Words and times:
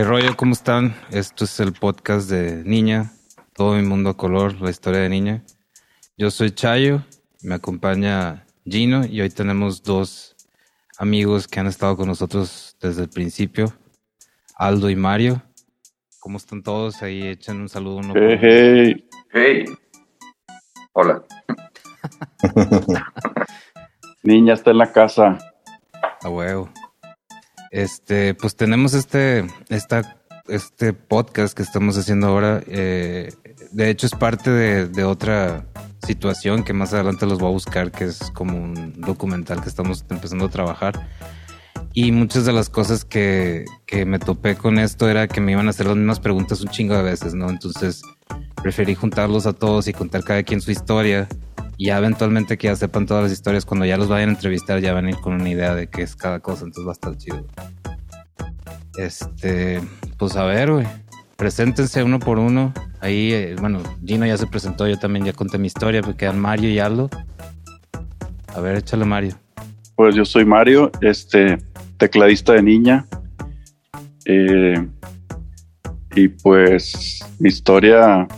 ¿Qué 0.00 0.04
rollo? 0.04 0.34
¿Cómo 0.34 0.54
están? 0.54 0.94
Esto 1.10 1.44
es 1.44 1.60
el 1.60 1.74
podcast 1.74 2.30
de 2.30 2.62
Niña, 2.64 3.12
todo 3.52 3.74
mi 3.74 3.82
mundo 3.82 4.08
a 4.08 4.16
color, 4.16 4.58
la 4.58 4.70
historia 4.70 5.00
de 5.00 5.10
Niña. 5.10 5.42
Yo 6.16 6.30
soy 6.30 6.52
Chayo, 6.52 7.02
me 7.42 7.56
acompaña 7.56 8.46
Gino 8.64 9.04
y 9.04 9.20
hoy 9.20 9.28
tenemos 9.28 9.82
dos 9.82 10.36
amigos 10.96 11.46
que 11.46 11.60
han 11.60 11.66
estado 11.66 11.98
con 11.98 12.08
nosotros 12.08 12.78
desde 12.80 13.02
el 13.02 13.10
principio, 13.10 13.74
Aldo 14.56 14.88
y 14.88 14.96
Mario. 14.96 15.42
¿Cómo 16.18 16.38
están 16.38 16.62
todos? 16.62 17.02
Ahí 17.02 17.26
echen 17.26 17.60
un 17.60 17.68
saludo 17.68 17.96
uno 17.96 18.14
Hey, 18.16 18.38
hey. 18.40 19.08
Hey. 19.34 19.64
Hola. 20.94 21.22
Niña 24.22 24.54
está 24.54 24.70
en 24.70 24.78
la 24.78 24.90
casa. 24.90 25.36
A 26.22 26.30
huevo. 26.30 26.70
Este, 27.70 28.34
pues 28.34 28.56
tenemos 28.56 28.94
este, 28.94 29.46
esta, 29.68 30.18
este 30.48 30.92
podcast 30.92 31.56
que 31.56 31.62
estamos 31.62 31.96
haciendo 31.96 32.26
ahora. 32.26 32.62
eh, 32.66 33.32
de 33.72 33.90
hecho, 33.90 34.06
es 34.06 34.12
parte 34.12 34.50
de, 34.50 34.86
de 34.88 35.04
otra 35.04 35.66
situación 36.06 36.64
que 36.64 36.72
más 36.72 36.92
adelante 36.92 37.26
los 37.26 37.38
voy 37.38 37.50
a 37.50 37.52
buscar, 37.52 37.92
que 37.92 38.04
es 38.04 38.18
como 38.32 38.58
un 38.58 39.00
documental 39.00 39.62
que 39.62 39.68
estamos 39.68 40.04
empezando 40.10 40.46
a 40.46 40.50
trabajar. 40.50 41.08
Y 41.92 42.12
muchas 42.12 42.44
de 42.44 42.52
las 42.52 42.68
cosas 42.68 43.04
que, 43.04 43.64
que 43.86 44.04
me 44.04 44.18
topé 44.18 44.56
con 44.56 44.78
esto 44.78 45.08
era 45.08 45.26
que 45.26 45.40
me 45.40 45.52
iban 45.52 45.66
a 45.66 45.70
hacer 45.70 45.86
las 45.86 45.96
mismas 45.96 46.20
preguntas 46.20 46.60
un 46.60 46.68
chingo 46.68 46.94
de 46.94 47.02
veces, 47.02 47.34
¿no? 47.34 47.50
Entonces 47.50 48.02
preferí 48.62 48.94
juntarlos 48.94 49.46
a 49.46 49.52
todos 49.52 49.88
y 49.88 49.92
contar 49.92 50.22
cada 50.22 50.42
quien 50.42 50.60
su 50.60 50.70
historia. 50.70 51.28
Y 51.80 51.86
ya 51.86 51.96
eventualmente 51.96 52.58
que 52.58 52.66
ya 52.66 52.76
sepan 52.76 53.06
todas 53.06 53.22
las 53.22 53.32
historias, 53.32 53.64
cuando 53.64 53.86
ya 53.86 53.96
los 53.96 54.06
vayan 54.06 54.28
a 54.28 54.32
entrevistar, 54.32 54.80
ya 54.82 54.92
van 54.92 55.06
a 55.06 55.10
ir 55.12 55.16
con 55.16 55.32
una 55.32 55.48
idea 55.48 55.74
de 55.74 55.86
qué 55.86 56.02
es 56.02 56.14
cada 56.14 56.38
cosa, 56.38 56.66
entonces 56.66 56.86
va 56.86 56.90
a 56.90 56.92
estar 56.92 57.16
chido. 57.16 57.46
Este, 58.98 59.80
pues 60.18 60.36
a 60.36 60.44
ver, 60.44 60.72
güey. 60.72 60.86
Preséntense 61.38 62.04
uno 62.04 62.18
por 62.18 62.38
uno. 62.38 62.74
Ahí, 63.00 63.32
eh, 63.32 63.56
bueno, 63.58 63.80
Gino 64.04 64.26
ya 64.26 64.36
se 64.36 64.46
presentó, 64.46 64.86
yo 64.86 64.98
también 64.98 65.24
ya 65.24 65.32
conté 65.32 65.56
mi 65.56 65.68
historia, 65.68 66.02
porque 66.02 66.18
quedan 66.18 66.38
Mario 66.38 66.68
y 66.68 66.78
Aldo. 66.78 67.08
A 68.54 68.60
ver, 68.60 68.76
échale 68.76 69.06
Mario. 69.06 69.38
Pues 69.94 70.14
yo 70.14 70.26
soy 70.26 70.44
Mario, 70.44 70.92
este 71.00 71.56
tecladista 71.96 72.52
de 72.52 72.62
niña. 72.62 73.06
Eh, 74.26 74.86
y 76.14 76.28
pues 76.28 77.20
mi 77.38 77.48
historia 77.48 78.28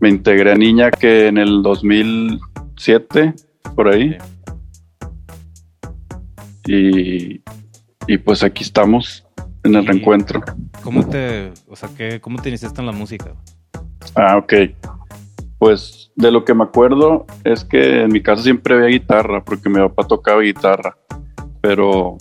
me 0.00 0.08
integré 0.08 0.52
a 0.52 0.54
niña 0.54 0.90
que 0.90 1.28
en 1.28 1.38
el 1.38 1.62
2007, 1.62 3.34
por 3.74 3.88
ahí. 3.88 4.16
Y, 6.66 7.42
y 8.06 8.18
pues 8.18 8.42
aquí 8.42 8.62
estamos 8.62 9.26
en 9.64 9.74
el 9.74 9.86
reencuentro. 9.86 10.42
¿Cómo 10.82 11.06
te, 11.06 11.52
o 11.68 11.76
sea, 11.76 11.88
qué, 11.96 12.20
cómo 12.20 12.40
te 12.40 12.50
iniciaste 12.50 12.80
en 12.80 12.86
la 12.86 12.92
música? 12.92 13.34
Ah, 14.14 14.36
ok. 14.36 14.52
Pues 15.58 16.12
de 16.14 16.30
lo 16.30 16.44
que 16.44 16.54
me 16.54 16.64
acuerdo 16.64 17.26
es 17.42 17.64
que 17.64 18.02
en 18.02 18.12
mi 18.12 18.22
casa 18.22 18.42
siempre 18.42 18.74
había 18.74 18.88
guitarra, 18.88 19.42
porque 19.42 19.68
mi 19.68 19.76
papá 19.76 20.06
tocaba 20.06 20.42
guitarra, 20.42 20.96
pero 21.60 22.18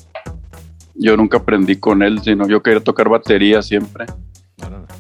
yo 0.96 1.18
nunca 1.18 1.38
aprendí 1.38 1.75
con 1.78 2.02
él, 2.03 2.22
sino 2.22 2.48
yo 2.48 2.64
quería 2.64 2.80
tocar 2.80 3.09
batería 3.09 3.62
siempre. 3.62 4.06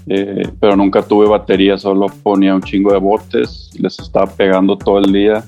Eh, 0.07 0.47
pero 0.59 0.75
nunca 0.75 1.01
tuve 1.01 1.27
batería, 1.27 1.77
solo 1.77 2.07
ponía 2.23 2.55
un 2.55 2.61
chingo 2.61 2.91
de 2.91 2.99
botes, 2.99 3.69
y 3.73 3.81
les 3.81 3.99
estaba 3.99 4.27
pegando 4.27 4.77
todo 4.77 4.99
el 4.99 5.11
día. 5.11 5.43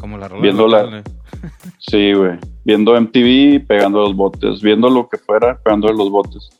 Como 0.00 0.18
la 0.18 0.28
rola. 0.28 0.42
Viendo 0.42 0.66
la- 0.68 0.98
¿eh? 0.98 1.02
Sí, 1.78 2.12
güey, 2.12 2.38
viendo 2.64 2.94
MTV, 3.00 3.66
pegando 3.66 4.00
los 4.00 4.14
botes, 4.14 4.60
viendo 4.60 4.88
lo 4.90 5.08
que 5.08 5.16
fuera, 5.18 5.58
pegando 5.62 5.92
los 5.92 6.10
botes. 6.10 6.50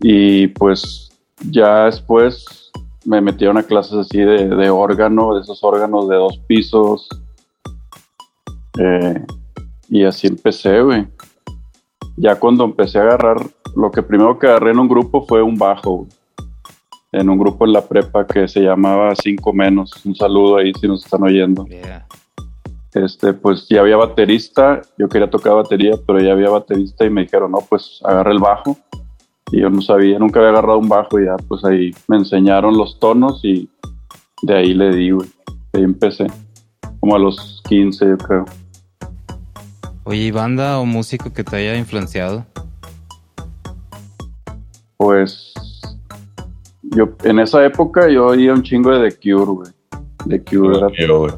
Y 0.00 0.48
pues 0.48 1.10
ya 1.50 1.84
después 1.86 2.70
me 3.04 3.20
metieron 3.20 3.56
a 3.58 3.62
clases 3.62 3.94
así 3.94 4.18
de, 4.18 4.48
de 4.48 4.70
órgano, 4.70 5.34
de 5.34 5.42
esos 5.42 5.62
órganos 5.62 6.08
de 6.08 6.16
dos 6.16 6.38
pisos. 6.46 7.08
Eh, 8.78 9.24
y 9.88 10.04
así 10.04 10.26
empecé, 10.26 10.80
güey. 10.82 11.06
Ya 12.16 12.36
cuando 12.36 12.64
empecé 12.64 12.98
a 12.98 13.02
agarrar, 13.02 13.36
lo 13.74 13.90
que 13.90 14.02
primero 14.02 14.38
que 14.38 14.46
agarré 14.46 14.70
en 14.70 14.78
un 14.78 14.88
grupo 14.88 15.26
fue 15.26 15.42
un 15.42 15.56
bajo. 15.56 16.06
En 17.12 17.28
un 17.28 17.38
grupo 17.38 17.64
en 17.64 17.72
la 17.72 17.82
prepa 17.82 18.26
que 18.26 18.48
se 18.48 18.60
llamaba 18.60 19.14
Cinco 19.16 19.52
Menos. 19.52 20.04
Un 20.04 20.14
saludo 20.14 20.56
ahí 20.56 20.72
si 20.80 20.86
nos 20.88 21.04
están 21.04 21.22
oyendo 21.22 21.64
Yeah. 21.66 22.06
este, 22.94 23.32
pues 23.32 23.66
ya 23.68 23.80
había 23.80 23.96
baterista, 23.96 24.80
yo 24.98 25.08
quería 25.08 25.28
tocar 25.28 25.54
batería, 25.54 25.94
pero 26.06 26.20
ya 26.20 26.32
había 26.32 26.50
baterista 26.50 27.04
y 27.04 27.10
me 27.10 27.22
dijeron, 27.22 27.52
no, 27.52 27.58
pues 27.68 28.00
agarra 28.04 28.32
el 28.32 28.38
bajo. 28.38 28.76
Y 29.50 29.60
yo 29.60 29.70
no 29.70 29.82
sabía, 29.82 30.18
nunca 30.18 30.40
había 30.40 30.50
agarrado 30.50 30.78
un 30.78 30.88
bajo 30.88 31.20
y 31.20 31.26
ya, 31.26 31.36
pues 31.48 31.64
ahí 31.64 31.90
me 32.08 32.16
enseñaron 32.16 32.76
los 32.76 32.98
tonos 32.98 33.44
y 33.44 33.68
de 34.42 34.54
ahí 34.54 34.74
le 34.74 34.90
di, 34.94 35.10
güey. 35.10 35.28
Ahí 35.72 35.82
empecé, 35.82 36.26
como 37.00 37.16
a 37.16 37.18
los 37.18 37.62
15, 37.68 38.06
yo 38.06 38.18
creo. 38.18 38.44
Oye, 40.04 40.18
¿y 40.18 40.30
banda 40.30 40.78
o 40.78 40.84
músico 40.84 41.32
que 41.32 41.42
te 41.42 41.56
haya 41.56 41.76
influenciado? 41.76 42.44
Pues 44.98 45.54
yo, 46.82 47.08
en 47.24 47.38
esa 47.38 47.64
época 47.64 48.10
yo 48.10 48.26
oía 48.26 48.52
un 48.52 48.62
chingo 48.62 48.90
de 48.90 49.10
The 49.10 49.16
Cure, 49.16 49.52
güey. 49.52 49.70
The 50.28 50.44
Cure 50.44 50.76
era 50.76 51.14
güey. 51.16 51.32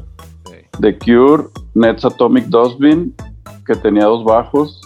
Sí. 0.45 0.55
The 0.81 0.97
Cure, 0.97 1.45
Nets 1.75 2.03
Atomic 2.03 2.45
Dustbin, 2.47 3.15
que 3.65 3.75
tenía 3.75 4.03
dos 4.03 4.25
bajos, 4.25 4.81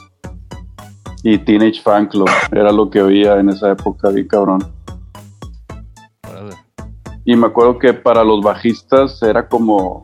y 1.24 1.40
Teenage 1.40 1.82
Fan 1.82 2.08
Club, 2.08 2.30
era 2.52 2.72
lo 2.72 2.90
que 2.90 3.02
oía 3.02 3.40
en 3.40 3.50
esa 3.50 3.72
época, 3.72 4.10
bien 4.10 4.28
cabrón. 4.28 4.64
Y 7.26 7.36
me 7.36 7.48
acuerdo 7.48 7.78
que 7.78 7.94
para 7.94 8.24
los 8.24 8.42
bajistas 8.42 9.22
era 9.22 9.48
como, 9.48 10.04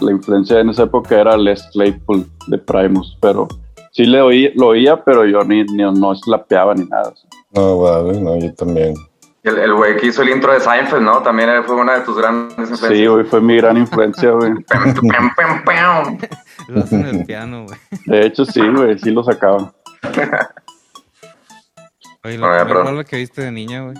la 0.00 0.12
influencia 0.12 0.60
en 0.60 0.70
esa 0.70 0.84
época 0.84 1.20
era 1.20 1.36
Les 1.36 1.62
Claypool 1.72 2.26
de 2.48 2.58
Primus, 2.58 3.16
pero 3.20 3.48
sí 3.92 4.04
le 4.04 4.20
oí, 4.20 4.52
lo 4.54 4.68
oía, 4.68 5.02
pero 5.02 5.24
yo 5.26 5.42
ni, 5.42 5.64
ni 5.64 5.82
no 5.82 6.14
slapeaba 6.14 6.74
ni 6.74 6.84
nada. 6.84 7.12
No, 7.52 7.76
güey, 7.76 8.20
no, 8.20 8.38
yo 8.38 8.54
también. 8.54 8.94
El 9.42 9.58
el 9.58 9.74
güey 9.74 9.96
que 9.96 10.06
hizo 10.08 10.22
el 10.22 10.30
intro 10.30 10.52
de 10.52 10.60
Seinfeld, 10.60 11.02
¿no? 11.02 11.22
También 11.22 11.48
fue 11.64 11.76
una 11.76 11.98
de 11.98 12.00
tus 12.00 12.18
grandes 12.18 12.58
influencias. 12.58 12.90
Sí, 12.90 13.06
güey, 13.06 13.24
fue 13.24 13.40
mi 13.40 13.56
gran 13.56 13.76
influencia, 13.76 14.30
güey. 14.32 14.54
Pam, 14.68 14.92
pam, 14.92 15.34
pam, 15.36 15.64
pam. 15.64 16.18
Lo 16.68 16.80
hacen 16.82 17.06
en 17.06 17.20
el 17.20 17.24
piano, 17.26 17.64
güey. 17.64 17.78
De 18.06 18.26
hecho, 18.26 18.44
sí, 18.44 18.60
güey, 18.60 18.98
sí 18.98 19.12
lo 19.12 19.22
sacaba. 19.22 19.72
Oye, 22.24 22.38
bro. 22.38 22.82
rola 22.82 23.04
que 23.04 23.18
viste 23.18 23.42
de 23.42 23.52
niña, 23.52 23.82
güey. 23.84 23.96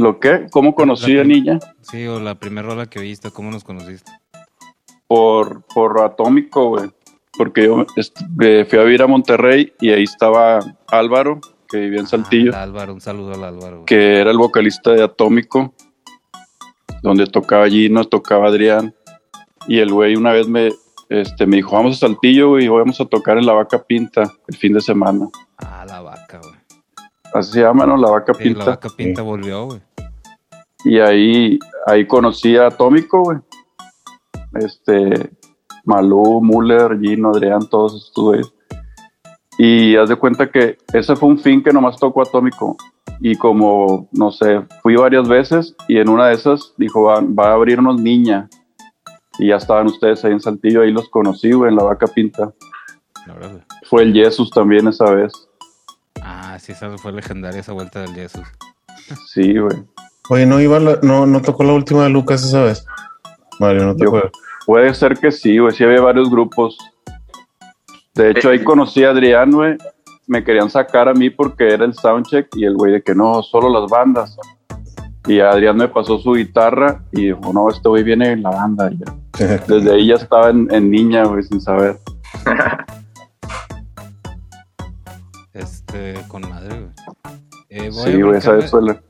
¿Lo 0.00 0.18
qué? 0.18 0.46
¿Cómo 0.50 0.74
conocí 0.74 1.18
a 1.18 1.24
Niña? 1.24 1.58
Sí, 1.82 2.06
o 2.06 2.20
la 2.20 2.34
primera 2.36 2.68
rola 2.68 2.86
que 2.86 3.00
viste, 3.00 3.30
¿cómo 3.30 3.50
nos 3.50 3.64
conociste? 3.64 4.10
por, 5.06 5.62
por 5.74 6.00
Atómico, 6.02 6.68
güey. 6.68 6.88
Porque 7.36 7.64
yo 7.64 7.84
eh, 8.42 8.64
fui 8.68 8.78
a 8.78 8.82
vivir 8.82 9.02
a 9.02 9.06
Monterrey 9.08 9.72
y 9.80 9.90
ahí 9.90 10.04
estaba 10.04 10.60
Álvaro, 10.88 11.40
que 11.68 11.78
vivía 11.78 12.00
en 12.00 12.06
Saltillo, 12.06 12.52
Ah, 12.54 12.58
el 12.58 12.70
Álvaro, 12.70 12.94
un 12.94 13.00
saludo 13.00 13.34
al 13.34 13.42
Álvaro. 13.44 13.76
güey. 13.78 13.86
que 13.86 14.18
era 14.20 14.30
el 14.30 14.38
vocalista 14.38 14.92
de 14.92 15.02
Atómico, 15.02 15.74
donde 17.02 17.26
tocaba 17.26 17.68
Gino, 17.68 18.04
tocaba 18.04 18.48
Adrián. 18.48 18.94
Y 19.66 19.78
el 19.80 19.92
güey 19.92 20.14
una 20.16 20.32
vez 20.32 20.48
me, 20.48 20.70
este, 21.08 21.44
me 21.46 21.56
dijo, 21.56 21.74
vamos 21.76 21.96
a 21.96 22.06
Saltillo, 22.06 22.50
güey, 22.50 22.66
y 22.66 22.68
vamos 22.68 23.00
a 23.00 23.04
tocar 23.04 23.36
en 23.36 23.46
La 23.46 23.52
Vaca 23.52 23.82
Pinta 23.82 24.22
el 24.48 24.56
fin 24.56 24.72
de 24.74 24.80
semana. 24.80 25.28
Ah, 25.58 25.84
la 25.88 26.00
vaca, 26.02 26.38
güey. 26.40 26.54
Así 27.34 27.52
se 27.52 27.60
llama, 27.62 27.84
¿no? 27.86 27.96
La 27.96 28.10
Vaca 28.10 28.34
Sí, 28.34 28.42
Pinta. 28.44 28.58
la 28.60 28.64
vaca 28.70 28.88
pinta 28.96 29.22
volvió, 29.22 29.64
güey. 29.66 29.80
Y 30.84 30.98
ahí, 30.98 31.58
ahí 31.86 32.06
conocí 32.06 32.56
a 32.56 32.68
Atómico, 32.68 33.22
güey. 33.22 33.38
Este, 34.54 35.30
Malú, 35.84 36.40
Müller, 36.40 36.98
Gino, 37.00 37.30
Adrián, 37.30 37.68
todos 37.68 38.06
estos 38.06 38.24
güeyes. 38.24 38.52
Y 39.58 39.96
haz 39.96 40.08
de 40.08 40.16
cuenta 40.16 40.50
que 40.50 40.78
ese 40.92 41.14
fue 41.16 41.28
un 41.28 41.38
fin 41.38 41.62
que 41.62 41.72
nomás 41.72 41.98
tocó 41.98 42.22
Atómico. 42.22 42.76
Y 43.20 43.36
como, 43.36 44.08
no 44.12 44.30
sé, 44.30 44.62
fui 44.82 44.96
varias 44.96 45.28
veces 45.28 45.76
y 45.86 45.98
en 45.98 46.08
una 46.08 46.28
de 46.28 46.34
esas 46.34 46.72
dijo, 46.78 47.02
va, 47.02 47.20
va 47.20 47.50
a 47.50 47.54
abrirnos 47.54 48.00
Niña. 48.00 48.48
Y 49.38 49.48
ya 49.48 49.56
estaban 49.56 49.86
ustedes 49.86 50.24
ahí 50.24 50.32
en 50.32 50.40
Saltillo, 50.40 50.82
ahí 50.82 50.90
los 50.90 51.08
conocí, 51.10 51.52
güey, 51.52 51.70
en 51.70 51.76
la 51.76 51.84
vaca 51.84 52.06
pinta. 52.06 52.52
Órale. 53.30 53.62
Fue 53.84 54.02
el 54.02 54.14
Jesus 54.14 54.50
también 54.50 54.88
esa 54.88 55.04
vez. 55.10 55.32
Ah, 56.22 56.58
sí, 56.58 56.72
esa 56.72 56.96
fue 56.96 57.12
legendaria 57.12 57.60
esa 57.60 57.72
vuelta 57.72 58.00
del 58.00 58.14
Jesús. 58.14 58.46
Sí, 59.26 59.58
güey. 59.58 59.84
Oye, 60.30 60.46
no 60.46 60.60
iba 60.60 60.78
la- 60.80 60.98
no, 61.02 61.26
no 61.26 61.42
tocó 61.42 61.64
la 61.64 61.72
última 61.72 62.04
de 62.04 62.10
Lucas 62.10 62.42
esa 62.44 62.62
vez. 62.62 62.86
Mario, 63.58 63.84
no 63.84 63.96
te 63.96 64.04
Yo-. 64.04 64.30
Puede 64.64 64.94
ser 64.94 65.18
que 65.18 65.32
sí, 65.32 65.58
güey. 65.58 65.74
Sí 65.74 65.84
había 65.84 66.00
varios 66.00 66.30
grupos. 66.30 66.78
De 68.14 68.30
hecho, 68.30 68.50
ahí 68.50 68.62
conocí 68.62 69.04
a 69.04 69.10
Adrián, 69.10 69.50
güey. 69.50 69.76
Me 70.26 70.44
querían 70.44 70.70
sacar 70.70 71.08
a 71.08 71.14
mí 71.14 71.30
porque 71.30 71.68
era 71.74 71.84
el 71.84 71.94
soundcheck 71.94 72.48
y 72.54 72.64
el 72.64 72.74
güey 72.76 72.92
de 72.92 73.02
que 73.02 73.14
no, 73.14 73.42
solo 73.42 73.68
las 73.68 73.90
bandas. 73.90 74.36
Y 75.26 75.40
Adrián 75.40 75.76
me 75.76 75.88
pasó 75.88 76.18
su 76.18 76.32
guitarra 76.34 77.02
y 77.12 77.26
dijo, 77.26 77.52
no, 77.52 77.68
este 77.68 77.88
güey 77.88 78.04
viene 78.04 78.30
en 78.32 78.42
la 78.42 78.50
banda. 78.50 78.90
Ya. 78.90 79.56
Desde 79.66 79.92
ahí 79.92 80.06
ya 80.06 80.14
estaba 80.14 80.50
en, 80.50 80.68
en 80.72 80.90
niña, 80.90 81.24
güey, 81.24 81.42
sin 81.42 81.60
saber. 81.60 81.98
Este, 85.52 86.14
con 86.28 86.42
madre, 86.48 86.68
güey. 86.80 86.90
Eh, 87.70 87.90
Sí, 87.92 88.20
güey, 88.22 88.38
esa 88.38 88.52
vez 88.52 88.70
suele. 88.70 89.00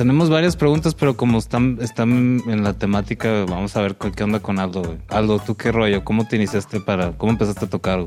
Tenemos 0.00 0.30
varias 0.30 0.56
preguntas, 0.56 0.94
pero 0.94 1.14
como 1.14 1.36
están, 1.36 1.76
en 1.78 2.64
la 2.64 2.72
temática, 2.72 3.44
vamos 3.46 3.76
a 3.76 3.82
ver 3.82 3.96
qué 3.96 4.24
onda 4.24 4.40
con 4.40 4.58
Aldo, 4.58 4.80
güey. 4.80 4.98
Aldo, 5.10 5.38
¿tú 5.40 5.58
qué 5.58 5.70
rollo? 5.72 6.02
¿Cómo 6.04 6.26
te 6.26 6.36
iniciaste 6.36 6.80
para, 6.80 7.12
cómo 7.18 7.32
empezaste 7.32 7.66
a 7.66 7.68
tocar? 7.68 8.06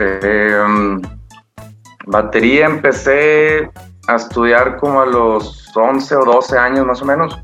Eh, 0.00 0.64
batería 2.06 2.66
empecé 2.66 3.70
a 4.08 4.16
estudiar 4.16 4.76
como 4.78 5.00
a 5.00 5.06
los 5.06 5.70
11 5.76 6.16
o 6.16 6.24
12 6.24 6.58
años 6.58 6.84
más 6.84 7.00
o 7.00 7.04
menos, 7.04 7.40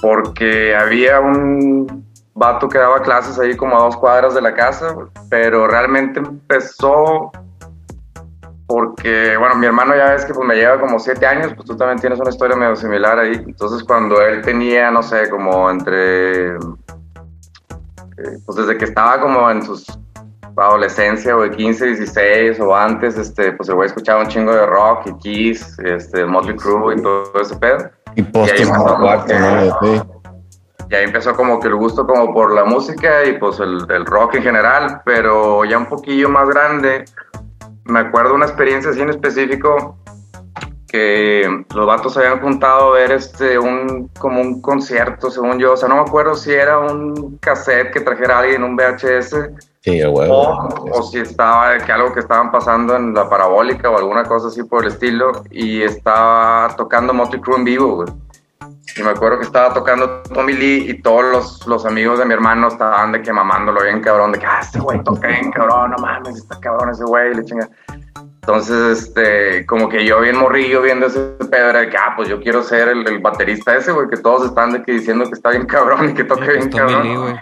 porque 0.00 0.74
había 0.74 1.20
un 1.20 2.02
vato 2.32 2.66
que 2.66 2.78
daba 2.78 3.02
clases 3.02 3.38
ahí 3.38 3.54
como 3.54 3.76
a 3.76 3.80
dos 3.80 3.98
cuadras 3.98 4.34
de 4.34 4.40
la 4.40 4.54
casa, 4.54 4.96
pero 5.28 5.68
realmente 5.68 6.20
empezó 6.20 7.30
porque, 8.72 9.36
bueno, 9.36 9.54
mi 9.56 9.66
hermano 9.66 9.94
ya 9.94 10.12
ves 10.12 10.24
que 10.24 10.32
pues 10.32 10.48
me 10.48 10.54
lleva 10.54 10.80
como 10.80 10.98
7 10.98 11.26
años, 11.26 11.52
pues 11.54 11.68
tú 11.68 11.76
también 11.76 11.98
tienes 11.98 12.18
una 12.18 12.30
historia 12.30 12.56
medio 12.56 12.74
similar 12.74 13.18
ahí, 13.18 13.34
entonces 13.34 13.84
cuando 13.84 14.18
él 14.22 14.40
tenía, 14.40 14.90
no 14.90 15.02
sé, 15.02 15.28
como 15.28 15.70
entre, 15.70 16.54
eh, 16.54 16.56
pues 18.46 18.56
desde 18.56 18.78
que 18.78 18.86
estaba 18.86 19.20
como 19.20 19.50
en 19.50 19.62
sus 19.62 19.84
adolescencia, 20.56 21.34
güey, 21.34 21.50
15, 21.50 21.84
16 21.84 22.60
o 22.60 22.74
antes, 22.74 23.18
este, 23.18 23.52
pues 23.52 23.68
el 23.68 23.74
güey 23.74 23.88
escuchaba 23.88 24.22
un 24.22 24.28
chingo 24.28 24.54
de 24.54 24.64
rock 24.64 25.06
y 25.06 25.18
Kiss, 25.18 25.78
este, 25.84 26.24
Motley 26.24 26.56
Crue 26.56 26.94
y 26.94 27.02
todo 27.02 27.30
ese 27.42 27.54
pedo. 27.56 27.90
Y 28.14 28.22
postes. 28.22 28.68
Y 30.88 30.94
ahí 30.94 31.04
empezó 31.04 31.34
como 31.34 31.60
que 31.60 31.68
el 31.68 31.74
gusto 31.74 32.06
como 32.06 32.32
por 32.32 32.54
la 32.54 32.64
música 32.64 33.22
y 33.26 33.38
pues 33.38 33.60
el, 33.60 33.84
el 33.90 34.06
rock 34.06 34.36
en 34.36 34.42
general, 34.44 35.02
pero 35.04 35.62
ya 35.66 35.76
un 35.76 35.86
poquillo 35.86 36.30
más 36.30 36.48
grande, 36.48 37.04
me 37.84 38.00
acuerdo 38.00 38.34
una 38.34 38.46
experiencia 38.46 38.90
así 38.90 39.00
en 39.00 39.10
específico 39.10 39.96
que 40.88 41.64
los 41.74 41.86
vatos 41.86 42.16
habían 42.18 42.40
juntado 42.40 42.92
a 42.92 42.98
ver 42.98 43.12
este 43.12 43.58
un 43.58 44.08
como 44.18 44.40
un 44.40 44.60
concierto 44.60 45.30
según 45.30 45.58
yo, 45.58 45.72
o 45.72 45.76
sea 45.76 45.88
no 45.88 45.96
me 45.96 46.02
acuerdo 46.02 46.34
si 46.34 46.52
era 46.52 46.78
un 46.78 47.38
cassette 47.38 47.92
que 47.92 48.00
trajera 48.00 48.40
alguien 48.40 48.62
un 48.62 48.76
VHS 48.76 49.34
Sí, 49.82 50.00
o, 50.04 50.12
o 50.12 51.02
si 51.02 51.18
estaba 51.18 51.76
que 51.78 51.90
algo 51.90 52.12
que 52.12 52.20
estaban 52.20 52.52
pasando 52.52 52.94
en 52.94 53.12
la 53.14 53.28
parabólica 53.28 53.90
o 53.90 53.98
alguna 53.98 54.22
cosa 54.22 54.46
así 54.46 54.62
por 54.62 54.84
el 54.84 54.92
estilo 54.92 55.32
y 55.50 55.82
estaba 55.82 56.72
tocando 56.76 57.12
Motley 57.12 57.40
Crue 57.40 57.56
en 57.56 57.64
vivo, 57.64 57.96
güey. 57.96 58.08
Y 58.96 59.02
me 59.02 59.10
acuerdo 59.10 59.38
que 59.38 59.44
estaba 59.44 59.72
tocando 59.72 60.22
Tommy 60.22 60.52
Lee 60.52 60.90
y 60.90 61.02
todos 61.02 61.24
los, 61.24 61.66
los 61.66 61.86
amigos 61.86 62.18
de 62.18 62.26
mi 62.26 62.34
hermano 62.34 62.68
estaban 62.68 63.12
de 63.12 63.22
que 63.22 63.32
mamándolo 63.32 63.82
bien 63.82 64.00
cabrón, 64.00 64.32
de 64.32 64.38
que, 64.38 64.46
ah, 64.46 64.60
este 64.60 64.80
güey 64.80 65.02
toca 65.02 65.28
bien 65.28 65.50
cabrón, 65.50 65.92
no 65.92 65.98
mames, 65.98 66.36
está 66.36 66.58
cabrón 66.60 66.90
ese 66.90 67.04
güey, 67.04 67.34
le 67.34 67.44
chinga. 67.44 67.68
Entonces, 68.14 68.98
este, 69.04 69.64
como 69.66 69.88
que 69.88 70.04
yo 70.04 70.20
bien 70.20 70.36
morrillo 70.36 70.82
viendo 70.82 71.06
ese 71.06 71.20
pedo, 71.48 71.70
era 71.70 71.80
de 71.80 71.90
que, 71.90 71.96
ah, 71.96 72.14
pues 72.16 72.28
yo 72.28 72.40
quiero 72.40 72.62
ser 72.64 72.88
el, 72.88 73.06
el 73.06 73.20
baterista 73.20 73.76
ese, 73.76 73.92
güey, 73.92 74.08
que 74.08 74.16
todos 74.16 74.44
están 74.46 74.72
de 74.72 74.82
que 74.82 74.92
diciendo 74.92 75.24
que 75.26 75.34
está 75.34 75.50
bien 75.50 75.64
cabrón 75.64 76.10
y 76.10 76.14
que 76.14 76.24
toca 76.24 76.44
Pues 76.46 76.56
bien 76.58 76.70
cabrón. 76.70 77.22
Güey. 77.22 77.34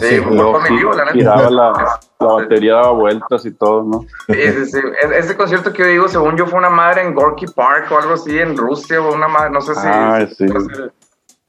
Sí, 0.00 0.16
Y 0.16 0.20
pues, 0.20 0.34
luego 0.34 0.60
la 0.94 1.04
neta. 1.12 1.50
la, 1.50 1.98
la 2.20 2.26
batería, 2.26 2.74
daba 2.74 2.90
vueltas 2.90 3.46
y 3.46 3.52
todo, 3.52 3.84
¿no? 3.84 4.00
Sí, 4.26 4.34
sí, 4.52 4.66
sí. 4.66 4.78
E- 4.78 5.18
Ese 5.18 5.34
concierto 5.34 5.72
que 5.72 5.82
yo 5.84 5.88
digo, 5.88 6.08
según 6.08 6.36
yo, 6.36 6.46
fue 6.46 6.58
una 6.58 6.68
madre 6.70 7.02
en 7.02 7.14
Gorky 7.14 7.46
Park 7.46 7.90
o 7.90 7.98
algo 7.98 8.12
así, 8.12 8.38
en 8.38 8.54
Rusia, 8.54 9.00
o 9.00 9.14
una 9.14 9.28
madre, 9.28 9.50
no 9.50 9.62
sé 9.62 9.74
si. 9.76 9.80
Ah, 9.86 10.26
sí. 10.28 10.46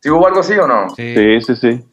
¿Sí 0.01 0.09
hubo 0.09 0.25
algo 0.25 0.39
así 0.39 0.57
o 0.57 0.65
no? 0.65 0.89
Sí. 0.95 1.13
Sí, 1.15 1.41
sí, 1.41 1.55
sí. 1.57 1.85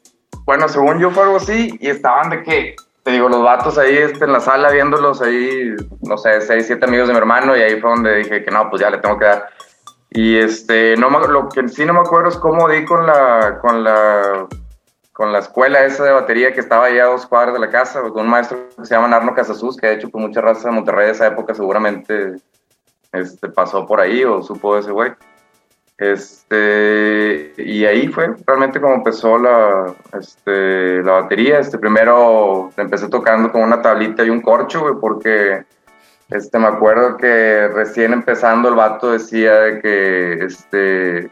Bueno, 0.44 0.69
según 0.69 1.00
yo 1.00 1.11
fue 1.11 1.25
algo 1.25 1.38
así, 1.38 1.76
y 1.81 1.88
estaban 1.88 2.31
de 2.31 2.44
que, 2.44 2.76
te 3.06 3.12
digo, 3.12 3.29
los 3.29 3.41
vatos 3.41 3.79
ahí 3.79 3.97
este, 3.97 4.25
en 4.25 4.32
la 4.32 4.41
sala 4.41 4.69
viéndolos 4.73 5.23
ahí, 5.23 5.76
no 6.03 6.19
sé, 6.19 6.41
seis, 6.41 6.67
siete 6.67 6.87
amigos 6.87 7.06
de 7.06 7.14
mi 7.14 7.19
hermano, 7.19 7.56
y 7.56 7.61
ahí 7.61 7.81
fue 7.81 7.91
donde 7.91 8.17
dije 8.17 8.43
que 8.44 8.50
no, 8.50 8.69
pues 8.69 8.82
ya 8.82 8.91
le 8.91 8.99
tengo 8.99 9.17
que 9.17 9.26
dar. 9.26 9.49
Y 10.11 10.37
este, 10.37 10.97
no 10.97 11.08
me- 11.08 11.29
lo 11.29 11.49
que 11.49 11.69
sí 11.69 11.85
no 11.85 11.93
me 11.94 12.00
acuerdo 12.00 12.31
es 12.31 12.37
cómo 12.37 12.69
di 12.69 12.85
con 12.85 13.06
la, 13.06 13.58
con 13.62 13.85
la, 13.85 14.49
con 15.12 15.32
la 15.32 15.38
escuela 15.38 15.85
esa 15.85 16.03
de 16.03 16.11
batería 16.11 16.53
que 16.53 16.58
estaba 16.58 16.87
ahí 16.87 16.99
a 16.99 17.05
dos 17.05 17.26
cuadras 17.26 17.55
de 17.55 17.61
la 17.61 17.70
casa, 17.70 18.03
con 18.03 18.25
un 18.25 18.29
maestro 18.29 18.58
que 18.76 18.85
se 18.85 18.97
llama 18.97 19.06
Narno 19.06 19.35
Casasus, 19.37 19.76
que 19.76 19.87
de 19.87 19.94
hecho, 19.94 20.11
pues 20.11 20.26
mucha 20.26 20.41
raza 20.41 20.69
de 20.69 20.75
Monterrey 20.75 21.06
de 21.06 21.12
esa 21.12 21.29
época 21.29 21.55
seguramente 21.55 22.35
este, 23.12 23.49
pasó 23.50 23.87
por 23.87 24.00
ahí 24.00 24.25
o 24.25 24.43
supo 24.43 24.75
de 24.75 24.81
ese 24.81 24.91
güey. 24.91 25.12
Este, 25.99 27.55
y 27.57 27.87
ahí 27.87 28.09
fue 28.09 28.35
realmente 28.47 28.81
como 28.81 28.95
empezó 28.95 29.39
la, 29.39 29.95
este, 30.19 31.03
la 31.03 31.13
batería. 31.13 31.59
Este, 31.59 31.79
primero 31.79 32.71
empecé 32.77 33.09
tocando 33.09 33.51
con 33.51 33.63
una 33.63 33.81
tablita 33.81 34.25
y 34.25 34.31
un 34.31 34.43
corcho, 34.43 34.99
porque 35.01 35.65
este, 36.31 36.59
me 36.59 36.67
acuerdo 36.67 37.17
que 37.17 37.69
recién 37.69 38.13
empezando 38.13 38.69
el 38.69 38.75
vato 38.75 39.13
decía 39.13 39.55
de 39.55 39.81
que, 39.81 40.45
este, 40.45 41.31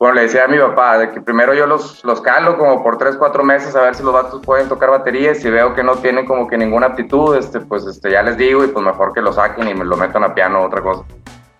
bueno, 0.00 0.16
le 0.16 0.22
decía 0.22 0.46
a 0.46 0.48
mi 0.48 0.58
papá 0.58 0.98
de 0.98 1.10
que 1.12 1.20
primero 1.20 1.54
yo 1.54 1.64
los, 1.66 2.04
los 2.04 2.20
calo 2.20 2.58
como 2.58 2.82
por 2.82 2.98
3, 2.98 3.16
4 3.16 3.44
meses 3.44 3.76
a 3.76 3.82
ver 3.82 3.94
si 3.94 4.02
los 4.02 4.12
vatos 4.12 4.42
pueden 4.44 4.68
tocar 4.68 4.90
batería 4.90 5.30
y 5.30 5.36
si 5.36 5.48
veo 5.48 5.74
que 5.74 5.84
no 5.84 5.94
tienen 5.96 6.26
como 6.26 6.48
que 6.48 6.58
ninguna 6.58 6.88
aptitud, 6.88 7.36
este, 7.36 7.60
pues 7.60 7.86
este, 7.86 8.10
ya 8.10 8.22
les 8.22 8.36
digo 8.36 8.64
y 8.64 8.68
pues 8.68 8.84
mejor 8.84 9.12
que 9.12 9.20
lo 9.20 9.32
saquen 9.32 9.68
y 9.68 9.74
me 9.74 9.84
lo 9.84 9.96
metan 9.96 10.24
a 10.24 10.34
piano 10.34 10.60
o 10.60 10.66
otra 10.66 10.80
cosa, 10.80 11.04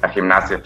a 0.01 0.09
gimnasia. 0.09 0.61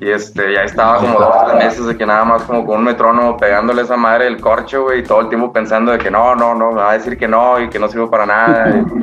Y 0.00 0.10
este, 0.10 0.52
ya 0.52 0.62
estaba 0.62 0.98
como 0.98 1.18
dos, 1.18 1.34
tres 1.46 1.64
meses 1.64 1.86
de 1.86 1.96
que 1.96 2.04
nada 2.04 2.24
más 2.24 2.42
como 2.42 2.66
con 2.66 2.78
un 2.78 2.84
metrónomo 2.84 3.36
pegándole 3.36 3.82
esa 3.82 3.96
madre 3.96 4.26
el 4.26 4.40
corcho, 4.40 4.84
güey, 4.84 5.00
y 5.00 5.02
todo 5.02 5.20
el 5.20 5.28
tiempo 5.28 5.52
pensando 5.52 5.92
de 5.92 5.98
que 5.98 6.10
no, 6.10 6.34
no, 6.34 6.54
no, 6.54 6.72
me 6.72 6.82
va 6.82 6.90
a 6.90 6.94
decir 6.94 7.16
que 7.16 7.28
no 7.28 7.60
y 7.60 7.68
que 7.68 7.78
no 7.78 7.88
sirvo 7.88 8.10
para 8.10 8.26
nada. 8.26 8.84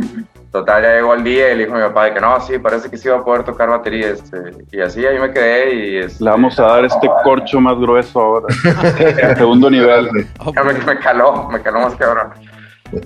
Y, 0.51 0.53
total, 0.53 0.83
ya 0.83 0.95
llegó 0.95 1.13
el 1.13 1.23
día 1.23 1.53
y 1.53 1.55
le 1.55 1.63
dijo 1.63 1.77
a 1.77 1.79
mi 1.79 1.87
papá 1.87 2.05
de 2.05 2.13
que 2.13 2.19
no, 2.19 2.41
sí, 2.41 2.59
parece 2.59 2.89
que 2.89 2.97
sí 2.97 3.07
va 3.07 3.19
a 3.19 3.23
poder 3.23 3.43
tocar 3.43 3.69
batería. 3.69 4.09
Este, 4.09 4.37
y 4.69 4.81
así 4.81 5.05
ahí 5.05 5.17
me 5.17 5.31
quedé 5.31 5.73
y 5.73 5.97
este, 5.99 6.21
Le 6.25 6.29
vamos 6.29 6.59
a 6.59 6.63
dar 6.63 6.83
este 6.83 7.09
corcho 7.23 7.61
más 7.61 7.77
grueso 7.77 8.19
ahora. 8.19 8.47
El 8.99 9.37
segundo 9.37 9.69
nivel. 9.69 10.09
Ya 10.53 10.63
me, 10.63 10.73
me 10.73 10.99
caló, 10.99 11.47
me 11.49 11.61
caló 11.61 11.79
más 11.79 11.95
cabrón. 11.95 12.33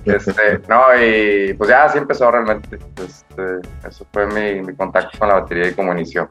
Este, 0.04 0.60
no, 0.68 0.80
y 1.00 1.54
pues 1.54 1.70
ya 1.70 1.84
así 1.84 1.98
empezó 1.98 2.28
realmente. 2.32 2.78
Este, 2.96 3.60
eso 3.86 4.04
fue 4.12 4.26
mi, 4.26 4.62
mi 4.62 4.74
contacto 4.74 5.16
con 5.16 5.28
la 5.28 5.34
batería 5.34 5.68
y 5.68 5.74
cómo 5.74 5.92
inició. 5.92 6.26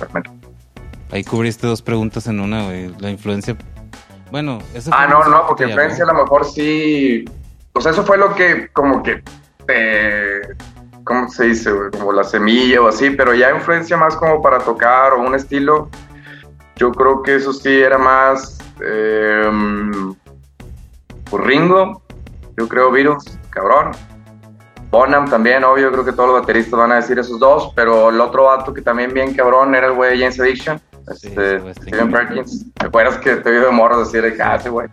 Realmente. 0.00 0.41
Ahí 1.12 1.22
cubriste 1.22 1.66
dos 1.66 1.82
preguntas 1.82 2.26
en 2.26 2.40
una, 2.40 2.64
güey. 2.64 2.92
La 2.98 3.10
influencia. 3.10 3.56
Bueno, 4.30 4.60
eso 4.74 4.90
Ah, 4.94 5.06
no, 5.06 5.22
no, 5.28 5.42
que 5.42 5.46
porque 5.48 5.64
influencia 5.64 6.04
a 6.04 6.06
lo 6.06 6.14
mejor 6.14 6.44
sí. 6.46 7.24
Pues 7.72 7.86
eso 7.86 8.02
fue 8.02 8.16
lo 8.18 8.34
que, 8.34 8.68
como 8.72 9.02
que, 9.02 9.22
¿cómo 11.04 11.28
se 11.28 11.44
dice? 11.44 11.70
güey? 11.70 11.90
Como 11.90 12.12
la 12.12 12.24
semilla 12.24 12.80
o 12.80 12.88
así, 12.88 13.10
pero 13.10 13.34
ya 13.34 13.50
influencia 13.50 13.96
más 13.96 14.16
como 14.16 14.42
para 14.42 14.58
tocar 14.58 15.12
o 15.12 15.20
un 15.20 15.34
estilo. 15.34 15.88
Yo 16.76 16.92
creo 16.92 17.22
que 17.22 17.36
eso 17.36 17.52
sí 17.52 17.80
era 17.80 17.98
más. 17.98 18.58
Eh, 18.82 19.50
Ringo, 21.32 22.02
yo 22.58 22.68
creo 22.68 22.90
Beatles, 22.90 23.38
cabrón. 23.50 23.92
Bonham 24.90 25.28
también, 25.28 25.64
obvio, 25.64 25.90
creo 25.90 26.04
que 26.04 26.12
todos 26.12 26.30
los 26.30 26.40
bateristas 26.40 26.78
van 26.78 26.92
a 26.92 26.96
decir 26.96 27.18
esos 27.18 27.38
dos, 27.38 27.72
pero 27.74 28.10
el 28.10 28.20
otro 28.20 28.44
vato 28.44 28.74
que 28.74 28.82
también 28.82 29.14
bien 29.14 29.32
cabrón 29.32 29.74
era 29.74 29.86
el 29.86 29.94
güey 29.94 30.10
de 30.12 30.18
James 30.18 30.38
Addiction, 30.38 30.80
este, 31.08 31.74
Steven. 31.74 32.10
Perkins. 32.10 32.72
¿Te 32.74 32.86
acuerdas 32.86 33.18
que 33.18 33.36
te 33.36 33.50
vi 33.50 33.58
de 33.58 33.70
morro 33.70 34.00
decir 34.00 34.22
de 34.22 34.42
ah, 34.42 34.56
ese 34.56 34.70
güey? 34.70 34.88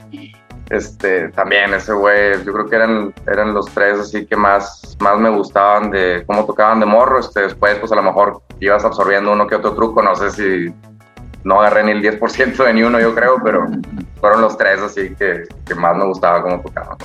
Este, 0.69 1.29
también 1.29 1.73
ese 1.73 1.93
güey, 1.93 2.43
yo 2.45 2.53
creo 2.53 2.65
que 2.67 2.75
eran, 2.75 3.13
eran 3.25 3.53
los 3.53 3.65
tres 3.73 3.99
así 3.99 4.25
que 4.25 4.35
más, 4.35 4.95
más 4.99 5.17
me 5.17 5.29
gustaban 5.29 5.89
de 5.89 6.23
cómo 6.27 6.45
tocaban 6.45 6.79
de 6.79 6.85
morro. 6.85 7.19
Este, 7.19 7.41
después, 7.41 7.77
pues 7.79 7.91
a 7.91 7.95
lo 7.95 8.03
mejor 8.03 8.41
ibas 8.59 8.85
absorbiendo 8.85 9.31
uno 9.31 9.47
que 9.47 9.55
otro 9.55 9.73
truco, 9.73 10.01
no 10.01 10.15
sé 10.15 10.31
si 10.31 10.73
no 11.43 11.61
agarré 11.61 11.83
ni 11.83 11.91
el 11.91 12.19
10% 12.19 12.63
de 12.63 12.73
ni 12.73 12.83
uno, 12.83 12.99
yo 12.99 13.15
creo, 13.15 13.37
pero 13.43 13.65
fueron 14.19 14.41
los 14.41 14.57
tres 14.57 14.81
así 14.81 15.15
que, 15.15 15.43
que 15.65 15.75
más 15.75 15.95
me 15.97 16.05
gustaba 16.05 16.41
cómo 16.41 16.61
tocaban. 16.61 16.97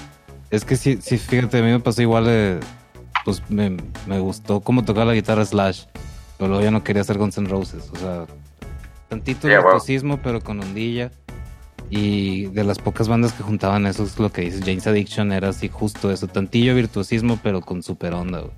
Es 0.51 0.65
que 0.65 0.77
sí, 0.77 0.99
sí, 1.03 1.19
fíjate, 1.19 1.59
a 1.59 1.63
mí 1.63 1.71
me 1.73 1.81
pasó 1.81 2.03
igual 2.03 2.27
de. 2.27 2.61
Pues 3.25 3.43
me, 3.51 3.77
me 4.07 4.21
gustó 4.21 4.61
cómo 4.61 4.85
tocaba 4.85 5.07
la 5.07 5.15
guitarra 5.15 5.45
Slash. 5.45 5.87
Pero 6.39 6.49
luego 6.49 6.63
ya 6.63 6.71
no 6.71 6.85
quería 6.85 7.03
hacer 7.03 7.19
Guns 7.19 7.39
N' 7.39 7.49
Roses. 7.49 7.91
O 7.93 7.97
sea, 7.97 8.27
tantito 9.09 9.49
Yeah, 9.49 9.59
wow. 9.61 9.71
virtuosismo, 9.73 10.19
pero 10.23 10.41
con 10.41 10.61
ondilla. 10.61 11.11
Y 11.91 12.47
de 12.47 12.65
las 12.65 12.79
pocas 12.79 13.09
bandas 13.09 13.33
que 13.35 13.43
juntaban 13.43 13.87
eso 13.87 14.05
es 14.05 14.19
lo 14.19 14.31
que 14.33 14.41
dices. 14.43 14.63
James 14.65 14.87
Addiction 14.87 15.33
era 15.33 15.51
así 15.51 15.69
justo 15.69 16.11
eso. 16.11 16.27
Tantillo 16.27 16.75
virtuosismo, 16.75 17.39
pero 17.43 17.61
con 17.61 17.83
super 17.83 18.15
onda, 18.15 18.41
güey. 18.41 18.53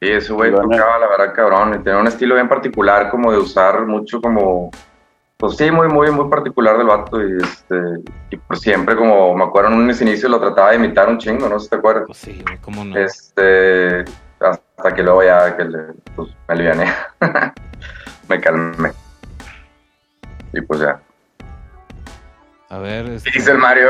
Sí, 0.00 0.08
ese 0.10 0.32
güey 0.32 0.50
Bueno. 0.50 0.68
tocaba 0.70 0.98
la 0.98 1.08
verdad 1.08 1.34
cabrón 1.34 1.74
y 1.74 1.82
tenía 1.82 1.98
un 2.00 2.06
estilo 2.06 2.34
bien 2.34 2.48
particular 2.48 3.10
como 3.10 3.30
de 3.32 3.38
usar 3.38 3.84
mucho 3.86 4.20
como, 4.20 4.70
pues 5.36 5.56
sí, 5.56 5.70
muy, 5.70 5.88
muy, 5.88 6.10
muy 6.10 6.28
particular 6.28 6.76
del 6.78 6.86
vato 6.88 7.20
y 7.22 7.36
este, 7.40 7.76
y 8.30 8.36
por 8.36 8.58
siempre 8.58 8.96
como 8.96 9.34
me 9.36 9.44
acuerdo 9.44 9.70
en 9.70 9.76
un 9.78 9.90
inicio 9.90 10.28
lo 10.28 10.40
trataba 10.40 10.70
de 10.70 10.76
imitar 10.76 11.08
un 11.08 11.18
chingo, 11.18 11.48
no 11.48 11.58
sé 11.58 11.64
si 11.64 11.70
te 11.70 11.76
acuerdas. 11.76 12.04
Pues 12.06 12.18
sí, 12.18 12.42
güey, 12.44 12.58
cómo 12.58 12.84
no. 12.84 12.96
Este, 12.98 14.04
hasta 14.40 14.92
que 14.94 15.02
luego 15.04 15.22
ya 15.22 15.56
que 15.56 15.64
le, 15.66 15.78
pues, 16.16 16.30
me 16.48 16.54
aliviané, 16.54 16.92
me 18.28 18.40
calmé. 18.40 18.90
Y 20.52 20.60
pues 20.60 20.80
ya. 20.80 21.00
A 22.68 22.78
ver, 22.78 23.06
¿Qué 23.06 23.14
este, 23.16 23.30
dice 23.34 23.50
el 23.52 23.58
Mario? 23.58 23.88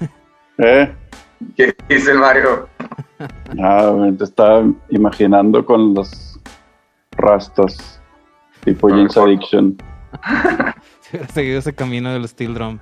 ¿Eh? 0.58 0.92
¿Qué 1.56 1.76
dice 1.88 2.12
el 2.12 2.18
Mario? 2.18 2.68
Ah, 3.60 3.92
me 3.96 4.12
te 4.12 4.22
estaba 4.22 4.62
imaginando 4.90 5.66
con 5.66 5.92
los 5.92 6.38
rastas, 7.16 8.00
tipo 8.64 8.88
James. 8.88 9.16
Addiction, 9.16 9.76
Si 11.00 11.16
hubiera 11.16 11.32
seguido 11.32 11.58
ese 11.58 11.74
camino 11.74 12.12
del 12.12 12.28
steel 12.28 12.54
drum. 12.54 12.78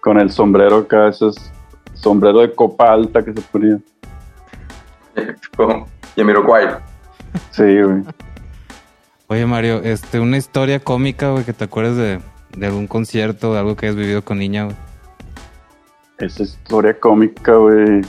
con 0.00 0.20
el 0.20 0.30
sombrero 0.30 0.76
acá, 0.78 1.08
ese 1.08 1.28
es 1.28 1.52
sombrero 1.94 2.38
de 2.38 2.54
copa 2.54 2.92
alta 2.92 3.24
que 3.24 3.32
se 3.32 3.40
ponía. 3.40 3.78
Como 5.56 5.88
Yamiroquai. 6.14 6.68
Sí, 7.50 7.82
güey. 7.82 8.04
Oye, 9.32 9.46
Mario, 9.46 9.80
este, 9.82 10.20
una 10.20 10.36
historia 10.36 10.78
cómica, 10.78 11.30
güey, 11.30 11.42
que 11.44 11.54
te 11.54 11.64
acuerdes 11.64 11.96
de, 11.96 12.20
de 12.54 12.66
algún 12.66 12.86
concierto, 12.86 13.54
de 13.54 13.60
algo 13.60 13.76
que 13.76 13.86
hayas 13.86 13.96
vivido 13.96 14.22
con 14.22 14.38
niña, 14.38 14.64
güey. 14.64 14.76
Esa 16.18 16.42
historia 16.42 17.00
cómica, 17.00 17.54
güey. 17.54 18.02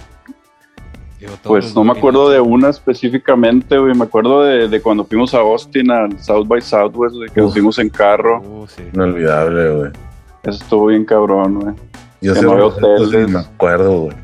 Pues 1.43 1.73
no 1.73 1.85
me 1.85 1.93
acuerdo 1.93 2.29
de 2.29 2.41
una 2.41 2.67
específicamente, 2.69 3.77
güey. 3.77 3.95
Me 3.95 4.03
acuerdo 4.03 4.43
de, 4.43 4.67
de 4.67 4.81
cuando 4.81 5.05
fuimos 5.05 5.33
a 5.33 5.37
Austin, 5.37 5.89
al 5.91 6.19
South 6.21 6.45
by 6.45 6.61
Southwest, 6.61 7.15
güey, 7.15 7.29
que 7.29 7.39
nos 7.39 7.53
fuimos 7.53 7.79
en 7.79 7.87
carro. 7.89 8.41
Uh, 8.41 8.67
sí. 8.67 8.83
Inolvidable, 8.93 9.69
güey. 9.69 9.91
Eso 10.43 10.61
estuvo 10.61 10.87
bien 10.87 11.05
cabrón, 11.05 11.57
güey. 11.61 11.75
Yo 12.19 12.33
Que 12.33 12.39
sé 12.41 12.45
no 12.45 12.51
había 12.51 12.65
hoteles. 12.65 13.29
me 13.29 13.39
acuerdo, 13.39 13.97
güey. 14.01 14.17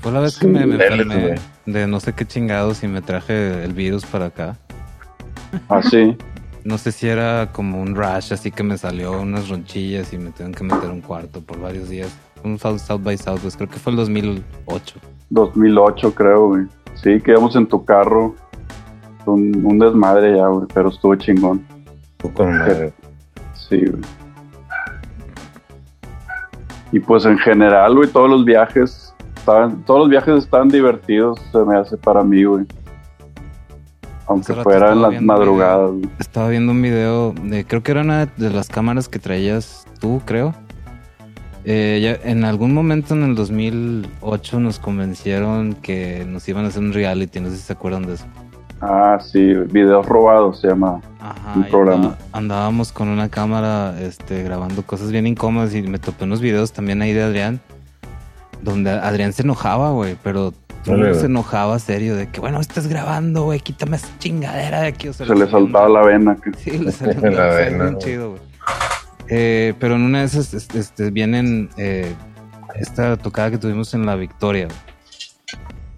Fue 0.00 0.12
la 0.12 0.20
vez 0.20 0.34
Sí, 0.34 0.40
que 0.40 0.46
me, 0.48 0.66
me 0.66 0.74
enfermé 0.74 1.36
de 1.64 1.86
no 1.86 2.00
sé 2.00 2.12
qué 2.12 2.26
chingados 2.26 2.82
y 2.84 2.88
me 2.88 3.00
traje 3.00 3.64
el 3.64 3.72
virus 3.72 4.04
para 4.04 4.26
acá. 4.26 4.58
Así. 5.68 6.16
No 6.64 6.78
sé 6.78 6.92
si 6.92 7.08
era 7.08 7.50
como 7.52 7.80
un 7.80 7.96
rash, 7.96 8.32
así 8.32 8.50
que 8.50 8.62
me 8.62 8.78
salió 8.78 9.20
unas 9.20 9.48
ronchillas 9.48 10.12
y 10.12 10.18
me 10.18 10.30
tuvieron 10.30 10.54
que 10.54 10.62
meter 10.62 10.90
un 10.90 11.00
cuarto 11.00 11.40
por 11.40 11.60
varios 11.60 11.88
días. 11.88 12.16
Un 12.44 12.58
South, 12.58 12.78
South 12.78 13.02
by 13.02 13.16
Southwest, 13.18 13.56
creo 13.56 13.68
que 13.68 13.78
fue 13.78 13.92
el 13.92 13.96
2008. 13.96 15.00
2008, 15.30 16.14
creo, 16.14 16.48
güey. 16.48 16.66
Sí, 16.94 17.20
quedamos 17.20 17.56
en 17.56 17.66
tu 17.66 17.84
carro. 17.84 18.34
Un, 19.26 19.64
un 19.64 19.78
desmadre 19.78 20.36
ya, 20.36 20.46
güey. 20.46 20.66
Pero 20.72 20.90
estuvo 20.90 21.14
chingón. 21.16 21.64
Con 22.34 22.56
madre. 22.56 22.92
Sí, 23.54 23.78
güey. 23.78 24.02
Y 26.92 27.00
pues 27.00 27.24
en 27.24 27.38
general, 27.38 27.96
güey, 27.96 28.08
todos 28.10 28.28
los 28.28 28.44
viajes, 28.44 29.14
estaban, 29.34 29.82
todos 29.84 30.00
los 30.00 30.08
viajes 30.10 30.44
están 30.44 30.68
divertidos, 30.68 31.40
se 31.50 31.58
me 31.64 31.76
hace 31.76 31.96
para 31.96 32.22
mí, 32.22 32.44
güey. 32.44 32.66
Aunque 34.32 34.54
fuera 34.54 34.92
en 34.92 35.02
las 35.02 35.20
madrugadas. 35.22 35.90
Estaba 36.18 36.48
viendo 36.48 36.72
un 36.72 36.82
video 36.82 37.32
de, 37.42 37.64
creo 37.64 37.82
que 37.82 37.92
era 37.92 38.00
una 38.02 38.26
de 38.26 38.50
las 38.50 38.68
cámaras 38.68 39.08
que 39.08 39.18
traías 39.18 39.86
tú, 40.00 40.20
creo. 40.24 40.54
Eh, 41.64 42.00
ya- 42.02 42.28
en 42.28 42.44
algún 42.44 42.74
momento 42.74 43.14
en 43.14 43.22
el 43.22 43.34
2008 43.36 44.58
nos 44.58 44.78
convencieron 44.80 45.74
que 45.74 46.24
nos 46.28 46.48
iban 46.48 46.64
a 46.64 46.68
hacer 46.68 46.82
un 46.82 46.92
reality, 46.92 47.40
no 47.40 47.50
sé 47.50 47.56
si 47.56 47.62
se 47.62 47.72
acuerdan 47.72 48.02
de 48.04 48.14
eso. 48.14 48.24
Ah, 48.80 49.18
sí, 49.24 49.54
videos 49.70 50.04
robados 50.06 50.60
se 50.60 50.66
llama. 50.66 51.00
Ajá, 51.20 51.52
Un 51.54 51.60
y 51.62 51.70
programa. 51.70 52.16
andábamos 52.32 52.90
con 52.90 53.06
una 53.08 53.28
cámara 53.28 53.94
este, 54.00 54.42
grabando 54.42 54.82
cosas 54.82 55.12
bien 55.12 55.28
incómodas 55.28 55.72
y 55.72 55.82
me 55.82 56.00
topé 56.00 56.24
unos 56.24 56.40
videos 56.40 56.72
también 56.72 57.00
ahí 57.00 57.12
de 57.12 57.22
Adrián, 57.22 57.60
donde 58.60 58.90
Adrián 58.90 59.32
se 59.32 59.42
enojaba, 59.42 59.90
güey, 59.92 60.16
pero 60.24 60.52
Órale, 60.86 61.14
se 61.14 61.26
enojaba 61.26 61.78
serio 61.78 62.16
de 62.16 62.28
que, 62.28 62.40
bueno, 62.40 62.60
estás 62.60 62.86
grabando, 62.88 63.44
güey, 63.44 63.60
quítame 63.60 63.96
esa 63.96 64.08
chingadera 64.18 64.80
de 64.82 64.88
aquí. 64.88 65.08
O 65.08 65.12
sea, 65.12 65.26
Se 65.26 65.34
le 65.34 65.48
saltaba 65.48 65.88
la 65.88 66.02
vena. 66.02 66.36
que- 66.36 66.52
Sí, 66.58 66.70
le 66.78 66.90
En 67.28 67.36
la 67.36 67.46
vena, 67.46 67.84
bien 67.84 67.98
chido, 67.98 68.30
güey. 68.30 68.42
Eh, 69.28 69.74
pero 69.78 69.94
en 69.96 70.02
una 70.02 70.20
de 70.20 70.24
esas 70.26 70.52
este, 70.54 70.78
este, 70.80 71.10
vienen 71.10 71.70
eh, 71.76 72.12
esta 72.74 73.16
tocada 73.16 73.50
que 73.50 73.58
tuvimos 73.58 73.94
en 73.94 74.04
La 74.06 74.16
Victoria. 74.16 74.66
güey. 74.66 74.78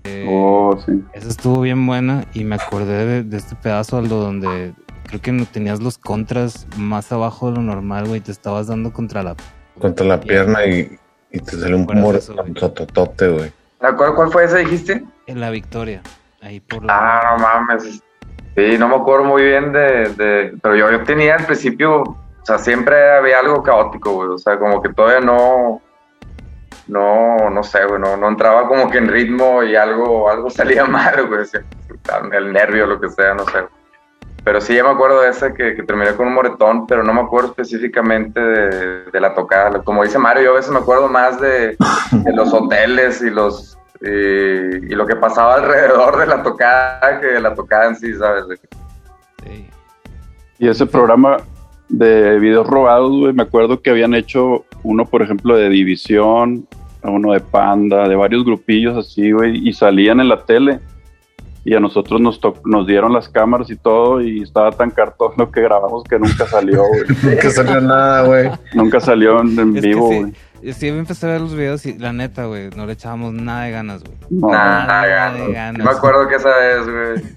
Eh, 0.05 0.27
Oh, 0.29 0.79
sí. 0.85 1.03
esa 1.15 1.29
estuvo 1.29 1.61
bien 1.63 1.87
buena 1.87 2.27
y 2.35 2.45
me 2.45 2.57
acordé 2.57 3.07
de, 3.07 3.23
de 3.23 3.37
este 3.39 3.57
pedazo, 3.57 3.97
Aldo, 3.97 4.21
donde 4.21 4.75
creo 5.05 5.21
que 5.23 5.33
no 5.33 5.47
tenías 5.47 5.81
los 5.81 5.97
contras 5.97 6.67
más 6.77 7.11
abajo 7.11 7.49
de 7.51 7.57
lo 7.57 7.63
normal, 7.63 8.07
güey. 8.07 8.21
Te 8.21 8.31
estabas 8.33 8.67
dando 8.67 8.93
contra 8.93 9.23
la... 9.23 9.35
Contra 9.81 10.05
la 10.05 10.21
pierna 10.21 10.67
y, 10.67 10.91
y 11.33 11.41
te 11.41 11.53
salió 11.59 11.77
un 11.79 11.91
humor 11.91 12.17
eso, 12.17 12.35
güey. 12.35 13.53
Tototote, 13.79 13.97
güey. 13.97 13.97
¿Cuál, 13.97 14.15
¿Cuál 14.15 14.31
fue 14.31 14.45
esa 14.45 14.59
dijiste? 14.59 15.05
En 15.27 15.41
La 15.41 15.51
Victoria. 15.51 16.01
Ahí 16.43 16.61
por 16.61 16.85
la... 16.85 16.93
Ah, 16.99 17.37
no 17.37 17.43
mames. 17.43 18.03
Sí, 18.57 18.77
no 18.79 18.89
me 18.89 18.97
acuerdo 18.97 19.25
muy 19.25 19.43
bien 19.43 19.73
de, 19.73 20.09
de- 20.11 20.55
pero 20.63 20.77
yo, 20.77 20.91
yo 20.91 21.03
tenía 21.03 21.35
al 21.37 21.45
principio, 21.47 22.03
o 22.03 22.17
sea, 22.45 22.59
siempre 22.59 23.11
había 23.17 23.41
algo 23.41 23.63
caótico, 23.63 24.13
güey, 24.13 24.29
o 24.29 24.39
sea, 24.39 24.59
como 24.59 24.81
que 24.81 24.91
todavía 24.91 25.21
no, 25.21 25.83
no, 26.87 27.51
no 27.51 27.63
sé, 27.65 27.85
güey, 27.85 28.01
no, 28.01 28.17
no 28.17 28.29
entraba 28.29 28.69
como 28.69 28.89
que 28.91 28.99
en 28.99 29.09
ritmo 29.09 29.63
y 29.65 29.75
algo, 29.75 30.31
algo 30.31 30.51
salía 30.51 30.85
mal, 30.85 31.27
güey, 31.27 31.41
el 32.33 32.53
nervio, 32.53 32.87
lo 32.87 33.01
que 33.01 33.09
sea, 33.09 33.35
no 33.35 33.45
sé. 33.47 33.65
Pero 34.45 34.61
sí, 34.61 34.75
ya 34.75 34.85
me 34.85 34.91
acuerdo 34.91 35.23
de 35.23 35.31
esa 35.31 35.55
que, 35.55 35.75
que 35.75 35.83
terminé 35.83 36.15
con 36.15 36.27
un 36.27 36.35
moretón, 36.35 36.87
pero 36.87 37.03
no 37.03 37.15
me 37.15 37.23
acuerdo 37.23 37.49
específicamente 37.49 38.39
de, 38.39 39.21
la 39.21 39.35
tocada. 39.35 39.83
Como 39.83 40.03
dice 40.03 40.19
Mario, 40.19 40.45
yo 40.45 40.51
a 40.51 40.57
veces 40.57 40.71
me 40.71 40.81
acuerdo 40.81 41.09
más 41.09 41.41
de, 41.41 41.77
los 42.35 42.53
hoteles 42.53 43.23
y 43.23 43.31
los 43.31 43.79
y, 44.03 44.95
lo 44.95 45.07
que 45.07 45.17
pasaba 45.17 45.55
alrededor 45.55 46.19
de 46.19 46.27
la 46.27 46.43
tocada 46.43 47.21
que 47.21 47.27
de 47.27 47.41
la 47.41 47.55
tocada 47.55 47.89
en 47.89 47.97
sí, 47.97 48.13
¿sabes? 48.15 48.45
Sí. 49.43 49.67
Y 50.59 50.69
ese 50.69 50.85
programa 50.85 51.39
de 51.89 52.39
videos 52.39 52.67
robados, 52.67 53.11
güey, 53.11 53.33
me 53.33 53.45
acuerdo 53.45 53.81
que 53.81 53.91
habían 53.91 54.15
hecho 54.15 54.67
uno, 54.83 55.07
por 55.07 55.23
ejemplo, 55.23 55.57
de 55.57 55.71
División, 55.71 56.67
uno 57.03 57.33
de 57.33 57.41
Panda, 57.41 58.09
de 58.09 58.17
varios 58.17 58.45
grupillos 58.45 58.97
así, 58.97 59.33
güey, 59.33 59.67
y 59.67 59.73
salían 59.73 60.21
en 60.21 60.29
la 60.29 60.45
tele. 60.45 60.81
Y 61.65 61.75
a 61.75 61.81
nosotros 61.81 62.21
nos, 62.21 62.41
to- 62.41 62.61
nos 62.67 62.87
dieron 62.87 63.13
las 63.13 63.29
cámaras 63.29 63.71
y 63.71 63.77
todo, 63.77 64.21
y 64.21 64.43
estaba 64.43 64.71
tan 64.73 64.91
cartón 64.91 65.33
lo 65.39 65.51
que 65.51 65.63
grabamos 65.63 66.05
que 66.05 66.19
nunca 66.19 66.47
salió, 66.47 66.83
güey. 66.87 67.05
Nunca 67.23 67.51
salió 67.51 67.81
nada, 67.81 68.23
güey. 68.27 68.51
nunca 68.75 69.01
salió 69.01 69.41
en, 69.41 69.59
en 69.59 69.77
Es 69.77 69.83
que 69.83 69.89
vivo, 69.89 70.09
sí. 70.11 70.19
güey. 70.21 70.73
Sí, 70.75 70.89
empecé 70.89 71.27
a 71.27 71.31
ver 71.33 71.41
los 71.43 71.55
videos 71.55 71.85
y 71.87 71.99
la 71.99 72.13
neta, 72.13 72.45
güey, 72.47 72.71
no 72.77 72.87
le 72.87 72.93
echábamos 72.95 73.33
nada 73.35 73.65
de 73.65 73.71
ganas, 73.71 74.03
güey. 74.03 74.15
No, 74.31 74.51
Nada, 74.51 74.87
nada 74.87 75.33
de 75.35 75.53
ganas. 75.53 75.85
me 75.85 75.91
acuerdo 75.91 76.27
que 76.29 76.37
esa 76.37 76.49
vez, 76.57 76.85
güey, 76.85 77.33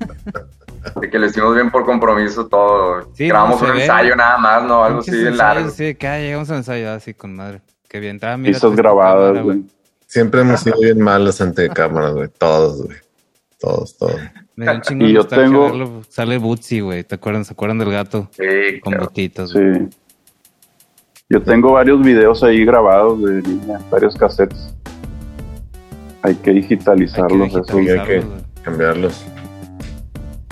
de 1.02 1.10
que 1.10 1.20
lo 1.20 1.26
hicimos 1.26 1.54
bien 1.56 1.70
por 1.72 1.86
compromiso 1.86 2.48
todo. 2.48 3.10
Sí, 3.14 3.28
Grabamos 3.28 3.62
no, 3.62 3.68
un 3.70 3.76
ve. 3.76 3.82
ensayo 3.82 4.16
nada 4.16 4.38
más, 4.38 4.64
¿no? 4.64 4.84
Algo 4.84 5.00
así 5.00 5.12
bien 5.12 5.36
largo. 5.38 5.70
Sí, 5.70 5.96
que 5.96 6.08
ah, 6.08 6.20
llegamos 6.20 6.50
al 6.52 6.58
ensayo 6.58 6.92
así 6.92 7.14
con 7.14 7.36
madre. 7.36 7.62
Qué 7.90 8.00
bien, 8.00 8.16
estaba 8.16 8.38
mira. 8.38 8.52
Esta 8.56 8.70
grabadas, 8.70 9.42
güey. 9.44 9.62
Siempre 10.06 10.42
hemos 10.42 10.62
sido 10.62 10.80
bien 10.80 11.02
malos 11.02 11.42
ante 11.42 11.68
cámaras, 11.70 12.14
güey. 12.14 12.30
Todos, 12.38 12.86
güey. 12.86 12.98
Todos, 13.60 13.98
todos. 13.98 14.20
Me 14.56 14.66
dio 14.66 14.76
un 14.76 14.82
chingo 14.82 15.06
Y 15.06 15.08
de 15.08 15.14
yo 15.14 15.28
tengo- 15.28 15.64
verlo. 15.64 16.02
Sale 16.10 16.38
Bootsy, 16.38 16.80
güey. 16.82 17.04
¿Te 17.04 17.16
acuerdan? 17.16 17.44
¿Se 17.46 17.54
acuerdan 17.54 17.80
del 17.80 17.92
gato? 17.92 18.30
Sí, 18.32 18.80
Con 18.82 18.94
claro. 18.94 19.06
botitos. 19.08 19.54
güey. 19.54 19.74
Sí. 19.76 19.90
Yo 21.30 21.42
tengo 21.42 21.74
varios 21.74 22.02
videos 22.02 22.44
ahí 22.44 22.64
grabados 22.64 23.22
de 23.24 23.42
niña, 23.42 23.80
varios 23.90 24.16
cassettes. 24.16 24.74
Hay 26.22 26.36
que 26.36 26.50
Hay 26.52 26.56
que 26.56 26.62
digitalizarlos, 26.62 27.50
esos. 27.50 27.68
digitalizarlos, 27.68 28.44
que-. 28.56 28.62
Cambiarlos. 28.62 29.26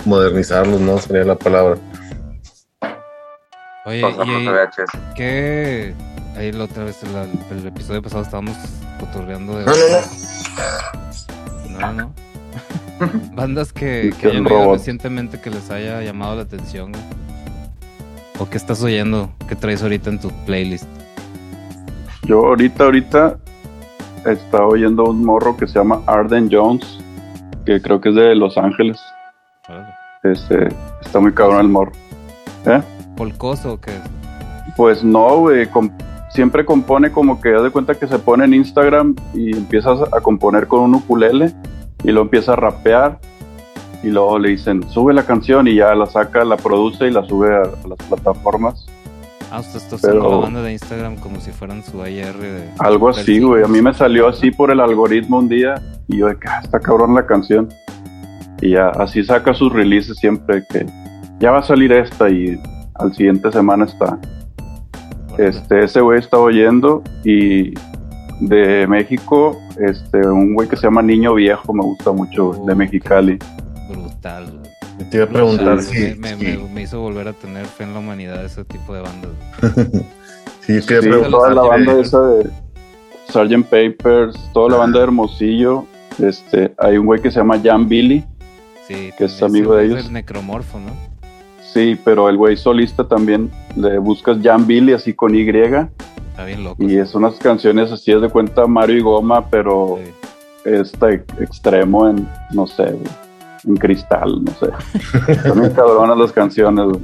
Modernizarlos, 0.04 0.80
¿no? 0.80 0.98
Sería 0.98 1.24
la 1.24 1.34
palabra. 1.36 1.78
Oye, 3.86 4.00
y 4.00 5.14
qué... 5.14 5.94
Ahí 6.36 6.52
la 6.52 6.64
otra 6.64 6.84
vez, 6.84 7.02
la- 7.12 7.22
el 7.24 7.66
episodio 7.66 8.02
pasado 8.02 8.22
estábamos 8.22 8.56
cotorreando 9.00 9.58
de... 9.58 9.64
No, 9.64 9.72
no, 9.72 9.78
no. 11.78 11.78
No, 11.80 11.92
no. 11.92 12.14
Bandas 13.34 13.72
que, 13.72 14.12
hayan 14.22 14.46
oído 14.46 14.72
recientemente 14.72 15.40
que 15.40 15.50
les 15.50 15.70
haya 15.70 16.02
llamado 16.02 16.36
la 16.36 16.42
atención. 16.42 16.92
O 18.38 18.48
que 18.48 18.56
estás 18.56 18.82
oyendo, 18.82 19.30
que 19.48 19.56
traes 19.56 19.82
ahorita 19.82 20.10
en 20.10 20.18
tu 20.18 20.30
playlist. 20.44 20.86
Yo 22.24 22.46
ahorita, 22.46 22.84
ahorita 22.84 23.38
estaba 24.26 24.66
oyendo 24.66 25.04
un 25.04 25.24
morro 25.24 25.56
que 25.56 25.66
se 25.66 25.78
llama 25.78 26.02
Arden 26.06 26.48
Jones, 26.50 26.98
que 27.64 27.80
creo 27.80 28.00
que 28.00 28.10
es 28.10 28.14
de 28.14 28.34
Los 28.34 28.58
Ángeles. 28.58 28.98
Este, 30.22 30.68
está 31.00 31.20
muy 31.20 31.32
cabrón 31.32 31.60
el 31.60 31.68
morro. 31.68 31.92
¿Eh? 32.66 32.82
¿Polcoso 33.16 33.74
o 33.74 33.80
qué? 33.80 33.92
Pues 34.76 35.02
no, 35.04 35.38
güey. 35.40 35.68
siempre 36.30 36.64
compone 36.64 37.10
como 37.10 37.40
que 37.40 37.54
haz 37.54 37.62
de 37.62 37.70
cuenta 37.70 37.94
que 37.94 38.06
se 38.06 38.18
pone 38.18 38.44
en 38.44 38.54
Instagram 38.54 39.14
y 39.32 39.56
empiezas 39.56 40.00
a 40.12 40.20
componer 40.20 40.66
con 40.66 40.80
un 40.80 40.94
ukulele 40.96 41.54
y 42.04 42.12
lo 42.12 42.22
empieza 42.22 42.52
a 42.52 42.56
rapear 42.56 43.18
y 44.02 44.08
luego 44.08 44.38
le 44.38 44.50
dicen 44.50 44.88
sube 44.90 45.12
la 45.14 45.24
canción 45.24 45.66
y 45.68 45.74
ya 45.76 45.94
la 45.94 46.06
saca, 46.06 46.44
la 46.44 46.56
produce 46.56 47.06
y 47.06 47.10
la 47.10 47.26
sube 47.26 47.54
a, 47.54 47.60
a 47.62 47.88
las 47.88 47.98
plataformas. 48.08 48.86
Ah, 49.50 49.60
usted 49.60 49.76
está 49.78 49.96
Pero- 50.02 50.28
la 50.30 50.36
banda 50.38 50.62
de 50.62 50.72
Instagram 50.72 51.16
como 51.16 51.40
si 51.40 51.50
fueran 51.52 51.82
su 51.84 52.04
IR 52.04 52.36
de... 52.36 52.68
Algo 52.80 53.08
así, 53.08 53.40
güey. 53.40 53.62
A 53.62 53.68
mí 53.68 53.80
me 53.80 53.94
salió 53.94 54.28
así 54.28 54.50
por 54.50 54.70
el 54.72 54.80
algoritmo 54.80 55.38
un 55.38 55.48
día 55.48 55.74
y 56.08 56.18
yo 56.18 56.26
de 56.26 56.36
que 56.36 56.48
"Ah, 56.48 56.60
está 56.62 56.80
cabrón 56.80 57.14
la 57.14 57.26
canción. 57.26 57.68
Y 58.60 58.70
ya 58.72 58.88
así 58.88 59.22
saca 59.22 59.54
sus 59.54 59.72
releases 59.72 60.16
siempre 60.18 60.64
que 60.68 60.84
ya 61.38 61.50
va 61.52 61.58
a 61.58 61.62
salir 61.62 61.92
esta 61.92 62.28
y 62.28 62.58
al 62.94 63.14
siguiente 63.14 63.52
semana 63.52 63.84
está. 63.84 64.18
Este, 65.38 65.84
ese 65.84 66.00
güey 66.00 66.18
estaba 66.18 66.42
oyendo 66.44 67.02
y 67.24 67.74
de 68.40 68.86
México, 68.86 69.58
este, 69.80 70.18
un 70.26 70.54
güey 70.54 70.68
que 70.68 70.76
se 70.76 70.82
llama 70.82 71.02
Niño 71.02 71.34
Viejo 71.34 71.72
me 71.72 71.82
gusta 71.82 72.12
mucho, 72.12 72.52
güey, 72.52 72.66
de 72.66 72.72
Oh, 72.72 72.76
Mexicali. 72.76 73.38
Brutal, 73.90 74.44
güey. 74.50 75.10
Te 75.10 75.16
iba 75.18 75.26
a 75.26 75.28
preguntar 75.28 75.82
Sí, 75.82 75.94
si. 75.94 76.18
me, 76.18 76.34
me- 76.36 76.38
si- 76.52 76.56
me- 76.58 76.68
me 76.70 76.82
hizo 76.82 77.00
volver 77.00 77.28
a 77.28 77.32
tener 77.32 77.66
fe 77.66 77.84
en 77.84 77.92
la 77.94 78.00
humanidad 78.00 78.44
ese 78.44 78.64
tipo 78.64 78.94
de 78.94 79.00
bandas. 79.02 79.30
sí, 80.60 80.80
Sí, 80.80 80.86
preguntar 80.86 81.30
toda 81.30 81.50
la 81.54 81.62
banda 81.62 82.00
esa 82.00 82.20
de 82.22 82.50
Sgt. 83.28 83.64
Papers, 83.64 84.36
toda 84.52 84.70
la 84.70 84.76
banda 84.78 84.98
de 84.98 85.04
Hermosillo. 85.04 85.84
Este, 86.18 86.72
hay 86.78 86.96
un 86.96 87.06
güey 87.06 87.20
que 87.20 87.30
se 87.30 87.38
llama 87.40 87.60
Jan 87.62 87.88
Billy. 87.88 88.24
Sí, 88.88 89.10
Que 89.18 89.24
es 89.24 89.42
amigo 89.42 89.74
de 89.74 89.84
es 89.86 89.92
ellos. 89.92 90.06
el 90.06 90.12
necromorfo, 90.12 90.78
¿no? 90.78 90.92
Sí, 91.74 91.98
pero 92.04 92.28
el 92.30 92.36
güey 92.38 92.56
solista 92.56 93.06
también 93.06 93.50
le 93.74 93.98
buscas 93.98 94.38
Jan 94.42 94.66
Billy 94.66 94.92
así 94.94 95.12
con 95.12 95.34
Y. 95.34 95.44
Está 96.36 96.44
bien 96.44 96.64
loco. 96.64 96.82
Y 96.82 96.98
es 96.98 97.14
unas 97.14 97.36
canciones 97.38 97.90
así, 97.90 98.12
es 98.12 98.20
de 98.20 98.28
cuenta 98.28 98.66
Mario 98.66 98.98
y 98.98 99.00
Goma, 99.00 99.48
pero 99.48 99.98
Sí. 100.04 100.12
este 100.64 101.24
extremo 101.40 102.06
en, 102.10 102.28
no 102.52 102.66
sé, 102.66 102.84
güey, 102.92 103.08
en 103.66 103.76
cristal, 103.76 104.44
no 104.44 104.52
sé. 104.52 104.68
Están 105.32 105.60
bien 105.60 105.72
cabronas 105.72 106.18
las 106.18 106.32
canciones, 106.32 106.84
güey. 106.84 107.00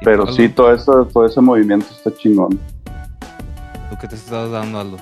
¿Y 0.00 0.04
Pero 0.06 0.26
sí, 0.26 0.48
todo, 0.48 0.72
eso, 0.72 1.06
todo 1.12 1.26
ese 1.26 1.42
movimiento 1.42 1.86
está 1.90 2.10
chingón. 2.16 2.58
¿Tú 3.90 3.96
qué 4.00 4.08
te 4.08 4.14
estás 4.14 4.50
dando, 4.50 4.80
Aldo? 4.80 4.96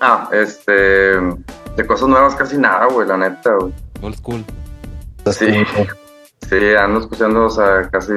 Ah, 0.00 0.28
este. 0.32 0.72
De 0.72 1.86
cosas 1.86 2.08
nuevas 2.08 2.36
casi 2.36 2.56
nada, 2.58 2.86
güey, 2.86 3.08
la 3.08 3.16
neta, 3.16 3.54
güey. 3.54 3.72
Old 4.02 4.16
school. 4.16 4.44
Sí. 5.32 5.64
Sí, 6.48 6.74
ando 6.78 7.00
escuchando, 7.00 7.46
o 7.46 7.50
sea, 7.50 7.88
casi 7.90 8.12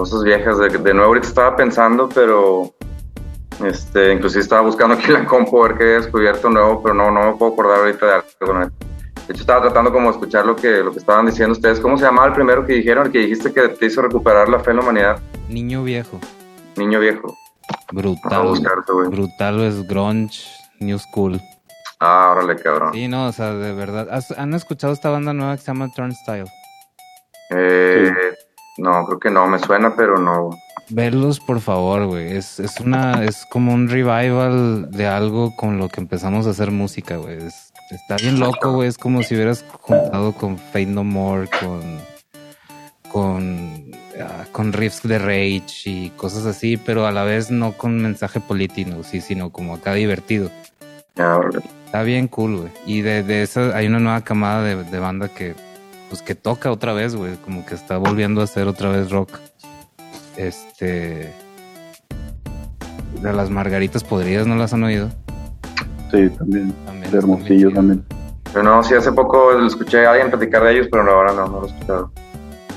cosas 0.00 0.22
viejas. 0.24 0.58
De, 0.58 0.68
de 0.70 0.94
nuevo 0.94 1.08
ahorita 1.08 1.28
estaba 1.28 1.54
pensando, 1.56 2.08
pero 2.08 2.72
este, 3.64 4.12
inclusive 4.14 4.40
estaba 4.42 4.62
buscando 4.62 4.94
aquí 4.98 5.06
en 5.06 5.12
la 5.12 5.26
compu 5.26 5.62
a 5.62 5.68
ver 5.68 5.76
qué 5.78 5.84
había 5.84 5.96
descubierto 5.96 6.48
nuevo, 6.50 6.82
pero 6.82 6.94
no, 6.94 7.10
no 7.10 7.32
me 7.32 7.36
puedo 7.36 7.52
acordar 7.52 7.80
ahorita 7.80 8.06
de 8.06 8.12
algo. 8.40 8.58
De 8.60 9.34
hecho, 9.34 9.42
estaba 9.42 9.60
tratando 9.62 9.92
como 9.92 10.06
de 10.06 10.12
escuchar 10.12 10.44
lo 10.46 10.56
que, 10.56 10.78
lo 10.82 10.90
que 10.92 10.98
estaban 10.98 11.26
diciendo 11.26 11.52
ustedes. 11.52 11.78
¿Cómo 11.78 11.96
se 11.98 12.04
llamaba 12.04 12.28
el 12.28 12.32
primero 12.34 12.66
que 12.66 12.72
dijeron? 12.72 13.06
El 13.06 13.12
que 13.12 13.18
dijiste 13.20 13.52
que 13.52 13.68
te 13.68 13.86
hizo 13.86 14.02
recuperar 14.02 14.48
la 14.48 14.58
fe 14.58 14.70
en 14.70 14.76
la 14.78 14.82
humanidad. 14.82 15.20
Niño 15.48 15.84
viejo. 15.84 16.18
Niño 16.76 16.98
viejo. 16.98 17.36
Brutal. 17.92 18.54
Brutal 19.10 19.60
es 19.60 19.86
grunge, 19.86 20.42
new 20.80 20.98
school. 20.98 21.40
Ah, 22.00 22.32
órale, 22.34 22.56
cabrón. 22.56 22.92
Sí, 22.94 23.06
no, 23.06 23.26
o 23.26 23.32
sea, 23.32 23.52
de 23.52 23.72
verdad. 23.74 24.08
¿Has- 24.10 24.36
¿Han 24.36 24.54
escuchado 24.54 24.92
esta 24.94 25.10
banda 25.10 25.32
nueva 25.32 25.54
que 25.56 25.60
se 25.62 25.66
llama 25.66 25.88
Turnstile? 25.94 26.46
Eh, 27.50 28.10
No, 28.80 29.04
creo 29.06 29.18
que 29.18 29.30
no, 29.30 29.46
me 29.46 29.58
suena, 29.58 29.94
pero 29.94 30.16
no. 30.18 30.50
Verlos, 30.88 31.38
por 31.38 31.60
favor, 31.60 32.06
güey. 32.06 32.36
Es, 32.36 32.58
es 32.58 32.80
una, 32.80 33.24
es 33.24 33.46
como 33.50 33.72
un 33.72 33.88
revival 33.88 34.90
de 34.90 35.06
algo 35.06 35.54
con 35.54 35.78
lo 35.78 35.88
que 35.88 36.00
empezamos 36.00 36.46
a 36.46 36.50
hacer 36.50 36.70
música, 36.70 37.16
güey. 37.16 37.36
Es- 37.38 37.72
está 37.90 38.16
bien 38.16 38.40
loco, 38.40 38.72
güey. 38.72 38.88
Es 38.88 38.98
como 38.98 39.22
si 39.22 39.34
hubieras 39.34 39.64
juntado 39.80 40.32
con 40.32 40.58
Fate 40.58 40.86
No 40.86 41.04
More, 41.04 41.48
con, 41.60 41.80
con, 43.12 43.90
ah, 44.20 44.44
con 44.52 44.72
riffs 44.72 45.02
de 45.06 45.18
Rage 45.18 45.64
y 45.90 46.10
cosas 46.16 46.46
así, 46.46 46.76
pero 46.76 47.06
a 47.06 47.12
la 47.12 47.24
vez 47.24 47.50
no 47.50 47.72
con 47.72 48.00
mensaje 48.00 48.40
político, 48.40 49.02
sí, 49.02 49.20
sino 49.20 49.50
como 49.50 49.74
acá 49.74 49.94
divertido. 49.94 50.50
Órale. 51.16 51.60
Está 51.86 52.02
bien 52.02 52.28
cool, 52.28 52.56
güey. 52.56 52.70
Y 52.86 53.00
de, 53.02 53.22
de 53.22 53.42
esa 53.42 53.76
hay 53.76 53.86
una 53.88 53.98
nueva 53.98 54.22
camada 54.22 54.62
de, 54.62 54.84
de 54.84 54.98
banda 55.00 55.28
que, 55.28 55.54
pues 56.10 56.22
que 56.22 56.34
toca 56.34 56.72
otra 56.72 56.92
vez, 56.92 57.14
güey. 57.14 57.36
Como 57.36 57.64
que 57.64 57.76
está 57.76 57.96
volviendo 57.96 58.40
a 58.40 58.44
hacer 58.44 58.66
otra 58.66 58.90
vez 58.90 59.10
rock. 59.10 59.30
Este. 60.36 61.32
De 63.22 63.32
las 63.32 63.48
margaritas 63.48 64.02
podridas, 64.02 64.46
¿no 64.46 64.56
las 64.56 64.74
han 64.74 64.82
oído? 64.82 65.08
Sí, 66.10 66.28
también. 66.30 66.72
También. 66.84 67.12
De 67.12 67.18
Hermosillo 67.18 67.70
también. 67.70 68.04
Pero 68.52 68.64
no, 68.64 68.82
sí, 68.82 68.94
hace 68.94 69.12
poco 69.12 69.52
lo 69.52 69.66
escuché 69.66 70.04
a 70.04 70.10
alguien 70.10 70.30
platicar 70.30 70.64
de 70.64 70.72
ellos, 70.72 70.88
pero 70.90 71.08
ahora 71.08 71.32
no, 71.32 71.46
no 71.46 71.60
lo 71.60 71.66
he 71.66 71.70
escuchado. 71.70 72.12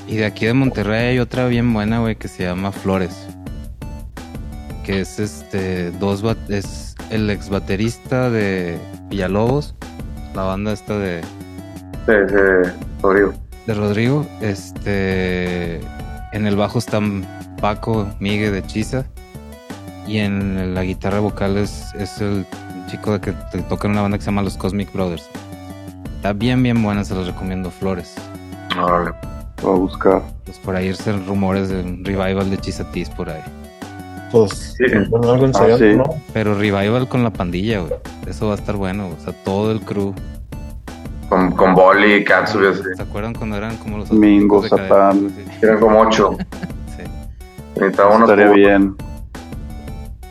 Y 0.06 0.16
de 0.16 0.26
aquí 0.26 0.46
de 0.46 0.54
Monterrey 0.54 1.08
hay 1.08 1.18
otra 1.18 1.48
bien 1.48 1.72
buena, 1.72 1.98
güey, 1.98 2.14
que 2.14 2.28
se 2.28 2.44
llama 2.44 2.70
Flores. 2.70 3.26
Que 4.84 5.00
es 5.00 5.18
este. 5.18 5.90
Dos 5.90 6.22
es 6.48 6.94
el 7.10 7.28
ex 7.30 7.48
baterista 7.48 8.30
de 8.30 8.78
Villalobos. 9.08 9.74
La 10.36 10.44
banda 10.44 10.72
esta 10.72 10.96
de. 10.96 11.22
Sí, 12.06 12.12
Rodrigo. 13.02 13.32
de 13.66 13.74
Rodrigo. 13.74 14.26
Este. 14.40 15.80
En 16.32 16.46
el 16.46 16.56
bajo 16.56 16.78
están 16.78 17.24
Paco 17.60 18.06
Migue 18.20 18.50
de 18.50 18.62
Chisa. 18.66 19.04
Y 20.06 20.18
en 20.18 20.74
la 20.74 20.82
guitarra 20.82 21.20
vocal 21.20 21.56
es, 21.56 21.94
es 21.98 22.20
el 22.20 22.44
chico 22.90 23.18
que 23.20 23.32
te 23.32 23.62
toca 23.62 23.86
en 23.88 23.92
una 23.92 24.02
banda 24.02 24.18
que 24.18 24.22
se 24.24 24.26
llama 24.30 24.42
Los 24.42 24.56
Cosmic 24.58 24.92
Brothers. 24.92 25.28
Está 26.16 26.32
bien, 26.34 26.62
bien 26.62 26.82
buena, 26.82 27.04
se 27.04 27.14
los 27.14 27.26
recomiendo. 27.26 27.70
Flores. 27.70 28.14
Órale. 28.78 29.12
Voy 29.62 29.72
a 29.72 29.78
buscar. 29.78 30.22
Pues 30.44 30.58
por 30.58 30.76
ahí 30.76 30.88
están 30.88 31.26
rumores 31.26 31.70
de 31.70 31.80
un 31.80 32.04
revival 32.04 32.50
de 32.50 32.58
Chisatis 32.58 33.08
por 33.10 33.30
ahí. 33.30 33.40
Pues, 34.30 34.74
Sí. 34.76 34.84
bueno, 35.08 35.32
algo 35.32 35.46
ensayado, 35.46 35.76
Ah, 35.76 35.78
sí. 35.78 35.96
¿no? 35.96 36.04
Pero 36.34 36.54
revival 36.54 37.08
con 37.08 37.22
la 37.22 37.30
pandilla, 37.30 37.78
güey. 37.80 37.92
Eso 38.26 38.48
va 38.48 38.54
a 38.54 38.56
estar 38.56 38.76
bueno. 38.76 39.08
O 39.08 39.24
sea, 39.24 39.32
todo 39.44 39.70
el 39.72 39.80
crew. 39.80 40.12
Con, 41.28 41.52
con 41.52 41.74
Boli, 41.74 42.22
Katsu 42.24 42.62
y 42.62 42.66
así. 42.68 42.82
¿Se 42.96 43.02
acuerdan 43.02 43.34
cuando 43.34 43.56
eran 43.56 43.76
como 43.78 43.98
los 43.98 44.12
Mingo. 44.12 44.64
Eran 44.64 45.80
como 45.80 46.00
ocho. 46.00 46.36
Sí. 46.96 47.02
Necesitaba 47.80 48.18
Estaría 48.20 48.50
bien. 48.50 48.94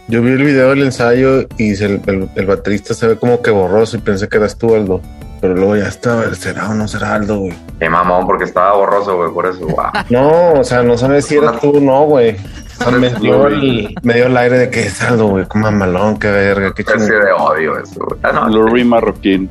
Yo 0.08 0.22
vi 0.22 0.32
el 0.32 0.44
video 0.44 0.70
del 0.70 0.84
ensayo 0.84 1.48
y 1.58 1.72
el, 1.84 2.30
el 2.36 2.46
baterista 2.46 2.94
se 2.94 3.08
ve 3.08 3.16
como 3.18 3.42
que 3.42 3.52
borroso 3.52 3.98
y 3.98 4.00
pensé 4.02 4.30
que 4.30 4.38
eras 4.38 4.58
tú, 4.58 4.74
Aldo. 4.76 5.02
Pero 5.42 5.56
luego 5.56 5.76
ya 5.76 5.90
estaba, 5.90 6.34
¿será 6.36 6.70
o 6.70 6.74
no 6.74 6.88
será 6.88 7.16
Aldo, 7.16 7.40
güey? 7.40 7.54
Qué 7.78 7.90
mamón, 7.90 8.26
porque 8.26 8.46
estaba 8.46 8.78
borroso, 8.78 9.18
güey, 9.18 9.30
por 9.34 9.46
eso. 9.46 9.68
Wow. 9.68 9.88
No, 10.10 10.54
o 10.54 10.64
sea, 10.64 10.84
no 10.84 10.98
sabes 10.98 11.26
si 11.26 11.36
era 11.36 11.52
tú 11.60 11.78
o 11.78 11.82
no, 11.82 12.06
güey. 12.06 12.38
O 12.80 12.84
sea, 12.84 12.92
me 12.92 13.10
dio, 13.10 13.48
el, 13.48 13.94
me 14.04 14.14
dio 14.14 14.28
el 14.28 14.38
aire 14.38 14.58
de 14.58 14.70
que 14.70 14.86
es 14.86 15.02
Aldo, 15.02 15.28
güey. 15.28 15.46
Qué 15.52 15.60
mamalón, 15.60 16.18
qué 16.18 16.32
verga, 16.32 16.74
qué 16.74 16.84
Especie 16.84 17.08
chingón. 17.08 17.26
de 17.26 17.32
odio 17.34 17.78
eso, 17.78 18.06
güey. 18.06 18.20
Ah, 18.24 18.32
no. 18.32 18.46
Blu-ray 18.46 18.86
marroquín. 18.86 19.50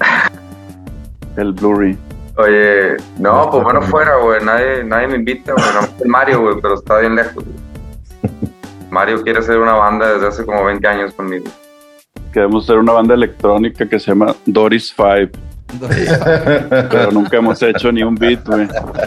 El 1.38 1.52
Blu-ray. 1.52 1.96
Oye, 2.36 2.96
no, 3.18 3.48
pues 3.50 3.62
bueno, 3.64 3.80
fuera, 3.82 4.16
güey. 4.16 4.44
Nadie, 4.44 4.84
nadie 4.84 5.08
me 5.08 5.16
invita, 5.16 5.52
güey. 5.52 5.64
No, 5.74 5.88
el 6.04 6.08
Mario, 6.08 6.40
güey, 6.42 6.56
pero 6.60 6.74
está 6.74 6.98
bien 6.98 7.14
lejos. 7.14 7.34
güey. 7.44 8.32
Mario 8.90 9.22
quiere 9.22 9.38
hacer 9.38 9.58
una 9.58 9.74
banda 9.74 10.12
desde 10.14 10.26
hace 10.26 10.44
como 10.44 10.64
20 10.64 10.86
años 10.86 11.14
conmigo. 11.14 11.44
Queremos 12.32 12.64
hacer 12.64 12.78
una 12.78 12.92
banda 12.92 13.14
electrónica 13.14 13.88
que 13.88 14.00
se 14.00 14.10
llama 14.10 14.34
Doris 14.46 14.92
Five, 14.92 15.30
pero 16.90 17.10
nunca 17.12 17.36
hemos 17.36 17.62
hecho 17.62 17.92
ni 17.92 18.02
un 18.02 18.14
beat, 18.14 18.46
güey. 18.46 18.66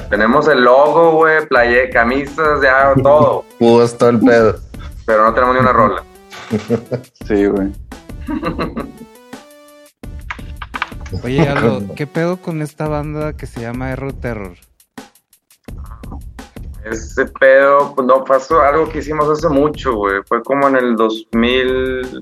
Tenemos 0.10 0.48
el 0.48 0.64
logo, 0.64 1.12
güey, 1.18 1.46
playe, 1.48 1.90
camisas, 1.90 2.62
ya 2.62 2.94
todo. 3.02 3.44
Pudo 3.60 3.84
hasta 3.84 4.10
el 4.10 4.20
pedo. 4.20 4.56
Pero 5.06 5.24
no 5.24 5.34
tenemos 5.34 5.56
ni 5.56 5.62
una 5.62 5.74
rola. 5.74 6.04
Sí, 7.28 7.46
güey. 7.46 7.72
Oye, 11.24 11.48
Aldo, 11.48 11.94
¿qué 11.96 12.08
pedo 12.08 12.38
con 12.38 12.62
esta 12.62 12.88
banda 12.88 13.34
que 13.34 13.46
se 13.46 13.62
llama 13.62 13.92
Error 13.92 14.14
Terror? 14.14 14.56
Ese 16.86 17.26
pedo, 17.26 17.94
pues 17.94 18.08
no 18.08 18.24
pasó 18.24 18.62
algo 18.62 18.90
que 18.90 19.00
hicimos 19.00 19.30
hace 19.30 19.50
mucho, 19.50 19.94
güey. 19.94 20.22
Fue 20.26 20.42
como 20.42 20.68
en 20.68 20.78
el 20.78 20.96
2000, 20.96 22.20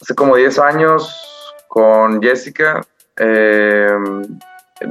hace 0.00 0.14
como 0.14 0.36
10 0.36 0.58
años, 0.58 1.54
con 1.68 2.22
Jessica, 2.22 2.80
eh, 3.18 3.96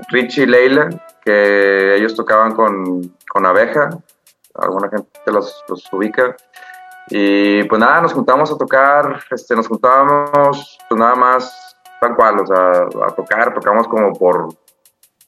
Richie 0.09 0.43
y 0.43 0.45
Leila, 0.45 0.89
que 1.25 1.95
ellos 1.95 2.15
tocaban 2.15 2.53
con, 2.53 3.15
con 3.27 3.45
Abeja. 3.45 3.89
Alguna 4.55 4.89
gente 4.89 5.09
los, 5.31 5.63
los 5.67 5.91
ubica. 5.91 6.35
Y 7.09 7.63
pues 7.63 7.79
nada, 7.79 8.01
nos 8.01 8.13
juntamos 8.13 8.51
a 8.51 8.57
tocar, 8.57 9.19
este, 9.31 9.55
nos 9.55 9.67
juntábamos, 9.67 10.77
pues 10.87 10.99
nada 10.99 11.15
más, 11.15 11.62
tal 12.03 12.15
cual, 12.15 12.39
o 12.39 12.45
sea, 12.45 12.87
a 13.07 13.11
tocar, 13.11 13.53
tocamos 13.53 13.87
como 13.87 14.13
por 14.13 14.49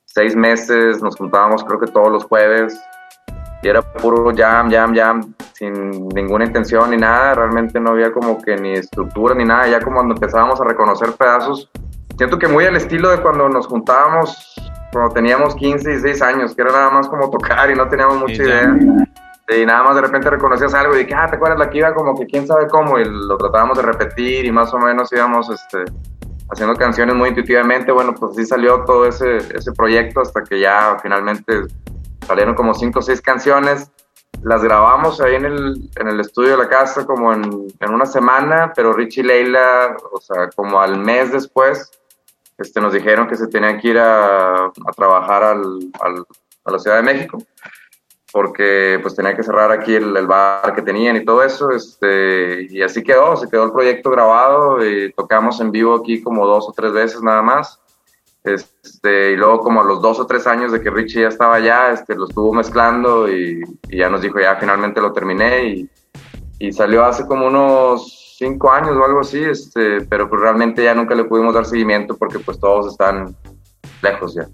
seis 0.06 0.36
meses, 0.36 1.02
nos 1.02 1.16
juntábamos 1.16 1.64
creo 1.64 1.80
que 1.80 1.88
todos 1.88 2.12
los 2.12 2.26
jueves 2.26 2.78
y 3.64 3.68
era 3.68 3.82
puro 3.82 4.32
jam, 4.36 4.70
jam, 4.70 4.94
jam, 4.94 5.34
sin 5.54 6.08
ninguna 6.10 6.46
intención 6.46 6.92
ni 6.92 6.98
nada, 6.98 7.34
realmente 7.34 7.80
no 7.80 7.92
había 7.92 8.12
como 8.12 8.42
que 8.42 8.56
ni 8.58 8.74
estructura 8.74 9.34
ni 9.36 9.46
nada, 9.46 9.68
ya 9.68 9.80
como 9.80 9.98
cuando 9.98 10.14
empezábamos 10.14 10.60
a 10.62 10.66
reconocer 10.66 11.12
pedazos, 11.14 11.70
siento 12.18 12.38
que 12.38 12.48
muy 12.48 12.66
al 12.66 12.76
estilo 12.76 13.10
de 13.10 13.22
cuando 13.22 13.48
nos 13.50 13.68
juntábamos 13.68 14.56
cuando 14.92 15.14
teníamos 15.14 15.56
15, 15.56 15.90
16 15.90 16.22
años, 16.22 16.56
que 16.56 16.62
era 16.62 16.72
nada 16.72 16.90
más 16.90 17.10
como 17.10 17.30
tocar 17.30 17.70
y 17.70 17.76
no 17.76 17.88
teníamos 17.90 18.18
mucha 18.18 18.36
Sí, 18.36 18.44
idea. 18.44 18.74
Y 19.50 19.66
nada 19.66 19.84
más 19.84 19.96
de 19.96 20.02
repente 20.02 20.30
reconocías 20.30 20.74
algo 20.74 20.98
y 20.98 21.06
que, 21.06 21.14
ah, 21.14 21.28
¿te 21.30 21.36
acuerdas 21.36 21.60
la 21.60 21.70
que 21.70 21.80
iba 21.80 21.94
como 21.94 22.18
que 22.18 22.26
quién 22.26 22.48
sabe 22.48 22.68
cómo? 22.68 22.98
Y 22.98 23.06
lo 23.06 23.38
tratábamos 23.38 23.78
de 23.78 23.84
repetir 23.84 24.46
y 24.46 24.52
más 24.52 24.74
o 24.74 24.80
menos 24.80 25.12
íbamos 25.12 25.50
este, 25.50 25.84
haciendo 26.52 26.76
canciones 26.76 27.16
muy 27.16 27.30
intuitivamente. 27.30 27.92
Bueno, 27.92 28.14
pues 28.14 28.32
así 28.32 28.46
salió 28.46 28.84
todo 28.86 29.06
ese, 29.06 29.38
ese 29.38 29.72
proyecto 29.74 30.22
hasta 30.22 30.44
que 30.44 30.60
ya 30.60 30.98
finalmente 31.02 31.64
salieron 32.28 32.56
como 32.56 32.74
cinco 32.74 33.00
o 33.00 33.02
seis 33.02 33.22
canciones. 33.22 33.92
Las 34.44 34.64
grabamos 34.64 35.22
ahí 35.22 35.36
en 35.36 35.46
el, 35.46 35.90
en 35.96 36.08
el 36.08 36.20
estudio 36.20 36.52
de 36.52 36.58
la 36.58 36.70
casa 36.70 37.06
como 37.06 37.34
en, 37.34 37.68
en 37.80 37.94
una 37.94 38.06
semana, 38.06 38.74
pero 38.76 38.94
Richie 38.94 39.22
y 39.22 39.24
Leila, 39.24 39.96
o 40.12 40.20
sea, 40.20 40.50
como 40.56 40.80
al 40.82 40.98
mes 41.00 41.32
después, 41.32 41.90
este, 42.58 42.82
nos 42.82 42.94
dijeron 42.94 43.28
que 43.28 43.38
se 43.38 43.48
tenían 43.48 43.80
que 43.80 43.88
ir 43.90 44.00
a, 44.00 44.66
a 44.66 44.92
trabajar 44.96 45.44
al, 45.44 45.80
al, 46.02 46.26
a 46.66 46.72
la 46.72 46.80
Ciudad 46.80 46.98
de 46.98 47.04
México 47.04 47.38
porque 48.36 49.00
pues 49.02 49.16
tenía 49.16 49.34
que 49.34 49.44
cerrar 49.44 49.72
aquí 49.72 49.96
el, 49.96 50.28
bar 50.28 50.76
que 50.76 50.82
tenían 50.82 51.16
y 51.16 51.24
todo 51.24 51.42
eso, 51.42 51.72
este, 51.72 52.68
y 52.70 52.82
así 52.82 53.02
quedó, 53.02 53.38
se 53.38 53.48
quedó 53.48 53.64
el 53.64 53.72
proyecto 53.72 54.10
grabado 54.10 54.86
y 54.86 55.14
tocamos 55.14 55.62
en 55.62 55.72
vivo 55.72 55.96
aquí 55.96 56.22
como 56.22 56.46
dos 56.46 56.68
o 56.68 56.74
tres 56.74 56.92
veces 56.92 57.22
nada 57.22 57.42
más, 57.42 57.80
este, 58.44 59.32
y 59.32 59.38
luego 59.38 59.60
como 59.60 59.80
a 59.80 59.86
los 59.86 60.02
dos 60.02 60.20
o 60.20 60.28
tres 60.28 60.48
años 60.48 60.74
de 60.74 60.82
que 60.82 60.90
Richie 60.90 61.22
ya 61.22 61.30
estaba 61.30 61.56
allá, 61.56 61.94
este, 61.94 62.14
lo 62.14 62.28
estuvo 62.28 62.52
mezclando 62.52 63.32
y, 63.32 63.64
y 63.88 63.98
ya 64.00 64.10
nos 64.10 64.22
dijo 64.22 64.38
ya 64.38 64.58
finalmente 64.58 65.00
lo 65.00 65.14
terminé 65.14 65.70
y, 65.70 65.90
y, 66.60 66.74
salió 66.74 67.06
hace 67.06 67.26
como 67.26 67.48
unos 67.48 68.36
cinco 68.38 68.70
años 68.70 68.98
o 68.98 69.06
algo 69.06 69.22
así, 69.22 69.42
este, 69.42 70.02
pero 70.10 70.30
pues 70.30 70.42
realmente 70.42 70.84
ya 70.84 70.94
nunca 70.94 71.16
le 71.16 71.24
pudimos 71.24 71.54
dar 71.54 71.66
seguimiento 71.66 72.18
porque 72.18 72.40
pues 72.40 72.60
todos 72.60 72.92
están 72.92 73.34
lejos 74.02 74.36
ya. 74.36 74.46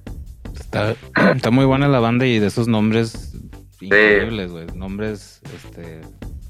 Está, 0.53 0.93
está 1.33 1.49
muy 1.49 1.65
buena 1.65 1.87
la 1.87 1.99
banda 1.99 2.27
y 2.27 2.37
de 2.37 2.45
esos 2.45 2.67
nombres 2.67 3.31
increíbles, 3.81 4.51
güey. 4.51 4.67
Nombres 4.75 5.41
este, 5.55 6.01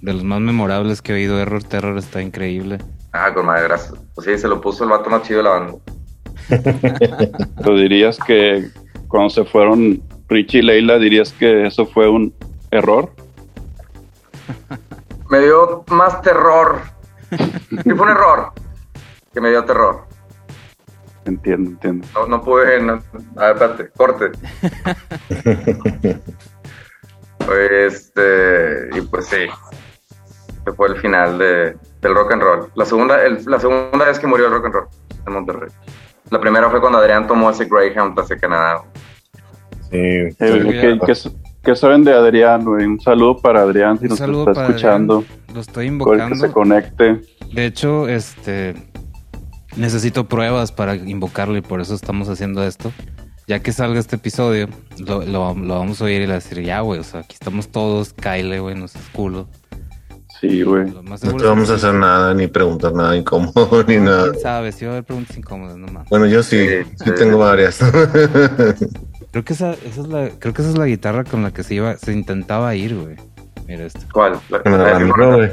de 0.01 0.13
los 0.13 0.23
más 0.23 0.39
memorables 0.41 1.01
que 1.01 1.11
he 1.11 1.15
oído. 1.15 1.39
Error 1.39 1.63
Terror 1.63 1.97
está 1.97 2.21
increíble. 2.21 2.77
Ah, 3.13 3.33
con 3.33 3.45
madre, 3.45 3.63
gracias. 3.63 3.93
Pues 4.15 4.25
sí, 4.25 4.37
se 4.37 4.47
lo 4.47 4.61
puso 4.61 4.83
el 4.83 4.89
vato 4.89 5.09
más 5.09 5.23
chido 5.23 5.37
de 5.37 5.43
la 5.43 5.49
banda. 5.49 5.73
¿Tú 7.63 7.75
dirías 7.75 8.17
que 8.19 8.69
cuando 9.07 9.29
se 9.29 9.43
fueron 9.43 10.01
Richie 10.27 10.59
y 10.59 10.63
Leila, 10.63 10.97
dirías 10.97 11.33
que 11.33 11.67
eso 11.67 11.85
fue 11.85 12.09
un 12.09 12.33
error? 12.71 13.11
Me 15.29 15.39
dio 15.39 15.83
más 15.89 16.21
terror. 16.21 16.81
Sí, 17.29 17.89
fue 17.95 18.01
un 18.01 18.09
error 18.09 18.51
que 19.33 19.39
me 19.39 19.49
dio 19.49 19.63
terror. 19.63 20.05
Entiendo, 21.25 21.69
entiendo. 21.71 22.07
No, 22.13 22.27
no 22.27 22.41
pude. 22.41 22.81
No, 22.81 23.01
a 23.37 23.53
ver, 23.53 23.53
espérate, 23.53 23.89
corte. 23.95 24.31
Este, 27.49 28.89
y 28.97 29.01
pues 29.01 29.25
sí, 29.27 29.47
que 30.65 30.71
fue 30.73 30.89
el 30.89 30.97
final 30.97 31.37
de, 31.37 31.75
del 32.01 32.15
rock 32.15 32.33
and 32.33 32.41
roll. 32.41 32.67
La 32.75 32.85
segunda, 32.85 33.23
el, 33.23 33.43
la 33.45 33.59
segunda 33.59 34.05
vez 34.05 34.19
que 34.19 34.27
murió 34.27 34.47
el 34.47 34.53
rock 34.53 34.65
and 34.65 34.73
roll 34.73 34.87
en 35.27 35.33
Monterrey. 35.33 35.69
La 36.29 36.39
primera 36.39 36.69
fue 36.69 36.79
cuando 36.79 36.99
Adrián 36.99 37.27
tomó 37.27 37.49
ese 37.49 37.65
Greyhound 37.65 38.17
hacia 38.19 38.37
Canadá. 38.37 38.83
Sí, 39.89 39.97
eh, 39.97 40.35
¿qué, 40.39 40.99
qué, 41.05 41.13
qué 41.63 41.75
saben 41.75 42.03
de 42.03 42.13
Adrián? 42.13 42.65
Un 42.67 42.99
saludo 43.01 43.37
para 43.37 43.61
Adrián 43.61 43.99
si 43.99 44.05
Un 44.05 44.11
nos 44.11 44.21
está 44.21 44.67
escuchando. 44.67 45.17
Adrián. 45.17 45.53
Lo 45.53 45.59
estoy 45.59 45.87
invocando. 45.87 46.29
que 46.29 46.35
se 46.35 46.51
conecte. 46.51 47.21
De 47.53 47.65
hecho, 47.65 48.07
este 48.07 48.75
necesito 49.75 50.27
pruebas 50.27 50.71
para 50.71 50.95
invocarlo 50.95 51.57
y 51.57 51.61
por 51.61 51.81
eso 51.81 51.93
estamos 51.95 52.29
haciendo 52.29 52.63
esto. 52.63 52.91
Ya 53.51 53.59
que 53.59 53.73
salga 53.73 53.99
este 53.99 54.15
episodio, 54.15 54.69
lo, 54.99 55.25
lo, 55.25 55.53
lo 55.53 55.79
vamos 55.79 56.01
a 56.01 56.05
oír 56.05 56.21
y 56.21 56.25
le 56.27 56.35
decir, 56.35 56.61
ya, 56.63 56.79
güey, 56.79 57.01
o 57.01 57.03
sea, 57.03 57.19
aquí 57.19 57.33
estamos 57.33 57.67
todos, 57.67 58.13
Kyle, 58.13 58.61
güey, 58.61 58.75
no 58.75 58.87
seas 58.87 59.03
culo. 59.11 59.49
Sí, 60.39 60.61
güey. 60.63 60.85
No 60.85 61.17
te 61.17 61.43
vamos 61.43 61.69
a 61.69 61.75
es- 61.75 61.83
hacer 61.83 61.95
nada, 61.95 62.33
ni 62.33 62.47
preguntar 62.47 62.93
nada 62.93 63.13
incómodo, 63.17 63.83
ni 63.89 63.97
nada. 63.97 64.29
¿Quién 64.31 64.41
sabe? 64.41 64.71
Si 64.71 64.85
va 64.85 64.91
a 64.91 64.93
haber 64.93 65.03
preguntas 65.03 65.35
incómodas, 65.37 65.75
no 65.75 65.87
mames. 65.87 66.07
Bueno, 66.09 66.27
yo 66.27 66.41
sí, 66.43 66.65
Sí, 66.65 66.75
sí 66.95 67.03
sí. 67.07 67.11
tengo 67.13 67.39
varias. 67.39 67.79
Creo 69.31 69.43
que 69.43 69.51
esa, 69.51 69.73
esa 69.73 69.99
es 70.01 70.07
la, 70.07 70.29
creo 70.39 70.53
que 70.53 70.61
esa 70.61 70.71
es 70.71 70.77
la 70.77 70.85
guitarra 70.85 71.25
con 71.25 71.43
la 71.43 71.51
que 71.51 71.63
se 71.63 71.73
iba, 71.75 71.97
se 71.97 72.13
intentaba 72.13 72.73
ir, 72.75 72.95
güey. 72.95 73.17
Mira 73.67 73.85
esto. 73.85 73.99
¿Cuál? 74.13 74.39
La, 74.49 74.61
la 74.63 74.77
la- 74.77 74.89
Ramiro, 74.93 75.35
güey. 75.35 75.51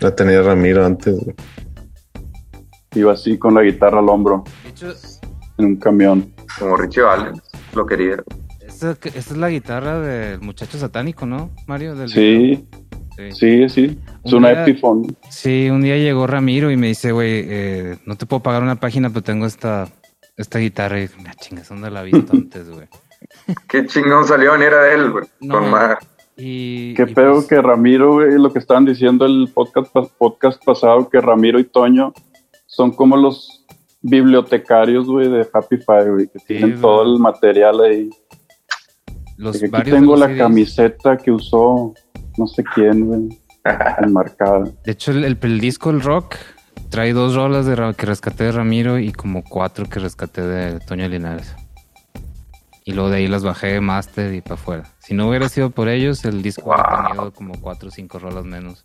La 0.00 0.14
tenía 0.14 0.42
Ramiro 0.42 0.84
antes, 0.84 1.14
güey. 1.14 1.34
Iba 2.94 3.14
así 3.14 3.38
con 3.38 3.54
la 3.54 3.62
guitarra 3.62 4.00
al 4.00 4.08
hombro 4.10 4.44
De 4.64 4.70
hecho, 4.70 4.92
en 5.58 5.64
un 5.64 5.76
camión. 5.76 6.32
Como 6.58 6.76
Richie 6.76 7.02
Valens, 7.02 7.42
lo 7.74 7.86
quería. 7.86 8.16
esa, 8.66 8.92
esa 9.02 9.18
es 9.18 9.36
la 9.36 9.50
guitarra 9.50 9.98
del 10.00 10.40
muchacho 10.40 10.78
satánico, 10.78 11.26
¿no, 11.26 11.50
Mario? 11.66 11.94
Del 11.94 12.08
Sí, 12.08 12.64
sí. 13.16 13.32
sí, 13.32 13.68
sí. 13.68 13.98
Es 14.24 14.32
Un 14.32 14.38
una 14.38 14.50
día- 14.50 14.62
Epiphone. 14.62 15.16
Sí, 15.30 15.68
un 15.70 15.82
día 15.82 15.96
llegó 15.96 16.26
Ramiro 16.26 16.70
y 16.70 16.76
me 16.76 16.88
dice, 16.88 17.12
güey, 17.12 17.44
eh, 17.46 17.98
no 18.06 18.16
te 18.16 18.26
puedo 18.26 18.42
pagar 18.42 18.62
una 18.62 18.76
página, 18.76 19.10
pero 19.10 19.22
tengo 19.22 19.46
esta, 19.46 19.88
esta 20.36 20.58
guitarra. 20.58 21.00
Y 21.00 21.08
me 21.22 21.30
chingas, 21.40 21.68
¿dónde 21.68 21.90
la 21.90 22.02
he 22.02 22.06
visto 22.10 22.32
antes, 22.32 22.68
güey? 22.70 22.88
Qué 23.68 23.86
chingón 23.86 24.24
salió, 24.26 24.56
ni 24.56 24.64
era 24.64 24.82
de 24.84 24.94
él, 24.94 25.10
güey. 25.10 25.24
No. 25.40 25.54
Con 25.60 25.70
madre. 25.70 25.96
Y, 26.36 26.94
Qué 26.94 27.02
y 27.08 27.14
pedo 27.14 27.34
pues, 27.34 27.46
que 27.46 27.60
Ramiro, 27.60 28.12
güey, 28.14 28.32
lo 28.38 28.52
que 28.52 28.60
estaban 28.60 28.84
diciendo 28.84 29.26
el 29.26 29.50
podcast, 29.52 29.92
podcast 30.18 30.64
pasado, 30.64 31.08
que 31.08 31.20
Ramiro 31.20 31.58
y 31.58 31.64
Toño 31.64 32.12
son 32.66 32.92
como 32.92 33.16
los 33.16 33.57
bibliotecarios, 34.02 35.06
güey, 35.06 35.28
de 35.28 35.46
Happy 35.52 35.76
Five, 35.78 36.10
güey, 36.10 36.28
que 36.28 36.38
tienen 36.40 36.80
todo 36.80 37.02
el 37.02 37.18
material 37.18 37.80
ahí. 37.80 38.10
los 39.36 39.60
De 39.60 39.70
que 39.70 39.76
aquí 39.76 39.90
tengo 39.90 40.12
los 40.12 40.20
la 40.20 40.26
CDs. 40.28 40.38
camiseta 40.38 41.16
que 41.16 41.30
usó 41.32 41.94
no 42.36 42.46
sé 42.46 42.62
quién, 42.74 43.06
güey, 43.06 43.28
enmarcada. 44.02 44.64
De 44.84 44.92
hecho, 44.92 45.10
el, 45.10 45.24
el, 45.24 45.38
el 45.40 45.60
disco, 45.60 45.90
el 45.90 46.00
rock, 46.00 46.36
trae 46.90 47.12
dos 47.12 47.34
rolas 47.34 47.66
de, 47.66 47.94
que 47.96 48.06
rescaté 48.06 48.44
de 48.44 48.52
Ramiro 48.52 48.98
y 48.98 49.12
como 49.12 49.42
cuatro 49.42 49.86
que 49.86 49.98
rescaté 49.98 50.42
de 50.42 50.78
Toño 50.80 51.08
Linares. 51.08 51.54
Y 52.84 52.92
luego 52.92 53.10
de 53.10 53.18
ahí 53.18 53.26
las 53.28 53.42
bajé 53.44 53.66
de 53.66 53.80
Master 53.82 54.32
y 54.32 54.40
para 54.40 54.54
afuera. 54.54 54.84
Si 55.00 55.12
no 55.14 55.28
hubiera 55.28 55.48
sido 55.50 55.70
por 55.70 55.88
ellos, 55.88 56.24
el 56.24 56.40
disco 56.40 56.70
hubiera 56.70 56.88
Wow. 57.00 57.06
tenido 57.08 57.32
como 57.32 57.60
cuatro 57.60 57.88
o 57.88 57.90
cinco 57.92 58.18
rolas 58.18 58.44
menos. 58.46 58.84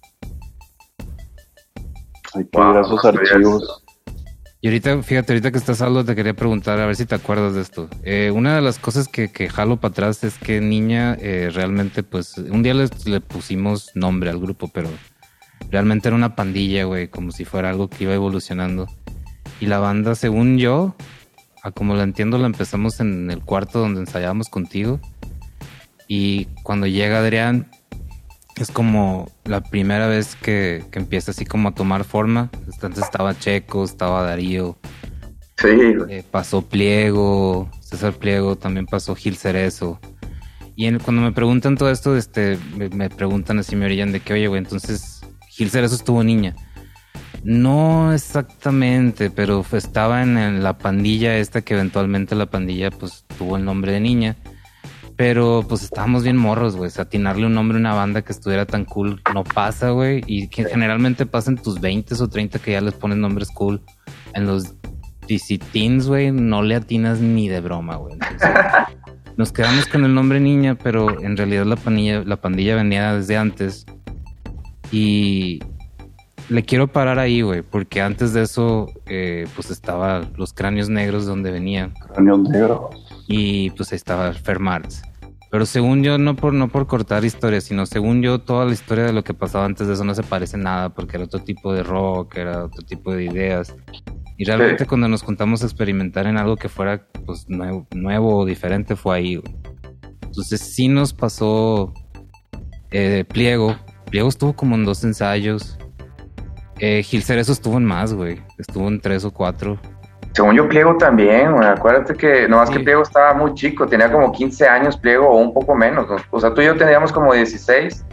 Hay 2.36 2.43
que 2.45 2.58
Wow, 2.60 2.71
ir 2.71 2.78
a 2.78 2.82
esos 2.82 3.06
archivos. 3.06 3.82
Y 4.63 4.67
ahorita, 4.67 5.04
fíjate, 5.04 5.34
ahorita 5.34 5.52
que 5.52 5.58
estás 5.58 5.82
Aldo, 5.82 6.06
te 6.06 6.15
quería 6.15 6.36
preguntar, 6.36 6.80
a 6.80 6.86
ver 6.86 6.95
si 6.95 7.06
te 7.06 7.15
acuerdas 7.15 7.54
de 7.54 7.60
esto. 7.60 7.89
Eh, 8.06 8.32
una 8.34 8.56
de 8.56 8.62
las 8.62 8.80
cosas 8.80 9.10
que, 9.10 9.30
que 9.30 9.49
jalo 9.49 9.76
para 9.76 9.91
atrás 9.91 10.23
es 10.23 10.38
que 10.38 10.62
niña 10.62 11.17
eh, 11.19 11.52
realmente, 11.54 12.02
pues, 12.02 12.38
un 12.38 12.63
día 12.63 12.73
le 12.73 13.19
pusimos 13.19 13.91
nombre 13.93 14.30
al 14.30 14.39
grupo, 14.39 14.69
pero 14.69 14.88
realmente 15.69 16.08
era 16.08 16.15
una 16.15 16.38
pandilla, 16.38 16.86
güey, 16.86 17.10
como 17.10 17.34
si 17.34 17.43
fuera 17.43 17.71
algo 17.71 17.89
que 17.89 18.06
iba 18.06 18.13
evolucionando. 18.13 18.88
Y 19.60 19.65
la 19.65 19.80
banda, 19.80 20.15
según 20.15 20.58
yo, 20.58 20.95
a 21.62 21.71
como 21.71 21.95
la 21.95 22.04
entiendo, 22.04 22.38
la 22.38 22.45
empezamos 22.45 23.02
en 23.02 23.32
el 23.32 23.41
cuarto 23.41 23.80
donde 23.80 23.99
ensayábamos 23.99 24.47
contigo. 24.47 25.02
Y 26.08 26.45
cuando 26.63 26.88
llega 26.88 27.19
Adrián, 27.19 27.69
es 28.57 28.71
como 28.71 29.29
la 29.45 29.61
primera 29.61 30.07
vez 30.07 30.35
que, 30.35 30.83
que 30.91 30.99
empieza 30.99 31.31
así 31.31 31.45
como 31.45 31.69
a 31.69 31.73
tomar 31.73 32.03
forma. 32.03 32.49
Entonces 32.71 33.03
estaba 33.03 33.37
Checo, 33.37 33.83
estaba 33.83 34.23
Darío, 34.23 34.77
Sí, 35.57 35.69
eh, 36.09 36.23
pasó 36.29 36.63
Pliego, 36.67 37.69
César 37.79 38.13
Pliego, 38.13 38.55
también 38.57 38.85
pasó 38.87 39.15
Gil 39.15 39.37
Cerezo. 39.37 39.99
Y 40.75 40.87
en- 40.87 40.97
cuando 40.99 41.21
me 41.21 41.31
preguntan 41.31 41.77
todo 41.77 41.91
esto, 41.91 42.17
este, 42.17 42.57
me, 42.75 42.89
me 42.89 43.09
preguntan 43.09 43.59
así, 43.59 43.75
me 43.75 43.85
orillan 43.85 44.11
de 44.11 44.19
que, 44.19 44.33
oye, 44.33 44.47
güey, 44.47 44.59
entonces 44.59 45.21
Gil 45.49 45.69
Cerezo 45.69 45.95
estuvo 45.95 46.23
niña. 46.23 46.55
No 47.43 48.13
exactamente, 48.13 49.29
pero 49.29 49.63
estaba 49.73 50.23
en, 50.23 50.37
en 50.37 50.63
la 50.63 50.77
pandilla 50.77 51.37
esta 51.37 51.61
que 51.61 51.73
eventualmente 51.75 52.35
la 52.35 52.45
pandilla 52.47 52.89
pues 52.89 53.25
tuvo 53.37 53.57
el 53.57 53.65
nombre 53.65 53.91
de 53.91 53.99
niña. 53.99 54.35
Pero 55.15 55.63
pues 55.67 55.84
estábamos 55.84 56.23
bien 56.23 56.38
morros, 56.38 56.76
güey. 56.76 56.88
O 56.88 56.91
sea, 56.91 57.04
atinarle 57.04 57.45
un 57.45 57.54
nombre 57.54 57.78
a 57.78 57.80
una 57.80 57.93
banda 57.93 58.21
que 58.23 58.32
estuviera 58.32 58.65
tan 58.65 58.86
cool 58.86 59.21
no 59.34 59.43
pasa, 59.43 59.91
güey. 59.91 60.23
Y 60.26 60.47
que 60.47 60.65
generalmente 60.65 61.26
pasa 61.26 61.52
en 61.52 61.58
tus 61.58 61.80
20 61.80 62.15
o 62.15 62.28
30 62.28 62.60
que 62.60 62.71
ya 62.71 62.82
les 62.82 62.93
ponen 62.93 63.21
nombres 63.21 63.49
cool. 63.54 63.82
En 64.34 64.47
los 64.47 64.76
DC 65.28 65.60
Teens, 65.71 66.08
güey, 66.08 66.32
no 66.32 66.63
le 66.63 66.76
atinas 66.76 67.19
ni 67.19 67.47
de 67.47 67.62
broma, 67.62 67.97
güey. 67.97 68.17
Nos 69.38 69.52
quedamos 69.52 69.88
con 69.88 70.04
el 70.04 70.13
nombre 70.13 70.39
niña, 70.39 70.76
pero 70.76 71.19
en 71.21 71.38
realidad 71.38 71.65
la 71.65 71.76
pandilla, 71.76 72.23
la 72.23 72.38
pandilla 72.38 72.76
venía 72.76 73.13
desde 73.13 73.38
antes. 73.38 73.86
Y 74.91 75.60
le 76.49 76.63
quiero 76.63 76.88
parar 76.88 77.17
ahí, 77.19 77.41
güey, 77.41 77.62
porque 77.62 78.02
antes 78.02 78.34
de 78.34 78.43
eso, 78.43 78.88
eh, 79.08 79.47
pues 79.56 79.71
estaba 79.71 80.21
los 80.36 80.54
cráneos 80.54 80.89
negros 80.89 81.26
donde 81.26 81.52
venían 81.52 81.93
Cráneos 82.13 82.41
negros. 82.41 83.12
Y 83.27 83.69
pues 83.71 83.91
ahí 83.91 83.95
estaba 83.97 84.33
Fermarts. 84.33 85.01
Pero 85.51 85.67
según 85.67 86.03
yo, 86.03 86.17
no 86.17 86.36
por, 86.36 86.53
no 86.53 86.67
por 86.67 86.88
cortar 86.88 87.23
historias, 87.25 87.65
sino 87.65 87.86
según 87.86 88.23
yo, 88.23 88.39
toda 88.39 88.65
la 88.65 88.73
historia 88.73 89.03
de 89.03 89.13
lo 89.13 89.23
que 89.23 89.36
pasaba 89.36 89.65
antes 89.65 89.88
de 89.88 89.93
eso 89.93 90.03
no 90.03 90.15
se 90.15 90.23
parece 90.23 90.57
nada, 90.57 90.89
porque 90.89 91.17
era 91.17 91.25
otro 91.25 91.41
tipo 91.41 91.71
de 91.73 91.83
rock, 91.83 92.38
era 92.38 92.65
otro 92.65 92.83
tipo 92.83 93.13
de 93.13 93.25
ideas. 93.25 93.75
Y 94.36 94.45
realmente 94.45 94.83
Sí. 94.86 94.89
cuando 94.89 95.07
nos 95.07 95.21
juntamos 95.21 95.62
a 95.62 95.65
experimentar 95.67 96.25
en 96.25 96.38
algo 96.38 96.55
que 96.55 96.69
fuera 96.69 97.05
pues 97.27 97.47
nuevo, 97.49 97.86
nuevo 97.93 98.39
o 98.39 98.45
diferente 98.45 98.95
fue 98.95 99.15
ahí. 99.17 99.36
güey. 99.36 99.55
Entonces 100.23 100.59
sí 100.59 100.88
nos 100.88 101.13
pasó 101.13 101.93
eh, 102.89 103.23
Pliego. 103.27 103.75
Pliego 104.09 104.29
estuvo 104.29 104.53
como 104.53 104.73
en 104.73 104.86
dos 104.86 105.03
ensayos. 105.03 105.77
Eh, 106.79 107.03
Gil 107.03 107.21
Cerezo 107.21 107.51
estuvo 107.51 107.77
en 107.77 107.86
más, 107.86 108.13
güey. 108.15 108.41
Estuvo 108.57 108.88
en 108.88 108.99
tres 108.99 109.23
o 109.23 109.31
cuatro. 109.31 109.79
Según 110.33 110.55
yo, 110.55 110.67
Pliego 110.67 110.97
también, 110.97 111.51
güey. 111.53 111.67
Acuérdate 111.67 112.15
que 112.15 112.47
nomás 112.47 112.69
Sí. 112.69 112.75
que 112.77 112.83
Pliego 112.83 113.03
estaba 113.03 113.33
muy 113.33 113.53
chico, 113.53 113.85
tenía 113.87 114.11
como 114.11 114.31
15 114.31 114.67
años 114.67 114.97
Pliego 114.97 115.27
o 115.29 115.37
un 115.37 115.53
poco 115.53 115.75
menos. 115.75 116.07
¿no? 116.09 116.15
O 116.31 116.39
sea, 116.39 116.53
tú 116.53 116.61
y 116.61 116.65
yo 116.65 116.75
teníamos 116.75 117.11
como 117.11 117.33
16 117.33 118.03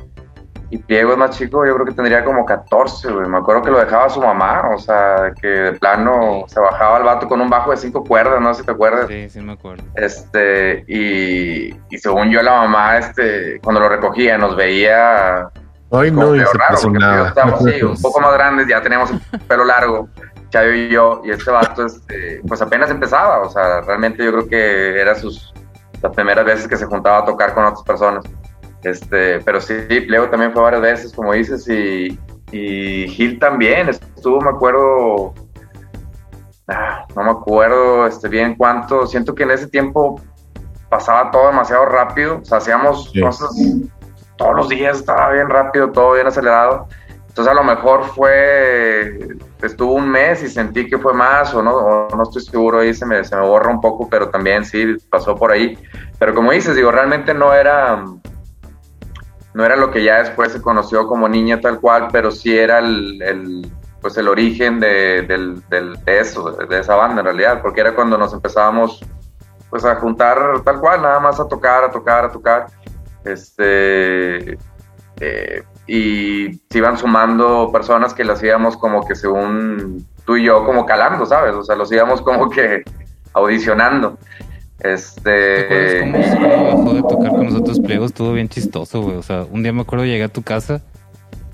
y 0.72 0.80
Diego 0.86 1.12
es 1.12 1.18
más 1.18 1.30
chico, 1.36 1.66
yo 1.66 1.74
creo 1.74 1.86
que 1.86 1.94
tendría 1.94 2.22
como 2.24 2.44
14, 2.44 3.10
güey. 3.10 3.26
Me 3.26 3.38
acuerdo 3.38 3.62
que 3.62 3.70
lo 3.72 3.80
dejaba 3.80 4.08
su 4.08 4.20
mamá, 4.20 4.70
o 4.72 4.78
sea, 4.78 5.32
que 5.40 5.48
de 5.48 5.72
plano 5.72 6.44
se 6.46 6.60
bajaba 6.60 6.98
el 6.98 7.04
vato 7.04 7.26
con 7.26 7.40
un 7.40 7.50
bajo 7.50 7.72
de 7.72 7.76
cinco 7.78 8.04
cuerdas, 8.04 8.40
no 8.40 8.54
sé 8.54 8.60
si 8.60 8.66
te 8.66 8.72
acuerdas. 8.72 9.08
Sí, 9.08 9.28
sí 9.30 9.40
me 9.40 9.54
acuerdo. 9.54 9.82
Este, 9.96 10.84
y, 10.86 11.74
y 11.90 11.98
según 11.98 12.30
yo 12.30 12.40
la 12.42 12.52
mamá, 12.52 12.98
este, 12.98 13.58
cuando 13.64 13.80
lo 13.80 13.88
recogía, 13.88 14.38
nos 14.38 14.54
veía 14.54 15.48
Ay, 15.92 16.10
como 16.12 16.26
no, 16.26 16.36
y 16.36 16.38
se 16.38 16.44
raro, 16.56 16.76
porque 16.80 16.98
estábamos 17.26 17.66
así, 17.66 17.82
un 17.82 17.96
poco 18.02 18.20
más 18.20 18.32
grandes, 18.34 18.68
ya 18.68 18.80
teníamos 18.80 19.10
el 19.10 19.40
pelo 19.48 19.64
largo, 19.64 20.08
Chayo 20.50 20.72
y 20.72 20.90
yo, 20.90 21.22
y 21.24 21.30
este 21.30 21.50
vato, 21.50 21.86
este, 21.86 22.42
pues 22.46 22.60
apenas 22.60 22.90
empezaba, 22.90 23.40
o 23.40 23.50
sea, 23.50 23.80
realmente 23.82 24.24
yo 24.24 24.32
creo 24.32 24.48
que 24.48 25.00
era 25.00 25.14
sus, 25.14 25.52
las 26.02 26.12
primeras 26.14 26.44
veces 26.44 26.68
que 26.68 26.76
se 26.76 26.86
juntaba 26.86 27.18
a 27.18 27.24
tocar 27.24 27.54
con 27.54 27.64
otras 27.64 27.82
personas. 27.82 28.24
Este, 28.82 29.40
pero 29.40 29.60
sí, 29.60 29.74
Pleo 30.06 30.28
también 30.28 30.52
fue 30.52 30.62
varias 30.62 30.82
veces, 30.82 31.12
como 31.12 31.32
dices, 31.32 31.68
y, 31.68 32.18
y 32.50 33.08
Gil 33.08 33.38
también 33.38 33.88
estuvo, 33.88 34.40
me 34.40 34.50
acuerdo, 34.50 35.34
ah, 36.68 37.06
no 37.14 37.22
me 37.24 37.30
acuerdo 37.30 38.06
este, 38.06 38.28
bien 38.28 38.56
cuánto, 38.56 39.06
siento 39.06 39.34
que 39.34 39.44
en 39.44 39.52
ese 39.52 39.68
tiempo 39.68 40.20
pasaba 40.88 41.30
todo 41.30 41.46
demasiado 41.46 41.86
rápido, 41.86 42.38
o 42.38 42.44
sea, 42.44 42.58
hacíamos 42.58 43.10
Sí. 43.12 43.20
cosas 43.20 43.50
todos 44.36 44.56
los 44.56 44.68
días, 44.70 44.98
estaba 44.98 45.30
bien 45.32 45.48
rápido, 45.48 45.92
todo 45.92 46.14
bien 46.14 46.26
acelerado. 46.26 46.88
Entonces 47.30 47.52
a 47.52 47.54
lo 47.54 47.62
mejor 47.62 48.04
fue, 48.06 49.18
estuvo 49.62 49.94
un 49.94 50.08
mes 50.10 50.42
y 50.42 50.48
sentí 50.48 50.88
que 50.90 50.98
fue 50.98 51.14
más 51.14 51.54
o 51.54 51.62
no, 51.62 51.74
o 51.76 52.08
no 52.16 52.24
estoy 52.24 52.42
seguro, 52.42 52.80
ahí 52.80 52.92
se 52.92 53.06
me, 53.06 53.22
se 53.22 53.36
me 53.36 53.42
borra 53.42 53.70
un 53.70 53.80
poco, 53.80 54.08
pero 54.10 54.28
también 54.30 54.64
sí 54.64 54.96
pasó 55.08 55.36
por 55.36 55.52
ahí. 55.52 55.78
Pero 56.18 56.34
como 56.34 56.50
dices, 56.50 56.74
digo, 56.74 56.90
realmente 56.90 57.32
no 57.32 57.54
era, 57.54 58.04
no 59.54 59.64
era 59.64 59.76
lo 59.76 59.92
que 59.92 60.02
ya 60.02 60.18
después 60.18 60.52
se 60.52 60.60
conoció 60.60 61.06
como 61.06 61.28
niña 61.28 61.60
tal 61.60 61.80
cual, 61.80 62.08
pero 62.10 62.32
sí 62.32 62.58
era 62.58 62.80
el, 62.80 63.22
el, 63.22 63.72
pues 64.00 64.16
el 64.16 64.26
origen 64.26 64.80
de, 64.80 65.22
del, 65.22 65.62
del- 65.68 66.04
de 66.04 66.18
eso, 66.18 66.50
de 66.50 66.80
esa 66.80 66.96
banda 66.96 67.20
en 67.20 67.26
realidad, 67.26 67.62
porque 67.62 67.80
era 67.80 67.94
cuando 67.94 68.18
nos 68.18 68.32
empezábamos 68.32 69.00
pues 69.70 69.84
a 69.84 69.94
juntar 69.94 70.36
tal 70.64 70.80
cual, 70.80 71.00
nada 71.02 71.20
más 71.20 71.38
a 71.38 71.46
tocar, 71.46 71.84
a 71.84 71.90
tocar, 71.92 72.24
a 72.24 72.32
tocar. 72.32 72.66
Este, 73.24 74.58
eh, 75.20 75.62
y 75.86 76.60
se 76.70 76.78
iban 76.78 76.96
sumando 76.98 77.70
personas 77.72 78.14
que 78.14 78.24
las 78.24 78.42
íbamos 78.42 78.76
como 78.76 79.04
que 79.06 79.14
según 79.14 80.06
tú 80.24 80.36
y 80.36 80.44
yo 80.44 80.64
como 80.64 80.86
calando, 80.86 81.26
¿sabes? 81.26 81.54
O 81.54 81.62
sea, 81.64 81.76
los 81.76 81.90
íbamos 81.92 82.22
como 82.22 82.48
que 82.50 82.82
audicionando. 83.32 84.16
¿Te 84.78 84.94
Este, 84.94 86.04
acuerdas 86.08 86.34
cómo, 86.36 86.64
dejó 86.64 86.94
de 86.94 87.02
tocar 87.02 87.30
con 87.30 87.44
nosotros 87.46 87.80
pliegos? 87.80 88.06
Estuvo 88.12 88.32
bien 88.32 88.48
chistoso, 88.48 89.02
güey. 89.02 89.16
O 89.16 89.22
sea, 89.22 89.44
un 89.50 89.62
día 89.62 89.72
me 89.72 89.82
acuerdo 89.82 90.04
llegué 90.06 90.24
a 90.24 90.28
tu 90.28 90.42
casa 90.42 90.80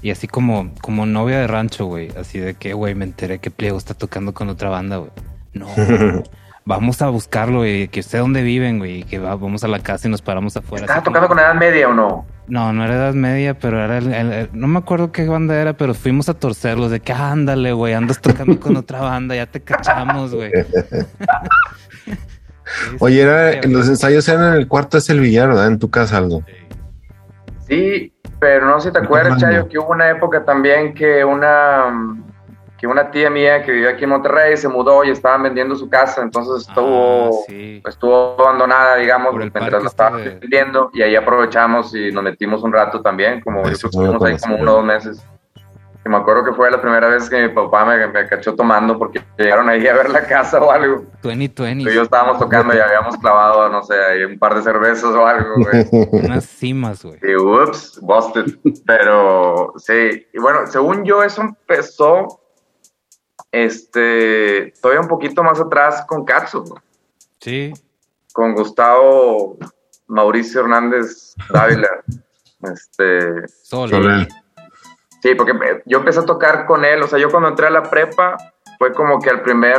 y 0.03 0.11
así 0.11 0.29
como, 0.29 0.71
como 0.83 1.07
novia 1.07 1.39
de 1.41 1.47
rancho, 1.49 1.87
güey. 1.87 2.11
Así 2.19 2.39
de 2.39 2.55
que, 2.55 2.73
güey, 2.75 2.95
me 2.95 3.05
enteré 3.05 3.39
que 3.41 3.51
pliego 3.51 3.79
está 3.79 3.95
tocando 3.95 4.33
con 4.35 4.49
otra 4.49 4.69
banda, 4.69 4.99
güey. 4.99 5.11
No, 5.55 5.67
güey. 5.75 6.23
vamos 6.65 7.03
a 7.03 7.09
buscarlo, 7.09 7.59
güey. 7.59 7.89
Que 7.89 8.03
sé 8.05 8.19
dónde 8.19 8.43
viven, 8.43 8.79
güey. 8.79 8.99
y 9.01 9.03
Que 9.03 9.19
va- 9.19 9.35
vamos 9.35 9.65
a 9.65 9.69
la 9.69 9.81
casa 9.81 10.07
y 10.07 10.11
nos 10.11 10.23
paramos 10.23 10.57
afuera. 10.57 10.85
¿Estaba 10.85 10.99
así 11.01 11.05
tocando 11.07 11.27
como- 11.29 11.41
con 11.41 11.45
edad 11.45 11.55
media 11.55 11.89
o 11.89 11.95
no? 11.95 12.27
No, 12.49 12.73
no 12.73 12.85
era 12.85 12.95
edad 12.95 13.15
media, 13.15 13.59
pero 13.59 13.85
era 13.85 13.99
el, 13.99 14.13
el- 14.13 14.33
el- 14.33 14.51
no 14.53 14.69
me 14.69 14.79
acuerdo 14.79 15.11
qué 15.11 15.27
banda 15.27 15.61
era, 15.61 15.73
pero 15.77 15.95
fuimos 15.95 16.29
a 16.29 16.35
torcerlos 16.35 16.91
de 16.93 17.01
que 17.01 17.13
ándale, 17.13 17.73
güey, 17.73 17.93
andas 17.95 18.21
tocando 18.21 18.61
con 18.61 18.77
otra 18.77 19.01
banda, 19.01 19.35
ya 19.35 19.47
te 19.47 19.61
cachamos, 19.61 20.33
güey. 20.35 20.53
Oye, 22.99 23.23
era, 23.23 23.61
los 23.63 23.89
ensayos 23.89 24.29
eran 24.29 24.53
en 24.55 24.61
el 24.61 24.69
cuarto 24.69 24.99
es 24.99 25.09
el 25.09 25.21
billar, 25.21 25.49
¿verdad? 25.49 25.69
En 25.69 25.79
tu 25.79 25.89
casa, 25.91 26.17
algo. 26.19 26.43
Sí, 27.69 28.13
pero 28.39 28.67
no 28.67 28.81
sé 28.81 28.89
si 28.89 28.93
te 28.95 29.01
¿De 29.01 29.07
acuerdas? 29.07 29.39
Chayo, 29.41 29.69
que 29.69 29.79
hubo 29.79 29.91
una 29.93 30.11
época 30.11 30.45
también 30.45 30.95
que 30.95 31.25
una 31.25 32.17
que 32.79 32.87
una 32.87 33.11
tía 33.11 33.31
mía 33.31 33.63
que 33.63 33.73
vivía 33.73 33.91
aquí 33.91 34.05
en 34.05 34.11
Monterrey 34.11 34.57
se 34.57 34.69
mudó 34.69 35.03
y 35.05 35.11
estaban 35.11 35.43
vendiendo 35.45 35.75
su 35.77 35.89
casa, 35.89 36.21
entonces 36.23 36.69
estuvo 36.69 37.29
Ah, 37.29 37.45
sí. 37.49 37.83
estuvo 37.87 38.37
abandonada, 38.39 38.97
digamos, 38.97 39.35
mientras 39.35 39.83
la 39.83 39.89
estaban 39.89 40.23
de- 40.25 40.31
vendiendo 40.41 40.91
y 40.93 41.03
ahí 41.03 41.17
aprovechamos 41.17 41.95
y 41.95 42.13
nos 42.13 42.23
metimos 42.23 42.63
un 42.63 42.73
rato 42.73 43.01
también, 43.01 43.41
como 43.41 43.63
yo 43.65 43.71
Eso 43.71 43.87
estuvimos 43.87 44.23
ahí 44.25 44.37
como 44.39 44.57
uno 44.57 44.73
o 44.73 44.75
dos 44.77 44.85
meses. 44.85 45.25
Y 46.05 46.09
me 46.09 46.19
acuerdo 46.19 46.45
que 46.45 46.53
fue 46.53 46.71
la 46.71 46.81
primera 46.81 47.09
vez 47.09 47.29
que 47.29 47.49
mi 47.49 47.49
papá 47.49 47.85
me, 47.85 48.07
me 48.07 48.29
cachó 48.29 48.55
tomando 48.55 48.97
porque 48.97 49.21
llegaron 49.37 49.69
ahí 49.69 49.85
a 49.89 49.93
ver 49.95 50.09
la 50.11 50.25
casa 50.25 50.61
o 50.61 50.71
algo. 50.71 51.03
2020. 51.23 51.83
Tú 51.83 51.91
y 51.91 51.95
yo 51.95 52.03
estábamos 52.03 52.39
tocando 52.39 52.73
y 52.77 52.79
habíamos 52.79 53.17
clavado, 53.17 53.69
no 53.71 53.83
sé, 53.83 53.95
ahí 53.99 54.23
un 54.23 54.39
par 54.39 54.55
de 54.55 54.63
cervezas 54.63 55.11
o 55.13 55.27
algo, 55.27 55.55
güey. 55.57 55.85
Unas 56.13 56.45
cimas, 56.47 57.03
güey. 57.05 57.19
Y 57.25 57.35
ups, 57.35 57.99
busted. 58.01 58.45
Pero 58.87 59.73
sí, 59.79 60.25
y 60.33 60.39
bueno, 60.39 60.61
según 60.69 61.05
yo, 61.05 61.25
eso 61.25 61.43
empezó 61.43 62.41
este 63.65 64.73
todavía 64.81 65.01
un 65.01 65.09
poquito 65.09 65.43
más 65.43 65.59
atrás 65.61 66.05
con 66.07 66.25
Katsu, 66.25 66.65
¿no? 66.65 66.75
Sí. 67.41 67.73
con 68.33 68.55
Gustavo 68.55 69.57
Mauricio 70.09 70.61
Hernández 70.61 71.35
Dávila. 71.51 71.89
Este. 72.73 73.47
Soler. 73.63 74.27
sí, 75.23 75.35
porque 75.37 75.53
me- 75.53 75.83
yo 75.85 75.99
empecé 75.99 76.21
a 76.21 76.25
tocar 76.25 76.65
con 76.67 76.85
él, 76.85 77.03
o 77.03 77.07
sea, 77.07 77.19
yo 77.19 77.31
cuando 77.31 77.51
entré 77.51 77.67
a 77.67 77.71
la 77.71 77.83
prepa 77.83 78.37
fue 78.79 78.93
como 78.95 79.21
que 79.21 79.29
al 79.31 79.43
primer 79.43 79.79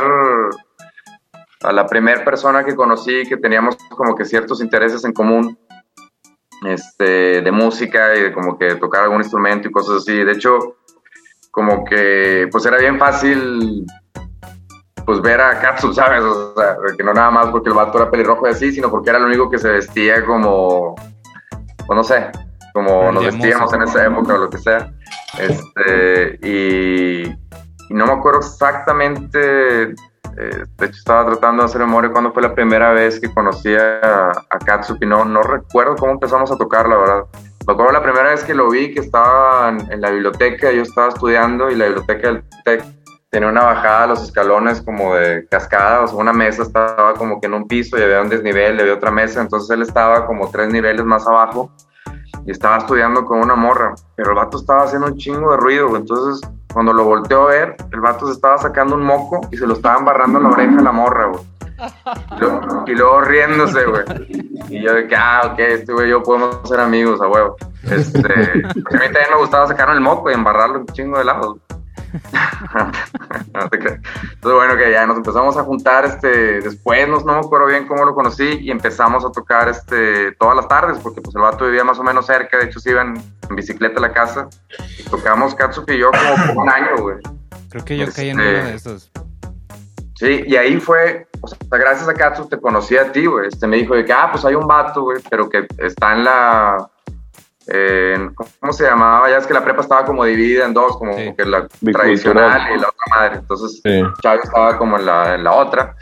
a 1.64 1.72
la 1.72 1.86
primer 1.86 2.24
persona 2.24 2.64
que 2.64 2.76
conocí 2.76 3.24
que 3.28 3.36
teníamos 3.36 3.76
como 3.90 4.14
que 4.14 4.24
ciertos 4.24 4.62
intereses 4.62 5.04
en 5.04 5.12
común 5.12 5.58
este, 6.64 7.42
de 7.42 7.52
música 7.52 8.14
y 8.14 8.22
de 8.22 8.32
como 8.32 8.56
que 8.56 8.76
tocar 8.76 9.02
algún 9.02 9.20
instrumento 9.22 9.68
y 9.68 9.72
cosas 9.72 9.96
así. 9.96 10.24
De 10.24 10.32
hecho, 10.32 10.76
como 11.58 11.84
que 11.84 12.48
pues 12.52 12.64
era 12.66 12.78
bien 12.78 13.00
fácil 13.00 13.84
pues 15.04 15.20
ver 15.20 15.40
a 15.40 15.58
Katsu, 15.58 15.92
¿sabes? 15.92 16.22
O 16.22 16.54
sea, 16.56 16.76
que 16.96 17.02
no 17.02 17.12
nada 17.12 17.32
más 17.32 17.48
porque 17.48 17.70
el 17.70 17.74
vato 17.74 17.98
era 18.00 18.08
pelirrojo 18.08 18.46
y 18.46 18.50
así, 18.50 18.70
sino 18.70 18.88
porque 18.88 19.10
era 19.10 19.18
el 19.18 19.24
único 19.24 19.50
que 19.50 19.58
se 19.58 19.68
vestía 19.68 20.24
como, 20.24 20.94
pues 21.84 21.96
no 21.96 22.04
sé, 22.04 22.30
como 22.72 23.10
nos 23.10 23.24
vestíamos 23.24 23.72
en 23.72 23.82
esa 23.82 24.06
época 24.06 24.34
o 24.34 24.38
lo 24.38 24.50
que 24.50 24.58
sea. 24.58 24.94
Este, 25.36 26.38
y, 26.46 27.22
y 27.26 27.94
no 27.94 28.06
me 28.06 28.12
acuerdo 28.12 28.38
exactamente, 28.38 29.82
eh, 29.82 29.94
de 30.36 30.86
hecho 30.86 30.96
estaba 30.96 31.26
tratando 31.26 31.64
de 31.64 31.70
hacer 31.70 31.80
memoria 31.80 32.12
cuando 32.12 32.32
fue 32.32 32.40
la 32.40 32.54
primera 32.54 32.92
vez 32.92 33.18
que 33.18 33.34
conocí 33.34 33.74
a, 33.74 34.28
a 34.28 34.58
Katsuki, 34.64 35.06
no, 35.06 35.24
no 35.24 35.42
recuerdo 35.42 35.96
cómo 35.96 36.12
empezamos 36.12 36.52
a 36.52 36.56
tocar, 36.56 36.88
la 36.88 36.96
verdad. 36.98 37.24
Me 37.68 37.74
acuerdo 37.74 37.92
la 37.92 38.02
primera 38.02 38.30
vez 38.30 38.42
que 38.44 38.54
lo 38.54 38.70
vi, 38.70 38.94
que 38.94 39.00
estaba 39.00 39.68
en, 39.68 40.00
la 40.00 40.08
biblioteca, 40.08 40.72
yo 40.72 40.80
estaba 40.80 41.08
estudiando 41.08 41.70
y 41.70 41.74
la 41.74 41.84
biblioteca 41.84 42.28
del 42.28 42.42
TEC 42.64 42.82
tenía 43.28 43.50
una 43.50 43.62
bajada 43.62 44.04
a 44.04 44.06
los 44.06 44.22
escalones 44.22 44.80
como 44.80 45.14
de 45.14 45.46
cascada, 45.50 46.04
o 46.04 46.06
sea, 46.06 46.16
una 46.16 46.32
mesa 46.32 46.62
estaba 46.62 47.12
como 47.12 47.38
que 47.38 47.46
en 47.46 47.52
un 47.52 47.68
piso 47.68 47.98
y 47.98 48.02
había 48.02 48.22
un 48.22 48.30
desnivel, 48.30 48.78
y 48.78 48.80
había 48.80 48.94
otra 48.94 49.10
mesa, 49.10 49.42
entonces 49.42 49.68
él 49.68 49.82
estaba 49.82 50.26
como 50.26 50.50
tres 50.50 50.72
niveles 50.72 51.04
más 51.04 51.26
abajo 51.26 51.70
y 52.46 52.52
estaba 52.52 52.78
estudiando 52.78 53.26
con 53.26 53.38
una 53.40 53.54
morra, 53.54 53.94
pero 54.16 54.30
el 54.30 54.36
vato 54.36 54.56
estaba 54.56 54.84
haciendo 54.84 55.08
un 55.08 55.18
chingo 55.18 55.50
de 55.50 55.58
ruido, 55.58 55.94
entonces 55.94 56.40
cuando 56.72 56.94
lo 56.94 57.04
volteó 57.04 57.42
a 57.42 57.50
ver, 57.50 57.76
el 57.92 58.00
vato 58.00 58.28
se 58.28 58.32
estaba 58.32 58.56
sacando 58.56 58.94
un 58.94 59.04
moco 59.04 59.42
y 59.52 59.58
se 59.58 59.66
lo 59.66 59.74
estaba 59.74 59.98
embarrando 59.98 60.38
en 60.38 60.44
la 60.44 60.50
oreja 60.50 60.78
a 60.78 60.82
la 60.84 60.92
morra. 60.92 61.32
Y 62.86 62.92
luego, 62.92 63.20
riéndose, 63.22 63.84
güey. 63.84 64.04
Y 64.68 64.82
yo 64.82 64.94
de 64.94 65.06
que, 65.06 65.16
ah, 65.16 65.42
ok, 65.52 65.58
este 65.58 65.92
güey 65.92 66.10
yo 66.10 66.22
podemos 66.22 66.68
ser 66.68 66.80
amigos, 66.80 67.20
a 67.20 67.28
huevo. 67.28 67.56
Este, 67.84 68.32
a 68.32 68.74
mí 68.74 68.82
también 68.84 69.30
me 69.30 69.38
gustaba 69.38 69.66
sacarme 69.66 69.94
el 69.94 70.00
moco 70.00 70.30
y 70.30 70.34
embarrarlo 70.34 70.80
un 70.80 70.86
chingo 70.86 71.18
de 71.18 71.24
lados. 71.24 71.56
no. 72.72 73.60
Entonces, 73.70 74.00
bueno, 74.42 74.76
que 74.76 74.90
ya 74.90 75.06
nos 75.06 75.18
empezamos 75.18 75.56
a 75.56 75.62
juntar, 75.62 76.04
este, 76.06 76.60
después, 76.60 77.06
no, 77.08 77.20
no 77.20 77.32
me 77.34 77.38
acuerdo 77.38 77.66
bien 77.66 77.86
cómo 77.86 78.04
lo 78.04 78.14
conocí, 78.14 78.58
y 78.60 78.70
empezamos 78.70 79.24
a 79.24 79.30
tocar, 79.30 79.68
este, 79.68 80.32
todas 80.32 80.56
las 80.56 80.68
tardes, 80.68 80.98
porque 80.98 81.20
pues 81.20 81.34
el 81.36 81.42
vato 81.42 81.66
vivía 81.66 81.84
más 81.84 81.98
o 81.98 82.02
menos 82.02 82.26
cerca, 82.26 82.56
de 82.58 82.64
hecho 82.64 82.80
se 82.80 82.90
iban 82.90 83.14
en 83.48 83.56
bicicleta 83.56 83.98
a 83.98 84.02
la 84.02 84.12
casa, 84.12 84.48
y 84.98 85.02
tocamos 85.04 85.54
Katsuki 85.54 85.92
y 85.92 85.98
yo 85.98 86.10
como 86.10 86.46
por 86.54 86.62
un 86.64 86.70
año, 86.70 86.96
güey. 86.98 87.16
Creo 87.70 87.84
que 87.84 87.98
yo 87.98 88.06
caí 88.10 88.30
en 88.30 88.40
Este- 88.40 88.54
uno 88.54 88.68
de 88.68 88.74
esos. 88.74 89.10
Sí, 90.14 90.42
y 90.46 90.56
ahí 90.56 90.80
fue, 90.80 91.27
o 91.52 91.66
sea, 91.68 91.78
gracias 91.78 92.08
a 92.08 92.14
Katsu 92.14 92.48
te 92.48 92.60
conocí 92.60 92.96
a 92.96 93.10
ti, 93.12 93.26
güey. 93.26 93.48
Este 93.48 93.66
me 93.66 93.76
dijo 93.76 93.94
de 93.94 94.04
que, 94.04 94.12
ah, 94.12 94.28
pues 94.30 94.44
hay 94.44 94.54
un 94.54 94.66
vato, 94.66 95.02
güey, 95.02 95.22
pero 95.30 95.48
que 95.48 95.66
está 95.78 96.12
en 96.14 96.24
la. 96.24 96.88
eh, 97.66 98.30
¿Cómo 98.60 98.72
se 98.72 98.84
llamaba? 98.84 99.28
Ya 99.30 99.36
es 99.38 99.46
que 99.46 99.54
la 99.54 99.62
prepa 99.64 99.82
estaba 99.82 100.04
como 100.04 100.24
dividida 100.24 100.64
en 100.64 100.72
dos, 100.74 100.96
como 100.96 101.12
Sí. 101.14 101.34
que 101.36 101.44
la 101.44 101.60
Bicultural. 101.80 101.94
tradicional 101.94 102.60
y 102.74 102.78
la 102.80 102.88
otra 102.88 103.04
madre. 103.16 103.36
Entonces, 103.36 103.80
Sí. 103.84 104.02
Chávez 104.22 104.44
estaba 104.44 104.78
como 104.78 104.96
en 104.98 105.06
la, 105.06 105.34
en 105.34 105.44
la 105.44 105.52
otra. 105.52 105.94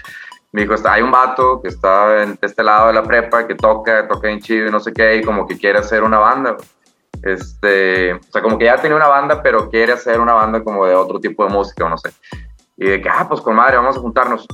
Me 0.52 0.62
dijo, 0.62 0.74
está, 0.74 0.92
hay 0.94 1.02
un 1.02 1.10
vato 1.10 1.60
que 1.60 1.68
está 1.68 2.22
en 2.22 2.38
este 2.40 2.62
lado 2.62 2.86
de 2.86 2.92
la 2.94 3.02
prepa, 3.02 3.46
que 3.46 3.54
toca, 3.56 4.06
toca 4.08 4.28
en 4.30 4.40
chido 4.40 4.68
y 4.68 4.70
no 4.70 4.80
sé 4.80 4.92
qué, 4.92 5.16
y 5.16 5.22
como 5.24 5.46
que 5.46 5.58
quiere 5.58 5.78
hacer 5.80 6.02
una 6.02 6.18
banda. 6.18 6.56
Este, 7.22 8.14
o 8.14 8.20
sea, 8.30 8.42
como 8.42 8.56
que 8.58 8.66
ya 8.66 8.76
tenía 8.76 8.96
una 8.96 9.08
banda, 9.08 9.42
pero 9.42 9.68
quiere 9.68 9.92
hacer 9.92 10.20
una 10.20 10.34
banda 10.34 10.62
como 10.62 10.86
de 10.86 10.94
otro 10.94 11.18
tipo 11.18 11.44
de 11.44 11.50
música, 11.52 11.84
o 11.84 11.88
no 11.88 11.98
sé. 11.98 12.10
Y 12.76 12.88
de 12.88 13.00
que, 13.02 13.08
ah, 13.08 13.26
pues 13.28 13.40
con 13.40 13.56
madre, 13.56 13.76
vamos 13.76 13.96
a 13.96 14.00
juntarnos. 14.00 14.46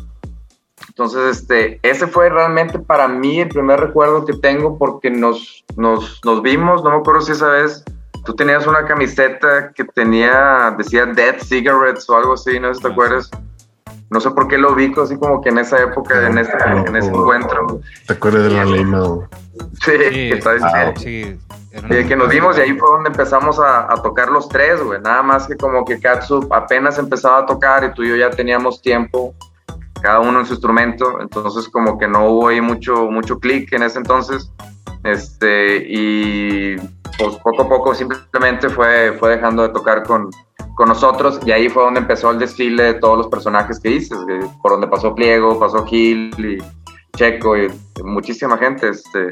Entonces, 0.92 1.38
este, 1.38 1.80
ese 1.82 2.06
fue 2.06 2.28
realmente 2.28 2.78
para 2.78 3.08
mí 3.08 3.40
el 3.40 3.48
primer 3.48 3.80
recuerdo 3.80 4.26
que 4.26 4.34
tengo 4.34 4.76
porque 4.76 5.10
nos, 5.10 5.64
nos, 5.74 6.20
nos 6.22 6.42
vimos, 6.42 6.84
no 6.84 6.90
me 6.90 6.96
acuerdo 6.96 7.22
si 7.22 7.32
esa 7.32 7.48
vez 7.48 7.82
tú 8.26 8.34
tenías 8.34 8.66
una 8.66 8.84
camiseta 8.84 9.72
que 9.72 9.84
tenía, 9.84 10.74
decía 10.76 11.06
Dead 11.06 11.36
Cigarettes 11.40 12.10
o 12.10 12.16
algo 12.16 12.34
así, 12.34 12.60
no 12.60 12.68
sé 12.68 12.74
si 12.74 12.82
te 12.82 12.88
acuerdas. 12.92 13.30
No 14.10 14.20
sé 14.20 14.30
por 14.32 14.48
qué 14.48 14.58
lo 14.58 14.74
ubico 14.74 15.00
así 15.00 15.16
como 15.16 15.40
que 15.40 15.48
en 15.48 15.56
esa 15.58 15.80
época, 15.82 16.26
en, 16.26 16.36
este, 16.36 16.58
en 16.62 16.94
ese 16.94 17.08
encuentro. 17.08 17.80
¿Te 18.06 18.12
acuerdas 18.12 18.42
de 18.42 18.50
la 18.50 18.64
güey? 18.66 18.84
Sí, 19.82 19.92
Sí, 19.92 19.98
que, 19.98 20.32
está- 20.34 20.56
ah, 20.60 20.92
sí, 20.98 21.38
Sí, 21.88 22.06
que 22.06 22.16
nos 22.16 22.28
dimos 22.28 22.58
y 22.58 22.60
ahí 22.60 22.78
fue 22.78 22.86
donde 22.90 23.08
empezamos 23.08 23.58
a, 23.58 23.90
a 23.90 24.02
tocar 24.02 24.28
los 24.28 24.46
tres, 24.50 24.84
güey. 24.84 25.00
Nada 25.00 25.22
más 25.22 25.46
que 25.46 25.56
como 25.56 25.86
que 25.86 25.98
Katsu 25.98 26.46
apenas 26.50 26.98
empezaba 26.98 27.38
a 27.38 27.46
tocar 27.46 27.82
y 27.82 27.94
tú 27.94 28.02
y 28.02 28.10
yo 28.10 28.16
ya 28.16 28.28
teníamos 28.28 28.82
tiempo, 28.82 29.34
cada 30.02 30.20
uno 30.20 30.40
en 30.40 30.46
su 30.46 30.54
instrumento, 30.54 31.20
entonces 31.20 31.68
como 31.68 31.98
que 31.98 32.08
no 32.08 32.28
hubo 32.28 32.48
ahí 32.48 32.60
mucho, 32.60 33.10
mucho 33.10 33.38
clic 33.38 33.72
en 33.72 33.84
ese 33.84 33.98
entonces. 33.98 34.50
Este, 35.04 35.84
y 35.88 36.76
pues 37.18 37.36
poco 37.42 37.62
a 37.62 37.68
poco 37.68 37.94
simplemente 37.94 38.68
fue, 38.68 39.16
fue 39.18 39.30
dejando 39.30 39.62
de 39.62 39.70
tocar 39.70 40.02
con, 40.02 40.30
con 40.74 40.88
nosotros 40.88 41.40
y 41.44 41.50
ahí 41.50 41.68
fue 41.68 41.84
donde 41.84 42.00
empezó 42.00 42.30
el 42.30 42.38
desfile 42.38 42.82
de 42.84 42.94
todos 42.94 43.18
los 43.18 43.26
personajes 43.28 43.80
que 43.80 43.90
dices, 43.90 44.18
güey. 44.24 44.40
por 44.62 44.72
donde 44.72 44.86
pasó 44.88 45.14
Pliego, 45.14 45.58
pasó 45.58 45.84
Gil 45.84 46.34
y 46.38 46.58
Checo 47.16 47.56
y 47.56 47.68
muchísima 48.04 48.56
gente, 48.58 48.88
este, 48.88 49.30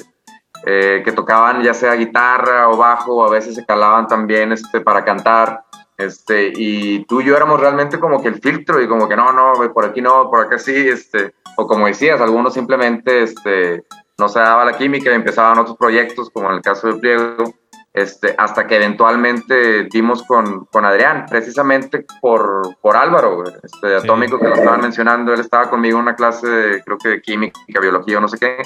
eh, 0.66 1.02
que 1.04 1.12
tocaban 1.12 1.62
ya 1.62 1.72
sea 1.72 1.94
guitarra 1.94 2.68
o 2.68 2.76
bajo, 2.76 3.24
a 3.24 3.30
veces 3.30 3.54
se 3.54 3.64
calaban 3.64 4.06
también 4.06 4.52
este, 4.52 4.80
para 4.80 5.04
cantar. 5.04 5.64
Este, 6.00 6.50
y 6.56 7.04
tú 7.04 7.20
y 7.20 7.26
yo 7.26 7.36
éramos 7.36 7.60
realmente 7.60 8.00
como 8.00 8.22
que 8.22 8.28
el 8.28 8.40
filtro 8.40 8.80
y 8.80 8.88
como 8.88 9.06
que 9.06 9.16
no, 9.16 9.32
no, 9.32 9.52
por 9.74 9.84
aquí 9.84 10.00
no, 10.00 10.30
por 10.30 10.46
acá 10.46 10.58
sí, 10.58 10.74
este, 10.74 11.34
o 11.56 11.66
como 11.66 11.86
decías, 11.86 12.20
algunos 12.22 12.54
simplemente 12.54 13.22
este, 13.22 13.84
no 14.16 14.28
se 14.30 14.38
daba 14.38 14.64
la 14.64 14.78
química 14.78 15.10
y 15.10 15.14
empezaban 15.14 15.58
otros 15.58 15.76
proyectos, 15.76 16.30
como 16.30 16.48
en 16.48 16.56
el 16.56 16.62
caso 16.62 16.88
de 16.88 16.94
Pliego, 16.94 17.54
este, 17.92 18.34
hasta 18.38 18.66
que 18.66 18.76
eventualmente 18.76 19.84
dimos 19.92 20.22
con, 20.22 20.64
con 20.66 20.86
Adrián, 20.86 21.26
precisamente 21.28 22.06
por, 22.22 22.76
por 22.80 22.96
Álvaro, 22.96 23.44
este, 23.44 23.98
Sí. 23.98 24.04
Atómico, 24.04 24.38
que 24.38 24.48
lo 24.48 24.54
estaban 24.54 24.80
mencionando, 24.80 25.34
él 25.34 25.40
estaba 25.40 25.68
conmigo 25.68 25.98
en 25.98 26.04
una 26.04 26.16
clase, 26.16 26.48
de, 26.48 26.82
creo 26.82 26.96
que 26.96 27.08
de 27.10 27.20
química, 27.20 27.60
biología 27.78 28.16
o 28.16 28.20
no 28.22 28.28
sé 28.28 28.38
qué, 28.38 28.56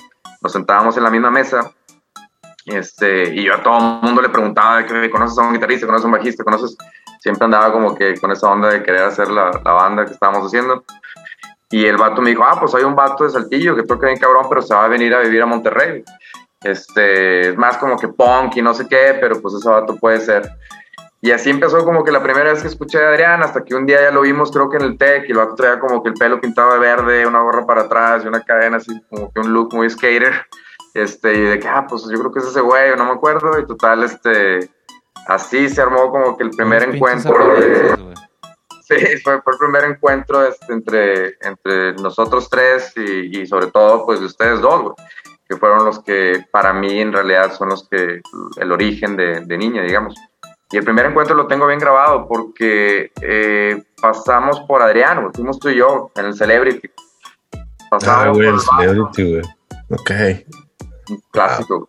nos 0.40 0.52
sentábamos 0.52 0.96
en 0.96 1.02
la 1.02 1.10
misma 1.10 1.32
mesa 1.32 1.74
este, 2.66 3.34
y 3.34 3.44
yo 3.44 3.54
a 3.54 3.62
todo 3.62 3.76
el 3.76 4.02
mundo 4.02 4.22
le 4.22 4.30
preguntaba 4.30 4.84
conoces 4.86 5.38
a 5.38 5.42
un 5.42 5.52
guitarrista, 5.52 5.86
conoces 5.86 6.04
a 6.04 6.08
un 6.08 6.12
bajista, 6.12 6.44
conoces, 6.44 6.76
siempre 7.24 7.46
andaba 7.46 7.72
como 7.72 7.94
que 7.94 8.20
con 8.20 8.30
esa 8.32 8.50
onda 8.50 8.68
de 8.68 8.82
querer 8.82 9.04
hacer 9.04 9.28
la, 9.28 9.50
la 9.64 9.72
banda 9.72 10.04
que 10.04 10.12
estábamos 10.12 10.46
haciendo. 10.46 10.84
Y 11.70 11.86
el 11.86 11.96
vato 11.96 12.20
me 12.20 12.28
dijo, 12.28 12.44
ah, 12.44 12.60
pues 12.60 12.74
hay 12.74 12.84
un 12.84 12.94
vato 12.94 13.24
de 13.24 13.30
Saltillo 13.30 13.74
que 13.74 13.82
toca 13.82 14.08
bien 14.08 14.18
cabrón, 14.18 14.44
pero 14.46 14.60
se 14.60 14.74
va 14.74 14.84
a 14.84 14.88
venir 14.88 15.14
a 15.14 15.20
vivir 15.20 15.40
a 15.40 15.46
Monterrey. 15.46 16.04
Este, 16.62 17.48
es 17.48 17.56
más 17.56 17.78
como 17.78 17.96
que 17.96 18.08
punk 18.08 18.58
y 18.58 18.62
no 18.62 18.74
sé 18.74 18.86
qué, 18.86 19.16
pero 19.18 19.40
pues 19.40 19.54
ese 19.54 19.70
vato 19.70 19.96
puede 19.96 20.20
ser. 20.20 20.50
Y 21.22 21.30
así 21.30 21.48
empezó 21.48 21.82
como 21.82 22.04
que 22.04 22.12
la 22.12 22.22
primera 22.22 22.52
vez 22.52 22.60
que 22.60 22.68
escuché 22.68 23.02
a 23.02 23.08
Adrián, 23.08 23.42
hasta 23.42 23.64
que 23.64 23.74
un 23.74 23.86
día 23.86 24.02
ya 24.02 24.10
lo 24.10 24.20
vimos, 24.20 24.52
creo 24.52 24.68
que 24.68 24.76
en 24.76 24.82
el 24.82 24.98
TEC, 24.98 25.26
y 25.26 25.32
el 25.32 25.38
vato 25.38 25.54
traía 25.54 25.80
como 25.80 26.02
que 26.02 26.10
el 26.10 26.14
pelo 26.16 26.42
pintado 26.42 26.74
de 26.74 26.78
verde, 26.78 27.26
una 27.26 27.40
gorra 27.40 27.64
para 27.64 27.82
atrás 27.84 28.22
y 28.22 28.28
una 28.28 28.42
cadena 28.42 28.76
así, 28.76 28.92
como 29.08 29.32
que 29.32 29.40
un 29.40 29.54
look 29.54 29.72
muy 29.72 29.88
skater. 29.88 30.46
Este, 30.92 31.32
y 31.32 31.40
de 31.40 31.58
que, 31.58 31.68
ah, 31.68 31.86
pues 31.88 32.02
yo 32.02 32.18
creo 32.18 32.30
que 32.30 32.40
es 32.40 32.44
ese 32.44 32.60
güey, 32.60 32.94
no 32.98 33.06
me 33.06 33.12
acuerdo, 33.12 33.58
y 33.58 33.66
total, 33.66 34.02
este, 34.02 34.68
así 35.28 35.68
se 35.68 35.80
armó 35.82 36.10
como 36.10 36.36
que 36.36 36.44
el 36.44 36.50
primer 36.50 36.82
encuentro. 36.94 37.54
de- 37.54 37.96
güey. 37.96 38.14
Sí, 38.86 38.96
fue, 39.24 39.40
fue 39.40 39.54
el 39.54 39.58
primer 39.58 39.84
encuentro 39.84 40.44
este, 40.46 40.70
entre, 40.74 41.38
entre 41.40 41.94
nosotros 41.94 42.50
tres 42.50 42.92
y, 42.96 43.40
y 43.40 43.46
sobre 43.46 43.68
todo 43.68 44.04
pues 44.04 44.20
de 44.20 44.26
ustedes 44.26 44.60
dos, 44.60 44.82
güey, 44.82 44.94
que 45.48 45.56
fueron 45.56 45.86
los 45.86 46.00
que 46.02 46.44
para 46.50 46.74
mí 46.74 47.00
en 47.00 47.10
realidad 47.10 47.50
son 47.54 47.70
los 47.70 47.88
que 47.88 48.20
el 48.58 48.72
origen 48.72 49.16
de, 49.16 49.40
de 49.40 49.56
niña, 49.56 49.80
digamos. 49.82 50.14
Y 50.70 50.76
el 50.76 50.84
primer 50.84 51.06
encuentro 51.06 51.34
lo 51.34 51.46
tengo 51.46 51.66
bien 51.66 51.78
grabado 51.80 52.28
porque 52.28 53.10
eh, 53.22 53.82
pasamos 54.02 54.60
por 54.68 54.82
Adrián, 54.82 55.22
güey, 55.22 55.32
fuimos 55.34 55.58
tú 55.58 55.70
y 55.70 55.76
yo 55.76 56.10
en 56.16 56.26
el 56.26 56.34
Celebrity. 56.34 56.90
Ah, 57.54 57.64
Pasamos 57.90 58.36
güey, 58.36 58.50
por 58.50 58.54
el 58.56 58.60
Celebrity, 58.60 59.30
güey. 59.30 59.42
Ok. 59.88 60.10
un 61.08 61.22
clásico. 61.32 61.86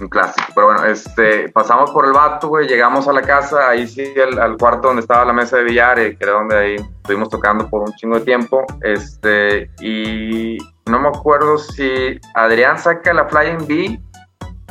Un 0.00 0.08
clásico. 0.08 0.46
Pero 0.54 0.66
bueno, 0.66 0.84
este, 0.84 1.48
pasamos 1.50 1.90
por 1.90 2.04
el 2.06 2.12
vato, 2.12 2.48
güey, 2.48 2.66
llegamos 2.66 3.08
a 3.08 3.12
la 3.12 3.22
casa, 3.22 3.68
ahí 3.68 3.86
sí, 3.86 4.12
al, 4.18 4.56
cuarto 4.56 4.88
donde 4.88 5.02
estaba 5.02 5.24
la 5.24 5.32
mesa 5.32 5.56
de 5.58 5.64
billar, 5.64 5.98
eh, 5.98 6.16
que 6.16 6.24
era 6.24 6.34
donde 6.34 6.56
ahí 6.56 6.76
estuvimos 6.76 7.28
tocando 7.28 7.68
por 7.68 7.82
un 7.82 7.92
chingo 7.94 8.18
de 8.18 8.24
tiempo. 8.24 8.64
Este, 8.82 9.70
y 9.80 10.58
no 10.86 10.98
me 11.00 11.08
acuerdo 11.08 11.58
si 11.58 12.18
Adrián 12.34 12.78
saca 12.78 13.12
la 13.12 13.26
Flying 13.26 13.66
B 13.66 14.00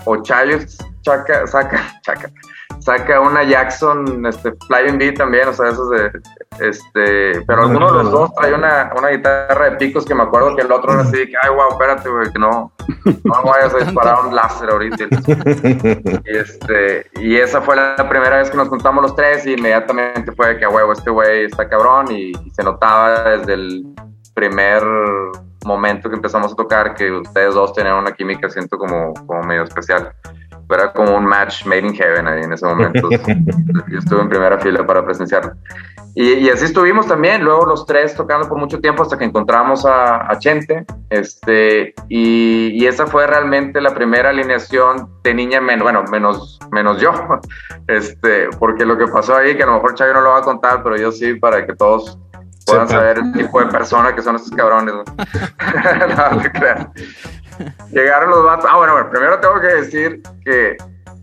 o 0.06 0.22
Chayo 0.22 0.60
saca, 1.04 1.48
saca, 1.48 2.00
saca, 2.06 2.32
saca 2.82 3.20
una 3.20 3.44
Jackson 3.44 4.26
este, 4.26 4.54
Flying 4.68 4.98
B 4.98 5.12
también, 5.14 5.48
o 5.48 5.54
sea, 5.54 5.70
esos 5.70 5.90
de, 5.90 6.12
este, 6.60 7.42
pero 7.46 7.64
alguno 7.64 7.92
de 7.92 8.04
los 8.04 8.12
dos 8.12 8.34
trae 8.36 8.54
una, 8.54 8.92
una 8.98 9.10
guitarra 9.10 9.70
de 9.70 9.78
picos 9.78 10.06
que 10.06 10.16
me 10.16 10.24
acuerdo 10.24 10.56
que 10.56 10.64
el 10.64 10.72
otro 10.72 10.94
era 10.94 11.04
así, 11.04 11.18
de 11.18 11.28
que, 11.28 11.36
ay, 11.42 11.50
wow, 11.50 11.70
espérate, 11.72 12.10
güey, 12.10 12.32
que 12.32 12.40
no, 12.40 12.72
no 13.06 13.44
vayas 13.44 13.74
a 13.74 13.78
disparar 13.78 14.26
un 14.26 14.36
láser 14.36 14.70
ahorita. 14.70 15.06
Y, 16.24 16.38
este, 16.38 17.06
y 17.16 17.38
esa 17.38 17.62
fue 17.62 17.76
la 17.76 17.96
primera 18.10 18.38
vez 18.38 18.50
que 18.50 18.58
nos 18.58 18.70
juntamos 18.70 19.02
los 19.02 19.16
tres 19.16 19.46
y 19.46 19.54
inmediatamente 19.54 20.32
fue 20.32 20.58
que, 20.58 20.66
a 20.66 20.70
huevo, 20.70 20.94
este 20.94 21.10
güey 21.10 21.46
está 21.46 21.68
cabrón 21.68 22.12
y, 22.12 22.32
y 22.32 22.50
se 22.52 22.64
notaba 22.64 23.38
desde 23.38 23.54
el 23.54 23.86
primer 24.34 24.84
momento 25.66 26.10
que 26.10 26.16
empezamos 26.16 26.54
a 26.54 26.56
tocar 26.56 26.96
que 26.96 27.12
ustedes 27.12 27.54
dos 27.54 27.74
tenían 27.74 27.96
una 27.96 28.12
química, 28.12 28.50
siento 28.50 28.78
como, 28.78 29.14
como 29.26 29.42
medio 29.44 29.64
especial. 29.64 30.14
Era 30.76 30.94
como 30.94 31.16
un 31.16 31.26
match 31.26 31.66
made 31.66 31.88
in 31.88 31.94
heaven 31.94 32.28
ahí 32.28 32.44
en 32.44 32.54
ese 32.54 32.66
momento. 32.66 33.10
Yo 33.90 34.00
estuve 34.00 34.22
en 34.22 34.30
primera 34.30 34.60
fila 34.60 34.86
para 34.86 35.04
presenciarlo. 35.04 35.54
Y, 36.14 36.34
y 36.34 36.50
así 36.50 36.66
estuvimos 36.66 37.08
también, 37.08 37.44
luego 37.44 37.66
los 37.66 37.86
tres 37.86 38.16
tocando 38.16 38.48
por 38.48 38.58
mucho 38.58 38.80
tiempo 38.82 39.04
hasta 39.04 39.18
que 39.18 39.26
encontramos 39.26 39.86
a, 39.86 40.30
a 40.30 40.40
Chente. 40.40 40.86
Este, 41.10 41.94
y, 42.10 42.70
y 42.74 42.86
esa 42.86 43.08
fue 43.08 43.28
realmente 43.28 43.80
la 43.80 43.94
primera 43.94 44.30
alineación 44.30 45.10
de 45.24 45.34
niña, 45.34 45.62
menos, 45.62 45.84
bueno, 45.84 46.04
menos, 46.12 46.60
menos 46.72 47.00
yo. 47.00 47.12
Este, 47.88 48.48
porque 48.58 48.86
lo 48.86 48.98
que 48.98 49.08
pasó 49.08 49.36
ahí, 49.36 49.58
que 49.58 49.64
a 49.64 49.66
lo 49.66 49.74
mejor 49.74 49.96
Chayo 49.96 50.14
no 50.14 50.22
lo 50.22 50.30
va 50.30 50.38
a 50.38 50.44
contar, 50.44 50.82
pero 50.82 50.96
yo 50.96 51.12
sí, 51.12 51.34
para 51.34 51.66
que 51.66 51.74
todos 51.76 52.18
puedan 52.66 52.88
Sepa. 52.88 53.00
saber 53.02 53.18
el 53.18 53.34
tipo 53.34 53.60
de 53.60 53.66
persona 53.66 54.16
que 54.16 54.22
son 54.22 54.36
estos 54.36 54.52
cabrones. 54.52 54.94
¿no? 54.94 55.04
no, 56.16 56.32
no. 56.32 56.94
Llegaron 57.92 58.30
los 58.30 58.44
vatos. 58.44 58.70
Ah, 58.70 58.78
bueno, 58.78 58.94
bueno, 58.94 59.10
primero 59.10 59.40
tengo 59.40 59.60
que 59.60 59.68
decir 59.68 60.22
que, 60.44 60.78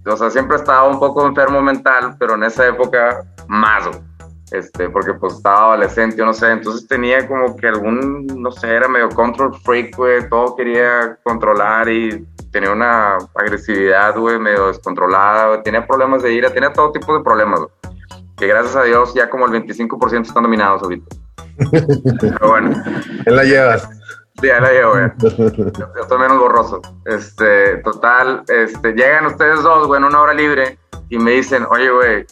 o 0.06 0.16
sea, 0.16 0.30
siempre 0.30 0.56
estaba 0.56 0.84
un 0.84 0.98
poco 0.98 1.26
enfermo 1.26 1.60
mental, 1.60 2.16
pero 2.18 2.34
en 2.34 2.44
esa 2.44 2.66
época 2.66 3.24
más. 3.48 3.88
Este, 4.50 4.88
porque 4.88 5.12
pues 5.12 5.34
estaba 5.34 5.74
adolescente, 5.74 6.16
yo 6.16 6.24
no 6.24 6.32
sé, 6.32 6.50
entonces 6.50 6.88
tenía 6.88 7.28
como 7.28 7.54
que 7.54 7.68
algún, 7.68 8.26
no 8.28 8.50
sé, 8.50 8.76
era 8.76 8.88
medio 8.88 9.10
control 9.10 9.54
freak, 9.60 9.94
güey, 9.94 10.26
todo 10.30 10.56
quería 10.56 11.18
controlar 11.22 11.86
y 11.90 12.26
tenía 12.50 12.72
una 12.72 13.18
agresividad, 13.34 14.16
güey, 14.16 14.38
medio 14.38 14.68
descontrolada, 14.68 15.48
güey, 15.48 15.62
tenía 15.62 15.86
problemas 15.86 16.22
de 16.22 16.32
ira, 16.32 16.50
tenía 16.50 16.72
todo 16.72 16.92
tipo 16.92 17.14
de 17.18 17.22
problemas, 17.22 17.60
güey, 17.60 17.70
que 18.38 18.46
gracias 18.46 18.74
a 18.76 18.84
Dios 18.84 19.12
ya 19.12 19.28
como 19.28 19.44
el 19.44 19.52
25% 19.52 20.22
están 20.22 20.44
dominados 20.44 20.82
ahorita. 20.82 21.16
Pero 22.20 22.48
bueno, 22.48 22.82
Él 23.26 23.36
la 23.36 23.44
llevas. 23.44 23.97
Sí, 24.40 24.50
ahí 24.50 24.60
la 24.60 24.72
llevo, 24.72 24.92
güey. 24.92 25.10
Yo 25.78 26.02
estoy 26.02 26.18
menos 26.18 26.38
borroso. 26.38 26.80
Este, 27.04 27.76
total, 27.78 28.44
este, 28.48 28.92
llegan 28.92 29.26
ustedes 29.26 29.62
dos, 29.62 29.86
güey, 29.86 29.98
en 29.98 30.04
una 30.04 30.20
hora 30.20 30.34
libre 30.34 30.78
y 31.08 31.18
me 31.18 31.32
dicen, 31.32 31.66
oye, 31.70 31.90
güey, 31.90 32.26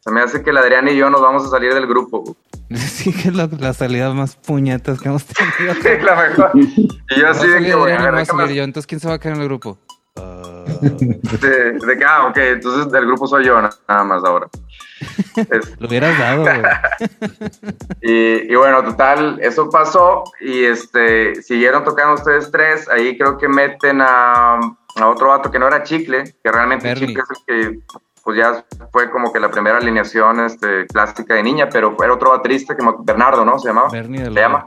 se 0.00 0.10
me 0.10 0.20
hace 0.20 0.42
que 0.42 0.50
el 0.50 0.56
Adrián 0.56 0.88
y 0.88 0.96
yo 0.96 1.08
nos 1.10 1.20
vamos 1.22 1.44
a 1.44 1.48
salir 1.48 1.72
del 1.74 1.86
grupo. 1.86 2.20
güey". 2.22 2.36
Sí, 2.76 3.12
que 3.12 3.28
es 3.28 3.34
la, 3.34 3.48
la 3.58 3.72
salida 3.72 4.12
más 4.14 4.36
puñetas 4.36 5.00
que 5.00 5.08
hemos 5.08 5.24
tenido. 5.24 5.74
Sí, 5.82 5.88
la 6.02 6.16
mejor. 6.16 6.50
Y 6.54 7.20
yo 7.20 7.28
así 7.28 7.46
de 7.46 7.58
que, 7.62 7.74
güey, 7.74 7.92
a 7.92 8.08
a 8.08 8.24
salir 8.24 8.56
yo. 8.56 8.62
Entonces, 8.64 8.86
¿quién 8.86 9.00
se 9.00 9.08
va 9.08 9.14
a 9.14 9.18
quedar 9.18 9.36
en 9.36 9.42
el 9.42 9.48
grupo? 9.48 9.78
Ah, 10.16 10.51
de, 10.80 11.72
de 11.72 11.98
que, 11.98 12.04
ah, 12.04 12.26
ok, 12.28 12.36
entonces 12.36 12.90
del 12.92 13.06
grupo 13.06 13.26
soy 13.26 13.44
yo 13.44 13.60
na- 13.60 13.70
nada 13.88 14.04
más 14.04 14.24
ahora. 14.24 14.48
Es- 15.50 15.80
lo 15.80 15.88
hubieras 15.88 16.16
dado, 16.18 16.44
y, 18.02 18.52
y 18.52 18.54
bueno, 18.54 18.82
total, 18.84 19.38
eso 19.42 19.68
pasó 19.70 20.24
y 20.40 20.64
este 20.64 21.34
siguieron 21.42 21.84
tocando 21.84 22.14
ustedes 22.14 22.50
tres. 22.50 22.88
Ahí 22.88 23.16
creo 23.18 23.38
que 23.38 23.48
meten 23.48 24.00
a, 24.00 24.54
a 24.56 25.08
otro 25.08 25.28
vato 25.28 25.50
que 25.50 25.58
no 25.58 25.66
era 25.66 25.82
Chicle, 25.82 26.24
que 26.42 26.52
realmente. 26.52 26.94
Chicle 26.94 27.22
es 27.22 27.38
el 27.46 27.70
que 27.72 27.80
pues 28.24 28.38
ya 28.38 28.64
fue 28.92 29.10
como 29.10 29.32
que 29.32 29.40
la 29.40 29.50
primera 29.50 29.78
alineación 29.78 30.38
este, 30.44 30.86
clásica 30.86 31.34
de 31.34 31.42
niña, 31.42 31.68
pero 31.68 31.96
fue 31.96 32.08
otro 32.08 32.30
baterista 32.30 32.76
que 32.76 32.84
Bernardo, 33.00 33.44
¿no? 33.44 33.58
Se 33.58 33.68
llamaba. 33.68 33.88
Bernie 33.90 34.20
de 34.20 34.26
se 34.26 34.30
la- 34.30 34.40
llama. 34.42 34.66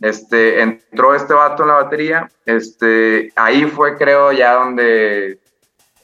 Este, 0.00 0.60
entró 0.60 1.14
este 1.14 1.34
vato 1.34 1.62
en 1.62 1.68
la 1.68 1.74
batería, 1.74 2.30
este, 2.46 3.32
ahí 3.34 3.64
fue 3.64 3.96
creo 3.96 4.30
ya 4.32 4.54
donde, 4.54 5.38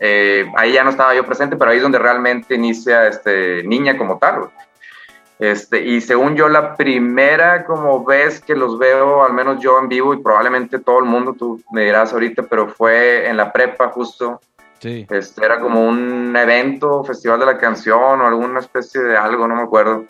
eh, 0.01 0.51
ahí 0.57 0.73
ya 0.73 0.83
no 0.83 0.91
estaba 0.91 1.15
yo 1.15 1.25
presente, 1.25 1.57
pero 1.57 1.71
ahí 1.71 1.77
es 1.77 1.83
donde 1.83 1.99
realmente 1.99 2.55
inicia 2.55 3.07
este, 3.07 3.63
Niña 3.63 3.97
como 3.97 4.19
tal. 4.19 4.51
Este, 5.39 5.85
y 5.85 6.01
según 6.01 6.37
yo, 6.37 6.49
la 6.49 6.77
primera 6.77 7.65
como 7.65 8.05
vez 8.05 8.41
que 8.41 8.55
los 8.55 8.79
veo, 8.79 9.25
al 9.25 9.33
menos 9.33 9.61
yo 9.61 9.79
en 9.79 9.89
vivo 9.89 10.15
y 10.15 10.23
probablemente 10.23 10.79
todo 10.79 10.99
el 10.99 11.05
mundo, 11.05 11.35
tú 11.39 11.63
me 11.73 11.85
dirás 11.85 12.13
ahorita, 12.13 12.45
pero 12.45 12.69
fue 12.69 13.29
en 13.29 13.37
la 13.37 13.53
prepa 13.53 13.89
justo, 13.89 14.41
Sí. 14.81 15.07
Este, 15.09 15.43
era 15.43 15.61
como 15.61 15.89
un 15.89 16.37
evento, 16.37 17.05
festival 17.05 17.41
de 17.41 17.47
la 17.47 17.57
canción 17.57 18.21
o 18.21 18.27
alguna 18.27 18.61
especie 18.61 19.01
de 19.01 19.17
algo, 19.17 19.49
no 19.49 19.55
me 19.57 19.63
acuerdo, 19.63 20.05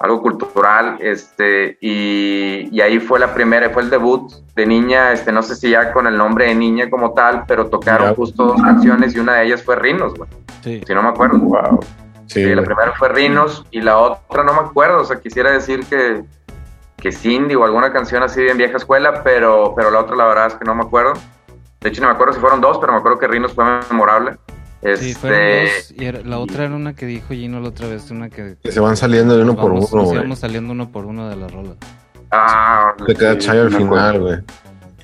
algo 0.00 0.20
cultural, 0.22 0.96
este, 1.00 1.78
y, 1.80 2.68
y 2.70 2.80
ahí 2.80 2.98
fue 3.00 3.18
la 3.18 3.32
primera, 3.32 3.70
fue 3.70 3.82
el 3.82 3.90
debut 3.90 4.30
de 4.54 4.66
niña, 4.66 5.12
este, 5.12 5.32
no 5.32 5.42
sé 5.42 5.54
si 5.54 5.70
ya 5.70 5.92
con 5.92 6.06
el 6.06 6.16
nombre 6.16 6.46
de 6.46 6.54
niña 6.54 6.90
como 6.90 7.12
tal, 7.14 7.44
pero 7.46 7.66
tocaron 7.68 8.14
justo 8.14 8.44
dos 8.44 8.60
canciones 8.62 9.14
y 9.14 9.18
una 9.20 9.34
de 9.36 9.46
ellas 9.46 9.62
fue 9.62 9.76
Rinos, 9.76 10.14
güey, 10.14 10.28
Sí. 10.62 10.82
si 10.86 10.94
no 10.94 11.02
me 11.02 11.08
acuerdo. 11.10 11.38
Wow. 11.38 11.80
Sí, 12.26 12.42
Sí, 12.44 12.54
la 12.54 12.62
primera 12.62 12.92
fue 12.94 13.08
Rinos 13.10 13.64
y 13.70 13.80
la 13.82 13.98
otra 13.98 14.42
no 14.44 14.52
me 14.54 14.60
acuerdo, 14.60 15.00
o 15.00 15.04
sea, 15.04 15.20
quisiera 15.20 15.52
decir 15.52 15.84
que, 15.86 16.22
que 16.96 17.12
Cindy 17.12 17.54
o 17.54 17.64
alguna 17.64 17.92
canción 17.92 18.22
así 18.22 18.42
bien 18.42 18.56
vieja 18.56 18.76
escuela, 18.78 19.22
pero, 19.22 19.74
pero 19.76 19.90
la 19.90 20.00
otra 20.00 20.16
la 20.16 20.26
verdad 20.26 20.46
es 20.48 20.54
que 20.54 20.64
no 20.64 20.74
me 20.74 20.82
acuerdo. 20.82 21.12
De 21.80 21.90
hecho, 21.90 22.00
no 22.00 22.08
me 22.08 22.14
acuerdo 22.14 22.32
si 22.32 22.40
fueron 22.40 22.62
dos, 22.62 22.78
pero 22.78 22.92
me 22.94 22.98
acuerdo 22.98 23.18
que 23.18 23.28
Rinos 23.28 23.52
fue 23.52 23.64
memorable. 23.90 24.36
Sí, 24.84 24.90
Este, 25.10 25.14
fueron 25.14 25.40
dos. 25.64 25.90
Y 26.24 26.28
la 26.28 26.38
otra 26.38 26.64
era 26.64 26.74
una 26.74 26.94
que 26.94 27.06
dijo 27.06 27.28
Gino 27.28 27.58
la 27.60 27.68
otra 27.68 27.88
vez, 27.88 28.10
una 28.10 28.28
que. 28.28 28.56
Que 28.62 28.70
se 28.72 28.80
van 28.80 28.96
saliendo 28.96 29.36
de 29.36 29.42
uno 29.42 29.56
por 29.56 29.72
vamos- 29.72 29.90
uno, 29.92 30.02
nos 30.02 30.10
güey. 30.10 30.18
íbamos 30.20 30.38
saliendo 30.38 30.72
uno 30.72 30.90
por 30.90 31.06
uno 31.06 31.28
de 31.28 31.36
la 31.36 31.48
rola. 31.48 31.70
Ah, 32.30 32.92
Le 33.06 33.14
queda 33.14 33.32
Sí, 33.34 33.38
Chayo 33.38 33.62
al 33.62 33.72
final, 33.72 34.20
güey. 34.20 34.38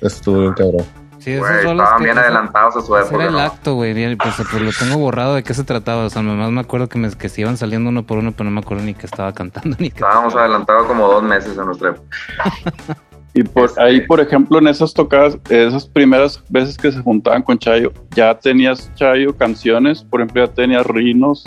Estuvo 0.01 0.41
bien 0.41 0.53
cabrón. 0.53 0.85
Sí, 1.19 1.33
esas 1.33 1.47
güey, 1.51 1.63
rolas 1.63 1.83
estaban 1.85 1.97
que- 1.99 2.03
bien 2.05 2.17
adelantados 2.17 2.75
a 2.77 2.81
su 2.81 2.97
época. 2.97 3.15
era 3.15 3.25
el 3.25 3.31
¿no? 3.33 3.39
acto, 3.39 3.73
güey. 3.75 4.15
Pues, 4.17 4.35
pues 4.49 4.61
lo 4.63 4.71
tengo 4.71 4.97
borrado 4.97 5.35
de 5.35 5.43
qué 5.43 5.53
se 5.53 5.63
trataba. 5.63 6.05
O 6.05 6.09
sea, 6.09 6.21
nomás 6.23 6.49
me 6.51 6.61
acuerdo 6.61 6.89
que, 6.89 6.97
me, 6.97 7.11
que 7.11 7.29
se 7.29 7.41
iban 7.41 7.57
saliendo 7.57 7.89
uno 7.89 8.03
por 8.07 8.17
uno, 8.17 8.31
pero 8.31 8.45
no 8.45 8.51
me 8.51 8.59
acuerdo 8.61 8.83
ni 8.83 8.93
que 8.95 9.05
estaba 9.05 9.31
cantando 9.33 9.77
ni 9.79 9.89
que. 9.91 9.97
Estábamos 9.99 10.35
adelantados 10.35 10.87
como 10.87 11.07
dos 11.07 11.21
meses 11.23 11.57
en 11.57 11.65
nuestra 11.65 11.89
época. 11.91 12.17
Y 13.33 13.43
por 13.43 13.65
Este- 13.69 13.81
ahí, 13.81 14.01
por 14.01 14.19
ejemplo, 14.19 14.57
en 14.59 14.67
esas 14.67 14.93
tocadas, 14.93 15.37
esas 15.49 15.87
primeras 15.87 16.43
veces 16.49 16.77
que 16.77 16.91
se 16.91 16.99
juntaban 17.01 17.41
con 17.43 17.57
Chayo, 17.57 17.91
¿ya 18.13 18.37
tenías 18.37 18.93
Chayo 18.95 19.35
canciones? 19.37 20.03
Por 20.03 20.19
ejemplo, 20.21 20.45
¿ya 20.45 20.51
tenías 20.53 20.85
Rinos? 20.85 21.45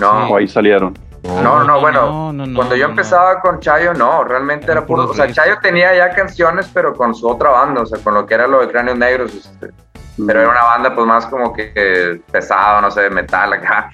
No, 0.00 0.28
¿O 0.28 0.36
ahí 0.36 0.48
salieron? 0.48 0.98
No, 1.22 1.64
no, 1.64 1.80
bueno, 1.80 2.00
no, 2.10 2.32
no, 2.32 2.46
no, 2.46 2.56
Cuando 2.56 2.76
yo 2.76 2.84
empezaba 2.86 3.40
con 3.40 3.60
Chayo, 3.60 3.94
no, 3.94 4.24
realmente 4.24 4.64
Eran 4.66 4.78
era 4.78 4.86
puro. 4.86 5.04
O 5.04 5.14
sea. 5.14 5.32
Chayo 5.32 5.54
tenía 5.62 5.94
ya 5.96 6.10
canciones, 6.14 6.68
pero 6.74 6.92
con 6.94 7.14
su 7.14 7.26
otra 7.28 7.48
banda, 7.50 7.82
o 7.82 7.86
sea, 7.86 7.98
con 8.02 8.12
lo 8.14 8.26
que 8.26 8.34
era 8.34 8.46
lo 8.46 8.60
de 8.60 8.68
Cráneos 8.68 8.98
Negros. 8.98 9.34
este, 9.34 9.70
Pero 10.26 10.40
era 10.42 10.50
una 10.50 10.62
banda, 10.64 10.94
pues 10.94 11.06
más 11.06 11.26
como 11.26 11.52
que, 11.52 12.20
pesado, 12.30 12.80
no 12.82 12.90
sé, 12.90 13.08
metal 13.08 13.52
acá. 13.54 13.90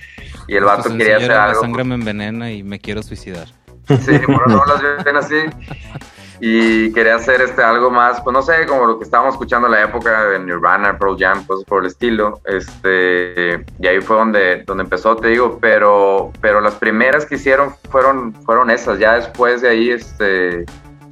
Y 0.49 0.57
el 0.57 0.65
Pues, 0.65 0.77
vato 0.79 0.97
quería 0.97 1.17
hacer 1.19 1.31
era, 1.31 1.45
algo. 1.45 1.61
La 1.61 1.67
sangre 1.67 1.85
me 1.85 1.95
envenena 1.95 2.51
y 2.51 2.63
me 2.65 2.81
quiero 2.81 3.03
suicidar. 3.03 3.47
Sí, 3.87 4.19
por 4.27 4.49
no 4.51 4.65
las 4.65 5.05
ven 5.05 5.17
así. 5.17 5.37
Y 6.43 6.91
quería 6.95 7.17
hacer 7.17 7.43
este 7.43 7.63
algo 7.63 7.91
más, 7.91 8.23
pues 8.23 8.33
no 8.33 8.41
sé, 8.41 8.65
como 8.67 8.87
lo 8.87 8.99
que 8.99 9.05
estábamos 9.05 9.35
escuchando 9.35 9.69
en 9.69 9.73
la 9.73 9.83
época 9.83 10.25
de 10.25 10.39
Nirvana, 10.39 10.99
Pearl 10.99 11.17
Jam, 11.19 11.45
cosas 11.45 11.65
por 11.67 11.83
el 11.83 11.89
estilo. 11.89 12.41
Este, 12.47 13.63
y 13.79 13.87
ahí 13.87 14.01
fue 14.01 14.17
donde, 14.17 14.63
donde 14.65 14.85
empezó, 14.85 15.17
te 15.17 15.29
digo, 15.29 15.59
pero, 15.61 16.33
pero 16.41 16.63
las 16.63 16.77
primeras 16.77 17.27
que 17.27 17.35
hicieron 17.35 17.75
fueron, 17.91 18.33
fueron 18.45 18.71
esas. 18.71 18.99
Ya 18.99 19.17
después 19.17 19.61
de 19.61 19.69
ahí, 19.69 19.91
este, 19.91 20.65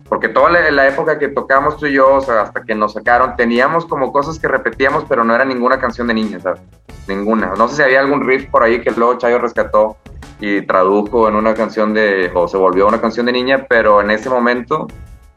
porque 0.08 0.30
toda 0.30 0.48
la, 0.48 0.70
la 0.70 0.88
época 0.88 1.18
que 1.18 1.28
tocamos 1.28 1.76
tú 1.76 1.86
y 1.86 1.92
yo, 1.92 2.14
o 2.14 2.20
sea, 2.22 2.40
hasta 2.40 2.62
que 2.62 2.74
nos 2.74 2.94
sacaron, 2.94 3.36
teníamos 3.36 3.84
como 3.84 4.12
cosas 4.12 4.38
que 4.38 4.48
repetíamos, 4.48 5.04
pero 5.06 5.24
no 5.24 5.34
era 5.34 5.44
ninguna 5.44 5.78
canción 5.78 6.06
de 6.06 6.14
niña, 6.14 6.40
¿sabes? 6.40 6.62
Ninguna. 7.06 7.52
No 7.58 7.68
sé 7.68 7.76
si 7.76 7.82
había 7.82 8.00
algún 8.00 8.26
riff 8.26 8.48
por 8.50 8.62
ahí 8.62 8.80
que 8.80 8.90
luego 8.92 9.18
Chayo 9.18 9.38
rescató 9.38 9.98
y 10.40 10.62
tradujo 10.62 11.28
en 11.28 11.34
una 11.34 11.54
canción 11.54 11.92
de, 11.92 12.30
o 12.34 12.48
se 12.48 12.56
volvió 12.56 12.86
una 12.86 13.00
canción 13.00 13.26
de 13.26 13.32
niña, 13.32 13.66
pero 13.68 14.00
en 14.00 14.10
ese 14.10 14.30
momento, 14.30 14.86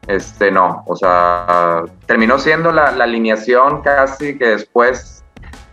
este, 0.06 0.50
no, 0.50 0.82
o 0.86 0.96
sea, 0.96 1.82
terminó 2.06 2.38
siendo 2.38 2.72
la, 2.72 2.90
la 2.92 3.04
alineación 3.04 3.82
casi 3.82 4.36
que 4.36 4.46
después 4.48 5.24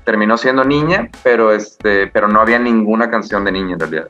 terminó 0.05 0.37
siendo 0.37 0.63
niña, 0.63 1.09
pero 1.23 1.51
este, 1.53 2.07
pero 2.07 2.27
no 2.27 2.41
había 2.41 2.59
ninguna 2.59 3.09
canción 3.09 3.43
de 3.45 3.51
niña 3.51 3.73
en 3.73 3.79
realidad. 3.79 4.07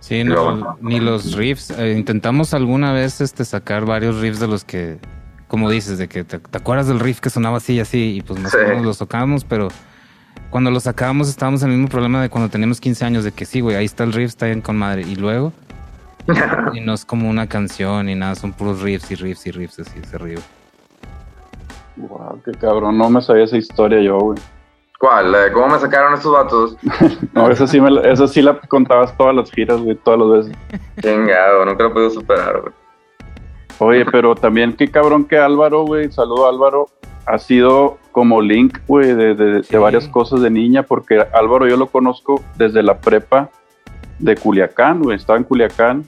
Sí, 0.00 0.24
no, 0.24 0.76
ni 0.80 0.98
los 1.00 1.36
riffs. 1.36 1.70
Eh, 1.70 1.94
intentamos 1.96 2.54
alguna 2.54 2.92
vez 2.92 3.20
este, 3.20 3.44
sacar 3.44 3.84
varios 3.86 4.20
riffs 4.20 4.40
de 4.40 4.48
los 4.48 4.64
que, 4.64 4.98
como 5.48 5.70
dices, 5.70 5.96
de 5.96 6.08
que 6.08 6.24
te, 6.24 6.38
te 6.38 6.58
acuerdas 6.58 6.88
del 6.88 6.98
riff 6.98 7.20
que 7.20 7.30
sonaba 7.30 7.58
así 7.58 7.74
y 7.74 7.80
así, 7.80 8.16
y 8.16 8.22
pues 8.22 8.40
más 8.40 8.52
o 8.54 8.58
Sí. 8.58 8.64
menos 8.66 8.84
los 8.84 8.98
tocábamos, 8.98 9.44
pero 9.44 9.68
cuando 10.50 10.70
los 10.70 10.82
sacábamos 10.82 11.28
estábamos 11.28 11.62
en 11.62 11.70
el 11.70 11.76
mismo 11.76 11.88
problema 11.88 12.20
de 12.20 12.28
cuando 12.30 12.50
teníamos 12.50 12.80
15 12.80 13.04
años, 13.04 13.24
de 13.24 13.32
que 13.32 13.44
sí, 13.46 13.60
güey, 13.60 13.76
ahí 13.76 13.84
está 13.84 14.02
el 14.04 14.12
riff, 14.12 14.30
está 14.30 14.46
bien 14.46 14.60
con 14.60 14.76
madre, 14.76 15.02
y 15.02 15.14
luego, 15.14 15.52
y 16.74 16.80
no 16.80 16.92
es 16.94 17.04
como 17.04 17.28
una 17.28 17.46
canción 17.48 18.06
ni 18.06 18.14
nada, 18.14 18.34
son 18.34 18.52
puros 18.52 18.80
riffs 18.82 19.10
y 19.10 19.14
riffs 19.16 19.46
y 19.46 19.50
riffs, 19.50 19.78
así, 19.80 19.98
ese 20.02 20.18
río. 20.18 20.38
Wow, 21.96 22.40
qué 22.44 22.52
cabrón, 22.52 22.96
no 22.96 23.10
me 23.10 23.20
sabía 23.20 23.44
esa 23.44 23.56
historia 23.56 24.00
yo, 24.00 24.18
güey. 24.18 24.38
¿Cuál? 24.98 25.32
¿La 25.32 25.38
de 25.40 25.52
¿Cómo 25.52 25.68
me 25.68 25.78
sacaron 25.80 26.14
estos 26.14 26.32
vatos? 26.32 26.76
No, 27.34 27.50
esa 27.50 27.66
sí, 27.66 27.80
me, 27.80 27.90
la- 27.90 28.02
esa 28.10 28.28
sí 28.28 28.40
la 28.40 28.58
contabas 28.60 29.16
todas 29.16 29.34
las 29.34 29.50
giras, 29.50 29.80
güey, 29.80 29.96
todas 29.96 30.20
las 30.20 30.46
veces. 30.46 30.56
Chingado, 31.00 31.64
nunca 31.64 31.84
lo 31.84 31.92
podido 31.92 32.10
superar, 32.10 32.60
güey. 32.60 32.72
Oye, 33.78 34.04
pero 34.12 34.34
también 34.34 34.74
qué 34.74 34.88
cabrón 34.88 35.24
que 35.24 35.36
Álvaro, 35.38 35.82
güey, 35.84 36.10
saludo 36.12 36.46
a 36.46 36.50
Álvaro, 36.50 36.86
ha 37.26 37.38
sido 37.38 37.98
como 38.12 38.40
link, 38.40 38.78
güey, 38.86 39.14
de, 39.14 39.34
de- 39.34 39.62
de 39.62 39.78
varias 39.78 40.06
cosas 40.08 40.40
de 40.40 40.50
niña, 40.50 40.84
porque 40.84 41.24
Álvaro 41.34 41.66
yo 41.68 41.76
lo 41.76 41.86
conozco 41.88 42.40
desde 42.56 42.82
la 42.82 42.98
prepa 42.98 43.50
de 44.20 44.36
Culiacán, 44.36 45.02
güey, 45.02 45.16
estaba 45.16 45.36
en 45.36 45.44
Culiacán 45.44 46.04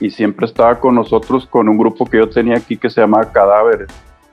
y 0.00 0.10
siempre 0.10 0.46
estaba 0.46 0.78
con 0.78 0.94
nosotros 0.94 1.46
con 1.46 1.68
un 1.68 1.76
grupo 1.76 2.06
que 2.06 2.18
yo 2.18 2.28
tenía 2.28 2.56
aquí 2.56 2.76
que 2.76 2.90
se 2.90 3.00
llamaba 3.00 3.30
Cadáveres. 3.30 3.88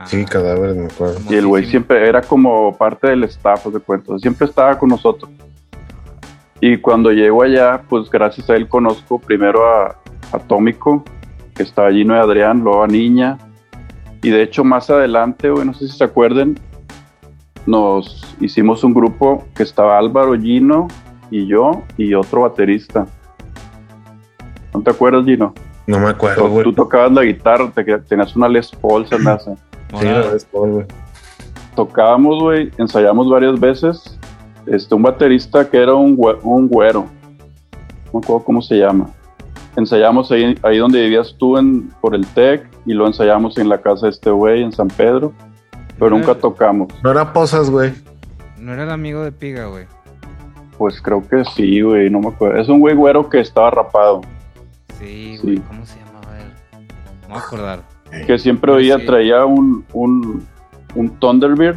Sí, 0.05 0.25
cadáveres, 0.25 0.75
me 0.75 0.85
acuerdo. 0.85 1.19
Y 1.29 1.35
el 1.35 1.47
güey 1.47 1.65
siempre 1.65 2.07
era 2.07 2.21
como 2.21 2.75
parte 2.77 3.07
del 3.07 3.23
staff, 3.23 3.65
de 3.65 3.79
cuenta, 3.79 4.17
siempre 4.19 4.47
estaba 4.47 4.77
con 4.77 4.89
nosotros. 4.89 5.31
Y 6.59 6.77
cuando 6.77 7.11
llego 7.11 7.43
allá, 7.43 7.81
pues 7.87 8.09
gracias 8.09 8.49
a 8.49 8.55
él 8.55 8.67
conozco 8.67 9.19
primero 9.19 9.65
a 9.65 9.95
Atómico, 10.31 11.03
que 11.53 11.63
estaba 11.63 11.91
Gino 11.91 12.15
y 12.15 12.19
Adrián, 12.19 12.59
luego 12.59 12.83
a 12.83 12.87
Niña. 12.87 13.37
Y 14.21 14.29
de 14.29 14.41
hecho 14.41 14.63
más 14.63 14.89
adelante, 14.89 15.49
güey, 15.49 15.65
no 15.65 15.73
sé 15.73 15.87
si 15.87 15.97
se 15.97 16.03
acuerden, 16.03 16.59
nos 17.65 18.35
hicimos 18.39 18.83
un 18.83 18.93
grupo 18.93 19.45
que 19.55 19.63
estaba 19.63 19.97
Álvaro, 19.97 20.39
Gino 20.39 20.87
y 21.31 21.47
yo 21.47 21.83
y 21.97 22.13
otro 22.13 22.41
baterista. 22.41 23.07
¿No 24.75 24.81
te 24.83 24.91
acuerdas, 24.91 25.25
Gino? 25.25 25.53
No 25.87 25.99
me 25.99 26.09
acuerdo, 26.09 26.43
Tú, 26.43 26.49
güey. 26.49 26.63
tú 26.63 26.73
tocabas 26.73 27.11
la 27.11 27.23
guitarra, 27.23 27.69
te, 27.73 27.83
tenías 27.99 28.35
una 28.35 28.47
Les 28.49 28.69
Paul, 28.71 29.05
se 29.07 29.17
me 29.19 29.31
hace 29.31 29.51
Sí, 29.53 29.57
la 29.91 29.97
Morado. 30.11 30.31
vez, 30.33 30.47
güey. 30.51 30.85
tocábamos, 31.75 32.41
güey, 32.41 32.71
ensayamos 32.77 33.29
varias 33.29 33.59
veces. 33.59 34.19
Este, 34.65 34.95
un 34.95 35.03
baterista 35.03 35.69
que 35.69 35.77
era 35.81 35.93
un, 35.93 36.17
un 36.43 36.67
güero. 36.67 37.05
No 38.11 38.19
me 38.19 38.19
acuerdo 38.19 38.43
cómo 38.43 38.61
se 38.61 38.75
llama. 38.77 39.09
Ensayamos 39.75 40.31
ahí, 40.31 40.57
ahí 40.63 40.77
donde 40.77 41.01
vivías 41.01 41.35
tú 41.37 41.57
en, 41.57 41.89
por 42.01 42.15
el 42.15 42.25
TEC 42.25 42.67
y 42.85 42.93
lo 42.93 43.05
ensayamos 43.07 43.57
en 43.57 43.67
la 43.69 43.79
casa 43.81 44.05
de 44.07 44.11
este 44.11 44.29
güey 44.31 44.63
en 44.63 44.71
San 44.71 44.87
Pedro, 44.87 45.33
pero 45.99 46.11
nunca 46.11 46.33
tocamos. 46.33 46.87
No 47.03 47.11
era 47.11 47.31
Posas, 47.33 47.69
güey. 47.69 47.93
No 48.57 48.73
era 48.73 48.83
el 48.83 48.89
amigo 48.91 49.21
de 49.23 49.31
Piga, 49.33 49.65
güey. 49.67 49.85
Pues 50.77 51.01
creo 51.01 51.21
que 51.27 51.43
sí, 51.55 51.81
güey, 51.81 52.09
no 52.09 52.19
me 52.21 52.29
acuerdo. 52.29 52.59
Es 52.59 52.69
un 52.69 52.79
güey 52.79 52.95
güero 52.95 53.29
que 53.29 53.39
estaba 53.41 53.69
rapado, 53.69 54.21
Sí, 55.05 55.37
Sí. 55.37 55.41
güey, 55.43 55.57
¿cómo 55.59 55.85
se 55.85 55.99
llamaba 55.99 56.39
él? 56.39 56.51
No 56.73 56.79
me 57.21 57.27
voy 57.27 57.37
a 57.37 57.39
acordar. 57.39 57.79
que 58.27 58.37
siempre 58.39 58.71
oía, 58.71 58.97
Sí. 58.99 59.05
traía 59.05 59.45
un, 59.45 59.83
un, 59.91 60.47
un 60.93 61.09
Thunderbird 61.19 61.75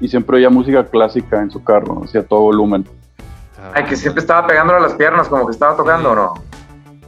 y 0.00 0.08
siempre 0.08 0.36
oía 0.36 0.50
música 0.50 0.84
clásica 0.86 1.40
en 1.40 1.50
su 1.50 1.62
carro, 1.62 2.02
hacia 2.04 2.22
todo 2.26 2.40
volumen. 2.40 2.84
Ay, 3.74 3.84
que 3.84 3.94
siempre 3.96 4.20
estaba 4.20 4.46
pegándole 4.46 4.78
a 4.78 4.82
las 4.82 4.94
piernas, 4.94 5.28
como 5.28 5.46
que 5.46 5.52
estaba 5.52 5.76
tocando, 5.76 6.12
¿o 6.12 6.14
no? 6.14 6.34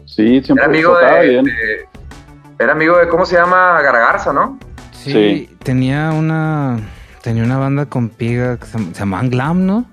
Sí, 0.05 0.41
siempre 0.43 0.55
Era 0.57 0.65
amigo 0.67 0.93
tocaba 0.95 1.17
de, 1.17 1.29
bien. 1.29 1.45
de- 1.45 1.89
Era 2.59 2.73
amigo 2.73 2.97
de, 2.99 3.09
¿cómo 3.09 3.25
se 3.25 3.37
llama? 3.37 3.81
Garagarza, 3.83 4.33
¿no? 4.33 4.59
Sí, 4.93 5.11
Sí. 5.13 5.57
tenía 5.63 6.11
una 6.13 6.79
tenía 7.23 7.43
una 7.45 7.59
banda 7.59 7.87
con 7.87 8.09
Piga 8.09 8.57
que 8.59 8.67
se, 8.67 8.79
se 8.79 8.93
llamaban 9.01 9.31
Glam, 9.31 9.67
¿no? 9.67 9.85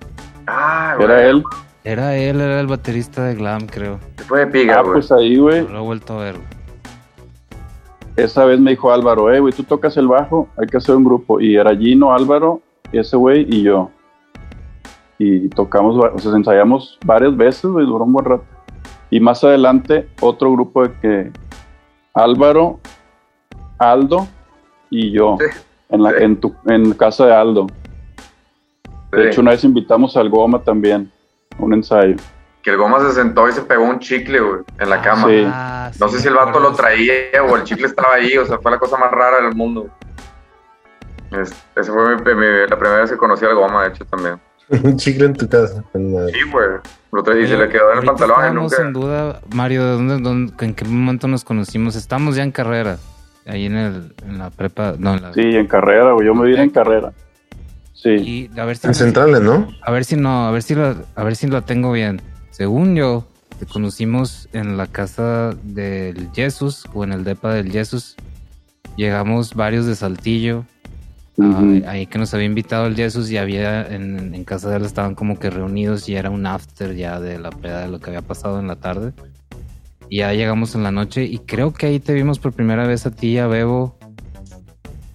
Ah, 0.48 0.94
güey. 0.98 1.10
Era 1.10 1.24
él. 1.30 1.44
Era 1.90 2.16
él, 2.18 2.42
era 2.42 2.60
el 2.60 2.68
baterista 2.68 3.24
de 3.24 3.36
Glam, 3.36 3.66
creo. 3.68 4.00
Fue 4.28 4.40
de 4.40 4.48
piga, 4.48 4.80
Ah, 4.80 4.82
güey. 4.82 4.94
pues 4.96 5.10
ahí, 5.12 5.38
güey. 5.38 5.62
No 5.64 5.70
lo 5.70 5.80
he 5.80 5.84
vuelto 5.84 6.20
a 6.20 6.24
ver. 6.24 6.34
güey. 6.36 6.48
esa 8.18 8.46
vez 8.46 8.60
me 8.60 8.72
dijo 8.72 8.92
Álvaro, 8.92 9.32
eh, 9.32 9.40
güey, 9.40 9.54
tú 9.54 9.62
tocas 9.64 9.96
el 9.96 10.08
bajo, 10.08 10.50
hay 10.58 10.66
que 10.68 10.78
hacer 10.78 10.96
un 10.96 11.04
grupo. 11.04 11.40
Y 11.40 11.56
era 11.56 11.76
Gino, 11.76 12.12
Álvaro, 12.14 12.62
ese 12.92 13.16
güey 13.16 13.46
y 13.48 13.62
yo. 13.62 13.92
Y 15.20 15.48
tocamos, 15.50 15.98
va- 16.00 16.12
o 16.14 16.18
sea, 16.20 16.32
ensayamos 16.36 16.98
varias 17.06 17.38
veces, 17.38 17.66
güey, 17.70 17.86
duró 17.86 18.06
un 18.06 18.14
buen 18.14 18.26
rato. 18.26 18.44
Y 19.12 19.20
más 19.20 19.44
adelante, 19.44 20.10
otro 20.20 20.52
grupo 20.52 20.84
de 20.88 20.94
que 21.00 21.32
Álvaro, 22.16 22.80
Aldo 23.78 24.28
y 24.90 25.12
yo, 25.12 25.38
Sí. 25.40 25.46
en, 25.90 26.02
la, 26.04 26.10
Sí. 26.10 26.16
en, 26.24 26.36
tu, 26.38 26.56
en 26.66 26.92
casa 26.94 27.28
de 27.28 27.34
Aldo. 27.36 27.68
De 29.12 29.22
Sí. 29.24 29.28
hecho, 29.30 29.42
una 29.42 29.52
vez 29.52 29.64
invitamos 29.64 30.18
al 30.18 30.30
Goma 30.30 30.60
también, 30.64 31.12
un 31.60 31.74
ensayo. 31.74 32.16
Que 32.64 32.72
el 32.72 32.78
goma 32.78 33.00
se 33.00 33.12
sentó 33.14 33.48
y 33.48 33.54
se 33.54 33.62
pegó 33.62 33.84
un 33.86 34.00
chicle, 34.00 34.40
güey, 34.42 34.62
en 34.80 34.90
la 34.90 35.02
cama. 35.02 35.28
Sí. 35.28 35.44
Ah, 35.48 35.92
No 36.00 36.08
sí, 36.10 36.16
sé 36.16 36.22
si 36.24 36.28
el 36.28 36.34
vato 36.36 36.60
lo 36.60 36.74
traía 36.74 37.14
o 37.50 37.56
el 37.56 37.64
chicle 37.64 37.88
estaba 37.88 38.16
ahí, 38.16 38.38
o 38.38 38.46
sea, 38.46 38.58
fue 38.60 38.72
la 38.72 38.78
cosa 38.80 38.98
más 38.98 39.10
rara 39.12 39.42
del 39.42 39.56
mundo. 39.56 39.88
Es- 41.32 41.54
esa 41.76 41.92
fue 41.94 42.16
mi- 42.18 42.36
mi- 42.36 42.68
la 42.70 42.78
primera 42.78 43.02
vez 43.02 43.12
que 43.12 43.18
conocí 43.18 43.46
al 43.46 43.56
goma, 43.56 43.84
de 43.84 43.90
hecho, 43.90 44.06
también. 44.06 44.40
Un 44.84 44.98
chicle 44.98 45.26
en 45.26 45.34
tu 45.34 45.48
casa. 45.48 45.84
Sí, 45.94 46.42
güey. 46.52 46.68
Lo 47.12 47.24
traí 47.24 47.44
y 47.44 47.48
se 47.48 47.58
le 47.58 47.70
quedó 47.70 47.92
en 47.94 48.00
el 48.00 48.06
pantalón 48.06 48.56
nunca. 48.56 48.82
en 48.82 48.94
duda, 48.94 49.40
Mario, 49.54 49.86
¿de 49.86 49.92
dónde, 49.94 50.18
dónde- 50.20 50.54
en 50.66 50.74
qué 50.76 50.84
momento 50.86 51.28
nos 51.28 51.44
conocimos? 51.46 51.96
Estamos 51.96 52.36
ya 52.36 52.44
en 52.44 52.52
carrera, 52.52 52.98
ahí 53.46 53.66
en, 53.66 53.78
el, 53.78 54.14
en 54.26 54.38
la 54.40 54.50
prepa, 54.50 54.94
no, 55.00 55.14
en 55.16 55.22
la... 55.22 55.34
Sí, 55.34 55.42
en 55.42 55.68
carrera, 55.68 56.12
güey. 56.14 56.28
Yo 56.28 56.34
me 56.36 56.48
vine 56.48 56.64
en 56.64 56.70
carrera. 56.70 57.14
Sí. 58.08 58.50
Y 58.56 58.60
a 58.60 58.66
ver 58.66 58.78
si 58.78 58.88
En 58.88 58.94
centrales, 58.94 59.42
¿no? 59.42 59.68
A 59.82 59.92
ver 59.92 60.06
si 60.06 60.16
no, 60.16 60.48
a 60.48 60.52
ver 60.52 60.64
si 60.64 60.76
lo, 60.76 60.96
a 61.16 61.24
ver 61.24 61.36
si 61.36 61.48
lo 61.48 61.62
tengo 61.64 61.92
bien. 61.92 62.22
Según 62.52 62.96
yo, 62.96 63.28
te 63.60 63.66
conocimos 63.66 64.48
en 64.54 64.78
la 64.78 64.88
casa 64.88 65.56
del 65.64 66.30
Jesus 66.34 66.86
o 66.94 67.04
en 67.04 67.12
el 67.12 67.24
depa 67.24 67.54
del 67.54 67.72
Jesus. 67.72 68.16
Llegamos 68.96 69.56
varios 69.56 69.86
de 69.86 69.96
Saltillo. 69.96 70.66
Ah, 71.40 71.62
ahí 71.88 72.08
que 72.08 72.18
nos 72.18 72.34
había 72.34 72.48
invitado 72.48 72.88
el 72.88 72.96
Jesus 72.96 73.30
y 73.30 73.38
había 73.38 73.86
en, 73.86 74.34
en 74.34 74.44
casa 74.44 74.72
de 74.72 74.78
él 74.78 74.86
estaban 74.86 75.14
como 75.14 75.38
que 75.38 75.52
reunidos 75.52 76.10
y 76.10 76.16
era 76.16 76.32
un 76.32 76.48
after 76.48 76.96
ya 76.96 77.20
de 77.20 77.38
la 77.38 77.52
peda 77.52 77.82
de 77.82 77.90
lo 77.90 78.00
que 78.00 78.10
había 78.10 78.24
pasado 78.24 78.60
en 78.60 78.68
la 78.68 78.78
tarde. 78.78 79.14
Y 80.10 80.20
ya 80.20 80.34
llegamos 80.34 80.74
en 80.74 80.84
la 80.84 80.92
noche 80.92 81.26
y 81.26 81.40
creo 81.40 81.74
que 81.74 81.88
ahí 81.88 82.00
te 82.00 82.14
vimos 82.14 82.40
por 82.40 82.54
primera 82.54 82.88
vez 82.88 83.06
a 83.06 83.12
ti 83.12 83.34
y 83.34 83.38
a 83.38 83.48
Bebo 83.48 83.98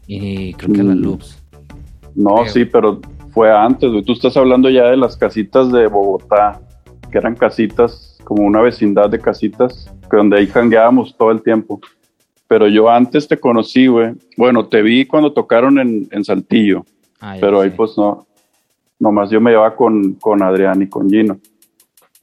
y 0.06 0.54
creo 0.54 0.74
que 0.74 0.80
a 0.80 0.84
la. 0.84 0.94
Loops. 0.94 1.41
No, 2.14 2.34
Creo. 2.36 2.48
sí, 2.48 2.64
pero 2.64 3.00
fue 3.32 3.50
antes, 3.50 3.90
güey. 3.90 4.02
Tú 4.04 4.12
estás 4.12 4.36
hablando 4.36 4.68
ya 4.70 4.84
de 4.90 4.96
las 4.96 5.16
casitas 5.16 5.70
de 5.72 5.86
Bogotá, 5.86 6.60
que 7.10 7.18
eran 7.18 7.34
casitas, 7.34 8.18
como 8.24 8.44
una 8.44 8.60
vecindad 8.60 9.08
de 9.10 9.18
casitas, 9.18 9.92
que 10.10 10.16
donde 10.16 10.38
ahí 10.38 10.46
jangueábamos 10.46 11.16
todo 11.16 11.30
el 11.30 11.42
tiempo. 11.42 11.80
Pero 12.48 12.68
yo 12.68 12.90
antes 12.90 13.26
te 13.26 13.38
conocí, 13.38 13.86
güey. 13.86 14.12
Bueno, 14.36 14.66
te 14.66 14.82
vi 14.82 15.06
cuando 15.06 15.32
tocaron 15.32 15.78
en, 15.78 16.06
en 16.10 16.24
Saltillo, 16.24 16.84
Ah, 17.20 17.36
pero 17.40 17.60
ahí 17.60 17.70
sé. 17.70 17.76
pues 17.76 17.96
no. 17.96 18.26
Nomás 18.98 19.30
yo 19.30 19.40
me 19.40 19.50
llevaba 19.52 19.74
con, 19.74 20.14
con 20.14 20.42
Adrián 20.42 20.82
y 20.82 20.88
con 20.88 21.08
Gino. 21.08 21.38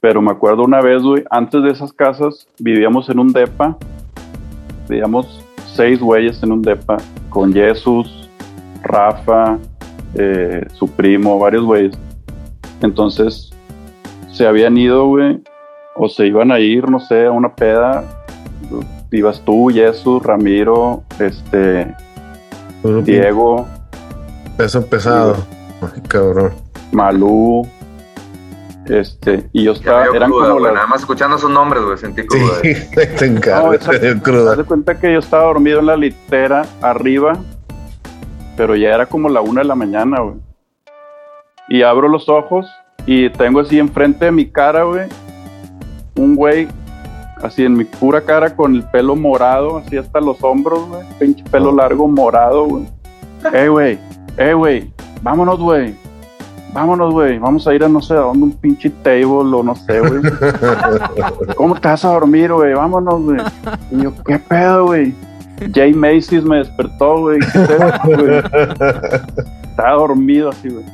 Pero 0.00 0.22
me 0.22 0.30
acuerdo 0.30 0.62
una 0.64 0.80
vez, 0.80 1.02
güey, 1.02 1.24
antes 1.30 1.62
de 1.62 1.70
esas 1.70 1.92
casas 1.92 2.46
vivíamos 2.58 3.08
en 3.10 3.18
un 3.18 3.32
depa. 3.32 3.76
Vivíamos 4.88 5.44
seis 5.74 6.00
güeyes 6.00 6.42
en 6.42 6.52
un 6.52 6.62
depa 6.62 6.96
con 7.28 7.52
Jesús, 7.52 8.28
Rafa, 8.82 9.58
eh, 10.14 10.66
su 10.74 10.88
primo, 10.88 11.38
varios 11.38 11.64
güeyes. 11.64 11.96
Entonces 12.82 13.50
se 14.32 14.46
habían 14.46 14.76
ido, 14.76 15.06
güey, 15.06 15.42
o 15.96 16.08
se 16.08 16.26
iban 16.26 16.50
a 16.52 16.58
ir, 16.60 16.88
no 16.90 17.00
sé, 17.00 17.26
a 17.26 17.30
una 17.30 17.54
peda. 17.54 18.04
Ibas 19.12 19.40
tú, 19.44 19.68
Jesús, 19.72 20.22
Ramiro, 20.22 21.02
este, 21.18 21.94
Puro 22.80 23.02
Diego, 23.02 23.66
Peso 24.56 24.86
pesado. 24.86 25.36
Ay, 25.82 26.00
cabrón. 26.06 26.52
Malú, 26.92 27.66
este, 28.86 29.48
y 29.52 29.64
yo 29.64 29.72
estaba, 29.72 30.04
eran 30.14 30.30
cruda, 30.30 30.46
como 30.48 30.52
güey. 30.60 30.64
las, 30.64 30.74
Nada 30.74 30.86
más 30.86 31.00
escuchando 31.00 31.38
sus 31.38 31.50
nombres, 31.50 31.82
güey. 31.84 31.98
Sentí 31.98 32.22
Sí, 32.22 32.28
cruda. 32.28 32.52
güey. 32.62 33.16
te 33.16 33.24
encargo. 33.26 33.66
No, 33.68 33.72
esa- 33.74 33.90
te 33.98 33.98
dio 34.12 34.22
cruda. 34.22 34.56
de 34.56 34.64
cuenta 34.64 34.98
que 34.98 35.12
yo 35.12 35.18
estaba 35.18 35.44
dormido 35.44 35.80
en 35.80 35.86
la 35.86 35.96
litera 35.96 36.66
arriba, 36.82 37.32
pero 38.60 38.76
ya 38.76 38.90
era 38.90 39.06
como 39.06 39.30
la 39.30 39.40
una 39.40 39.62
de 39.62 39.68
la 39.68 39.74
mañana, 39.74 40.20
güey. 40.20 40.34
Y 41.70 41.80
abro 41.80 42.08
los 42.08 42.28
ojos 42.28 42.66
y 43.06 43.30
tengo 43.30 43.60
así 43.60 43.78
enfrente 43.78 44.26
de 44.26 44.32
mi 44.32 44.44
cara, 44.50 44.82
güey, 44.82 45.08
un 46.14 46.34
güey, 46.34 46.68
así 47.42 47.64
en 47.64 47.72
mi 47.72 47.84
pura 47.84 48.20
cara 48.20 48.54
con 48.54 48.74
el 48.74 48.82
pelo 48.82 49.16
morado, 49.16 49.78
así 49.78 49.96
hasta 49.96 50.20
los 50.20 50.44
hombros, 50.44 50.86
güey. 50.90 51.00
Pinche 51.18 51.42
pelo 51.50 51.70
Oh. 51.70 51.74
largo 51.74 52.06
morado, 52.06 52.66
güey. 52.66 52.84
Eh, 53.54 53.68
güey, 53.68 53.98
eh, 54.36 54.52
güey, 54.52 54.92
vámonos, 55.22 55.58
güey. 55.58 55.94
Vámonos, 56.74 57.14
güey. 57.14 57.38
Vamos 57.38 57.66
a 57.66 57.74
ir 57.74 57.82
a 57.82 57.88
no 57.88 58.02
sé 58.02 58.12
a 58.12 58.18
dónde, 58.18 58.44
un 58.44 58.52
pinche 58.52 58.90
table 58.90 59.24
o 59.56 59.62
no 59.62 59.74
sé, 59.74 60.00
güey. 60.00 60.20
¿Cómo 61.56 61.74
te 61.80 61.88
vas 61.88 62.04
a 62.04 62.08
dormir, 62.12 62.52
güey? 62.52 62.74
Vámonos, 62.74 63.22
güey. 63.22 63.38
Y 63.90 64.02
yo, 64.02 64.12
¿qué 64.22 64.38
pedo, 64.38 64.84
güey? 64.88 65.14
Jay 65.74 65.92
Macy's 65.92 66.44
me 66.44 66.58
despertó, 66.58 67.20
güey. 67.20 67.38
¿Qué 67.38 67.58
es 67.58 68.18
güey? 68.18 68.38
Estaba 69.62 69.92
dormido 69.92 70.50
así, 70.50 70.68
güey. 70.68 70.84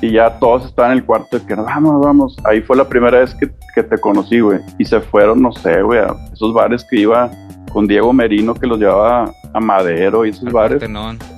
Y 0.00 0.12
ya 0.12 0.38
todos 0.38 0.66
estaban 0.66 0.92
en 0.92 0.98
el 0.98 1.04
cuarto 1.04 1.38
de 1.38 1.44
que 1.44 1.54
vamos, 1.54 2.04
vamos. 2.04 2.36
Ahí 2.44 2.60
fue 2.60 2.76
la 2.76 2.88
primera 2.88 3.18
vez 3.18 3.34
que, 3.34 3.50
que 3.74 3.82
te 3.82 3.98
conocí, 3.98 4.40
güey. 4.40 4.60
Y 4.78 4.84
se 4.84 5.00
fueron, 5.00 5.42
no 5.42 5.52
sé, 5.52 5.82
güey, 5.82 5.98
a 5.98 6.14
esos 6.32 6.54
bares 6.54 6.84
que 6.88 7.00
iba 7.00 7.30
con 7.72 7.86
Diego 7.86 8.12
Merino 8.12 8.54
que 8.54 8.66
los 8.66 8.78
llevaba 8.78 9.32
a 9.52 9.60
Madero 9.60 10.24
y 10.24 10.30
esos 10.30 10.46
Al 10.46 10.52
bares. 10.52 10.82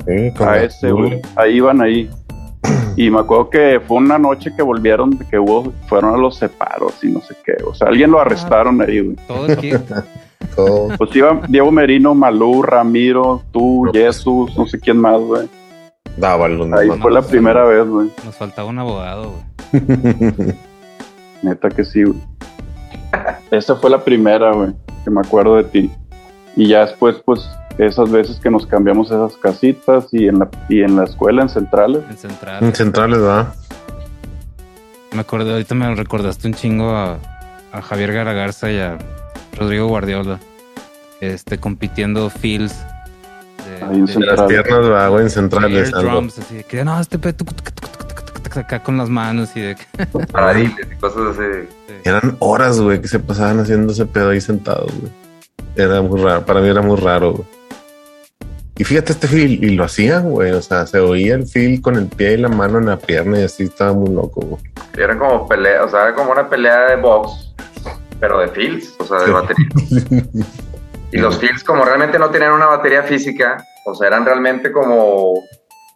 Sí, 0.06 0.44
A 0.44 0.58
ese, 0.62 0.90
güey. 0.92 1.20
Ahí 1.36 1.56
iban 1.56 1.80
ahí. 1.80 2.10
Y 2.96 3.08
me 3.08 3.20
acuerdo 3.20 3.48
que 3.48 3.80
fue 3.86 3.96
una 3.96 4.18
noche 4.18 4.52
que 4.54 4.62
volvieron, 4.62 5.16
que 5.30 5.38
hubo, 5.38 5.72
fueron 5.88 6.14
a 6.14 6.18
los 6.18 6.36
separos 6.36 7.02
y 7.02 7.08
no 7.08 7.20
sé 7.20 7.34
qué. 7.44 7.54
O 7.64 7.74
sea, 7.74 7.88
alguien 7.88 8.10
lo 8.10 8.20
arrestaron 8.20 8.82
ahí, 8.82 9.00
güey. 9.00 9.16
Todo 9.26 9.46
el 9.46 9.56
kit. 9.56 9.76
Todo. 10.54 10.88
Pues 10.96 11.14
iba 11.14 11.40
Diego 11.48 11.70
Merino, 11.70 12.14
Malú, 12.14 12.62
Ramiro, 12.62 13.42
tú, 13.52 13.88
Jesús, 13.92 14.56
no 14.56 14.66
sé 14.66 14.78
quién 14.78 14.98
más, 14.98 15.20
güey. 15.20 15.48
Dávalos, 16.16 16.72
Ahí 16.72 16.88
no, 16.88 16.96
fue 16.96 17.12
la 17.12 17.22
primera 17.22 17.64
vez, 17.64 17.86
güey. 17.86 18.10
Nos 18.24 18.36
faltaba 18.36 18.68
un 18.68 18.78
abogado, 18.78 19.32
güey. 19.32 20.54
Neta 21.42 21.68
que 21.70 21.84
sí, 21.84 22.02
güey. 22.02 22.18
Esa 23.50 23.76
fue 23.76 23.90
la 23.90 24.04
primera, 24.04 24.52
güey, 24.52 24.72
que 25.04 25.10
me 25.10 25.20
acuerdo 25.20 25.56
de 25.56 25.64
ti. 25.64 25.90
Y 26.56 26.68
ya 26.68 26.80
después, 26.80 27.16
pues, 27.24 27.48
esas 27.78 28.10
veces 28.10 28.38
que 28.40 28.50
nos 28.50 28.66
cambiamos 28.66 29.08
esas 29.10 29.36
casitas 29.36 30.12
y 30.12 30.28
en 30.28 30.40
la, 30.40 30.48
y 30.68 30.82
en 30.82 30.96
la 30.96 31.04
escuela, 31.04 31.42
en 31.42 31.48
centrales. 31.48 32.02
En 32.10 32.18
Central. 32.18 32.64
En 32.64 32.74
centrales, 32.74 33.18
¿verdad? 33.18 33.54
Me 35.12 35.20
acordé, 35.20 35.52
ahorita 35.52 35.74
me 35.74 35.92
recordaste 35.94 36.46
un 36.46 36.54
chingo 36.54 36.90
a, 36.90 37.18
a 37.72 37.82
Javier 37.82 38.12
Garagarza 38.12 38.70
y 38.70 38.78
a 38.78 38.98
Rodrigo 39.56 39.86
Guardiola. 39.88 40.38
Este, 41.20 41.58
compitiendo 41.58 42.30
fields. 42.30 42.74
De, 43.66 43.84
Ahí 43.84 43.96
en 43.98 44.04
de- 44.06 44.26
las 44.26 44.40
piernas. 44.42 45.20
En 45.20 45.30
centrales. 45.30 45.92
algo. 45.94 46.10
drums, 46.12 46.38
así 46.38 46.56
de 46.56 46.64
que 46.64 46.84
no, 46.84 46.98
este 46.98 47.18
pe- 47.18 47.32
tuc, 47.34 47.48
tuc, 47.52 47.72
tuc, 47.72 47.90
tuc, 47.90 48.14
tuc, 48.24 48.40
tuc, 48.42 48.56
acá 48.56 48.82
con 48.82 48.96
las 48.96 49.08
manos 49.10 49.50
y 49.54 49.60
de 49.60 49.76
que 49.76 50.06
Paradiles 50.32 50.74
y 50.90 50.96
cosas 50.96 51.36
así. 51.36 51.68
Eran 52.04 52.36
horas, 52.38 52.80
güey, 52.80 53.00
que 53.02 53.08
se 53.08 53.18
pasaban 53.18 53.60
haciendo 53.60 53.92
ese 53.92 54.06
pedo 54.06 54.30
ahí 54.30 54.40
sentados, 54.40 54.90
güey. 54.98 55.12
Era 55.76 56.00
muy 56.00 56.20
raro, 56.20 56.44
para 56.46 56.60
mí 56.60 56.68
era 56.68 56.80
muy 56.82 56.96
raro, 56.98 57.32
güey. 57.32 57.46
Y 58.78 58.84
fíjate 58.84 59.12
este 59.12 59.28
feel, 59.28 59.62
y 59.62 59.70
lo 59.76 59.84
hacían, 59.84 60.30
güey, 60.30 60.52
o 60.52 60.62
sea, 60.62 60.86
se 60.86 60.98
oía 61.00 61.34
el 61.34 61.46
feel 61.46 61.82
con 61.82 61.96
el 61.96 62.06
pie 62.06 62.32
y 62.32 62.36
la 62.38 62.48
mano 62.48 62.78
en 62.78 62.86
la 62.86 62.96
pierna 62.98 63.38
y 63.38 63.42
así 63.42 63.64
estaba 63.64 63.92
muy 63.92 64.08
loco, 64.14 64.40
güey. 64.40 64.62
Y 64.96 65.00
Era 65.02 65.18
como 65.18 65.46
pelea, 65.46 65.84
o 65.84 65.88
sea, 65.90 66.04
era 66.04 66.14
como 66.14 66.32
una 66.32 66.48
pelea 66.48 66.88
de 66.88 66.96
box, 66.96 67.49
pero 68.20 68.38
de 68.38 68.48
fields, 68.48 68.94
o 68.98 69.04
sea, 69.04 69.18
de 69.18 69.26
Sí. 69.26 69.32
batería. 69.32 69.68
Y 71.12 71.18
los 71.18 71.38
fields, 71.40 71.64
como 71.64 71.84
realmente 71.84 72.20
no 72.20 72.30
tenían 72.30 72.52
una 72.52 72.66
batería 72.66 73.02
física, 73.02 73.64
o 73.84 73.96
sea, 73.96 74.06
eran 74.06 74.24
realmente 74.24 74.70
como 74.70 75.34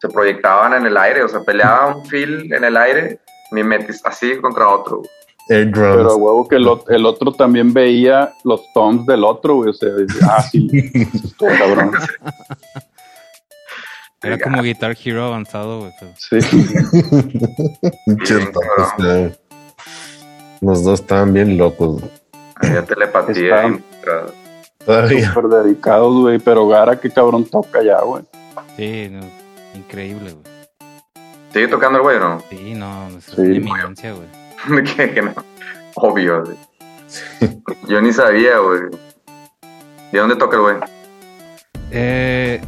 se 0.01 0.09
proyectaban 0.09 0.72
en 0.75 0.87
el 0.87 0.97
aire, 0.97 1.22
o 1.22 1.29
sea, 1.29 1.39
peleaba 1.43 1.95
un 1.95 2.05
field 2.07 2.53
en 2.53 2.64
el 2.64 2.77
aire, 2.77 3.20
mimetis 3.53 4.01
así 4.05 4.37
contra 4.41 4.66
otro. 4.68 5.03
Air 5.49 5.70
Pero 5.72 6.16
huevo 6.16 6.49
que 6.49 6.57
el, 6.57 6.68
el 6.89 7.07
otro 7.07 7.31
también 7.33 7.72
veía 7.72 8.33
los 8.43 8.61
toms 8.72 9.07
del 9.07 9.22
otro, 9.22 9.55
güey. 9.57 9.70
O 9.70 9.72
sea, 9.72 9.91
ah, 10.31 10.43
sí, 10.43 10.66
estuvo 11.25 11.49
cabrón. 11.59 11.93
era 14.22 14.39
como 14.41 14.62
Guitar 14.62 14.97
Hero 15.05 15.27
avanzado, 15.27 15.81
güey. 15.81 15.93
Sí. 16.16 16.39
Güey. 18.99 19.33
Los 20.64 20.82
dos 20.82 21.00
estaban 21.00 21.32
bien 21.32 21.58
locos, 21.58 22.00
güey. 22.00 22.10
Había 22.56 22.84
telepatía. 22.84 23.78
Todavía. 24.84 25.32
Súper 25.32 25.64
dedicados, 25.64 26.16
güey. 26.20 26.38
Pero 26.38 26.66
Gara, 26.68 26.98
qué 26.98 27.10
cabrón 27.10 27.44
toca 27.44 27.82
ya, 27.82 28.00
güey. 28.00 28.22
Sí, 28.76 29.08
no, 29.10 29.20
increíble, 29.74 30.32
güey. 30.32 30.54
¿Sigue 31.52 31.68
tocando 31.68 31.98
el 31.98 32.02
güey 32.02 32.16
o 32.16 32.20
no? 32.20 32.42
Sí, 32.50 32.74
no, 32.74 33.08
es 33.08 33.24
Sí. 33.24 33.40
una 33.42 33.56
eminencia, 33.56 34.12
güey. 34.14 34.84
que 35.14 35.22
no. 35.22 35.34
Obvio, 35.96 36.42
güey. 36.44 36.56
Yo 37.88 38.00
ni 38.00 38.12
sabía, 38.12 38.58
güey. 38.58 38.80
¿De 40.12 40.18
dónde 40.18 40.36
toca 40.36 40.56
el 40.56 40.62
güey? 40.62 40.76
Eh, 41.90 42.60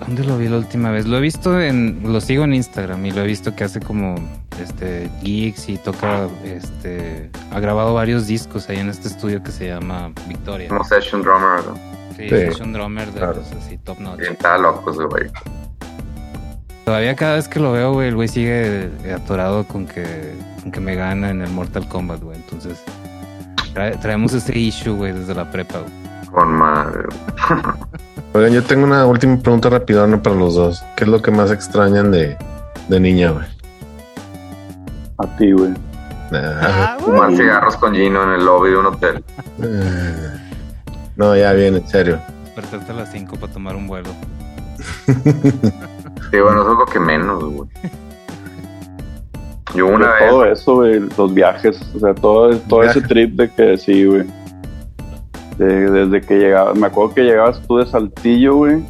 ¿Dónde 0.00 0.24
lo 0.24 0.36
vi 0.36 0.48
la 0.48 0.56
última 0.58 0.90
vez? 0.90 1.06
Lo 1.06 1.16
he 1.16 1.20
visto 1.20 1.60
en, 1.60 2.00
lo 2.12 2.20
sigo 2.20 2.44
en 2.44 2.54
Instagram 2.54 3.06
y 3.06 3.12
lo 3.12 3.22
he 3.22 3.26
visto 3.26 3.54
que 3.54 3.64
hace 3.64 3.80
como 3.80 4.16
este 4.60 5.10
gigs 5.22 5.68
y 5.68 5.76
toca, 5.78 6.28
este, 6.44 7.30
ha 7.52 7.60
grabado 7.60 7.94
varios 7.94 8.26
discos 8.26 8.68
ahí 8.68 8.78
en 8.78 8.88
este 8.88 9.08
estudio 9.08 9.42
que 9.42 9.50
se 9.52 9.68
llama 9.68 10.12
Victoria. 10.28 10.68
Como 10.68 10.84
session 10.84 11.22
drummer, 11.22 11.64
¿no? 11.66 11.74
Sí, 12.16 12.28
Sí. 12.28 12.34
es 12.34 12.60
un 12.60 12.72
drummer 12.72 13.06
de 13.12 13.18
Claro. 13.18 13.34
los 13.36 13.52
así 13.52 13.76
top 13.78 13.98
notch. 14.00 14.18
Bien, 14.20 14.32
estaba 14.32 14.58
loco 14.58 14.90
ese 14.90 15.04
güey. 15.04 15.30
Todavía 16.84 17.16
cada 17.16 17.34
vez 17.34 17.48
que 17.48 17.58
lo 17.58 17.72
veo, 17.72 17.92
güey, 17.92 18.08
el 18.08 18.14
güey 18.14 18.28
sigue 18.28 18.90
atorado 19.14 19.64
con 19.66 19.86
que, 19.86 20.34
con 20.62 20.70
que 20.70 20.80
me 20.80 20.94
gana 20.94 21.30
en 21.30 21.42
el 21.42 21.50
Mortal 21.50 21.88
Kombat, 21.88 22.22
güey. 22.22 22.36
Entonces, 22.36 22.80
trae- 23.74 23.98
traemos 24.00 24.32
ese 24.32 24.56
issue, 24.56 24.94
güey, 24.94 25.12
desde 25.12 25.34
la 25.34 25.50
prepa, 25.50 25.80
güey. 25.80 25.92
Con 26.30 26.52
madre. 26.52 27.02
güey. 27.04 27.60
Oigan, 28.34 28.52
yo 28.52 28.62
tengo 28.62 28.84
una 28.84 29.04
última 29.06 29.36
pregunta 29.38 29.68
rapidona 29.68 30.22
para 30.22 30.36
los 30.36 30.54
dos. 30.54 30.84
¿Qué 30.96 31.04
es 31.04 31.10
lo 31.10 31.20
que 31.22 31.30
más 31.32 31.50
extrañan 31.50 32.10
de, 32.12 32.36
de 32.88 33.00
niña, 33.00 33.30
güey? 33.32 33.46
A 35.18 35.26
ti, 35.36 35.52
güey. 35.52 35.72
Ah, 36.32 36.96
Fumar 37.00 37.30
cigarros 37.36 37.76
con 37.76 37.94
Gino 37.94 38.22
en 38.24 38.40
el 38.40 38.44
lobby 38.44 38.70
de 38.70 38.76
un 38.76 38.86
hotel. 38.86 39.24
eh. 39.62 40.32
No, 41.16 41.34
ya 41.36 41.52
bien, 41.52 41.76
en 41.76 41.86
serio. 41.88 42.18
Despertarte 42.44 42.92
a 42.92 42.94
las 42.96 43.10
5 43.12 43.36
para 43.36 43.52
tomar 43.52 43.76
un 43.76 43.86
vuelo. 43.86 44.10
Sí, 46.32 46.40
bueno, 46.40 46.62
eso 46.62 46.72
es 46.72 46.78
lo 46.78 46.86
que 46.86 46.98
menos, 46.98 47.44
güey. 47.44 47.68
Yo 49.76 49.86
una 49.86 50.10
vez, 50.14 50.28
todo 50.28 50.44
eso, 50.44 50.74
güey, 50.76 51.00
los 51.16 51.32
viajes, 51.32 51.80
o 51.94 52.00
sea, 52.00 52.14
todo, 52.14 52.56
todo 52.60 52.82
ese 52.82 53.00
trip 53.00 53.36
de 53.36 53.48
que 53.50 53.76
sí, 53.78 54.04
güey. 54.04 54.24
De- 55.56 55.88
desde 55.90 56.20
que 56.26 56.34
llegabas, 56.38 56.76
me 56.76 56.88
acuerdo 56.88 57.14
que 57.14 57.22
llegabas 57.22 57.60
tú 57.68 57.76
de 57.78 57.86
Saltillo, 57.86 58.56
güey. 58.56 58.82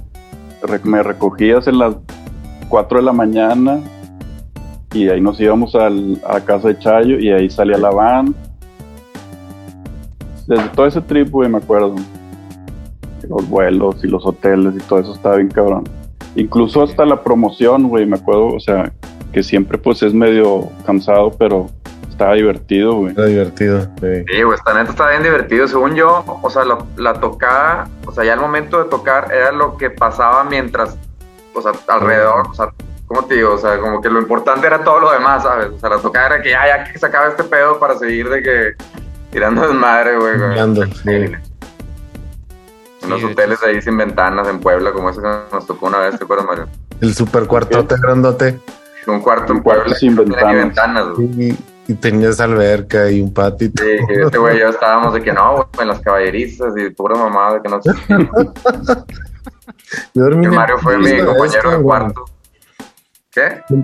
re- 0.63 0.81
me 0.85 1.03
recogías 1.03 1.67
en 1.67 1.79
las 1.79 1.95
4 2.71 2.99
de 3.01 3.05
la 3.05 3.13
mañana 3.13 3.81
y 4.93 5.09
ahí 5.09 5.21
nos 5.21 5.41
íbamos 5.41 5.75
al- 5.75 6.21
a 6.29 6.41
casa 6.41 6.69
de 6.69 6.79
Chayo 6.79 7.19
y 7.19 7.31
ahí 7.31 7.51
salía 7.51 7.77
la 7.79 7.91
van. 7.91 8.35
Desde 10.47 10.69
todo 10.71 10.87
ese 10.87 11.01
trip, 11.01 11.31
güey, 11.31 11.49
me 11.49 11.59
acuerdo. 11.59 11.95
Los 13.29 13.49
vuelos 13.49 14.05
y 14.05 14.07
los 14.07 14.25
hoteles 14.25 14.75
y 14.77 14.79
todo 14.79 15.01
eso 15.01 15.13
estaba 15.15 15.37
bien 15.37 15.49
cabrón. 15.49 15.85
Incluso 16.37 16.83
hasta 16.83 17.05
la 17.05 17.23
promoción, 17.23 17.89
güey, 17.89 18.07
me 18.07 18.17
acuerdo, 18.17 18.49
o 18.49 18.61
sea, 18.61 18.93
que 19.33 19.43
siempre 19.43 19.79
pues 19.79 20.03
es 20.03 20.15
medio 20.15 20.69
cansado, 20.85 21.31
pero 21.37 21.67
estaba 22.09 22.35
divertido, 22.35 22.95
güey. 22.95 23.13
Era 23.15 23.25
divertido. 23.27 23.81
sí. 24.01 24.25
sí, 24.33 24.43
güey, 24.43 24.57
esta 24.57 24.75
neta 24.75 24.91
está 24.91 25.11
bien 25.11 25.23
divertido. 25.25 25.67
Según 25.67 25.95
yo, 25.97 26.23
o 26.43 26.49
sea, 26.51 26.65
la, 26.65 26.79
la 26.97 27.15
tocada, 27.15 27.89
o 28.07 28.13
sea, 28.13 28.25
ya 28.25 28.35
el 28.35 28.41
momento 28.41 28.79
de 28.83 28.89
tocar 28.89 29.33
era 29.33 29.51
lo 29.51 29.77
que 29.77 29.91
pasaba 29.91 30.45
mientras, 30.45 30.97
o 31.55 31.61
sea, 31.61 31.73
alrededor, 31.89 32.47
o 32.49 32.55
sea, 32.55 32.69
¿cómo 33.07 33.25
te 33.27 33.35
digo? 33.37 33.55
O 33.55 33.59
sea, 33.59 33.79
como 33.79 34.01
que 34.01 34.09
lo 34.11 34.21
importante 34.21 34.67
era 34.67 34.83
todo 34.85 35.01
lo 35.01 35.13
demás, 35.13 35.43
¿sabes? 35.43 35.71
O 35.71 35.79
sea, 35.79 35.91
la 35.91 35.99
tocada 35.99 36.27
era 36.27 36.43
que 36.43 36.51
ya, 36.51 36.67
ya 36.67 36.85
que 36.93 36.99
se 36.99 37.07
acaba 37.07 37.29
este 37.29 37.45
pedo 37.45 37.79
para 37.79 37.97
seguir 37.99 38.29
de 38.29 38.43
que 38.43 38.75
tirando 39.31 39.63
desmadre, 39.67 40.17
güey. 40.19 40.37
güey. 40.39 40.51
Tirando, 40.51 40.85
Sí. 40.87 40.93
sí. 41.05 41.33
Unos 43.05 43.21
Sí, 43.21 43.27
de 43.27 43.33
hoteles 43.33 43.63
ahí 43.63 43.81
sin 43.83 43.97
ventanas 43.97 44.49
en 44.49 44.59
Puebla, 44.59 44.91
como 44.93 45.11
ese 45.11 45.21
que 45.21 45.29
nos 45.53 45.67
tocó 45.67 45.87
una 45.87 45.99
vez, 45.99 46.19
¿te 46.19 46.25
acuerdas, 46.25 46.47
Mario? 46.47 46.67
El 47.01 47.15
super 47.15 47.47
cuartote 47.47 47.95
grandote. 48.01 48.59
Un 49.07 49.21
cuarto 49.21 49.53
en 49.53 49.63
Puebla 49.63 49.95
sin 49.95 50.17
tenía 50.17 50.43
ni 50.45 50.55
ventanas. 50.57 51.07
ventanas, 51.07 51.09
güey. 51.37 51.51
Y, 51.51 51.59
y 51.87 51.95
tenías 51.95 52.41
alberca 52.41 53.09
y 53.09 53.21
un 53.21 53.33
patio. 53.33 53.69
y 53.69 53.71
todo. 53.71 53.87
Sí, 53.87 53.97
este 54.25 54.39
güey 54.39 54.59
yo 54.59 54.69
estábamos 54.71 55.15
de 55.15 55.23
que 55.23 55.33
no, 55.33 55.53
güey, 55.55 55.67
en 55.83 55.87
las 55.89 56.01
caballerizas 56.01 56.77
y 56.77 56.91
pura 56.91 57.15
mamada 57.15 57.55
de 57.55 57.63
que 57.63 57.69
no. 57.69 57.81
Yo 60.15 60.23
dormí 60.25 60.47
en 60.47 60.55
Mario 60.55 60.79
fue 60.79 60.99
mi 60.99 61.25
compañero 61.25 61.71
de 61.77 61.83
cuarto. 61.83 62.25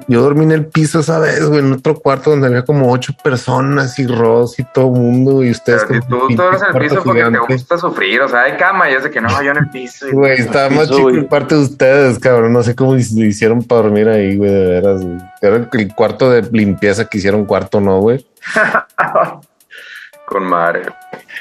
Yo 0.09 0.23
dormí 0.23 0.45
en 0.45 0.53
el 0.53 0.67
piso 0.67 1.01
esa 1.01 1.19
vez, 1.19 1.45
güey, 1.45 1.61
en 1.61 1.73
otro 1.73 1.95
cuarto 1.97 2.31
donde 2.31 2.47
había 2.49 2.65
como 2.65 2.91
ocho 2.91 3.13
personas 3.23 3.99
y 3.99 4.07
Ross 4.07 4.59
y 4.59 4.65
todo 4.65 4.89
mundo 4.91 5.43
y 5.45 5.51
ustedes. 5.51 5.85
Pero 5.87 6.03
si 6.03 6.09
tú, 6.09 6.19
tú 6.37 6.43
eres 6.43 6.63
en 6.63 6.69
el 6.77 6.83
piso 6.83 7.03
cuarto 7.03 7.05
porque 7.05 7.23
te 7.47 7.53
gusta 7.55 7.79
sufrir, 7.79 8.21
o 8.23 8.29
sea, 8.29 8.43
hay 8.43 8.57
cama 8.57 8.91
y 8.91 8.95
es 8.95 9.03
de 9.05 9.11
que 9.11 9.21
no, 9.21 9.43
yo 9.43 9.51
en 9.51 9.57
el 9.59 9.69
piso. 9.71 10.09
y- 10.09 10.13
Güey, 10.13 10.41
estaba 10.41 10.69
más 10.71 10.81
piso, 10.89 10.95
chico 10.97 11.03
güey. 11.09 11.19
el 11.19 11.29
cuarto 11.29 11.55
de 11.57 11.63
ustedes, 11.63 12.19
cabrón. 12.19 12.53
No 12.53 12.63
sé 12.63 12.75
cómo 12.75 12.95
lo 12.95 12.99
hicieron 12.99 13.63
para 13.63 13.83
dormir 13.83 14.09
ahí, 14.09 14.37
güey, 14.37 14.51
de 14.51 14.67
veras. 14.67 15.03
Güey. 15.03 15.19
Era 15.43 15.57
el, 15.57 15.69
el 15.73 15.95
cuarto 15.95 16.31
de 16.31 16.43
limpieza 16.53 17.05
que 17.07 17.19
hicieron 17.19 17.45
cuarto, 17.45 17.81
¿no, 17.81 18.01
güey? 18.01 18.27
Con 20.27 20.45
madre. 20.45 20.83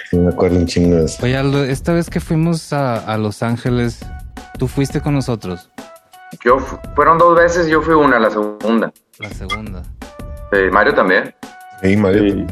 Sí, 0.10 0.18
me 0.18 0.30
acuerdo 0.30 0.58
un 0.58 0.66
chingo 0.66 0.98
de 0.98 1.06
eso. 1.06 1.24
Oye, 1.24 1.38
Aldo, 1.38 1.64
esta 1.64 1.94
vez 1.94 2.10
que 2.10 2.20
fuimos 2.20 2.74
a, 2.74 2.98
a 2.98 3.18
Los 3.18 3.42
Ángeles, 3.42 4.00
tú 4.58 4.68
fuiste 4.68 5.00
con 5.02 5.14
nosotros. 5.14 5.70
Yo 6.44 6.60
fu- 6.60 6.78
fueron 6.96 7.18
dos 7.18 7.38
veces 7.38 7.68
y 7.68 7.72
yo 7.72 7.82
fui 7.82 7.94
una, 7.94 8.20
la 8.20 8.30
segunda. 8.30 8.92
La 9.20 9.30
segunda. 9.30 9.84
Eh, 10.52 10.70
Mario 10.72 10.94
también. 10.94 11.34
Sí, 11.82 11.96
Mario. 11.98 12.24
Sí. 12.34 12.46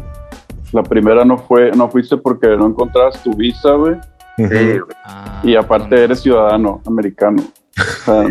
La 0.73 0.83
primera 0.83 1.25
no 1.25 1.37
fue, 1.37 1.71
no 1.71 1.89
fuiste 1.89 2.17
porque 2.17 2.47
no 2.49 2.67
encontrabas 2.67 3.21
tu 3.23 3.33
visa, 3.35 3.71
güey. 3.73 3.95
Sí, 4.37 4.43
güey. 4.45 4.79
Ah, 5.05 5.41
Y 5.43 5.55
aparte 5.55 6.03
eres 6.03 6.21
ciudadano 6.21 6.81
americano. 6.85 7.41
O 7.77 7.81
sea, 8.05 8.23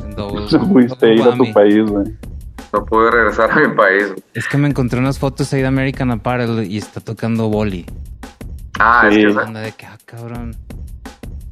no 0.16 0.28
pudiste 0.68 1.14
ir 1.14 1.22
a 1.22 1.34
tu 1.34 1.52
país, 1.52 1.84
güey. 1.90 2.06
No 2.72 2.84
pude 2.84 3.10
regresar 3.10 3.50
a 3.50 3.56
mi 3.68 3.74
país. 3.74 4.08
güey. 4.08 4.22
Es 4.34 4.46
que 4.48 4.58
me 4.58 4.68
encontré 4.68 4.98
unas 5.00 5.18
fotos 5.18 5.52
ahí 5.52 5.60
de 5.62 5.66
American 5.66 6.10
Apparel 6.10 6.70
y 6.70 6.78
está 6.78 7.00
tocando 7.00 7.48
boli. 7.48 7.86
Ah, 8.78 9.06
Sí. 9.10 9.22
es 9.22 9.34
que 9.34 9.40
esa, 9.42 9.50
de 9.50 9.72
que, 9.72 9.86
ah, 9.86 9.98
cabrón. 10.04 10.54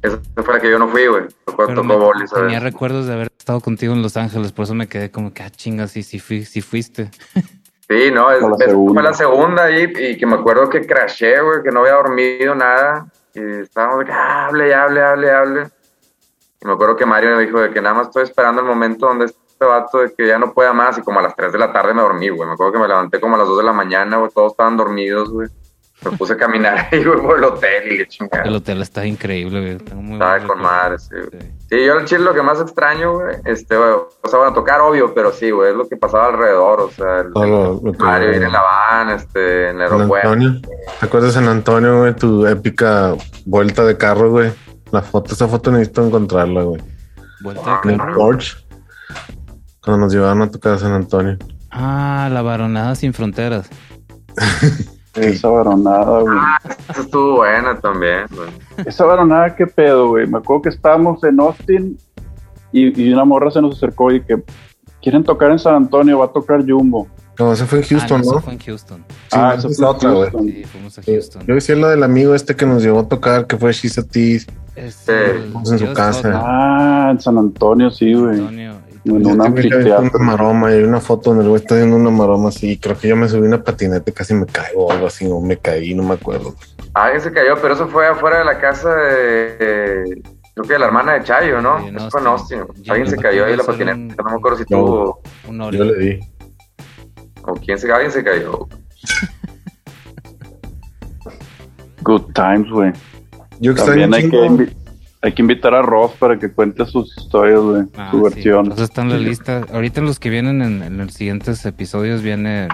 Esa 0.04 0.18
fue 0.42 0.54
la 0.54 0.60
que 0.60 0.70
yo 0.70 0.78
no 0.78 0.88
fui, 0.88 1.06
güey. 1.06 1.24
Tocó, 1.44 1.66
Pero 1.66 1.74
tocó 1.82 1.86
me- 1.88 1.96
boli, 1.96 2.26
¿sabes? 2.28 2.44
tenía 2.44 2.60
recuerdos 2.60 3.06
de 3.06 3.14
haber 3.14 3.28
estado 3.38 3.60
contigo 3.60 3.92
en 3.94 4.02
Los 4.02 4.16
Ángeles, 4.16 4.52
por 4.52 4.64
eso 4.64 4.74
me 4.74 4.86
quedé 4.88 5.10
como 5.10 5.32
que, 5.32 5.42
ah, 5.42 5.50
chingas, 5.50 5.90
sí, 5.92 6.02
sí, 6.02 6.18
fui, 6.20 6.44
sí 6.44 6.60
fuiste. 6.60 7.10
Sí, 7.86 8.10
no, 8.10 8.30
es, 8.30 8.40
Fue 8.40 8.48
la 8.48 8.74
fue 8.94 9.02
la 9.02 9.12
segunda 9.12 9.64
ahí 9.64 9.92
y 9.94 10.16
que 10.16 10.24
me 10.24 10.36
acuerdo 10.36 10.70
que 10.70 10.86
crashé, 10.86 11.38
güey, 11.42 11.62
que 11.62 11.70
no 11.70 11.80
había 11.80 11.92
dormido 11.92 12.54
nada 12.54 13.06
y 13.34 13.40
estábamos 13.60 13.98
de 13.98 14.04
que 14.06 14.12
ah, 14.12 14.46
hable, 14.46 14.74
hable, 14.74 15.02
hable, 15.02 15.30
hable. 15.30 15.62
Y 16.62 16.66
me 16.66 16.72
acuerdo 16.72 16.96
que 16.96 17.04
Mario 17.04 17.36
me 17.36 17.44
dijo 17.44 17.60
de 17.60 17.68
que 17.70 17.82
nada 17.82 17.94
más 17.94 18.06
estoy 18.06 18.22
esperando 18.22 18.62
el 18.62 18.66
momento 18.66 19.06
donde 19.06 19.26
este 19.26 19.64
vato 19.66 19.98
de 19.98 20.14
que 20.14 20.26
ya 20.26 20.38
no 20.38 20.54
pueda 20.54 20.72
más 20.72 20.96
y 20.96 21.02
como 21.02 21.18
a 21.18 21.22
las 21.24 21.36
3 21.36 21.52
de 21.52 21.58
la 21.58 21.74
tarde 21.74 21.92
me 21.92 22.00
dormí, 22.00 22.30
güey. 22.30 22.48
Me 22.48 22.54
acuerdo 22.54 22.72
que 22.72 22.78
me 22.78 22.88
levanté 22.88 23.20
como 23.20 23.34
a 23.36 23.38
las 23.40 23.48
2 23.48 23.58
de 23.58 23.64
la 23.64 23.72
mañana, 23.74 24.16
güey, 24.16 24.30
todos 24.34 24.52
estaban 24.52 24.78
dormidos, 24.78 25.28
güey. 25.30 25.48
Me 26.10 26.16
puse 26.16 26.32
a 26.34 26.36
caminar 26.36 26.88
ahí, 26.90 27.02
güey, 27.04 27.20
por 27.20 27.38
el 27.38 27.44
hotel 27.44 27.92
y 27.92 27.96
qué 27.98 28.06
chingada. 28.08 28.44
El 28.44 28.54
hotel 28.56 28.82
está 28.82 29.06
increíble, 29.06 29.60
güey. 29.78 29.94
Muy 30.02 30.12
Estaba 30.14 30.38
con 30.46 30.60
madre, 30.62 30.98
sí, 30.98 31.08
güey. 31.14 31.42
Sí. 31.42 31.48
Sí, 31.70 31.84
yo 31.86 31.94
el 31.98 32.04
chile 32.04 32.20
lo 32.20 32.34
que 32.34 32.42
más 32.42 32.60
extraño, 32.60 33.14
güey, 33.14 33.36
este, 33.46 33.76
güey, 33.76 33.90
o 33.90 34.28
sea, 34.28 34.38
bueno, 34.38 34.54
tocar 34.54 34.80
obvio, 34.80 35.12
pero 35.14 35.32
sí, 35.32 35.50
güey, 35.50 35.70
es 35.70 35.76
lo 35.76 35.88
que 35.88 35.96
pasaba 35.96 36.26
alrededor, 36.26 36.80
o 36.82 36.90
sea, 36.90 37.20
el, 37.20 37.32
Todo 37.32 37.82
que- 37.92 37.98
Mario 37.98 38.36
ir 38.36 38.42
en 38.42 38.52
la 38.52 38.60
van, 38.62 39.10
este, 39.10 39.70
en 39.70 39.80
el 39.80 39.88
San 39.88 39.96
aeropuerto. 39.98 40.28
Antonio. 40.28 40.60
¿Te 41.00 41.06
acuerdas 41.06 41.34
de 41.34 41.40
San 41.40 41.48
Antonio, 41.48 41.98
güey? 42.00 42.14
Tu 42.14 42.46
épica 42.46 43.14
vuelta 43.46 43.84
de 43.84 43.96
carro, 43.96 44.30
güey. 44.30 44.52
La 44.92 45.02
foto, 45.02 45.34
esa 45.34 45.48
foto 45.48 45.72
necesito 45.72 46.06
encontrarla, 46.06 46.62
güey. 46.62 46.80
Vuelta 47.42 47.80
En 47.82 47.88
de 47.88 47.94
el 47.94 48.00
carro. 48.00 48.14
Porsche. 48.14 48.56
Cuando 49.82 50.04
nos 50.04 50.14
llevaron 50.14 50.42
a 50.42 50.50
tocar 50.50 50.74
a 50.74 50.78
San 50.78 50.92
Antonio. 50.92 51.36
Ah, 51.70 52.28
la 52.30 52.42
varonada 52.42 52.94
sin 52.94 53.12
fronteras. 53.12 53.68
Esa 55.14 55.48
varonada, 55.48 56.20
güey. 56.20 56.36
Ah, 56.38 56.58
esa 56.90 57.00
estuvo 57.02 57.36
buena 57.36 57.78
también, 57.78 58.26
güey. 58.34 58.48
Esa 58.86 59.04
varonada, 59.04 59.54
qué 59.54 59.66
pedo, 59.66 60.08
güey. 60.08 60.26
Me 60.26 60.38
acuerdo 60.38 60.62
que 60.62 60.68
estábamos 60.70 61.22
en 61.24 61.38
Austin 61.40 61.98
y, 62.72 63.00
y 63.02 63.12
una 63.12 63.24
morra 63.24 63.50
se 63.50 63.62
nos 63.62 63.76
acercó 63.76 64.10
y 64.12 64.20
que 64.22 64.42
quieren 65.00 65.22
tocar 65.22 65.50
en 65.50 65.58
San 65.58 65.74
Antonio, 65.74 66.18
va 66.18 66.26
a 66.26 66.32
tocar 66.32 66.64
Jumbo. 66.66 67.06
No, 67.38 67.52
ese 67.52 67.66
fue 67.66 67.80
en 67.80 67.84
Houston, 67.84 68.20
ah, 68.20 68.24
no, 68.24 68.30
¿no? 68.30 68.38
eso 68.38 68.40
fue 68.40 68.52
en 68.52 68.58
Houston. 68.60 69.04
Sí, 69.08 69.14
ah, 69.32 69.54
eso 69.58 69.68
es 69.68 69.76
fue 69.76 69.86
otra, 69.86 70.10
güey. 70.10 70.22
Houston. 70.30 70.46
Sí, 70.46 70.64
fuimos 70.64 70.98
a 70.98 71.02
Houston. 71.02 71.46
Yo 71.46 71.54
decía 71.54 71.76
lo 71.76 71.88
del 71.88 72.02
amigo 72.04 72.34
este 72.34 72.54
que 72.54 72.64
nos 72.64 72.82
llevó 72.82 73.00
a 73.00 73.08
tocar, 73.08 73.46
que 73.46 73.56
fue 73.56 73.72
She's 73.72 73.98
a 73.98 74.02
Tease. 74.04 74.46
Es 74.76 74.94
Sí. 74.94 75.12
el 75.12 75.44
Estamos 75.46 75.72
en 75.72 75.78
su 75.80 75.92
casa. 75.92 76.32
Ah, 76.34 77.08
en 77.10 77.20
San 77.20 77.36
Antonio, 77.38 77.90
sí, 77.90 78.14
güey. 78.14 78.38
Antonio. 78.38 78.74
En 79.04 79.26
un 79.26 79.40
anfiteatro. 79.40 80.00
una 80.00 80.24
maroma 80.24 80.70
y 80.70 80.74
hay 80.74 80.82
una 80.84 81.00
foto 81.00 81.30
donde 81.30 81.44
el 81.44 81.50
güey 81.50 81.60
está 81.60 81.76
viendo 81.76 81.96
una 81.96 82.10
maroma 82.10 82.48
así. 82.48 82.78
Creo 82.78 82.96
que 82.96 83.08
yo 83.08 83.16
me 83.16 83.28
subí 83.28 83.46
una 83.46 83.62
patineta 83.62 84.10
y 84.10 84.12
casi 84.12 84.34
me 84.34 84.46
caigo 84.46 84.86
o 84.86 84.92
algo 84.92 85.06
así, 85.06 85.26
o 85.26 85.40
me 85.40 85.58
caí, 85.58 85.94
no 85.94 86.02
me 86.02 86.14
acuerdo. 86.14 86.54
Alguien 86.94 87.20
se 87.20 87.32
cayó, 87.32 87.56
pero 87.60 87.74
eso 87.74 87.88
fue 87.88 88.06
afuera 88.06 88.38
de 88.38 88.44
la 88.44 88.58
casa 88.58 88.94
de, 88.94 90.22
creo 90.54 90.66
que 90.66 90.72
de 90.72 90.78
la 90.78 90.86
hermana 90.86 91.14
de 91.14 91.24
Chayo, 91.24 91.60
¿no? 91.60 91.80
Sí, 91.80 91.92
eso 91.94 92.10
fue 92.10 92.20
en 92.20 92.26
Austin. 92.28 92.64
Alguien 92.88 93.10
se 93.10 93.16
cayó 93.16 93.44
ahí 93.44 93.56
la 93.56 93.64
patineta, 93.64 94.22
no 94.22 94.30
me 94.30 94.36
acuerdo 94.36 94.58
si 94.58 94.64
tuvo, 94.64 95.20
Un 95.48 95.70
Yo 95.70 95.84
le 95.84 95.98
di. 95.98 96.20
o 97.42 97.54
quién 97.54 97.78
se, 97.78 97.92
alguien 97.92 98.12
se 98.12 98.24
cayó. 98.24 98.68
Good 102.02 102.32
times, 102.34 102.70
güey. 102.70 102.92
Yo 103.60 103.72
extraño 103.72 104.02
También 104.02 104.14
hay 104.14 104.30
que, 104.30 104.74
hay 105.24 105.32
que 105.32 105.40
invitar 105.40 105.74
a 105.74 105.80
Ross 105.80 106.12
para 106.18 106.38
que 106.38 106.52
cuente 106.52 106.84
sus 106.84 107.16
historias, 107.16 107.58
güey. 107.58 107.84
Ah, 107.96 108.10
su 108.10 108.18
sí, 108.18 108.22
versión. 108.22 108.72
Eso 108.72 108.84
está 108.84 109.00
en 109.00 109.08
la 109.08 109.16
lista. 109.16 109.64
Ahorita 109.72 110.00
en 110.00 110.06
los 110.06 110.20
que 110.20 110.28
vienen 110.28 110.60
en, 110.60 110.82
en 110.82 110.98
los 110.98 111.14
siguientes 111.14 111.64
episodios 111.64 112.20
viene 112.20 112.68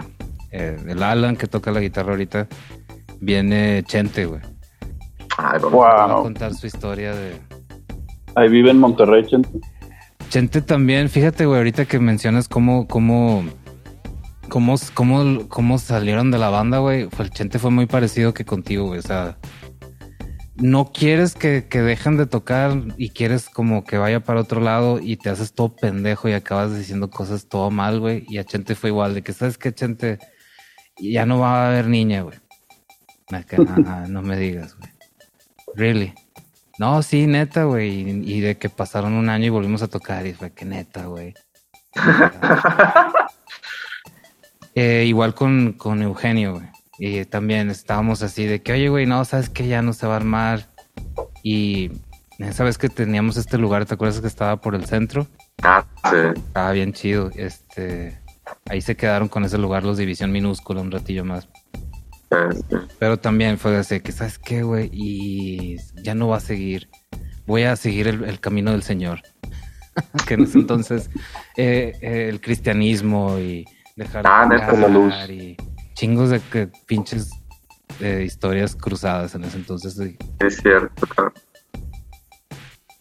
eh, 0.51 0.77
el 0.89 1.01
Alan 1.01 1.37
que 1.37 1.47
toca 1.47 1.71
la 1.71 1.79
guitarra 1.79 2.11
ahorita. 2.11 2.49
Viene 3.21 3.85
Chente, 3.85 4.27
güey. 4.27 4.41
Ay. 5.39 5.61
Wow. 5.61 5.79
Va 5.79 6.19
a 6.19 6.23
contar 6.23 6.53
su 6.55 6.67
historia 6.67 7.15
de... 7.15 7.35
Ahí 8.35 8.49
vive 8.49 8.73
en 8.73 8.81
Monterrey, 8.81 9.25
Chente. 9.25 9.61
Chente 10.29 10.61
también, 10.61 11.09
fíjate, 11.09 11.47
güey, 11.47 11.59
ahorita 11.59 11.85
que 11.85 12.01
mencionas 12.01 12.49
cómo, 12.49 12.89
cómo, 12.89 13.45
cómo, 14.49 14.75
cómo, 14.95 15.49
cómo 15.49 15.79
salieron 15.79 16.33
de 16.33 16.39
la 16.39 16.51
banda, 16.51 16.79
güey. 16.79 17.09
El 17.17 17.31
Chente 17.31 17.61
fue 17.61 17.71
muy 17.71 17.87
parecido 17.87 18.35
que 18.35 18.45
contigo, 18.45 18.87
güey. 18.87 18.99
O 18.99 19.03
sea, 19.03 19.39
no 20.61 20.93
quieres 20.93 21.35
que, 21.35 21.67
que 21.69 21.81
dejen 21.81 22.17
de 22.17 22.27
tocar 22.27 22.73
y 22.97 23.11
quieres 23.11 23.49
como 23.49 23.85
que 23.85 23.99
vaya 23.99 24.21
para 24.21 24.41
otro 24.41 24.61
lado 24.61 25.01
y 25.01 25.17
te 25.17 25.31
haces 25.31 25.53
todo 25.53 25.75
pendejo 25.75 26.29
y 26.29 26.33
acabas 26.33 26.77
diciendo 26.77 27.11
cosas 27.11 27.47
todo 27.49 27.71
mal, 27.71 28.01
güey. 28.01 28.25
Y 28.29 28.39
a 28.39 28.45
Chente 28.45 28.75
fue 28.75 28.91
igual, 28.91 29.15
de 29.15 29.23
que 29.23 29.33
sabes 29.33 29.59
que 29.59 29.73
Chente 29.75 30.19
ya 30.99 31.27
no 31.27 31.39
va 31.39 31.65
a 31.65 31.69
haber 31.69 31.87
niña, 31.89 32.23
güey. 32.23 32.39
"Ah, 33.87 34.07
no 34.09 34.23
me 34.23 34.37
digas, 34.37 34.77
güey. 34.77 34.91
Really. 35.75 36.15
No, 36.79 37.03
sí, 37.03 37.27
neta, 37.27 37.65
güey. 37.65 37.91
Y, 38.11 38.37
y 38.37 38.41
de 38.41 38.57
que 38.57 38.69
pasaron 38.69 39.13
un 39.15 39.29
año 39.29 39.47
y 39.47 39.51
volvimos 39.51 39.83
a 39.83 39.89
tocar 39.89 40.27
y 40.27 40.35
fue 40.35 40.53
que 40.53 40.65
neta, 40.65 41.07
güey. 41.07 41.35
Eh, 44.77 45.05
igual 45.07 45.35
con, 45.35 45.73
con 45.73 46.01
Eugenio, 46.01 46.55
güey. 46.55 46.69
Y 47.03 47.25
también 47.25 47.71
estábamos 47.71 48.23
así 48.23 48.45
de 48.45 48.61
que, 48.61 48.73
oye, 48.75 48.91
güey, 48.91 49.07
no, 49.07 49.25
sabes 49.25 49.49
que 49.49 49.67
ya 49.67 49.81
no 49.81 49.95
se 49.95 50.07
va 50.07 50.13
a 50.13 50.17
armar. 50.17 50.69
Y 51.43 51.91
esa 52.39 52.63
vez 52.63 52.77
que 52.77 52.91
teníamos 52.91 53.39
este 53.39 53.57
lugar, 53.57 53.87
¿te 53.87 53.95
acuerdas 53.95 54.21
que 54.21 54.27
estaba 54.27 54.61
por 54.61 54.75
el 54.75 54.85
centro? 54.85 55.27
Ah, 55.63 55.85
sí. 56.11 56.17
Estaba 56.37 56.73
bien 56.73 56.93
chido. 56.93 57.31
Este, 57.35 58.19
ahí 58.69 58.83
se 58.83 58.97
quedaron 58.97 59.29
con 59.29 59.45
ese 59.45 59.57
lugar 59.57 59.83
los 59.83 59.97
División 59.97 60.31
Minúscula 60.31 60.83
un 60.83 60.91
ratillo 60.91 61.25
más. 61.25 61.49
Pero 62.99 63.19
también 63.19 63.57
fue 63.59 63.77
así 63.79 64.01
que, 64.01 64.13
¿sabes 64.13 64.39
qué, 64.39 64.63
güey? 64.63 64.91
Y 64.93 65.77
ya 66.03 66.15
no 66.15 66.29
va 66.29 66.37
a 66.37 66.41
seguir. 66.41 66.89
Voy 67.47 67.63
a 67.63 67.77
seguir 67.77 68.09
el, 68.09 68.25
el 68.25 68.41
camino 68.41 68.73
del 68.73 68.83
Señor. 68.83 69.23
que 70.29 70.35
en 70.35 70.43
ese 70.43 70.59
entonces 70.59 71.11
eh, 71.57 71.95
eh, 72.01 72.29
el 72.29 72.41
cristianismo 72.41 73.39
y 73.39 73.65
dejar 73.97 74.23
Ah, 74.27 74.47
de 74.49 74.59
la 74.59 74.89
luz. 74.89 75.15
y 75.29 75.57
chingos 76.01 76.31
de 76.31 76.41
que 76.41 76.67
pinches 76.87 77.31
eh, 78.01 78.23
historias 78.25 78.75
cruzadas 78.75 79.35
en 79.35 79.45
ese 79.45 79.59
entonces. 79.59 80.01
es 80.39 80.57
cierto, 80.57 81.07
claro. 81.07 81.33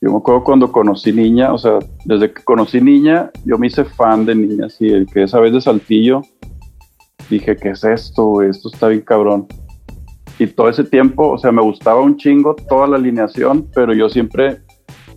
Yo 0.01 0.11
me 0.11 0.17
acuerdo 0.17 0.43
cuando 0.43 0.69
conocí 0.69 1.13
niña, 1.13 1.53
o 1.53 1.57
sea, 1.57 1.79
desde 2.03 2.33
que 2.33 2.43
conocí 2.43 2.81
niña, 2.81 3.31
yo 3.45 3.57
me 3.57 3.67
hice 3.67 3.85
fan 3.85 4.25
de 4.25 4.35
niña, 4.35 4.65
así, 4.65 4.87
el 4.89 5.05
que 5.07 5.23
esa 5.23 5.39
vez 5.39 5.53
de 5.53 5.61
Saltillo, 5.61 6.23
dije, 7.29 7.55
¿qué 7.55 7.69
es 7.69 7.85
esto? 7.85 8.41
Esto 8.41 8.69
está 8.73 8.89
bien 8.89 9.01
cabrón. 9.01 9.47
Y 10.37 10.47
todo 10.47 10.67
ese 10.67 10.83
tiempo, 10.83 11.29
o 11.29 11.37
sea, 11.37 11.53
me 11.53 11.61
gustaba 11.61 12.01
un 12.01 12.17
chingo 12.17 12.53
toda 12.67 12.85
la 12.87 12.97
alineación, 12.97 13.65
pero 13.73 13.93
yo 13.93 14.09
siempre 14.09 14.59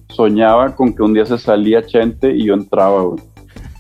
soñaba 0.09 0.77
con 0.77 0.95
que 0.95 1.03
un 1.03 1.15
día 1.15 1.27
se 1.27 1.37
salía 1.39 1.85
Chente 1.85 2.33
y 2.33 2.45
yo 2.47 2.55
entraba, 2.55 3.03
güey. 3.03 3.21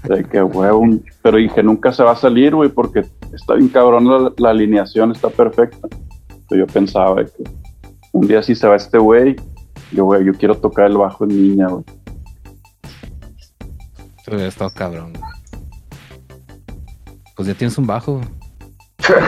De 0.09 0.25
que, 0.25 0.41
güey, 0.41 0.71
un- 0.73 1.05
pero 1.23 1.37
dije, 1.37 1.63
nunca 1.63 1.93
se 1.93 2.03
va 2.03 2.13
a 2.13 2.17
salir, 2.17 2.53
güey, 2.57 2.69
porque 2.69 3.05
está 3.33 3.55
bien 3.55 3.69
cabrón, 3.69 4.07
la, 4.07 4.33
la 4.37 4.51
alineación 4.51 5.13
está 5.13 5.31
perfecta. 5.31 5.89
Pero 6.49 6.67
yo 6.67 6.73
pensaba 6.73 7.23
de 7.23 7.27
que 7.27 7.45
un 8.13 8.27
día 8.27 8.43
si 8.43 8.55
se 8.55 8.67
va 8.69 8.77
este 8.77 8.99
güey, 8.99 9.37
yo, 9.93 10.05
güey, 10.05 10.25
yo 10.25 10.33
quiero 10.35 10.57
tocar 10.57 10.87
el 10.87 10.97
bajo 10.97 11.25
en 11.25 11.31
niña, 11.31 11.69
güey. 11.69 11.85
Hubiera 14.27 14.49
estado 14.49 14.71
cabrón. 14.75 15.13
güey. 15.13 15.25
Pues 17.37 17.49
ya 17.49 17.55
tienes 17.55 17.77
un 17.77 17.87
bajo. 17.87 18.21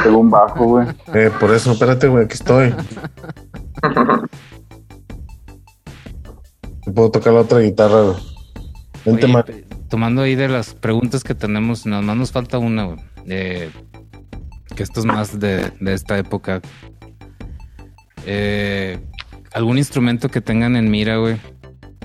Tengo 0.03 0.19
un 0.19 0.31
bajo, 0.31 0.65
güey. 0.65 0.87
Eh, 1.15 1.31
por 1.39 1.53
eso, 1.53 1.73
espérate, 1.73 2.09
güey, 2.09 2.25
aquí 2.25 2.35
estoy. 2.35 2.75
Puedo 6.95 7.11
tocar 7.11 7.33
la 7.33 7.41
otra 7.41 7.61
guitarra, 7.61 8.03
güey. 8.03 8.17
Vente, 9.05 9.27
Oye, 9.27 9.65
tomando 9.89 10.23
ahí 10.23 10.35
de 10.35 10.49
las 10.49 10.75
preguntas 10.75 11.25
que 11.25 11.35
tenemos, 11.35 11.87
nada 11.87 12.03
más 12.03 12.17
nos 12.17 12.33
falta 12.33 12.59
una, 12.59 12.85
güey. 12.85 12.99
Eh, 13.27 13.71
que 14.75 14.83
esto 14.83 15.01
es 15.01 15.07
más 15.07 15.39
de, 15.39 15.71
de 15.81 15.95
esta 15.95 16.19
época. 16.19 16.61
Eh, 18.27 18.99
¿Algún 19.53 19.79
instrumento 19.79 20.29
que 20.29 20.41
tengan 20.41 20.77
en 20.77 20.91
mira, 20.91 21.17
güey? 21.19 21.37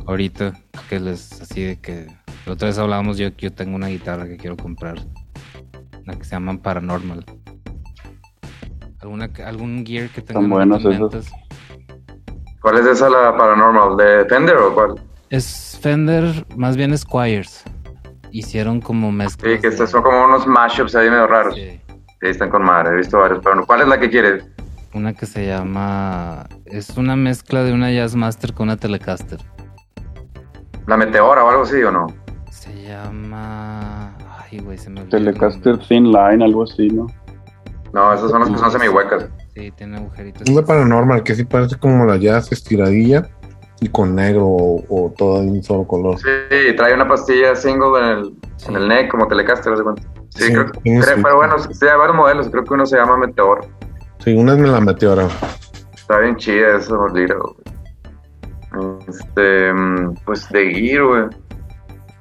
Ahorita, 0.06 0.54
que 0.90 1.00
les, 1.00 1.42
así 1.42 1.62
de 1.64 1.80
que... 1.80 2.08
La 2.46 2.54
otra 2.54 2.68
vez 2.68 2.78
hablábamos, 2.78 3.18
yo, 3.18 3.30
yo 3.38 3.52
tengo 3.54 3.76
una 3.76 3.88
guitarra 3.88 4.26
que 4.28 4.38
quiero 4.38 4.58
comprar. 4.58 4.96
La 6.06 6.16
que 6.16 6.24
se 6.24 6.32
llaman 6.32 6.60
Paranormal. 6.60 7.26
¿Alguna, 9.02 9.32
que- 9.32 9.44
¿Algún 9.44 9.86
gear 9.86 10.10
que 10.10 10.22
tengan 10.22 10.50
buenos 10.50 10.84
ahorita 10.84 11.04
en 11.04 11.08
esos. 11.22 11.32
¿Cuál 12.62 12.78
es 12.80 12.86
esa 12.88 13.10
la 13.10 13.38
paranormal? 13.38 13.96
¿De 13.98 14.26
Fender 14.26 14.58
o 14.58 14.74
cuál? 14.74 14.96
Es 15.30 15.78
Fender, 15.82 16.46
más 16.58 16.76
bien 16.76 16.98
Squires. 16.98 17.64
Hicieron 18.32 18.82
como 18.82 19.12
mezclas. 19.12 19.54
Sí, 19.56 19.62
que 19.62 19.70
de- 19.70 19.88
son 19.88 20.02
como 20.04 20.26
unos 20.26 20.46
mashups 20.46 20.96
ahí 20.96 21.10
medio 21.10 21.28
raros. 21.28 21.56
Sí, 21.56 21.80
Sí. 22.22 22.28
están 22.28 22.50
con 22.50 22.64
madre, 22.64 22.94
he 22.94 22.98
visto 22.98 23.18
varios, 23.18 23.40
pero 23.44 23.56
no. 23.56 23.66
¿cuál 23.66 23.82
es 23.82 23.88
la 23.88 24.00
que 24.00 24.10
quieres? 24.10 24.46
Una 24.94 25.14
que 25.14 25.26
se 25.26 25.46
llama. 25.46 26.48
Es 26.66 26.98
una 26.98 27.16
mezcla 27.16 27.64
de 27.64 27.74
una 27.74 27.92
Jazzmaster 27.92 28.54
con 28.54 28.68
una 28.70 28.78
Telecaster. 28.78 29.40
¿La 30.88 30.98
Meteora 30.98 31.44
o 31.44 31.50
algo 31.50 31.62
así 31.64 31.82
o 31.84 31.92
no? 31.92 32.08
Se 32.50 32.74
llama. 32.84 34.16
Ay, 34.52 34.60
güey, 34.60 34.78
se 34.78 34.90
me 34.90 35.02
olvidó. 35.02 35.18
Telecaster 35.18 35.78
Thin 35.78 36.12
Line, 36.12 36.44
algo 36.44 36.64
así, 36.64 36.88
¿no? 36.90 37.06
No, 37.94 38.14
esas 38.14 38.32
son 38.32 38.42
las 38.42 38.50
que 38.50 38.58
son 38.58 38.72
semihuecas. 38.72 39.28
Sí, 39.56 39.72
tiene 39.72 39.98
agujeritos. 39.98 40.50
Una 40.50 40.64
paranormal 40.64 41.22
que 41.24 41.36
sí 41.36 41.44
parece 41.46 41.78
como 41.78 42.06
la 42.06 42.18
jazz 42.18 42.52
estiradilla 42.52 43.30
y 43.82 43.90
con 43.90 44.16
negro 44.16 44.46
o, 44.48 44.84
o 44.90 45.14
todo 45.16 45.42
en 45.42 45.50
un 45.52 45.64
solo 45.64 45.86
color. 45.88 46.18
Sí, 46.18 46.76
trae 46.76 46.94
una 46.94 47.08
pastilla 47.08 47.56
single 47.56 48.00
en 48.00 48.06
el, 48.18 48.34
Sí. 48.58 48.70
en 48.70 48.76
el 48.76 48.88
neck 48.88 49.10
como 49.12 49.28
Telecaster, 49.28 49.76
de 49.76 49.84
cuenta. 49.84 50.02
Sí, 50.30 50.44
Sí, 50.46 50.54
creo, 50.54 50.66
creo- 50.72 51.04
sí. 51.04 51.22
pero 51.24 51.36
bueno, 51.38 51.60
sí, 51.60 51.86
hay 51.88 51.98
varios 51.98 52.16
modelos, 52.16 52.50
creo 52.50 52.64
que 52.64 52.74
uno 52.74 52.86
se 52.86 52.98
llama 52.98 53.18
Meteor. 53.18 53.66
Sí, 54.20 54.34
una 54.36 54.56
me 54.56 54.68
la 54.68 54.80
metió 54.82 55.12
ahora. 55.12 55.28
Está 55.94 56.20
bien 56.20 56.36
chida 56.38 56.78
esa 56.78 56.96
güey. 56.96 57.16
Este, 59.08 59.74
mm, 59.74 60.16
pues 60.26 60.48
de 60.50 60.72
Gear, 60.74 61.04
güey. 61.04 61.24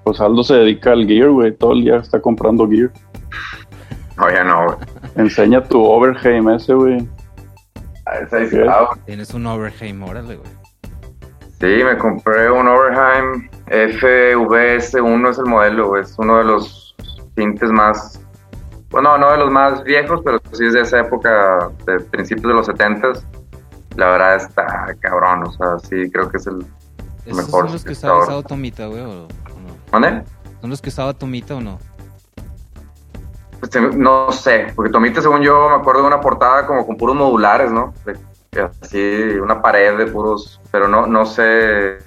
Pues 0.04 0.20
Aldo 0.20 0.42
se 0.42 0.54
dedica 0.54 0.92
al 0.92 1.06
gear, 1.06 1.28
güey. 1.30 1.54
Todo 1.54 1.72
el 1.74 1.84
día 1.84 1.96
está 1.96 2.18
comprando 2.20 2.66
gear. 2.66 2.90
No, 4.16 4.30
ya 4.30 4.42
no, 4.42 4.64
güey. 4.64 4.76
Enseña 5.16 5.62
tu 5.62 5.82
Overheim 5.84 6.48
ese, 6.48 6.72
güey. 6.72 7.06
Ah. 8.06 8.88
Tienes 9.04 9.34
un 9.34 9.44
Overheim, 9.46 10.02
órale, 10.02 10.36
güey. 10.36 10.50
Sí, 11.61 11.84
me 11.84 11.98
compré 11.98 12.50
un 12.50 12.66
Overheim 12.68 13.50
FVS1 13.66 15.28
es 15.30 15.38
el 15.38 15.44
modelo, 15.44 15.88
güey. 15.88 16.02
es 16.02 16.14
uno 16.18 16.38
de 16.38 16.44
los 16.44 16.88
tintes 17.39 17.70
más, 17.70 18.20
bueno, 18.91 19.16
no 19.16 19.30
de 19.30 19.39
los 19.39 19.51
más 19.51 19.84
viejos, 19.84 20.20
pero 20.24 20.41
sí 20.53 20.66
es 20.66 20.72
de 20.72 20.80
esa 20.80 21.01
época, 21.01 21.70
de 21.86 22.01
principios 22.01 22.49
de 22.49 22.55
los 22.55 22.66
70 22.66 23.12
La 23.97 24.11
verdad 24.11 24.36
está 24.36 24.97
cabrón, 24.99 25.45
o 25.45 25.53
sea, 25.53 25.78
sí 25.78 26.11
creo 26.11 26.28
que 26.28 26.39
es 26.39 26.47
el... 26.49 26.66
¿Esos 27.24 27.36
Mejor 27.36 27.64
son 27.64 27.72
los 27.72 27.84
que 27.84 27.93
usaba, 27.93 28.24
usaba 28.24 28.43
Tomita, 28.43 28.86
güey? 28.86 29.03
¿o, 29.03 29.07
no? 29.07 29.28
¿Dónde? 29.93 30.24
¿Son 30.61 30.70
los 30.70 30.82
que 30.82 30.89
usaba 30.89 31.14
Tomita 31.14 31.55
o 31.55 31.61
no? 31.61 31.78
Pues, 33.61 33.70
no 33.97 34.32
sé, 34.32 34.72
porque 34.74 34.91
Tomita, 34.91 35.22
según 35.22 35.43
yo, 35.43 35.68
me 35.68 35.76
acuerdo 35.76 36.03
de 36.03 36.09
una 36.09 36.20
portada 36.20 36.66
como 36.66 36.84
con 36.86 36.97
puros 36.97 37.14
modulares, 37.14 37.70
¿no? 37.70 37.95
De- 38.05 38.18
así, 38.61 38.99
una 39.41 39.61
pared 39.62 39.97
de 39.97 40.07
puros, 40.07 40.61
pero 40.72 40.89
no, 40.89 41.07
no 41.07 41.26
sé, 41.26 41.99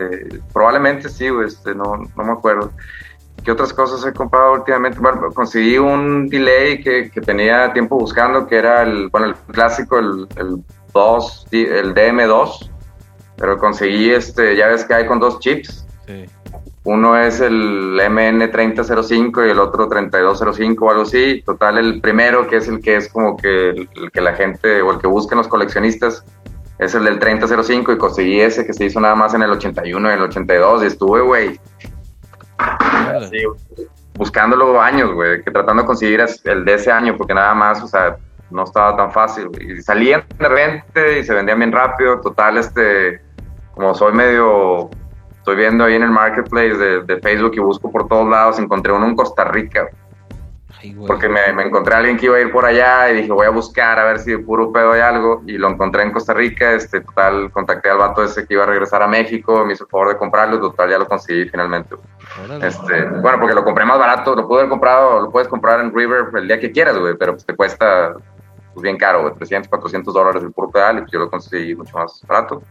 probablemente 0.51 1.07
sí, 1.07 1.29
güey, 1.29 1.47
este, 1.47 1.73
no, 1.73 1.97
no 2.15 2.23
me 2.23 2.31
acuerdo. 2.31 2.71
¿Qué 3.43 3.51
otras 3.51 3.73
cosas 3.73 4.05
he 4.05 4.13
comprado 4.13 4.53
últimamente? 4.53 4.99
Bueno, 4.99 5.29
conseguí 5.33 5.77
un 5.77 6.27
delay 6.27 6.81
que, 6.83 7.09
que 7.09 7.21
tenía 7.21 7.73
tiempo 7.73 7.97
buscando, 7.97 8.45
que 8.47 8.57
era 8.57 8.83
el, 8.83 9.09
bueno, 9.09 9.27
el 9.27 9.35
clásico, 9.51 9.97
el, 9.97 10.27
el 10.37 10.57
2, 10.93 11.47
el 11.51 11.93
DM2, 11.95 12.69
pero 13.37 13.57
conseguí 13.57 14.11
este, 14.11 14.55
ya 14.55 14.67
ves 14.67 14.85
que 14.85 14.93
hay 14.93 15.05
con 15.07 15.19
dos 15.19 15.39
chips, 15.39 15.87
Sí. 16.07 16.25
uno 16.83 17.15
es 17.17 17.39
el 17.39 17.97
MN3005 17.99 19.47
y 19.47 19.51
el 19.51 19.59
otro 19.59 19.87
3205 19.87 20.85
o 20.85 20.89
algo 20.89 21.03
así. 21.03 21.41
Total, 21.45 21.77
el 21.77 22.01
primero, 22.01 22.47
que 22.47 22.57
es 22.57 22.67
el 22.67 22.79
que 22.81 22.97
es 22.97 23.07
como 23.11 23.37
que 23.37 23.69
el, 23.69 23.89
el 23.95 24.11
que 24.11 24.19
la 24.21 24.33
gente 24.33 24.81
o 24.81 24.91
el 24.91 24.99
que 24.99 25.07
buscan 25.07 25.37
los 25.37 25.47
coleccionistas, 25.47 26.25
es 26.79 26.95
el 26.95 27.03
del 27.03 27.19
3005 27.19 27.91
y 27.93 27.97
conseguí 27.97 28.41
ese 28.41 28.65
que 28.65 28.73
se 28.73 28.85
hizo 28.85 28.99
nada 28.99 29.13
más 29.15 29.33
en 29.35 29.43
el 29.43 29.51
81 29.51 30.09
y 30.09 30.13
el 30.13 30.21
82 30.23 30.83
y 30.83 30.87
estuve, 30.87 31.21
güey. 31.21 31.59
Así, 33.17 33.43
buscándolo 34.13 34.79
años, 34.81 35.11
güey, 35.13 35.43
que 35.43 35.51
tratando 35.51 35.83
de 35.83 35.87
conseguir 35.87 36.23
el 36.45 36.65
de 36.65 36.73
ese 36.73 36.91
año 36.91 37.15
porque 37.17 37.33
nada 37.33 37.53
más, 37.53 37.81
o 37.81 37.87
sea, 37.87 38.17
no 38.49 38.63
estaba 38.63 38.95
tan 38.95 39.11
fácil. 39.11 39.49
Y 39.59 39.81
salían 39.81 40.23
de 40.37 40.47
repente 40.47 41.19
y 41.19 41.23
se 41.23 41.33
vendían 41.33 41.59
bien 41.59 41.71
rápido. 41.71 42.19
Total, 42.21 42.57
este, 42.57 43.21
como 43.73 43.93
soy 43.93 44.13
medio 44.13 44.89
estoy 45.41 45.55
viendo 45.55 45.85
ahí 45.85 45.95
en 45.95 46.03
el 46.03 46.11
marketplace 46.11 46.77
de, 46.77 47.01
de 47.01 47.19
Facebook 47.19 47.53
y 47.55 47.59
busco 47.59 47.91
por 47.91 48.07
todos 48.07 48.29
lados, 48.29 48.59
encontré 48.59 48.93
uno 48.93 49.07
en 49.07 49.15
Costa 49.15 49.43
Rica, 49.45 49.89
Ay, 50.79 50.95
porque 51.07 51.27
me, 51.27 51.51
me 51.53 51.63
encontré 51.63 51.95
a 51.95 51.97
alguien 51.97 52.17
que 52.17 52.27
iba 52.27 52.37
a 52.37 52.41
ir 52.41 52.51
por 52.51 52.63
allá 52.63 53.09
y 53.09 53.17
dije 53.17 53.31
voy 53.31 53.47
a 53.47 53.49
buscar 53.49 53.97
a 53.97 54.05
ver 54.05 54.19
si 54.19 54.31
de 54.31 54.37
puro 54.37 54.71
pedo 54.71 54.93
hay 54.93 55.01
algo 55.01 55.41
y 55.47 55.57
lo 55.57 55.67
encontré 55.67 56.03
en 56.03 56.11
Costa 56.11 56.35
Rica, 56.35 56.73
este 56.73 57.01
total 57.01 57.51
contacté 57.51 57.89
al 57.89 57.97
vato 57.97 58.23
ese 58.23 58.45
que 58.45 58.53
iba 58.53 58.63
a 58.63 58.67
regresar 58.67 59.01
a 59.01 59.07
México, 59.07 59.65
me 59.65 59.73
hizo 59.73 59.85
el 59.85 59.89
favor 59.89 60.09
de 60.09 60.17
comprarlo, 60.17 60.59
total 60.59 60.91
ya 60.91 60.99
lo 60.99 61.07
conseguí 61.07 61.49
finalmente. 61.49 61.95
Este, 62.61 63.05
bueno, 63.05 63.39
porque 63.39 63.53
lo 63.53 63.63
compré 63.63 63.85
más 63.85 63.99
barato, 63.99 64.35
lo 64.35 64.47
pude 64.47 64.59
haber 64.59 64.69
comprado, 64.69 65.21
lo 65.21 65.31
puedes 65.31 65.47
comprar 65.47 65.81
en 65.81 65.93
River 65.93 66.27
el 66.35 66.47
día 66.47 66.59
que 66.59 66.71
quieras, 66.71 66.97
güey, 66.97 67.15
pero 67.17 67.35
te 67.35 67.55
cuesta 67.55 68.15
pues, 68.73 68.83
bien 68.83 68.97
caro, 68.97 69.21
güey, 69.21 69.33
300, 69.35 69.69
400 69.69 70.13
dólares 70.13 70.43
el 70.43 70.51
puro 70.51 70.69
pedal 70.69 70.97
y 70.97 71.01
pues 71.01 71.11
yo 71.11 71.19
lo 71.19 71.29
conseguí 71.29 71.75
mucho 71.75 71.97
más 71.97 72.21
barato. 72.27 72.63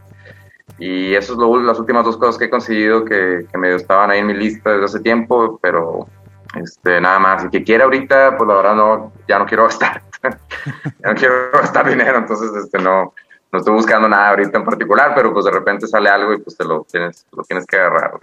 Y 0.79 1.13
eso 1.13 1.33
es 1.33 1.39
lo, 1.39 1.61
las 1.61 1.79
últimas 1.79 2.05
dos 2.05 2.17
cosas 2.17 2.37
que 2.37 2.45
he 2.45 2.49
conseguido 2.49 3.05
que, 3.05 3.45
que 3.51 3.57
medio 3.57 3.75
estaban 3.75 4.09
ahí 4.09 4.19
en 4.19 4.27
mi 4.27 4.33
lista 4.33 4.71
desde 4.71 4.85
hace 4.85 4.99
tiempo, 5.01 5.59
pero 5.61 6.07
este, 6.55 6.99
nada 6.99 7.19
más. 7.19 7.45
Y 7.45 7.49
que 7.49 7.63
quiera 7.63 7.83
ahorita, 7.83 8.37
pues 8.37 8.47
la 8.47 8.55
verdad 8.55 8.75
no, 8.75 9.13
ya 9.27 9.37
no 9.37 9.45
quiero 9.45 9.63
gastar. 9.65 10.01
ya 10.23 11.09
no 11.09 11.15
quiero 11.15 11.51
gastar 11.53 11.87
dinero, 11.87 12.17
entonces 12.17 12.51
este, 12.55 12.79
no, 12.79 13.13
no 13.51 13.59
estoy 13.59 13.73
buscando 13.73 14.07
nada 14.07 14.29
ahorita 14.29 14.57
en 14.57 14.65
particular, 14.65 15.13
pero 15.15 15.33
pues 15.33 15.45
de 15.45 15.51
repente 15.51 15.87
sale 15.87 16.09
algo 16.09 16.33
y 16.33 16.39
pues 16.39 16.57
te 16.57 16.63
lo 16.63 16.85
tienes, 16.89 17.25
lo 17.31 17.43
tienes 17.43 17.65
que 17.65 17.77
agarrar. 17.77 18.13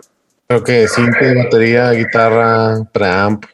Creo 0.48 0.64
que 0.64 0.88
cinta, 0.88 1.18
batería, 1.44 1.90
guitarra, 1.92 2.76
preamp. 2.92 3.44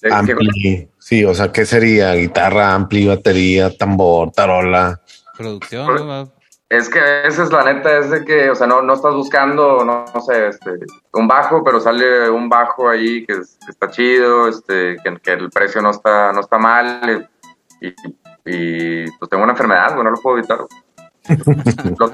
¿De 0.00 0.08
qué- 0.08 0.14
Ampli. 0.14 0.88
Sí, 0.98 1.24
o 1.26 1.34
sea, 1.34 1.52
¿qué 1.52 1.66
sería? 1.66 2.14
Guitarra, 2.14 2.72
ampli, 2.74 3.06
batería, 3.06 3.76
tambor, 3.76 4.30
tarola. 4.32 5.00
Producción, 5.36 5.86
Por- 5.86 6.00
¿no? 6.04 6.32
Es 6.70 6.88
que 6.88 7.00
a 7.00 7.22
veces 7.24 7.52
la 7.52 7.64
neta 7.70 7.98
es 7.98 8.08
de 8.08 8.24
que, 8.24 8.48
o 8.48 8.54
sea, 8.54 8.66
no, 8.66 8.80
no 8.80 8.94
estás 8.94 9.12
buscando, 9.12 9.84
no, 9.84 10.06
no 10.14 10.20
sé, 10.22 10.48
este, 10.48 10.70
un 11.12 11.28
bajo, 11.28 11.62
pero 11.62 11.80
sale 11.80 12.30
un 12.30 12.48
bajo 12.48 12.88
ahí 12.88 13.26
que, 13.26 13.34
es- 13.34 13.58
que 13.62 13.72
está 13.72 13.90
chido, 13.90 14.48
este, 14.48 14.96
que, 15.04 15.18
que 15.22 15.32
el 15.32 15.50
precio 15.50 15.82
no 15.82 15.90
está, 15.90 16.32
no 16.32 16.40
está 16.40 16.56
mal 16.56 17.28
y, 17.78 17.88
y, 18.46 19.04
pues 19.18 19.28
tengo 19.28 19.42
una 19.44 19.52
enfermedad, 19.52 19.90
güey, 19.92 20.04
no 20.04 20.12
lo 20.12 20.20
puedo 20.22 20.38
evitar. 20.38 20.56
güey. 20.56 20.81
Lo, 21.28 22.12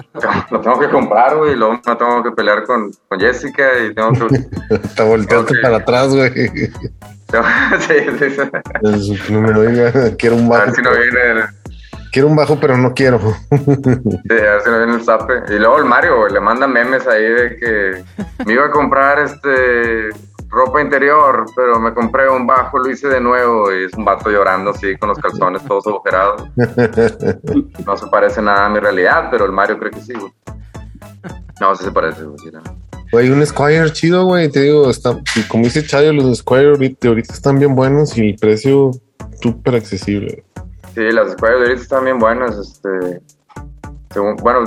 lo 0.50 0.60
tengo 0.60 0.78
que 0.80 0.88
comprar, 0.90 1.36
güey, 1.36 1.56
luego 1.56 1.74
me 1.74 1.96
tengo 1.96 2.22
que 2.22 2.30
pelear 2.32 2.64
con, 2.64 2.90
con 3.08 3.18
Jessica 3.20 3.64
y 3.84 3.94
tengo 3.94 4.12
que... 4.12 4.78
Te 4.96 5.02
volteaste 5.02 5.54
Ok. 5.54 5.62
para 5.62 5.76
atrás, 5.78 6.08
güey. 6.14 6.30
sí, 7.30 7.94
sí, 8.18 8.30
sí. 8.30 8.40
En 8.82 9.00
su 9.02 9.32
número, 9.32 9.60
oiga, 9.60 9.92
quiero 10.18 10.36
un 10.36 10.46
A 10.46 10.48
bajo. 10.48 10.66
ver 10.66 10.74
si 10.74 10.82
no 10.82 10.90
viene 10.92 11.20
el, 11.32 11.44
Quiero 12.10 12.28
un 12.28 12.36
bajo, 12.36 12.58
pero 12.58 12.76
no 12.78 12.94
quiero. 12.94 13.18
Sí, 13.20 13.56
a 14.30 14.34
ver 14.34 14.62
si 14.64 14.70
no 14.70 14.78
viene 14.78 14.94
el 14.94 15.04
zape. 15.04 15.34
Y 15.50 15.58
luego 15.58 15.76
el 15.78 15.84
Mario, 15.84 16.16
güey, 16.20 16.32
le 16.32 16.40
manda 16.40 16.66
memes 16.66 17.06
ahí 17.06 17.22
de 17.22 17.56
que 17.56 18.04
me 18.46 18.52
iba 18.54 18.64
a 18.64 18.70
comprar 18.70 19.18
este 19.18 20.08
ropa 20.48 20.80
interior, 20.80 21.46
pero 21.54 21.78
me 21.78 21.92
compré 21.92 22.28
un 22.28 22.46
bajo, 22.46 22.78
lo 22.78 22.90
hice 22.90 23.08
de 23.08 23.20
nuevo 23.20 23.72
y 23.72 23.84
es 23.84 23.94
un 23.94 24.04
vato 24.04 24.30
llorando 24.30 24.70
así 24.70 24.96
con 24.96 25.10
los 25.10 25.18
calzones 25.18 25.64
todos 25.64 25.86
agujerados. 25.86 26.44
No 27.86 27.96
se 27.96 28.06
parece 28.08 28.42
nada 28.42 28.66
a 28.66 28.68
mi 28.68 28.80
realidad, 28.80 29.28
pero 29.30 29.46
el 29.46 29.52
Mario 29.52 29.78
cree 29.78 29.90
que 29.90 30.00
sí, 30.00 30.12
güey. 30.12 30.32
No, 31.60 31.74
sí 31.74 31.84
se 31.84 31.90
parece, 31.90 32.24
güey. 32.24 32.36
Güey, 33.10 33.30
un 33.30 33.44
Squire 33.44 33.90
chido, 33.92 34.24
güey. 34.26 34.50
Te 34.50 34.60
digo, 34.60 34.90
está, 34.90 35.18
como 35.48 35.64
dice 35.64 35.86
Chayo, 35.86 36.12
los 36.12 36.38
Squire 36.38 36.70
ahorita, 36.70 37.08
ahorita 37.08 37.32
están 37.32 37.58
bien 37.58 37.74
buenos 37.74 38.16
y 38.18 38.30
el 38.30 38.36
precio 38.36 38.90
súper 39.40 39.76
accesible. 39.76 40.44
Sí, 40.94 41.10
las 41.12 41.28
escuelas 41.28 41.60
de 41.60 41.66
ahorita 41.66 41.82
están 41.82 42.04
bien 42.04 42.18
buenas. 42.18 42.56
Este, 42.58 43.22
según, 44.18 44.36
bueno, 44.36 44.60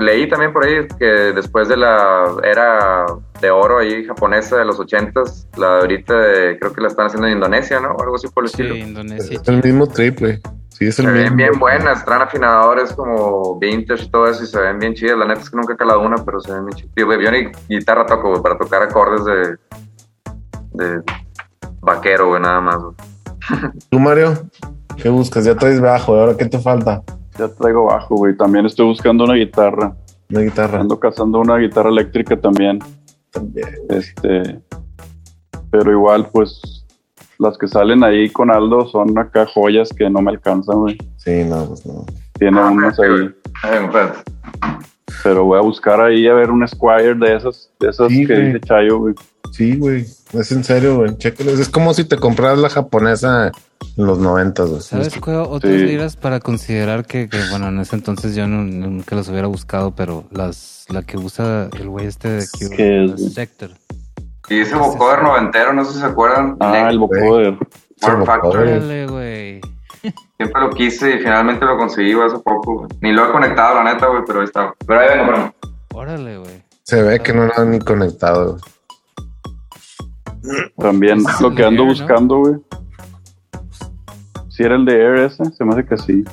leí 0.00 0.28
también 0.28 0.52
por 0.52 0.64
ahí 0.64 0.86
que 0.98 1.04
después 1.04 1.68
de 1.68 1.76
la 1.76 2.24
era 2.42 3.06
de 3.40 3.50
oro 3.52 3.78
ahí 3.78 4.04
japonesa 4.04 4.56
de 4.56 4.64
los 4.64 4.80
ochentas, 4.80 5.46
la 5.56 5.74
de 5.74 5.80
ahorita 5.82 6.14
de- 6.14 6.58
creo 6.58 6.72
que 6.72 6.80
la 6.80 6.88
están 6.88 7.06
haciendo 7.06 7.28
en 7.28 7.34
Indonesia, 7.34 7.78
¿no? 7.78 7.92
O 7.92 8.02
algo 8.02 8.16
así 8.16 8.26
por 8.28 8.42
el 8.44 8.50
Sí, 8.50 8.62
estilo. 8.62 8.74
Indonesia. 8.76 9.38
Es 9.40 9.46
el 9.48 9.62
mismo 9.62 9.86
trip, 9.86 10.18
güey. 10.18 10.40
Sí, 10.70 10.88
es 10.88 10.98
el 10.98 11.06
Se 11.06 11.12
ven 11.12 11.22
mismo. 11.22 11.36
bien 11.36 11.58
buenas, 11.60 12.04
traen 12.04 12.22
afinadores 12.22 12.92
como 12.94 13.58
vintage 13.60 14.04
y 14.04 14.10
todo 14.10 14.26
eso 14.28 14.42
y 14.42 14.46
se 14.46 14.58
ven 14.60 14.78
bien 14.80 14.94
chidas. 14.94 15.16
La 15.18 15.24
neta 15.26 15.40
es 15.40 15.50
que 15.50 15.56
nunca 15.56 15.74
he 15.74 15.76
calado 15.76 16.00
una, 16.00 16.16
pero 16.24 16.40
se 16.40 16.52
ven 16.52 16.66
bien 16.66 16.76
chidas. 16.76 16.92
Yo, 16.96 17.20
yo 17.20 17.30
ni 17.30 17.48
guitarra 17.68 18.04
toco, 18.06 18.42
para 18.42 18.58
tocar 18.58 18.82
acordes 18.82 19.24
de, 19.24 19.56
de 20.84 21.02
vaquero, 21.80 22.26
güey, 22.28 22.42
nada 22.42 22.60
más. 22.60 22.76
güey. 22.78 22.94
¿Tú, 23.90 24.00
Mario? 24.00 24.34
¿Qué 24.96 25.08
buscas? 25.10 25.44
Ya 25.44 25.54
traes 25.54 25.80
bajo. 25.80 26.14
¿Ahora 26.18 26.36
qué 26.36 26.46
te 26.46 26.58
falta? 26.58 27.02
Ya 27.38 27.48
traigo 27.48 27.84
bajo, 27.86 28.16
güey. 28.16 28.36
También 28.36 28.66
estoy 28.66 28.86
buscando 28.86 29.24
una 29.24 29.34
guitarra. 29.34 29.94
Una 30.30 30.40
guitarra. 30.40 30.80
Ando 30.80 30.98
cazando 30.98 31.40
una 31.40 31.56
guitarra 31.56 31.90
eléctrica 31.90 32.36
también. 32.36 32.78
También. 33.30 33.68
Este, 33.90 34.60
pero 35.70 35.92
igual, 35.92 36.28
pues, 36.32 36.84
las 37.38 37.58
que 37.58 37.68
salen 37.68 38.02
ahí 38.02 38.30
con 38.30 38.50
Aldo 38.50 38.88
son 38.88 39.16
acá 39.18 39.46
joyas 39.46 39.90
que 39.90 40.08
no 40.08 40.20
me 40.22 40.30
alcanzan, 40.30 40.78
güey. 40.80 40.96
Sí, 41.18 41.44
no, 41.44 41.66
pues 41.66 41.84
no. 41.86 42.04
Tiene 42.38 42.58
Ah, 42.60 42.70
unas 42.70 42.98
ahí. 42.98 43.30
Pero 45.22 45.44
voy 45.44 45.58
a 45.58 45.62
buscar 45.62 46.00
ahí 46.00 46.26
a 46.28 46.34
ver 46.34 46.50
un 46.50 46.66
Squire 46.66 47.14
de 47.14 47.36
esas, 47.36 47.70
de 47.80 47.88
esas 47.88 48.08
Sí, 48.08 48.26
que 48.26 48.34
güey. 48.34 48.46
dice 48.46 48.60
Chayo, 48.60 48.98
güey. 48.98 49.14
Sí, 49.52 49.76
güey. 49.76 50.02
Es 50.32 50.52
en 50.52 50.64
serio, 50.64 50.96
güey. 50.98 51.16
Chécalo. 51.16 51.50
Es 51.52 51.68
como 51.68 51.94
si 51.94 52.04
te 52.04 52.16
compraras 52.16 52.58
la 52.58 52.68
japonesa 52.68 53.50
los 53.96 54.18
noventas, 54.18 54.68
güey. 54.68 54.80
¿Sabes 54.82 55.08
qué? 55.18 55.30
Otras 55.32 55.72
Sí. 55.72 55.78
liras 55.78 56.16
para 56.16 56.40
considerar 56.40 57.06
que, 57.06 57.28
que, 57.28 57.38
bueno, 57.50 57.68
en 57.68 57.78
ese 57.80 57.96
entonces 57.96 58.34
yo 58.34 58.46
no- 58.46 58.62
nunca 58.64 59.16
las 59.16 59.28
hubiera 59.28 59.46
buscado, 59.46 59.94
pero 59.94 60.24
las 60.30 60.84
la 60.88 61.02
que 61.02 61.16
usa 61.16 61.68
el 61.78 61.88
güey 61.88 62.06
este 62.06 62.28
de 62.28 62.46
Cure, 62.48 62.76
¿Qué 62.76 63.04
es, 63.04 63.10
la 63.10 63.16
güey? 63.16 63.30
Sector. 63.30 63.70
Y 64.48 64.60
ese 64.60 64.76
vocoder 64.76 65.22
noventero, 65.22 65.72
no 65.72 65.84
sé 65.84 65.94
si 65.94 65.98
se 66.00 66.06
acuerdan. 66.06 66.56
Ah, 66.60 66.88
el 66.90 66.98
vocoder. 66.98 67.56
Factory. 68.00 68.70
Órale, 68.72 69.06
güey. 69.06 69.60
Siempre 70.36 70.60
lo 70.60 70.70
quise 70.70 71.16
y 71.16 71.18
finalmente 71.18 71.64
lo 71.64 71.76
conseguí 71.78 72.12
güey, 72.12 72.26
hace 72.26 72.38
poco. 72.38 72.74
güey. 72.80 72.88
Ni 73.00 73.10
lo 73.12 73.28
he 73.28 73.32
conectado, 73.32 73.74
la 73.82 73.92
neta, 73.94 74.06
güey, 74.06 74.22
pero 74.26 74.40
ahí 74.40 74.44
está. 74.44 74.72
Pero 74.86 75.00
ahí 75.00 75.08
vengo, 75.08 75.32
pero 75.32 75.54
Órale, 75.94 76.38
güey. 76.38 76.62
Se 76.84 77.02
ve 77.02 77.18
que 77.20 77.32
no 77.32 77.44
era 77.44 77.64
ni 77.64 77.78
conectado. 77.80 78.58
güey. 78.58 78.62
También 80.78 81.18
Ese 81.18 81.30
es 81.30 81.40
lo 81.40 81.54
que 81.54 81.64
ando 81.64 81.84
buscando, 81.86 82.36
güey. 82.38 82.54
Si 84.56 84.62
era 84.62 84.76
el 84.76 84.84
de 84.86 84.94
Air 84.94 85.16
ese, 85.18 85.44
se 85.44 85.64
me 85.64 85.74
hace 85.74 85.84
que 85.84 85.98
sí. 85.98 86.24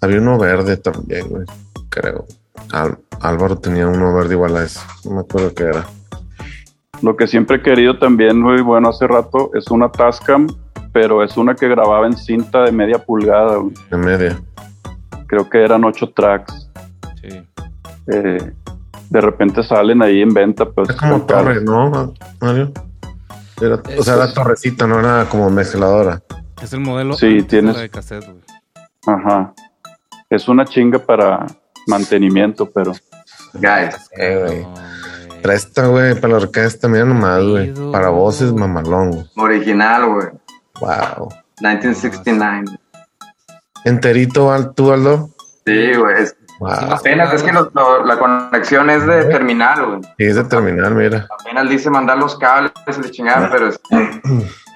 Había 0.00 0.18
uno 0.20 0.38
verde 0.38 0.76
también, 0.78 1.28
güey. 1.28 1.44
Creo. 1.90 2.24
Al- 2.72 2.98
Álvaro 3.20 3.56
tenía 3.56 3.86
uno 3.86 4.14
verde 4.14 4.34
igual 4.34 4.56
a 4.56 4.62
ese. 4.64 4.80
No 5.04 5.16
me 5.16 5.20
acuerdo 5.20 5.52
qué 5.54 5.64
era. 5.64 5.84
Lo 7.02 7.16
que 7.16 7.26
siempre 7.26 7.56
he 7.58 7.62
querido 7.62 7.98
también, 7.98 8.42
güey, 8.42 8.62
bueno, 8.62 8.88
hace 8.88 9.06
rato, 9.06 9.50
es 9.54 9.70
una 9.70 9.90
Tascam, 9.90 10.46
pero 10.92 11.22
es 11.22 11.36
una 11.36 11.54
que 11.54 11.68
grababa 11.68 12.06
en 12.06 12.16
cinta 12.16 12.62
de 12.62 12.72
media 12.72 12.98
pulgada, 12.98 13.56
güey. 13.56 13.74
De 13.90 13.96
media. 13.96 14.40
Creo 15.26 15.48
que 15.48 15.62
eran 15.62 15.84
ocho 15.84 16.10
tracks. 16.14 16.68
Sí. 17.20 17.42
Eh, 18.06 18.52
de 19.10 19.20
repente 19.20 19.62
salen 19.62 20.02
ahí 20.02 20.22
en 20.22 20.32
venta, 20.32 20.64
pues. 20.64 20.88
Era 20.88 20.98
como 20.98 21.22
torre, 21.26 21.60
¿no, 21.62 22.14
Mario? 22.40 22.72
Era- 23.60 23.82
o 23.98 24.02
sea, 24.02 24.14
era 24.14 24.24
es- 24.24 24.34
torrecita, 24.34 24.86
no 24.86 24.98
era 24.98 25.26
como 25.28 25.50
mezcladora. 25.50 26.22
Es 26.62 26.72
el 26.72 26.80
modelo 26.80 27.14
Sí, 27.14 27.26
antes 27.26 27.42
de 27.42 27.48
tienes- 27.48 27.74
la 27.76 27.82
de 27.82 27.90
cassette, 27.90 28.24
güey. 28.26 28.44
Ajá. 29.06 29.52
Es 30.28 30.48
una 30.48 30.64
chinga 30.64 30.98
para 30.98 31.46
mantenimiento, 31.86 32.70
pero 32.70 32.92
Guys. 33.54 34.10
Eh, 34.16 34.44
güey. 34.46 34.62
No, 34.62 34.70
güey. 35.28 35.42
Trae 35.42 35.56
esta, 35.56 35.86
güey, 35.86 36.14
para 36.20 36.34
la 36.34 36.36
orquesta, 36.40 36.86
mira 36.88 37.04
nomás, 37.04 37.42
güey. 37.42 37.72
Para 37.90 38.10
voces, 38.10 38.52
mamalón, 38.52 39.10
güey. 39.10 39.24
Original, 39.36 40.06
güey. 40.06 40.26
Wow. 40.80 41.28
1969. 41.60 42.66
Enterito, 43.84 44.52
Al- 44.52 44.74
tú, 44.74 44.92
Aldo. 44.92 45.30
Sí, 45.66 45.94
güey. 45.94 46.22
es- 46.22 46.36
Wow. 46.60 46.70
Apenas, 46.92 47.32
es 47.32 47.42
que 47.42 47.52
lo- 47.52 47.70
lo- 47.74 48.04
la 48.04 48.18
conexión 48.18 48.90
es 48.90 49.06
de 49.06 49.24
terminal, 49.24 49.86
güey. 49.86 50.00
Sí, 50.18 50.24
es 50.26 50.36
de 50.36 50.44
terminal, 50.44 50.94
mira. 50.94 51.26
Apenas 51.40 51.70
dice 51.70 51.88
mandar 51.88 52.18
los 52.18 52.36
cables 52.36 52.72
y 52.86 53.00
de 53.00 53.10
chingada, 53.10 53.48
pero 53.50 53.68
es. 53.68 53.80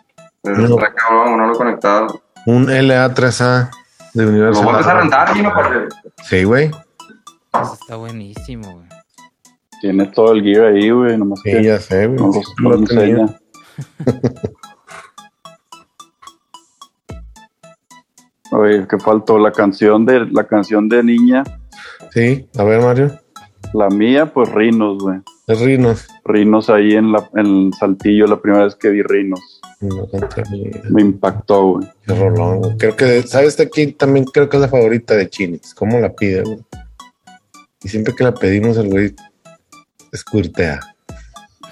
No. 0.44 1.36
no 1.36 1.46
lo 1.46 1.54
conectado. 1.56 2.22
Un 2.46 2.66
LA3A 2.66 3.70
de 4.12 4.22
Lo 4.24 4.28
Universal. 4.30 4.66
a 4.66 4.70
empezar 4.72 4.96
a 4.96 5.00
rentar, 5.00 5.36
¿no? 5.36 5.52
Porque 5.54 5.88
Sí, 6.24 6.44
güey. 6.44 6.70
Eso 7.52 7.74
está 7.80 7.96
buenísimo, 7.96 8.72
güey. 8.74 8.88
tiene 9.80 10.06
todo 10.06 10.32
el 10.32 10.42
gear 10.42 10.66
ahí, 10.66 10.90
güey. 10.90 11.16
Nomás 11.16 11.40
Sí, 11.42 11.50
que 11.52 11.62
ya 11.64 11.78
sé, 11.78 12.06
güey. 12.06 12.18
no 12.60 12.70
lo 12.70 12.84
tenía. 12.84 13.26
Oye, 18.50 18.86
que 18.86 18.98
faltó 18.98 19.38
la 19.38 19.50
canción 19.52 20.04
de 20.06 20.26
la 20.26 20.44
canción 20.46 20.88
de 20.88 21.02
niña, 21.02 21.42
Sí, 22.12 22.48
a 22.56 22.62
ver, 22.62 22.80
Mario. 22.80 23.10
la 23.72 23.88
mía, 23.88 24.32
pues 24.32 24.52
Rinos, 24.52 24.98
güey. 24.98 25.18
Es 25.48 25.60
Rinos. 25.60 26.06
Rinos 26.24 26.70
ahí 26.70 26.92
en, 26.94 27.10
la, 27.10 27.28
en 27.34 27.72
Saltillo, 27.72 28.26
la 28.26 28.40
primera 28.40 28.64
vez 28.64 28.76
que 28.76 28.90
vi 28.90 29.02
Rinos. 29.02 29.60
Me 30.90 31.02
impactó, 31.02 31.72
güey. 31.72 31.88
Qué 32.06 32.14
rolón, 32.14 32.58
güey. 32.60 32.76
Creo 32.78 32.96
que, 32.96 33.22
¿sabes? 33.22 33.56
De 33.56 33.64
aquí 33.64 33.92
también 33.92 34.24
creo 34.26 34.48
que 34.48 34.56
es 34.56 34.60
la 34.62 34.68
favorita 34.68 35.14
de 35.14 35.28
Chinix. 35.28 35.74
¿Cómo 35.74 35.98
la 36.00 36.12
pide, 36.12 36.42
güey? 36.42 36.58
Y 37.82 37.88
siempre 37.88 38.14
que 38.14 38.24
la 38.24 38.34
pedimos, 38.34 38.76
el 38.76 38.88
güey 38.88 39.14
escuirtea. 40.12 40.80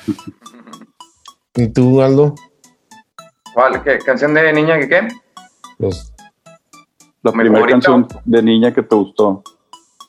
¿Y 1.54 1.68
tú, 1.68 2.00
Aldo? 2.02 2.34
¿Cuál? 3.54 3.82
¿Qué? 3.82 3.98
¿Canción 3.98 4.34
de 4.34 4.52
niña 4.52 4.78
que 4.78 4.88
qué? 4.88 5.08
Los, 5.78 6.12
La 7.22 7.32
¿Mi 7.32 7.38
primera 7.40 7.66
favorita? 7.66 7.72
canción 7.92 8.08
de 8.24 8.42
niña 8.42 8.72
que 8.72 8.82
te 8.82 8.94
gustó. 8.94 9.42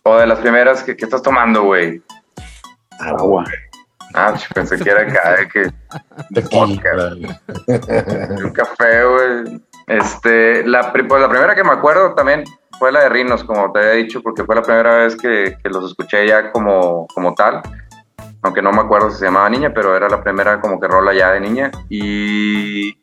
O 0.04 0.18
de 0.18 0.28
las 0.28 0.39
primeras 0.39 0.84
que, 0.84 0.95
que 0.95 1.06
estás 1.06 1.22
tomando, 1.22 1.64
güey. 1.64 2.01
Agua. 2.99 3.43
Ah, 4.14 4.34
pensé 4.53 4.78
que 4.78 4.89
era 4.89 5.01
acá, 5.01 5.36
de 5.38 5.47
que. 5.47 5.72
De 6.30 6.41
vodka. 6.51 7.16
Un 8.43 8.51
café, 8.51 9.03
güey. 9.03 9.61
Este, 9.88 10.66
la, 10.66 10.93
pues 10.93 11.22
la 11.22 11.30
primera 11.30 11.55
que 11.55 11.64
me 11.64 11.72
acuerdo 11.72 12.14
también 12.14 12.43
fue 12.80 12.91
la 12.91 13.01
de 13.03 13.09
Rinos, 13.09 13.43
como 13.43 13.72
te 13.72 13.80
había 13.80 13.91
dicho, 13.91 14.22
porque 14.22 14.43
fue 14.43 14.55
la 14.55 14.61
primera 14.61 14.97
vez 14.97 15.16
que, 15.16 15.57
que 15.61 15.70
los 15.70 15.89
escuché 15.91 16.28
ya 16.28 16.51
como, 16.51 17.07
como 17.14 17.34
tal. 17.34 17.61
Aunque 18.43 18.61
no 18.61 18.72
me 18.72 18.82
acuerdo 18.82 19.09
si 19.09 19.20
se 19.20 19.26
llamaba 19.26 19.49
niña, 19.49 19.74
pero 19.74 19.95
era 19.95 20.09
la 20.09 20.22
primera 20.22 20.59
como 20.59 20.80
que 20.80 20.88
rola 20.88 21.14
ya 21.14 21.32
de 21.32 21.39
niña. 21.39 21.72
Y 21.89 22.93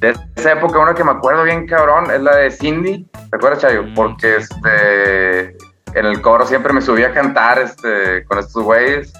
de 0.00 0.14
esa 0.34 0.52
época, 0.52 0.78
una 0.78 0.94
que 0.94 1.04
me 1.04 1.12
acuerdo 1.12 1.44
bien 1.44 1.66
cabrón 1.66 2.10
es 2.10 2.20
la 2.20 2.36
de 2.36 2.50
Cindy. 2.50 3.04
¿Te 3.30 3.36
acuerdas, 3.36 3.60
Chayo? 3.60 3.84
Mm, 3.84 3.94
Porque 3.94 4.36
este, 4.36 5.56
en 5.94 6.06
el 6.06 6.20
coro 6.20 6.44
siempre 6.46 6.72
me 6.72 6.80
subía 6.80 7.08
a 7.08 7.12
cantar 7.12 7.58
este, 7.60 8.24
con 8.24 8.38
estos 8.38 8.62
güeyes. 8.62 9.12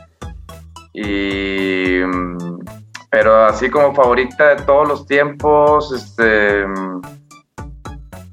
Y 0.96 2.00
mm, 2.02 2.58
Pero 3.10 3.44
así 3.44 3.68
como 3.68 3.94
favorita 3.94 4.56
de 4.56 4.62
todos 4.62 4.88
los 4.88 5.06
tiempos, 5.06 5.92
este. 5.92 6.66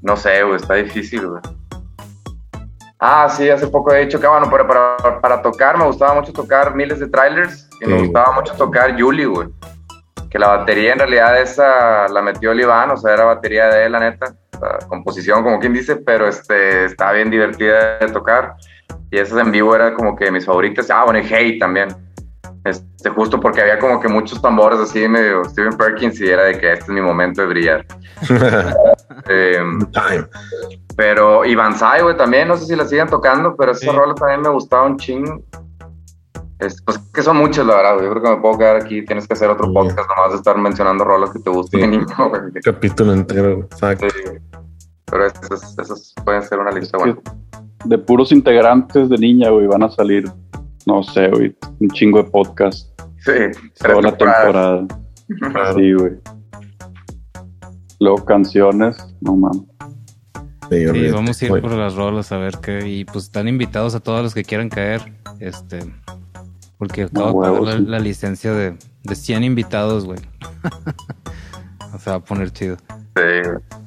No 0.02 0.16
sé, 0.16 0.42
güey, 0.42 0.56
está 0.56 0.74
difícil, 0.74 1.28
güey. 1.28 1.42
Ah, 2.98 3.28
sí, 3.28 3.50
hace 3.50 3.66
poco 3.66 3.92
he 3.92 4.06
dicho 4.06 4.18
que, 4.18 4.26
bueno, 4.26 4.48
para, 4.50 4.66
para, 4.66 5.20
para 5.20 5.42
tocar, 5.42 5.76
me 5.76 5.84
gustaba 5.84 6.14
mucho 6.14 6.32
tocar 6.32 6.74
miles 6.74 7.00
de 7.00 7.08
trailers 7.08 7.68
y 7.82 7.86
me 7.86 7.98
gustaba 7.98 8.32
mucho 8.32 8.54
tocar 8.54 8.98
Julie, 8.98 9.26
güey. 9.26 9.48
Que 10.30 10.38
la 10.38 10.48
batería 10.48 10.94
en 10.94 11.00
realidad 11.00 11.40
esa 11.40 12.08
la 12.08 12.22
metió 12.22 12.52
el 12.52 12.60
Iván, 12.60 12.90
o 12.90 12.96
sea, 12.96 13.12
era 13.12 13.24
batería 13.24 13.66
de 13.66 13.86
él, 13.86 13.92
la 13.92 14.00
neta. 14.00 14.34
Sea, 14.58 14.78
composición, 14.88 15.42
como 15.42 15.60
quien 15.60 15.74
dice, 15.74 15.96
pero 15.96 16.26
este, 16.26 16.86
estaba 16.86 17.12
bien 17.12 17.30
divertida 17.30 17.98
de 17.98 18.08
tocar. 18.08 18.54
Y 19.10 19.18
esas 19.18 19.38
en 19.38 19.52
vivo 19.52 19.74
era 19.74 19.92
como 19.92 20.16
que 20.16 20.30
mis 20.30 20.46
favoritas. 20.46 20.90
Ah, 20.90 21.04
bueno, 21.04 21.20
y 21.20 21.26
Hey 21.28 21.58
también. 21.58 21.88
Este, 22.64 23.10
justo 23.10 23.38
porque 23.38 23.60
había 23.60 23.78
como 23.78 24.00
que 24.00 24.08
muchos 24.08 24.40
tambores 24.40 24.78
así 24.80 25.06
medio 25.06 25.44
Steven 25.44 25.76
Perkins 25.76 26.18
y 26.20 26.28
era 26.30 26.44
de 26.44 26.58
que 26.58 26.72
este 26.72 26.84
es 26.84 26.88
mi 26.88 27.02
momento 27.02 27.42
de 27.42 27.48
brillar. 27.48 27.86
Time. 29.26 30.26
pero 30.96 31.42
Banzai, 31.56 32.02
güey, 32.02 32.16
también, 32.16 32.48
no 32.48 32.56
sé 32.56 32.66
si 32.66 32.76
la 32.76 32.84
siguen 32.86 33.08
tocando, 33.08 33.54
pero 33.56 33.72
esa 33.72 33.90
Sí. 33.90 33.96
rola 33.96 34.14
también 34.14 34.40
me 34.42 34.48
gustaba 34.48 34.86
un 34.86 34.96
ching. 34.96 35.42
Es, 36.58 36.80
pues 36.82 36.98
que 37.12 37.22
son 37.22 37.36
muchas, 37.36 37.66
la 37.66 37.76
verdad, 37.76 37.94
güey. 37.94 38.06
Yo 38.06 38.10
creo 38.12 38.22
que 38.22 38.30
me 38.30 38.36
puedo 38.36 38.58
quedar 38.58 38.76
aquí. 38.76 39.04
Tienes 39.04 39.26
que 39.26 39.34
hacer 39.34 39.50
otro 39.50 39.66
Sí. 39.66 39.72
podcast 39.74 40.08
nomás 40.08 40.30
de 40.32 40.36
estar 40.36 40.56
mencionando 40.56 41.04
rolas 41.04 41.30
que 41.30 41.40
te 41.40 41.50
gusten 41.50 41.80
Sí. 41.80 41.86
niño, 41.88 42.06
güey. 42.30 42.42
Capítulo 42.62 43.12
entero. 43.12 43.60
Exacto. 43.70 44.06
Pero 45.10 45.26
esas, 45.26 45.78
esas 45.78 46.14
pueden 46.24 46.42
ser 46.42 46.58
una 46.60 46.70
lista 46.70 46.96
buena. 46.96 47.16
De 47.84 47.98
puros 47.98 48.32
integrantes 48.32 49.08
de 49.10 49.18
niña, 49.18 49.50
güey, 49.50 49.66
van 49.66 49.82
a 49.82 49.90
salir, 49.90 50.24
no 50.86 51.02
sé, 51.02 51.28
güey, 51.28 51.56
un 51.80 51.88
chingo 51.90 52.22
de 52.22 52.30
podcast 52.30 52.94
Sí, 53.24 53.32
tres 53.32 53.74
toda 53.78 54.02
la 54.02 54.16
temporada. 54.18 54.86
Claro. 55.38 55.74
Sí, 55.78 55.92
güey. 55.94 56.12
Luego 57.98 58.24
canciones, 58.26 58.96
no 59.22 59.36
mames. 59.36 59.62
Sí, 60.70 60.86
Sí, 60.92 61.10
vamos 61.10 61.40
a 61.40 61.44
ir 61.46 61.50
por 61.62 61.72
las 61.72 61.94
rolas 61.94 62.32
a 62.32 62.36
ver 62.36 62.58
qué. 62.60 62.86
Y 62.86 63.06
pues 63.06 63.24
están 63.24 63.48
invitados 63.48 63.94
a 63.94 64.00
todos 64.00 64.22
los 64.22 64.34
que 64.34 64.44
quieran 64.44 64.68
caer. 64.68 65.00
Este. 65.40 65.78
Porque 66.76 67.04
acabo 67.04 67.42
de 67.42 67.48
pagar 67.48 67.62
la, 67.62 67.72
sí. 67.78 67.84
la 67.86 67.98
licencia 67.98 68.52
de, 68.52 68.76
de 69.04 69.14
100 69.14 69.42
invitados, 69.44 70.04
güey. 70.04 70.18
o 71.94 71.98
sea, 71.98 72.14
va 72.14 72.18
a 72.18 72.24
poner 72.24 72.50
chido. 72.50 72.76
Sí, 72.76 73.22
güey. 73.42 73.83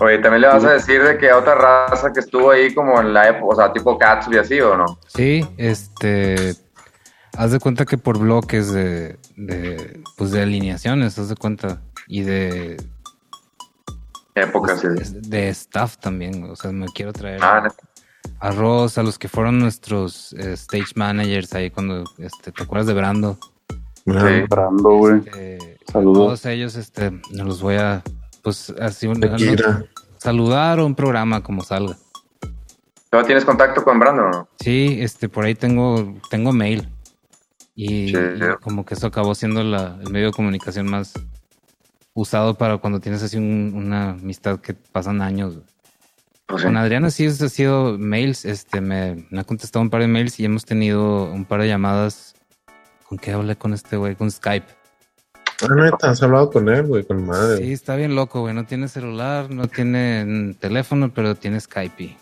Oye, 0.00 0.18
también 0.18 0.42
le 0.42 0.48
vas 0.48 0.64
a 0.64 0.72
decir 0.72 1.02
de 1.02 1.18
que 1.18 1.30
a 1.30 1.36
otra 1.38 1.54
raza 1.54 2.12
que 2.12 2.20
estuvo 2.20 2.50
ahí 2.50 2.72
como 2.74 3.00
en 3.00 3.12
la 3.12 3.28
época, 3.28 3.46
o 3.52 3.56
sea, 3.56 3.72
tipo 3.72 3.98
Katsu 3.98 4.32
y 4.32 4.38
así, 4.38 4.60
¿o 4.60 4.76
no? 4.76 4.98
Sí, 5.08 5.46
este. 5.56 6.54
Haz 7.36 7.52
de 7.52 7.60
cuenta 7.60 7.84
que 7.84 7.98
por 7.98 8.18
bloques 8.18 8.72
de, 8.72 9.18
de. 9.36 10.02
Pues 10.16 10.30
de 10.32 10.42
alineaciones, 10.42 11.18
haz 11.18 11.28
de 11.28 11.36
cuenta. 11.36 11.80
Y 12.08 12.22
de. 12.22 12.76
Época, 14.34 14.76
sí. 14.76 14.88
De 15.28 15.48
staff 15.50 15.96
también. 15.98 16.44
O 16.44 16.56
sea, 16.56 16.72
me 16.72 16.86
quiero 16.88 17.12
traer. 17.12 17.40
Ah, 17.42 17.58
a- 17.58 17.60
neta. 17.62 17.76
a 18.40 18.50
Ross, 18.52 18.96
a 18.98 19.02
los 19.02 19.18
que 19.18 19.28
fueron 19.28 19.58
nuestros 19.58 20.32
eh, 20.34 20.52
stage 20.54 20.92
managers 20.94 21.52
ahí 21.54 21.70
cuando, 21.70 22.04
este, 22.18 22.52
¿te 22.52 22.62
acuerdas 22.62 22.86
de 22.86 22.94
Brando? 22.94 23.38
Sí. 24.06 24.12
Brando, 24.48 24.88
güey. 24.96 25.22
Eh, 25.36 25.76
Saludos. 25.92 26.16
Todos 26.18 26.46
ellos, 26.46 26.76
este, 26.76 27.10
nos 27.32 27.46
los 27.46 27.62
voy 27.62 27.76
a, 27.76 28.02
pues, 28.42 28.70
así, 28.80 29.06
un- 29.06 29.20
saludar 30.18 30.78
o 30.80 30.86
un 30.86 30.94
programa 30.94 31.42
como 31.42 31.62
salga. 31.62 31.96
¿Tú 33.10 33.22
tienes 33.24 33.44
contacto 33.44 33.82
con 33.82 33.98
Brandon 33.98 34.26
o 34.26 34.30
no? 34.30 34.48
Sí, 34.60 34.98
este, 35.00 35.28
por 35.28 35.44
ahí 35.44 35.54
tengo, 35.54 36.14
tengo 36.30 36.52
mail. 36.52 36.88
Y, 37.74 38.08
Sí, 38.10 38.16
y 38.16 38.38
sí. 38.38 38.44
como 38.60 38.84
que 38.84 38.94
eso 38.94 39.06
acabó 39.06 39.34
siendo 39.34 39.62
la- 39.64 39.98
el 40.04 40.10
medio 40.10 40.26
de 40.26 40.32
comunicación 40.32 40.86
más 40.88 41.12
usado 42.14 42.54
para 42.58 42.78
cuando 42.78 43.00
tienes 43.00 43.22
así 43.22 43.36
un- 43.36 43.72
una 43.74 44.10
amistad 44.10 44.60
que 44.60 44.74
pasan 44.74 45.22
años. 45.22 45.58
Pues 46.46 46.62
sí. 46.62 46.66
Con 46.66 46.76
Adriana 46.76 47.10
sí 47.10 47.26
ha 47.26 47.30
sido 47.32 47.96
mails, 47.98 48.44
este, 48.44 48.80
me, 48.80 49.26
me 49.30 49.40
ha 49.40 49.44
contestado 49.44 49.82
un 49.82 49.90
par 49.90 50.00
de 50.02 50.08
mails 50.08 50.38
y 50.40 50.44
hemos 50.44 50.64
tenido 50.64 51.24
un 51.32 51.44
par 51.44 51.60
de 51.62 51.68
llamadas. 51.68 52.34
¿Con 53.08 53.18
qué 53.18 53.32
hablé 53.32 53.56
con 53.56 53.72
este 53.72 53.96
güey? 53.96 54.14
Con 54.14 54.30
Skype. 54.30 54.66
Ah, 55.62 55.74
neta, 55.74 56.10
has 56.10 56.22
hablado 56.22 56.50
con 56.50 56.68
él, 56.68 56.86
güey, 56.86 57.04
con 57.04 57.26
madre. 57.26 57.58
Sí, 57.58 57.72
está 57.72 57.96
bien 57.96 58.14
loco, 58.14 58.40
güey. 58.40 58.54
No 58.54 58.64
tiene 58.64 58.88
celular, 58.88 59.50
no 59.50 59.68
tiene 59.68 60.24
mm, 60.24 60.54
teléfono, 60.54 61.12
pero 61.14 61.34
tiene 61.34 61.60
Skype. 61.60 62.16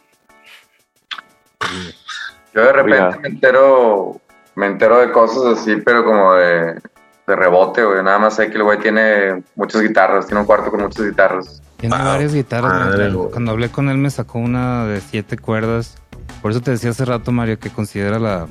Yo 2.54 2.62
de 2.62 2.72
repente 2.72 3.18
me 3.20 3.28
entero, 3.28 4.20
me 4.56 4.66
entero 4.66 4.98
de 5.00 5.12
cosas 5.12 5.58
así, 5.58 5.76
pero 5.84 6.04
como 6.04 6.34
de, 6.34 6.80
de 7.26 7.36
rebote, 7.36 7.84
güey. 7.84 8.02
Nada 8.02 8.18
más 8.18 8.36
sé 8.36 8.48
que 8.50 8.56
el 8.56 8.64
güey 8.64 8.78
tiene 8.78 9.42
muchas 9.54 9.82
guitarras, 9.82 10.26
tiene 10.26 10.40
un 10.40 10.46
cuarto 10.46 10.70
con 10.70 10.80
muchas 10.82 11.04
guitarras. 11.06 11.62
Tiene 11.76 11.96
Wow, 11.96 12.04
varias 12.06 12.34
guitarras. 12.34 12.72
güey. 12.72 12.84
madre, 12.90 13.12
güey. 13.12 13.30
Cuando 13.30 13.50
hablé 13.52 13.68
con 13.70 13.88
él 13.88 13.98
me 13.98 14.10
sacó 14.10 14.38
una 14.38 14.86
de 14.86 15.00
siete 15.00 15.36
cuerdas. 15.38 15.98
Por 16.42 16.50
eso 16.50 16.60
te 16.60 16.72
decía 16.72 16.90
hace 16.90 17.04
rato, 17.04 17.30
Mario, 17.32 17.58
que 17.58 17.70
considera 17.70 18.18
la, 18.18 18.48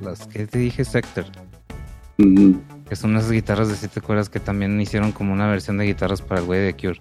las 0.00 0.26
que 0.26 0.46
te 0.46 0.58
dije 0.58 0.84
Sector. 0.84 1.24
Ujú. 2.18 2.60
Que 2.92 2.96
son 2.96 3.12
unas 3.12 3.30
guitarras 3.30 3.70
de 3.70 3.76
siete 3.76 4.02
cuerdas 4.02 4.28
que 4.28 4.38
también 4.38 4.78
hicieron 4.78 5.12
como 5.12 5.32
una 5.32 5.46
versión 5.46 5.78
de 5.78 5.86
guitarras 5.86 6.20
para 6.20 6.42
el 6.42 6.46
güey 6.46 6.60
de 6.60 6.74
Cure. 6.74 7.00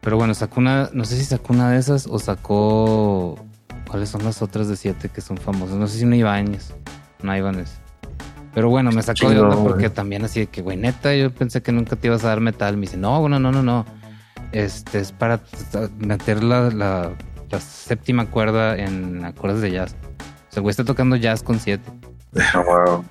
Pero 0.00 0.16
bueno, 0.16 0.34
sacó 0.34 0.60
una, 0.60 0.88
no 0.92 1.04
sé 1.04 1.16
si 1.16 1.24
sacó 1.24 1.52
una 1.52 1.68
de 1.72 1.80
esas 1.80 2.06
o 2.06 2.20
sacó... 2.20 3.44
¿Cuáles 3.90 4.08
son 4.08 4.22
las 4.22 4.40
otras 4.40 4.68
de 4.68 4.76
siete 4.76 5.08
que 5.08 5.20
son 5.20 5.38
famosas? 5.38 5.74
No 5.74 5.88
sé 5.88 5.98
si 5.98 6.04
una 6.04 6.14
Ibáñez. 6.14 6.72
Una 7.24 7.36
Ibáñez. 7.38 7.72
Pero 8.54 8.68
bueno, 8.68 8.92
me 8.92 9.02
sacó 9.02 9.30
de 9.30 9.40
onda 9.40 9.56
porque 9.56 9.90
también 9.90 10.24
así 10.24 10.38
de 10.38 10.46
que, 10.46 10.62
güey, 10.62 10.76
neta, 10.76 11.12
yo 11.12 11.32
pensé 11.32 11.60
que 11.60 11.72
nunca 11.72 11.96
te 11.96 12.06
ibas 12.06 12.22
a 12.22 12.28
dar 12.28 12.38
metal. 12.38 12.76
Me 12.76 12.82
dice, 12.82 12.96
no, 12.96 13.20
bueno, 13.20 13.40
no, 13.40 13.50
no, 13.50 13.64
no. 13.64 13.84
Este 14.52 15.00
es 15.00 15.10
para 15.10 15.40
meter 15.98 16.44
la, 16.44 16.70
la, 16.70 17.10
la 17.50 17.60
séptima 17.60 18.26
cuerda 18.26 18.76
en 18.76 19.24
acordes 19.24 19.60
de 19.60 19.72
jazz. 19.72 19.96
O 20.50 20.52
sea, 20.52 20.62
güey 20.62 20.70
está 20.70 20.84
tocando 20.84 21.16
jazz 21.16 21.42
con 21.42 21.58
siete. 21.58 21.90
Wow. 22.54 23.04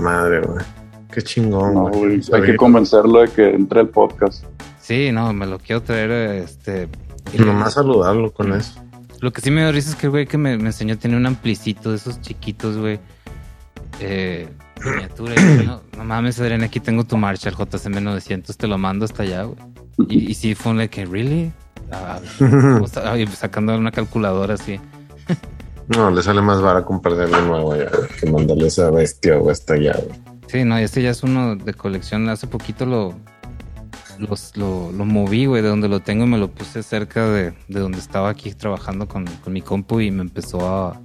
Madre, 0.00 0.42
güey. 0.42 0.64
Qué 1.12 1.22
chingón, 1.22 1.74
No, 1.74 1.88
güey. 1.88 2.20
hay 2.32 2.42
que 2.42 2.56
convencerlo 2.56 3.20
de 3.20 3.28
que 3.28 3.50
entre 3.54 3.80
al 3.80 3.88
podcast. 3.88 4.44
Sí, 4.80 5.12
no, 5.12 5.32
me 5.32 5.46
lo 5.46 5.58
quiero 5.58 5.82
traer, 5.82 6.10
este... 6.42 6.88
y- 7.32 7.38
Nomás 7.38 7.74
saludarlo 7.74 8.32
con 8.32 8.52
eso. 8.52 8.80
Lo 9.20 9.32
que 9.32 9.40
sí 9.40 9.50
me 9.50 9.60
dio 9.60 9.70
risa 9.70 9.90
es 9.90 9.96
que 9.96 10.06
el 10.06 10.10
güey 10.10 10.26
que 10.26 10.36
me, 10.38 10.56
me 10.58 10.66
enseñó 10.66 10.98
tenía 10.98 11.16
un 11.16 11.26
amplicito 11.26 11.90
de 11.90 11.96
esos 11.96 12.20
chiquitos, 12.20 12.76
güey. 12.76 12.98
Eh, 14.00 14.48
miniatura. 14.84 15.34
Y 15.36 15.58
yo, 15.58 15.62
no, 15.66 15.80
no 15.96 16.04
mames, 16.04 16.40
Adrián, 16.40 16.62
aquí 16.62 16.80
tengo 16.80 17.04
tu 17.04 17.16
Marshall 17.16 17.54
JCM 17.54 18.02
900, 18.02 18.56
te 18.56 18.66
lo 18.66 18.78
mando 18.78 19.04
hasta 19.04 19.22
allá, 19.22 19.44
güey. 19.44 19.58
Y, 20.08 20.30
y 20.30 20.34
sí 20.34 20.54
fue 20.54 20.72
un 20.72 20.78
de 20.78 20.88
que, 20.88 21.04
¿really? 21.04 21.52
Ah, 21.92 22.18
vamos 22.40 22.96
a- 22.96 23.16
y 23.18 23.26
sacando 23.28 23.76
una 23.76 23.92
calculadora 23.92 24.54
así. 24.54 24.80
No, 25.88 26.10
le 26.10 26.22
sale 26.22 26.40
más 26.40 26.60
barato 26.62 26.86
comprarle 26.86 27.24
algo 27.24 27.40
nuevo 27.42 27.76
ya, 27.76 27.90
güey, 27.90 28.08
que 28.18 28.30
mandarle 28.30 28.66
esa 28.68 28.90
bestia 28.90 29.36
o 29.38 29.50
hasta 29.50 29.74
allá, 29.74 29.92
güey. 30.04 30.18
Sí, 30.52 30.66
no, 30.66 30.76
este 30.76 31.00
ya 31.00 31.08
es 31.08 31.22
uno 31.22 31.56
de 31.56 31.72
colección. 31.72 32.28
Hace 32.28 32.46
poquito 32.46 32.84
lo, 32.84 33.14
lo, 34.18 34.92
lo 34.92 35.04
moví, 35.06 35.46
güey, 35.46 35.62
de 35.62 35.68
donde 35.68 35.88
lo 35.88 36.00
tengo 36.00 36.24
y 36.24 36.26
me 36.26 36.36
lo 36.36 36.50
puse 36.50 36.82
cerca 36.82 37.26
de, 37.26 37.54
de 37.68 37.80
donde 37.80 37.96
estaba 37.96 38.28
aquí 38.28 38.52
trabajando 38.52 39.08
con, 39.08 39.24
con 39.42 39.54
mi 39.54 39.62
compu 39.62 40.00
y 40.00 40.10
me 40.10 40.20
empezó 40.20 40.68
a, 40.68 41.00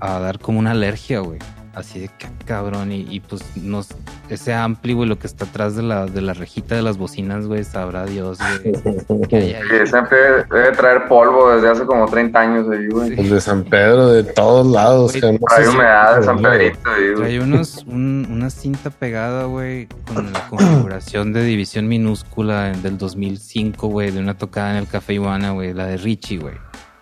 a 0.00 0.18
dar 0.18 0.40
como 0.40 0.58
una 0.58 0.72
alergia, 0.72 1.20
güey. 1.20 1.38
Así 1.76 2.00
de 2.00 2.08
que 2.08 2.26
cabrón. 2.46 2.90
Y, 2.90 3.06
y 3.10 3.20
pues 3.20 3.42
nos, 3.54 3.88
ese 4.30 4.54
ampli, 4.54 4.94
güey, 4.94 5.06
lo 5.06 5.18
que 5.18 5.26
está 5.26 5.44
atrás 5.44 5.76
de 5.76 5.82
la, 5.82 6.06
de 6.06 6.22
la 6.22 6.32
rejita 6.32 6.74
de 6.74 6.80
las 6.80 6.96
bocinas, 6.96 7.46
güey, 7.46 7.64
sabrá 7.64 8.06
Dios, 8.06 8.38
güey. 8.38 8.72
que 9.28 9.36
hay 9.36 9.52
ahí. 9.54 9.68
Que 9.68 9.86
siempre 9.86 10.16
debe 10.50 10.72
traer 10.72 11.06
polvo 11.06 11.50
desde 11.54 11.68
hace 11.68 11.84
como 11.84 12.06
30 12.06 12.40
años 12.40 12.66
ahí, 12.72 12.88
güey. 12.88 13.20
El 13.20 13.28
de 13.28 13.40
San 13.42 13.62
Pedro 13.64 14.08
de 14.08 14.24
todos 14.24 14.66
lados. 14.66 15.10
Güey, 15.12 15.20
que 15.20 15.32
no 15.38 15.46
Hay 15.54 15.66
humedad 15.66 16.16
de 16.18 16.22
San. 16.24 16.40
Pedrito 16.40 16.90
ahí, 16.90 17.04
güey. 17.12 17.16
Trae 17.16 17.40
unos, 17.40 17.84
un- 17.86 18.26
una 18.30 18.48
cinta 18.48 18.88
pegada, 18.88 19.44
güey, 19.44 19.86
con 20.14 20.32
la 20.32 20.48
configuración 20.48 21.34
de 21.34 21.44
división 21.44 21.88
minúscula 21.88 22.70
del 22.70 22.96
2005, 22.96 23.88
güey, 23.88 24.10
de 24.12 24.20
una 24.20 24.38
tocada 24.38 24.70
en 24.70 24.76
el 24.78 24.88
Café 24.88 25.12
Iguana, 25.12 25.50
güey, 25.50 25.74
la 25.74 25.86
de 25.86 25.98
Richie, 25.98 26.38
güey. 26.38 26.54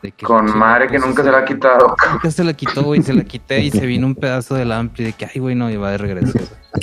De 0.05 0.12
que 0.12 0.26
Con 0.26 0.55
madre 0.59 0.86
que 0.88 0.96
puso 0.96 1.09
nunca 1.09 1.22
se 1.24 1.30
la 1.32 1.38
ha 1.38 1.44
quitado. 1.46 1.96
Nunca 2.12 2.30
se 2.30 2.44
la 2.44 2.52
quitó, 2.52 2.82
güey, 2.82 3.02
se 3.02 3.14
la 3.14 3.24
quité 3.32 3.61
y 3.61 3.70
se 3.70 3.86
vino 3.86 4.07
un 4.07 4.14
pedazo 4.14 4.55
del 4.55 4.70
ampli 4.70 5.02
de 5.07 5.12
que, 5.14 5.24
ay, 5.24 5.40
güey, 5.40 5.55
no, 5.55 5.70
va 5.80 5.92
de 5.92 5.96
regreso. 5.98 6.38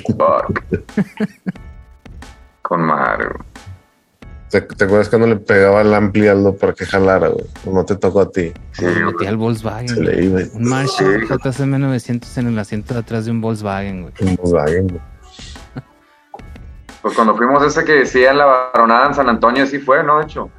Fuck. 0.08 0.64
Con 2.64 2.82
madre, 2.82 3.26
güey. 3.26 3.52
¿Te, 4.50 4.62
te 4.62 4.86
acuerdas 4.86 5.08
cuando 5.10 5.28
le 5.28 5.36
pegaba 5.36 5.82
el 5.82 5.94
ampli 5.94 6.28
a 6.28 6.32
Aldo 6.32 6.56
para 6.58 6.74
que 6.74 6.84
jalara, 6.86 7.28
güey? 7.28 7.46
No 7.72 7.86
te 7.86 7.96
tocó 7.96 8.22
a 8.22 8.32
ti. 8.32 8.52
Sí, 8.72 8.86
Me 8.86 8.92
güey. 8.94 9.06
metí 9.14 9.26
al 9.28 9.38
Volkswagen. 9.38 9.88
Se 9.90 10.02
le 10.02 10.26
iba 10.26 10.40
Un 10.56 10.64
Marshall 10.68 11.28
Sí. 11.28 11.28
JCM 11.62 11.80
900 11.80 12.38
en 12.40 12.48
el 12.48 12.58
asiento 12.60 12.96
de 12.96 13.00
atrás 13.02 13.26
de 13.26 13.32
un 13.32 13.40
Volkswagen, 13.40 14.02
güey. 14.02 14.14
en 14.18 14.36
Volkswagen, 14.36 14.88
güey. 14.88 15.02
Pues 17.04 17.14
cuando 17.16 17.36
fuimos 17.38 17.64
ese 17.64 17.84
que 17.86 17.94
decía 17.94 18.32
en 18.32 18.40
la 18.40 18.46
baronada 18.46 19.08
en 19.10 19.14
San 19.14 19.30
Antonio, 19.30 19.66
sí 19.68 19.78
fue, 19.78 20.04
¿no? 20.04 20.18
De 20.18 20.24
hecho. 20.24 20.50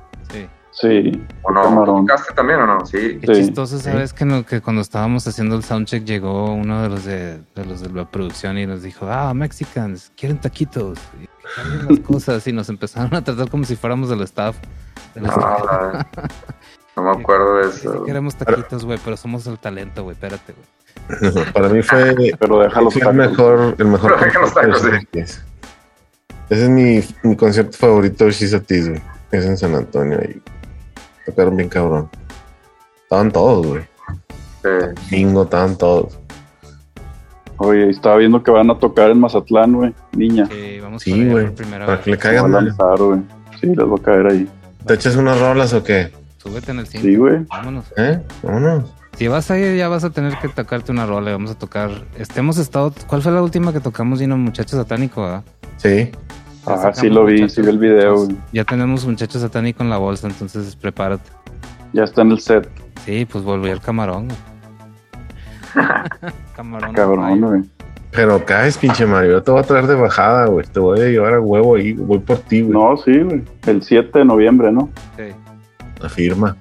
Sí. 0.72 1.22
¿O 1.42 1.52
no? 1.52 1.62
camarón. 1.64 2.06
¿Tocaste 2.06 2.32
también 2.34 2.60
o 2.60 2.66
no? 2.66 2.86
Sí. 2.86 3.18
Qué 3.20 3.34
Sí, 3.34 3.42
chistoso, 3.44 3.78
¿sabes? 3.78 4.12
Que, 4.12 4.24
no- 4.24 4.44
que 4.44 4.60
cuando 4.60 4.80
estábamos 4.82 5.26
haciendo 5.26 5.54
el 5.56 5.62
soundcheck 5.64 6.04
llegó 6.04 6.54
uno 6.54 6.82
de 6.82 6.88
los 6.88 7.04
de, 7.04 7.40
de 7.54 7.64
los 7.66 7.80
de 7.82 7.90
la 7.90 8.10
producción 8.10 8.56
y 8.58 8.66
nos 8.66 8.82
dijo, 8.82 9.06
ah, 9.08 9.32
Mexicans, 9.34 10.10
quieren 10.16 10.38
taquitos. 10.40 10.98
Y 11.20 11.28
las 11.92 12.00
cosas 12.06 12.46
y 12.46 12.52
nos 12.52 12.68
empezaron 12.70 13.14
a 13.14 13.22
tratar 13.22 13.50
como 13.50 13.64
si 13.64 13.76
fuéramos 13.76 14.08
del 14.08 14.22
staff. 14.22 14.56
del 15.14 15.26
staff. 15.26 15.62
Ah, 15.70 16.06
no 16.96 17.02
me 17.02 17.10
acuerdo 17.20 17.56
de 17.56 17.72
sí 17.72 17.80
eso. 17.86 18.04
queremos 18.04 18.34
taquitos, 18.36 18.84
güey, 18.84 18.98
pero 19.04 19.16
somos 19.16 19.46
el 19.46 19.58
talento, 19.58 20.04
güey, 20.04 20.14
espérate, 20.14 20.54
güey. 20.54 21.44
Para 21.52 21.68
mí 21.68 21.82
fue, 21.82 22.14
pero 22.38 22.60
déjalo 22.60 22.90
fue 22.90 23.02
el 23.02 23.14
mejor, 23.14 23.74
el 23.78 23.86
mejor 23.86 24.14
Pero 24.18 24.40
los 24.42 24.54
tacos. 24.54 24.84
Ese 25.12 26.64
es 26.64 26.68
mi, 26.68 27.02
mi 27.22 27.36
concierto 27.36 27.76
favorito 27.76 28.24
de 28.26 28.32
Tease, 28.60 28.88
güey. 28.90 29.02
Es 29.30 29.46
en 29.46 29.56
San 29.56 29.74
Antonio 29.74 30.18
y 30.22 30.42
tocaron 31.26 31.56
bien 31.56 31.68
cabrón. 31.68 32.08
Estaban 33.02 33.30
todos, 33.30 33.66
güey. 33.66 33.82
Eh, 34.64 34.94
Bingo, 35.10 35.42
estaban 35.42 35.76
todos. 35.76 36.18
Oye, 37.58 37.90
estaba 37.90 38.16
viendo 38.16 38.42
que 38.42 38.50
van 38.50 38.70
a 38.70 38.78
tocar 38.78 39.10
en 39.10 39.20
Mazatlán, 39.20 39.72
güey. 39.72 39.94
Niña. 40.12 40.48
Sí, 40.50 40.80
vamos 40.80 41.02
Sí, 41.02 41.28
güey. 41.28 41.50
Para 41.50 41.86
vez. 41.86 42.00
que 42.00 42.10
le 42.10 42.16
a 42.16 42.18
caigan 42.18 42.50
mal. 42.50 42.64
lanzar, 42.64 42.98
güey. 42.98 43.20
Sí, 43.60 43.66
les 43.68 43.78
va 43.78 43.94
a 43.94 44.02
caer 44.02 44.26
ahí. 44.26 44.48
¿Te 44.86 44.94
echas 44.94 45.14
unas 45.16 45.38
rolas 45.38 45.72
o 45.74 45.84
qué? 45.84 46.10
Súbete 46.38 46.72
en 46.72 46.80
el 46.80 46.86
cinto. 46.86 47.06
Sí, 47.06 47.16
güey. 47.16 47.44
Vámonos. 47.44 47.84
¿Eh? 47.96 48.20
Vámonos. 48.42 48.92
Si 49.16 49.28
vas 49.28 49.50
ahí, 49.50 49.76
ya 49.76 49.88
vas 49.88 50.02
a 50.04 50.10
tener 50.10 50.36
que 50.38 50.48
tocarte 50.48 50.90
una 50.90 51.06
rola 51.06 51.30
y 51.30 51.32
vamos 51.34 51.50
a 51.52 51.54
tocar. 51.58 51.90
Este, 52.18 52.40
hemos 52.40 52.58
estado. 52.58 52.92
¿Cuál 53.06 53.22
fue 53.22 53.30
la 53.30 53.42
última 53.42 53.72
que 53.72 53.80
tocamos, 53.80 54.18
Gino? 54.18 54.36
Muchacho 54.36 54.76
Satánico, 54.76 55.22
¿verdad? 55.22 55.44
Sí. 55.76 56.10
Ya 56.66 56.74
Ah, 56.74 56.92
sí 56.94 57.08
lo 57.08 57.24
vi, 57.24 57.48
sí 57.48 57.60
vi 57.60 57.68
el 57.68 57.78
video, 57.78 58.24
güey. 58.24 58.36
Ya 58.52 58.64
tenemos 58.64 59.04
Muchacho 59.06 59.38
Satánico 59.38 59.82
en 59.82 59.90
la 59.90 59.98
bolsa, 59.98 60.28
entonces 60.28 60.76
prepárate. 60.76 61.28
Ya 61.92 62.04
está 62.04 62.22
en 62.22 62.30
el 62.32 62.40
set. 62.40 62.68
Sí, 63.04 63.26
pues 63.30 63.42
volví 63.44 63.70
al 63.70 63.80
camarón. 63.80 64.28
güey. 64.28 64.38
camarón. 66.56 66.92
Cabrón, 66.92 67.40
güey. 67.40 67.62
Pero 68.12 68.44
caes, 68.44 68.76
pinche 68.76 69.06
Mario. 69.06 69.32
Yo 69.32 69.42
te 69.42 69.50
voy 69.50 69.60
a 69.60 69.64
traer 69.64 69.86
de 69.86 69.94
bajada, 69.94 70.46
güey. 70.46 70.66
Te 70.66 70.78
voy 70.78 71.00
a 71.00 71.04
llevar 71.04 71.34
a 71.34 71.40
huevo 71.40 71.76
ahí. 71.76 71.94
Voy 71.94 72.18
por 72.18 72.38
ti, 72.38 72.60
güey. 72.60 72.72
No, 72.72 72.96
sí, 72.98 73.18
güey. 73.18 73.42
El 73.66 73.82
7 73.82 74.18
de 74.18 74.24
noviembre, 74.24 74.70
¿no? 74.70 74.90
Sí. 75.16 75.24
La 76.00 76.08
firma. 76.08 76.56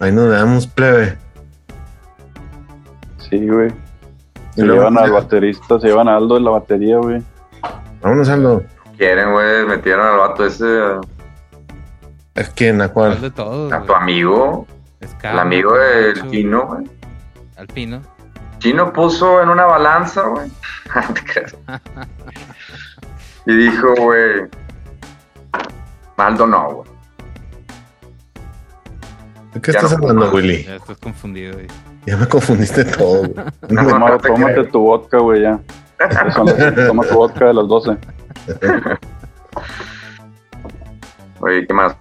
Ahí 0.00 0.12
nos 0.12 0.30
damos, 0.30 0.66
plebe. 0.66 1.16
Sí, 3.30 3.48
güey. 3.48 3.70
Se 4.54 4.64
llevan 4.64 4.98
al 4.98 5.12
baterista, 5.12 5.78
se 5.78 5.86
llevan 5.86 6.08
a 6.08 6.16
Aldo 6.16 6.36
en 6.36 6.44
la 6.44 6.50
batería, 6.50 6.98
güey. 6.98 7.22
Vámonos, 8.00 8.28
Aldo. 8.28 8.62
quieren, 8.96 9.32
güey, 9.32 9.66
metieron 9.66 10.06
al 10.06 10.16
vato 10.18 10.46
ese, 10.46 10.64
a, 10.64 11.00
¿A 12.40 12.44
quién? 12.54 12.80
¿A 12.80 12.88
¿Cuál 12.88 13.20
de 13.20 13.30
todos? 13.30 13.72
a 13.72 13.82
tu 13.82 13.92
amigo, 13.94 14.66
Es 15.00 15.14
el 15.22 15.38
amigo 15.38 15.72
del 15.74 16.14
Nacho, 16.14 16.30
Chino, 16.30 16.66
güey. 16.66 16.84
Alpino. 17.56 18.00
Chino 18.58 18.92
puso 18.92 19.40
en 19.42 19.48
una 19.48 19.64
balanza, 19.66 20.22
güey. 20.22 20.50
Y 23.46 23.56
dijo, 23.56 23.94
güey, 23.98 24.42
Maldo 26.16 26.46
no, 26.46 26.70
güey. 26.74 26.88
¿De 29.54 29.60
qué 29.62 29.72
Ya 29.72 29.78
estás 29.78 29.92
no- 29.98 30.08
hablando, 30.08 30.30
Willy? 30.34 30.64
Ya 30.64 30.76
estás 30.76 30.98
confundido. 30.98 31.54
güey. 31.54 31.66
Ya 32.06 32.16
me 32.18 32.26
confundiste 32.28 32.84
todo, 32.84 33.20
güey. 33.28 33.46
No 33.70 33.98
no 33.98 34.18
te 34.18 34.28
tómate 34.28 34.64
tu 34.64 34.80
vodka, 34.80 35.18
güey, 35.18 35.42
ya. 35.42 35.58
Toma 36.86 37.02
tu 37.04 37.14
vodka 37.14 37.46
de 37.46 37.54
las 37.54 37.68
12. 37.68 37.96
Oye, 41.40 41.66
¿qué 41.66 41.74
más? 41.74 41.96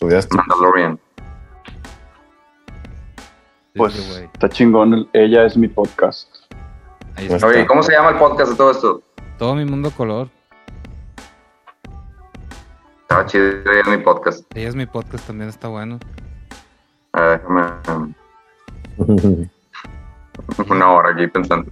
Ya 0.00 0.18
estoy- 0.18 0.38
Mandalorian. 0.38 0.98
Pues 3.76 3.92
Sí, 3.94 4.24
está 4.32 4.48
chingón. 4.48 4.94
el- 4.94 5.08
Ella 5.12 5.44
es 5.46 5.56
mi 5.56 5.68
podcast. 5.68 6.28
Ahí 7.16 7.26
Pues 7.28 7.32
está. 7.42 7.46
Oye, 7.46 7.66
¿cómo 7.66 7.82
se 7.82 7.92
llama 7.92 8.10
el 8.10 8.16
podcast 8.16 8.50
de 8.52 8.56
todo 8.56 8.70
esto? 8.72 9.02
Todo 9.38 9.54
mi 9.54 9.64
mundo 9.64 9.90
color. 9.90 10.28
Estaba 13.02 13.26
chido 13.26 13.44
ya 13.64 13.80
en 13.84 13.90
mi 13.98 14.04
podcast. 14.04 14.44
Ella 14.54 14.68
es 14.68 14.74
mi 14.74 14.86
podcast, 14.86 15.26
también 15.26 15.48
está 15.50 15.68
bueno. 15.68 15.98
A 17.12 17.20
ver, 17.22 17.40
déjame 17.40 18.14
una 20.68 20.90
hora 20.90 21.10
aquí 21.10 21.26
pensando. 21.26 21.70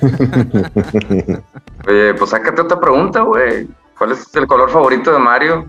Oye, 1.88 2.14
pues 2.14 2.30
sácate 2.30 2.62
otra 2.62 2.80
pregunta, 2.80 3.20
güey. 3.22 3.68
¿Cuál 3.96 4.12
es 4.12 4.34
el 4.34 4.46
color 4.46 4.70
favorito 4.70 5.12
de 5.12 5.18
Mario? 5.18 5.66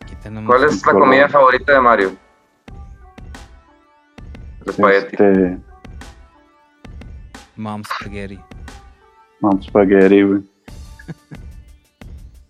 Aquí 0.00 0.14
tenemos. 0.22 0.48
¿Cuál 0.48 0.64
es 0.64 0.84
la 0.86 0.92
color. 0.92 1.08
comida 1.08 1.28
favorita 1.28 1.72
de 1.72 1.80
Mario? 1.80 2.16
El 4.64 4.70
espagueti. 4.70 5.06
Este, 5.12 5.58
Mom 7.56 7.82
Spaghetti. 7.84 8.40
Mom 9.40 9.62
Spaghetti, 9.62 10.22
güey. 10.22 10.42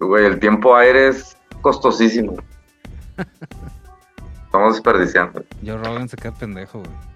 Güey, 0.00 0.24
el 0.24 0.40
tiempo 0.40 0.74
aire 0.74 1.08
es 1.08 1.36
costosísimo. 1.60 2.36
Estamos 4.46 4.72
desperdiciando. 4.74 5.44
Joe 5.62 5.76
Rogan 5.76 6.08
se 6.08 6.16
queda 6.16 6.32
pendejo, 6.32 6.78
güey. 6.78 7.09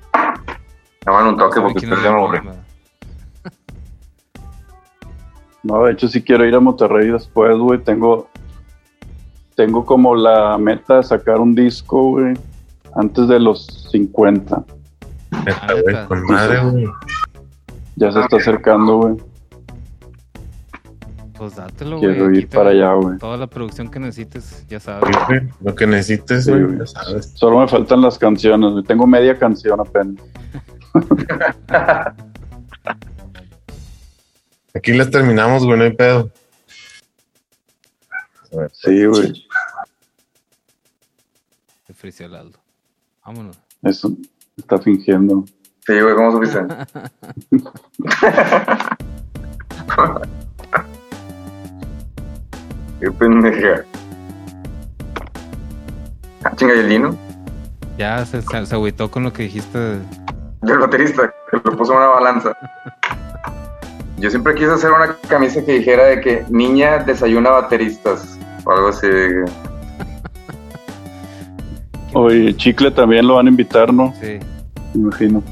Daban 1.04 1.26
un 1.26 1.36
toque 1.36 1.60
porque 1.60 1.78
ustedes 1.78 1.98
es 1.98 2.04
ya 2.04 2.12
me. 2.12 2.64
No, 5.62 5.84
de 5.84 5.92
hecho 5.92 6.08
sí 6.08 6.22
quiero 6.22 6.44
ir 6.44 6.54
a 6.54 6.60
Monterrey 6.60 7.10
después, 7.10 7.56
güey. 7.56 7.78
Tengo, 7.82 8.28
tengo 9.54 9.86
como 9.86 10.14
la 10.14 10.58
meta 10.58 10.98
de 10.98 11.02
sacar 11.02 11.40
un 11.40 11.54
disco, 11.54 12.10
güey, 12.10 12.34
antes 12.96 13.28
de 13.28 13.40
los 13.40 13.88
50. 13.90 14.62
Neta, 15.46 15.66
güey, 15.82 16.06
con 16.06 16.22
madre, 16.24 16.60
güey. 16.64 16.86
Ya 17.96 18.12
se 18.12 18.20
está 18.20 18.36
acercando, 18.36 18.96
güey. 18.98 19.16
Pues 21.38 21.56
dátelo, 21.56 21.98
güey. 21.98 22.14
Quiero 22.14 22.30
ir 22.30 22.48
para 22.48 22.70
allá, 22.70 22.92
güey. 22.94 23.18
Toda 23.18 23.38
la 23.38 23.46
producción 23.46 23.90
que 23.90 23.98
necesites, 23.98 24.66
ya 24.68 24.80
sabes. 24.80 25.16
Lo 25.62 25.74
que 25.74 25.86
necesites, 25.86 26.46
güey, 26.46 26.78
ya 26.78 26.86
sabes. 26.86 27.32
Solo 27.34 27.60
me 27.60 27.68
faltan 27.68 28.02
las 28.02 28.18
canciones, 28.18 28.72
güey. 28.72 28.84
Tengo 28.84 29.06
media 29.06 29.38
canción 29.38 29.80
apenas. 29.80 30.22
Aquí 34.74 34.92
les 34.92 35.10
terminamos, 35.10 35.64
güey, 35.64 35.78
no 35.78 35.84
hay 35.84 35.92
pedo. 35.92 36.30
A 38.52 38.56
ver, 38.56 38.70
Sí, 38.74 39.04
güey. 39.06 39.46
Se 41.86 41.94
frició 41.94 42.26
el 42.26 42.34
Aldo. 42.34 42.58
Vámonos. 43.24 43.58
Eso 43.82 44.12
está 44.56 44.78
fingiendo. 44.78 45.44
Sí, 45.86 46.00
güey, 46.00 46.14
¿cómo 46.14 46.32
supiste? 46.32 46.60
Qué 53.00 53.10
pendeja. 53.10 53.84
Ah, 56.44 56.52
chinga, 56.56 56.74
¿y 56.74 56.78
el 56.80 56.88
Dino? 56.88 57.16
Ya 57.98 58.24
se, 58.26 58.42
se, 58.42 58.66
se 58.66 58.74
agüitó 58.74 59.10
con 59.10 59.22
lo 59.24 59.32
que 59.32 59.44
dijiste. 59.44 59.78
de- 59.78 60.23
Del 60.64 60.78
baterista, 60.78 61.32
que 61.50 61.56
lo 61.62 61.76
puso 61.76 61.92
en 61.92 61.98
una 61.98 62.06
balanza. 62.08 62.56
Yo 64.18 64.30
siempre 64.30 64.54
quise 64.54 64.70
hacer 64.70 64.90
una 64.92 65.16
camisa 65.28 65.64
que 65.64 65.72
dijera 65.72 66.04
de 66.04 66.20
que 66.20 66.44
niña 66.48 66.98
desayuna 66.98 67.50
bateristas 67.50 68.38
o 68.64 68.70
algo 68.72 68.88
así. 68.88 69.06
Oye, 72.14 72.54
Chicle 72.56 72.90
también 72.92 73.26
lo 73.26 73.34
van 73.34 73.46
a 73.46 73.50
invitar, 73.50 73.92
¿no? 73.92 74.14
Sí, 74.20 74.38
Me 74.94 75.00
imagino. 75.00 75.42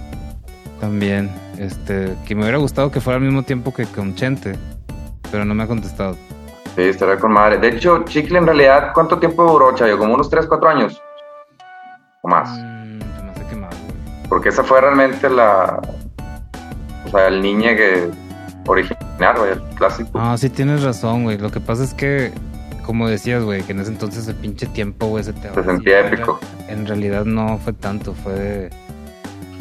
también. 0.81 1.31
Este, 1.59 2.17
que 2.27 2.35
me 2.35 2.43
hubiera 2.43 2.59
gustado 2.59 2.91
que 2.91 3.01
fuera 3.01 3.19
al 3.19 3.25
mismo 3.25 3.43
tiempo 3.43 3.73
que 3.75 3.85
con 3.87 4.15
Chente, 4.15 4.57
pero 5.31 5.45
no 5.45 5.55
me 5.55 5.65
ha 5.65 5.67
contestado. 5.67 6.17
Sí, 6.75 6.83
estaría 6.83 7.19
con 7.19 7.33
madre. 7.33 7.59
De 7.59 7.69
hecho, 7.69 8.03
Chicle 8.05 8.39
en 8.39 8.47
realidad, 8.47 8.93
¿cuánto 8.95 9.19
tiempo 9.19 9.45
duró, 9.45 9.75
Chayo? 9.75 9.99
¿Como 9.99 10.15
unos 10.15 10.31
3, 10.31 10.47
4 10.47 10.69
años? 10.71 11.01
O 12.23 12.29
más. 12.29 12.49
Mm, 12.51 12.72
Porque 14.33 14.49
esa 14.49 14.65
fue 14.65 14.81
realmente 14.81 15.29
la. 15.29 15.79
O 17.05 17.11
sea, 17.11 17.29
el 17.29 17.43
niña 17.43 17.77
que. 17.77 18.09
Original, 18.67 19.37
güey, 19.37 19.51
el 19.53 19.61
clásico. 19.75 20.19
No, 20.19 20.39
sí 20.39 20.49
tienes 20.49 20.83
razón, 20.83 21.25
güey. 21.25 21.37
Lo 21.37 21.51
que 21.51 21.61
pasa 21.61 21.85
es 21.85 21.93
que, 21.93 22.33
como 22.87 23.09
decías, 23.11 23.45
güey, 23.45 23.63
que 23.63 23.73
en 23.73 23.81
ese 23.81 23.91
entonces 23.91 24.27
el 24.27 24.37
pinche 24.37 24.67
tiempo, 24.69 25.09
güey, 25.09 25.23
se 25.23 25.35
te 25.35 25.49
va 25.51 25.55
Se 25.57 25.65
sentía 25.65 25.99
era- 25.99 26.09
épico. 26.09 26.41
En 26.69 26.87
realidad 26.87 27.27
no 27.27 27.59
fue 27.59 27.75
tanto, 27.75 28.15
fue 28.15 28.33
de 28.33 28.71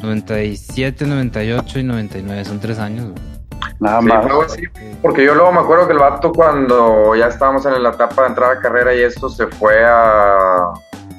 97, 0.03 1.05
98 1.05 1.79
y 1.79 1.83
99. 1.83 2.45
Son 2.45 2.59
tres 2.61 2.79
años, 2.79 3.07
güey. 3.11 3.21
Nada 3.81 3.99
Sí, 3.99 4.07
más. 4.07 4.53
Sí. 4.53 4.63
Porque 5.01 5.25
yo 5.25 5.35
luego 5.35 5.51
me 5.51 5.59
acuerdo 5.59 5.85
que 5.87 5.93
el 5.93 5.99
vato, 5.99 6.31
cuando 6.31 7.13
ya 7.15 7.27
estábamos 7.27 7.65
en 7.65 7.83
la 7.83 7.89
etapa 7.89 8.21
de 8.21 8.27
entrada 8.29 8.53
a 8.53 8.59
carrera 8.59 8.93
y 8.95 9.01
esto, 9.01 9.27
se 9.27 9.47
fue 9.47 9.83
a. 9.85 10.71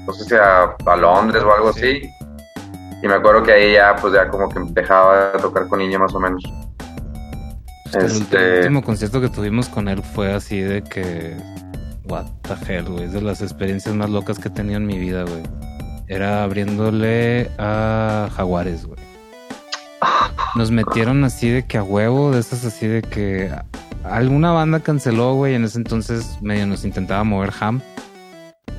No 0.07 0.13
sé 0.15 0.25
si 0.25 0.35
a, 0.37 0.75
a 0.87 0.97
Londres 0.97 1.43
o 1.43 1.53
algo 1.53 1.73
Sí. 1.75 1.81
así. 1.81 2.22
Y 3.03 3.09
me 3.09 3.15
acuerdo 3.15 3.43
que 3.43 3.53
ahí 3.53 3.73
ya, 3.73 3.97
pues 3.97 4.15
ya 4.15 4.29
como 4.29 4.49
que 4.49 4.61
dejaba 4.71 5.33
de 5.33 5.39
tocar 5.41 5.67
con 5.69 5.81
niña 5.81 5.99
más 5.99 6.15
o 6.15 6.21
menos. 6.21 6.43
Este- 7.93 8.37
el 8.37 8.59
último 8.61 8.83
concierto 8.83 9.21
que 9.21 9.29
tuvimos 9.29 9.69
con 9.69 9.89
él 9.89 10.03
fue 10.03 10.33
así 10.33 10.61
de 10.61 10.83
que, 10.83 11.37
what 12.05 12.27
the 12.43 12.55
hell, 12.73 12.85
güey. 12.85 13.05
Es 13.05 13.13
de 13.13 13.21
las 13.21 13.43
experiencias 13.43 13.95
más 13.95 14.09
locas 14.09 14.39
que 14.39 14.49
he 14.49 14.51
tenido 14.51 14.77
en 14.79 14.87
mi 14.87 14.99
vida, 14.99 15.25
güey. 15.25 15.43
Era 16.09 16.43
abriéndole 16.45 17.51
a 17.59 18.29
Jaguares, 18.37 18.87
güey. 18.87 19.01
Nos 20.55 20.71
metieron 20.71 21.25
así 21.25 21.49
de 21.51 21.67
que 21.67 21.79
a 21.79 21.83
huevo, 21.83 22.31
de 22.31 22.41
esas 22.41 22.65
así 22.65 22.87
de 22.87 23.03
que 23.03 23.51
alguna 24.05 24.53
banda 24.53 24.81
canceló, 24.81 25.35
güey. 25.35 25.55
En 25.55 25.65
ese 25.65 25.79
entonces 25.79 26.39
medio 26.41 26.67
nos 26.67 26.85
intentaba 26.85 27.25
mover 27.25 27.53
Ham. 27.61 27.81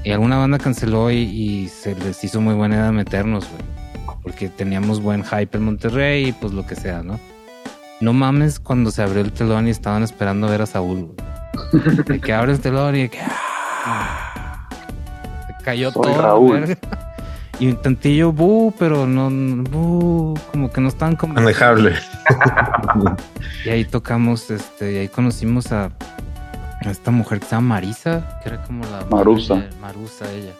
Y 0.03 0.11
alguna 0.11 0.37
banda 0.37 0.59
canceló 0.59 1.11
y, 1.11 1.17
y 1.17 1.67
se 1.69 1.95
les 1.95 2.23
hizo 2.23 2.41
muy 2.41 2.53
buena 2.55 2.75
idea 2.75 2.91
meternos, 2.91 3.47
güey. 3.49 3.82
Porque 4.23 4.49
teníamos 4.49 5.01
buen 5.01 5.23
hype 5.23 5.57
en 5.57 5.63
Monterrey 5.63 6.29
y 6.29 6.31
pues 6.31 6.53
lo 6.53 6.65
que 6.65 6.75
sea, 6.75 7.03
¿no? 7.03 7.19
No 8.01 8.13
mames 8.13 8.59
cuando 8.59 8.89
se 8.91 9.03
abrió 9.03 9.21
el 9.21 9.31
telón 9.31 9.67
y 9.67 9.71
estaban 9.71 10.03
esperando 10.03 10.47
ver 10.47 10.61
a 10.61 10.65
Saúl, 10.65 11.13
güey. 11.71 12.03
De 12.05 12.19
que 12.19 12.33
abre 12.33 12.53
el 12.53 12.59
telón 12.59 12.95
y 12.95 13.03
de 13.03 13.09
que... 13.09 13.19
¡ah! 13.21 14.67
Se 15.47 15.63
cayó 15.63 15.91
Soy 15.91 16.03
todo. 16.03 16.21
Raúl. 16.21 16.77
Y 17.59 17.67
un 17.67 17.79
tantillo, 17.79 18.31
bu, 18.31 18.73
pero 18.79 19.05
no, 19.05 19.29
bu, 19.29 20.33
como 20.51 20.71
que 20.71 20.81
no 20.81 20.87
estaban 20.87 21.15
como... 21.15 21.35
Manejable. 21.35 21.93
Y 23.65 23.69
ahí 23.69 23.85
tocamos, 23.85 24.49
este, 24.51 24.91
y 24.93 24.97
ahí 24.97 25.07
conocimos 25.07 25.71
a, 25.71 25.85
a 25.85 26.89
esta 26.89 27.11
mujer 27.11 27.39
que 27.39 27.45
se 27.45 27.55
llama 27.55 27.75
Marisa, 27.75 28.39
que 28.41 28.49
era 28.49 28.61
como 28.63 28.83
la 28.85 29.05
Marusa. 29.09 29.63
Marusa 29.79 30.29
ella. 30.31 30.51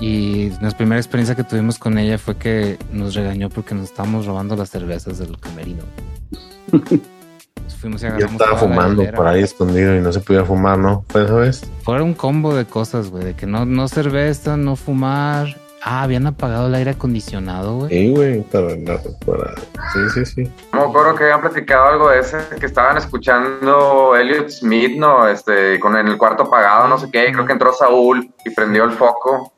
Y 0.00 0.50
la 0.60 0.70
primera 0.70 1.00
experiencia 1.00 1.34
que 1.34 1.44
tuvimos 1.44 1.78
con 1.78 1.98
ella 1.98 2.18
fue 2.18 2.36
que 2.36 2.78
nos 2.92 3.14
regañó 3.14 3.48
porque 3.50 3.74
nos 3.74 3.84
estábamos 3.84 4.26
robando 4.26 4.54
las 4.54 4.70
cervezas 4.70 5.18
del 5.18 5.38
camerino. 5.38 5.82
Fuimos 7.80 8.02
y 8.02 8.06
Yo 8.06 8.26
estaba 8.26 8.56
fumando 8.56 9.04
por 9.12 9.26
ahí 9.28 9.42
escondido 9.42 9.94
y 9.94 10.00
no 10.00 10.12
se 10.12 10.18
podía 10.20 10.44
fumar, 10.44 10.78
¿no? 10.78 11.04
¿Fue 11.08 11.24
esa 11.24 11.34
vez? 11.34 11.70
Fue 11.84 12.02
un 12.02 12.12
combo 12.12 12.54
de 12.54 12.64
cosas, 12.64 13.08
güey, 13.08 13.24
de 13.24 13.34
que 13.34 13.46
no, 13.46 13.66
no 13.66 13.86
cerveza, 13.86 14.56
no 14.56 14.74
fumar. 14.74 15.56
Ah, 15.80 16.02
habían 16.02 16.26
apagado 16.26 16.66
el 16.66 16.74
aire 16.74 16.90
acondicionado, 16.90 17.76
güey. 17.76 17.90
Sí, 17.90 18.10
güey, 18.10 18.44
pero 18.50 18.74
no, 18.76 18.98
para... 19.24 19.54
Sí, 19.92 20.00
sí, 20.12 20.26
sí. 20.26 20.52
Me 20.72 20.80
acuerdo 20.80 21.14
que 21.14 21.24
habían 21.24 21.40
platicado 21.40 21.86
algo 21.86 22.10
de 22.10 22.18
ese, 22.18 22.38
que 22.58 22.66
estaban 22.66 22.96
escuchando 22.96 24.16
Elliot 24.16 24.48
Smith, 24.48 24.98
¿no? 24.98 25.28
Este, 25.28 25.78
con 25.78 25.96
en 25.96 26.08
el 26.08 26.18
cuarto 26.18 26.44
apagado, 26.44 26.88
no 26.88 26.98
sé 26.98 27.08
qué, 27.12 27.28
y 27.28 27.32
creo 27.32 27.46
que 27.46 27.52
entró 27.52 27.72
Saúl 27.72 28.28
y 28.44 28.50
prendió 28.50 28.84
el 28.84 28.90
foco. 28.90 29.52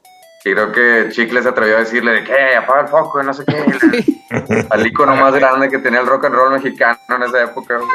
Y 0.45 0.53
creo 0.55 0.73
que 0.73 1.09
Chicle 1.11 1.43
se 1.43 1.51
atrevió 1.51 1.77
a 1.77 1.81
decirle 1.81 2.13
de 2.13 2.25
que 2.25 2.57
apaga 2.57 2.83
el 2.83 2.89
foco 2.89 3.23
y 3.23 3.27
no 3.27 3.35
sé 3.35 3.45
qué. 3.45 4.67
Al 4.71 4.87
ícono 4.87 5.15
más 5.17 5.35
grande 5.35 5.69
que 5.69 5.79
tenía 5.79 6.01
el 6.01 6.07
rock 6.07 6.27
and 6.27 6.35
roll 6.35 6.53
mexicano 6.53 6.99
en 7.09 7.23
esa 7.25 7.43
época. 7.43 7.77
güey. 7.77 7.89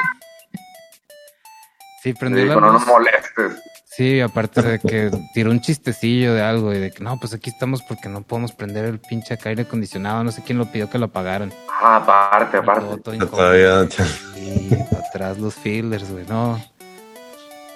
Sí, 2.03 2.13
prendió 2.13 2.43
dijo, 2.43 2.59
la 2.59 2.67
no 2.67 2.73
nos 2.73 2.85
molestes. 2.85 3.53
Sí, 3.85 4.21
aparte 4.21 4.61
de 4.61 4.79
que 4.79 5.09
tiró 5.33 5.49
un 5.49 5.59
chistecillo 5.59 6.35
de 6.35 6.43
algo 6.43 6.71
y 6.71 6.77
de 6.77 6.91
que 6.91 7.03
no, 7.03 7.19
pues 7.19 7.33
aquí 7.33 7.49
estamos 7.49 7.81
porque 7.81 8.09
no 8.09 8.21
podemos 8.21 8.51
prender 8.51 8.85
el 8.85 8.99
pinche 8.99 9.33
acá 9.33 9.49
aire 9.49 9.63
acondicionado. 9.63 10.23
No 10.23 10.31
sé 10.31 10.43
quién 10.43 10.59
lo 10.59 10.71
pidió 10.71 10.87
que 10.87 10.99
lo 10.99 11.05
apagaran. 11.05 11.51
Ah, 11.81 11.95
aparte, 11.95 12.57
aparte. 12.57 12.97
todo. 12.97 13.27
Todavía... 13.27 13.87
Y 14.35 14.71
atrás 14.93 15.39
los 15.39 15.55
fielders, 15.55 16.11
güey, 16.11 16.25
no. 16.27 16.63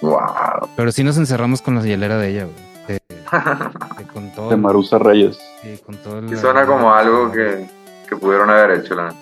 Wow. 0.02 0.70
Pero 0.76 0.92
sí 0.92 1.04
nos 1.04 1.18
encerramos 1.18 1.62
con 1.62 1.76
la 1.76 1.82
hielera 1.82 2.18
de 2.18 2.30
ella, 2.30 2.44
güey. 2.44 2.69
De, 3.32 4.04
de 4.04 4.08
con 4.12 4.30
todo. 4.36 4.50
De 4.50 4.58
Marusa 4.58 4.98
Reyes. 5.00 5.38
sí, 5.62 5.80
con 5.86 5.96
todo 5.98 6.20
el- 6.20 6.34
Y 6.34 6.38
suena 6.38 6.66
como 6.66 6.94
algo 6.94 7.32
que, 7.32 7.68
que 8.08 8.16
pudieron 8.16 8.50
haber 8.50 8.80
hecho, 8.80 8.96
la 8.96 9.04
neta. 9.10 9.16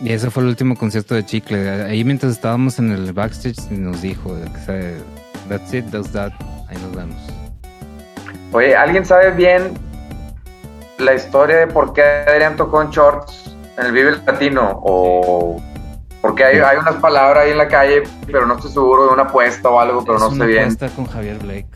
Y 0.00 0.12
ese 0.12 0.30
fue 0.30 0.42
el 0.42 0.48
último 0.48 0.74
concierto 0.76 1.14
de 1.14 1.24
Chicle. 1.24 1.84
Ahí 1.84 2.02
mientras 2.04 2.32
estábamos 2.32 2.78
en 2.80 2.90
el 2.90 3.12
backstage 3.12 3.70
nos 3.70 4.02
dijo, 4.02 4.34
that's 5.48 5.72
it, 5.74 5.84
that's 5.92 6.10
that. 6.12 6.32
Ahí 6.68 6.76
nos 6.82 6.96
vemos. 6.96 7.16
Oye, 8.52 8.74
¿alguien 8.74 9.04
sabe 9.06 9.30
bien 9.30 9.72
la 10.98 11.14
historia 11.14 11.56
de 11.58 11.66
por 11.68 11.92
qué 11.92 12.02
Adrián 12.02 12.56
tocó 12.56 12.82
en 12.82 12.90
shorts 12.90 13.54
en 13.78 13.86
el 13.86 13.92
Vive 13.92 14.16
Latino? 14.26 14.80
O 14.82 15.62
porque 16.20 16.44
hay, 16.44 16.58
hay 16.58 16.76
unas 16.78 16.96
palabras 16.96 17.44
ahí 17.44 17.52
en 17.52 17.58
la 17.58 17.68
calle, 17.68 18.02
pero 18.26 18.44
no 18.46 18.54
estoy 18.56 18.72
seguro 18.72 19.06
de 19.06 19.12
una 19.12 19.22
apuesta 19.22 19.68
o 19.70 19.78
algo, 19.78 20.02
pero 20.04 20.16
es 20.16 20.20
no 20.22 20.28
una 20.30 20.44
sé 20.44 20.50
bien. 20.50 20.62
apuesta 20.64 20.88
con 20.90 21.06
Javier 21.06 21.38
Blake. 21.38 21.66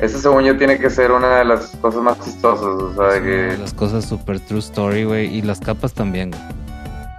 Ese 0.00 0.18
según 0.18 0.44
yo 0.44 0.56
tiene 0.56 0.78
que 0.78 0.88
ser 0.88 1.12
una 1.12 1.36
de 1.36 1.44
las 1.44 1.76
cosas 1.76 2.00
más 2.02 2.18
chistosas, 2.20 2.64
o 2.64 2.94
sea, 2.94 3.20
de 3.20 3.22
que... 3.22 3.58
las 3.58 3.74
cosas 3.74 4.04
super 4.06 4.40
true 4.40 4.60
story, 4.60 5.04
güey. 5.04 5.26
Y 5.26 5.42
las 5.42 5.60
capas 5.60 5.92
también, 5.92 6.30
güey. 6.30 6.42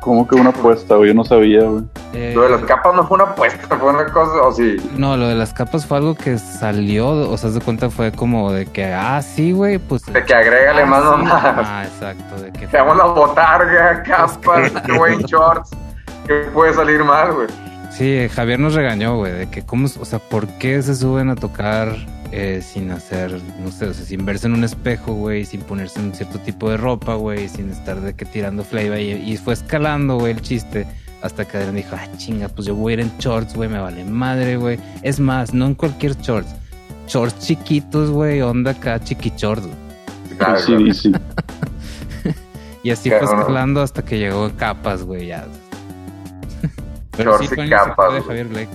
¿Cómo 0.02 0.28
que 0.28 0.34
una 0.34 0.50
apuesta, 0.50 0.96
güey? 0.96 1.10
Yo 1.10 1.14
no 1.14 1.24
sabía, 1.24 1.62
güey. 1.62 1.84
Eh, 2.14 2.34
Lo 2.36 2.42
de 2.42 2.50
las 2.50 2.62
capas 2.62 2.96
no 2.96 3.06
fue 3.08 3.16
una 3.16 3.26
apuesta, 3.26 3.78
fue 3.78 3.92
una 3.92 4.06
cosa, 4.06 4.42
o 4.42 4.52
sí. 4.52 4.78
No, 4.98 5.16
lo 5.16 5.28
de 5.28 5.36
las 5.36 5.54
capas 5.54 5.86
fue 5.86 5.98
algo 5.98 6.16
que 6.16 6.40
salió, 6.40 7.08
o 7.08 7.38
sea, 7.38 7.52
de 7.52 7.62
cuenta 7.62 7.92
fue 7.92 8.12
como 8.12 8.52
de 8.52 8.66
que, 8.66 8.86
ah, 8.86 9.22
sí, 9.22 9.52
güey, 9.52 9.78
pues... 9.78 10.04
De 10.08 10.26
que 10.26 10.34
agrégale 10.34 10.82
ah, 10.82 10.86
más 10.88 11.04
sí. 11.04 11.10
nomás. 11.12 11.44
Ah, 11.44 11.84
exacto, 11.86 12.42
de 12.42 12.52
que... 12.52 12.66
Veamos 12.66 12.98
la 12.98 13.06
botarga, 13.06 14.02
capas, 14.02 14.72
güey, 14.98 15.20
shorts. 15.26 15.70
Que 16.26 16.34
puede 16.52 16.74
salir 16.74 17.04
mal, 17.04 17.34
güey. 17.34 17.48
Sí, 18.02 18.28
Javier 18.30 18.60
nos 18.60 18.74
regañó, 18.74 19.16
güey, 19.18 19.32
de 19.32 19.46
que 19.52 19.62
cómo, 19.62 19.86
o 19.86 20.06
sea, 20.06 20.18
¿por 20.18 20.48
qué 20.58 20.82
se 20.82 20.96
suben 20.96 21.30
a 21.30 21.36
tocar 21.36 21.96
eh, 22.32 22.64
sin 22.64 22.90
hacer, 22.90 23.40
no 23.64 23.70
sé, 23.72 23.86
o 23.86 23.94
sea, 23.94 24.04
sin 24.04 24.26
verse 24.26 24.48
en 24.48 24.54
un 24.56 24.64
espejo, 24.64 25.14
güey, 25.14 25.46
sin 25.46 25.62
ponerse 25.62 26.00
un 26.00 26.12
cierto 26.12 26.40
tipo 26.40 26.72
de 26.72 26.78
ropa, 26.78 27.14
güey, 27.14 27.48
sin 27.48 27.70
estar 27.70 28.02
de 28.02 28.16
que 28.16 28.26
tirando 28.26 28.64
flavor 28.64 28.98
y, 28.98 29.12
y 29.12 29.38
fue 29.38 29.54
escalando, 29.54 30.18
güey, 30.18 30.34
el 30.34 30.42
chiste. 30.42 30.88
Hasta 31.22 31.46
que 31.46 31.58
Adrián 31.58 31.76
dijo, 31.76 31.96
ah, 31.96 32.08
chinga, 32.18 32.50
pues 32.50 32.66
yo 32.66 32.74
voy 32.74 32.94
a 32.94 32.96
ir 32.96 33.00
en 33.02 33.12
shorts, 33.20 33.54
güey, 33.54 33.70
me 33.70 33.78
vale 33.78 34.04
madre, 34.04 34.58
güey. 34.58 34.80
Es 35.04 35.20
más, 35.20 35.54
no 35.54 35.68
en 35.68 35.76
cualquier 35.76 36.18
shorts. 36.18 36.56
Shorts 37.08 37.46
chiquitos, 37.46 38.10
güey, 38.10 38.42
onda 38.42 38.72
acá, 38.72 39.00
chiqui 39.00 39.32
shorts, 39.38 39.68
güey. 39.68 39.78
Claro, 40.40 40.58
sí, 40.60 40.92
sí. 40.92 41.12
Y 42.84 42.90
así 42.90 43.10
Claro, 43.10 43.28
fue 43.28 43.36
¿no? 43.36 43.42
escalando 43.42 43.82
hasta 43.84 44.04
que 44.04 44.18
llegó 44.18 44.46
a 44.46 44.52
capas, 44.54 45.04
güey, 45.04 45.28
ya. 45.28 45.46
Pero 47.18 47.38
Shorts 47.38 47.52
y 47.58 47.70
capas, 47.70 48.14
de. 48.14 48.22
Javier 48.22 48.48
Blake. 48.48 48.70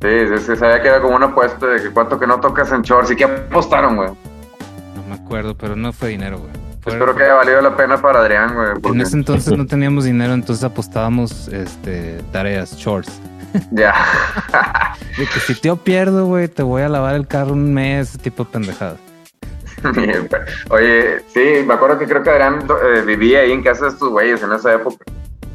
Sí, 0.00 0.08
sí, 0.28 0.44
sí, 0.46 0.56
sabía 0.56 0.82
que 0.82 0.88
era 0.88 1.00
como 1.00 1.14
una 1.16 1.26
apuesta 1.26 1.66
de 1.66 1.82
que 1.82 1.90
cuánto 1.90 2.18
que 2.18 2.26
no 2.26 2.40
tocas 2.40 2.72
en 2.72 2.82
shorts 2.82 3.10
y 3.12 3.16
que 3.16 3.24
apostaron, 3.24 3.96
güey. 3.96 4.08
No 4.08 5.02
me 5.08 5.14
acuerdo, 5.14 5.56
pero 5.56 5.76
no 5.76 5.92
fue 5.92 6.08
dinero, 6.08 6.38
güey. 6.38 6.50
Fue- 6.80 6.92
Espero 6.94 7.14
que 7.14 7.22
haya 7.22 7.34
valido 7.34 7.60
la 7.60 7.76
pena 7.76 7.96
para 8.02 8.20
Adrián, 8.20 8.54
güey. 8.54 8.94
En 8.94 9.00
ese 9.00 9.16
entonces 9.16 9.56
no 9.56 9.64
teníamos 9.66 10.04
dinero, 10.04 10.32
entonces 10.32 10.64
apostábamos 10.64 11.46
este, 11.48 12.20
tareas, 12.32 12.76
shorts. 12.76 13.20
Ya. 13.70 13.94
De 15.18 15.26
que 15.26 15.40
si 15.40 15.54
te 15.54 15.74
pierdo, 15.76 16.26
güey, 16.26 16.48
te 16.48 16.62
voy 16.64 16.82
a 16.82 16.88
lavar 16.88 17.14
el 17.14 17.28
carro 17.28 17.52
un 17.52 17.72
mes, 17.72 18.08
ese 18.10 18.18
tipo 18.18 18.44
de 18.44 18.50
pendejadas. 18.50 18.98
Oye, 20.70 21.20
sí, 21.32 21.64
me 21.66 21.74
acuerdo 21.74 21.98
que 21.98 22.06
creo 22.06 22.22
que 22.22 22.30
Adrián 22.30 22.66
eh, 22.94 23.02
vivía 23.02 23.40
ahí 23.40 23.52
en 23.52 23.62
casa 23.62 23.84
de 23.84 23.90
estos 23.90 24.08
güeyes 24.10 24.42
en 24.42 24.52
esa 24.52 24.74
época. 24.74 25.04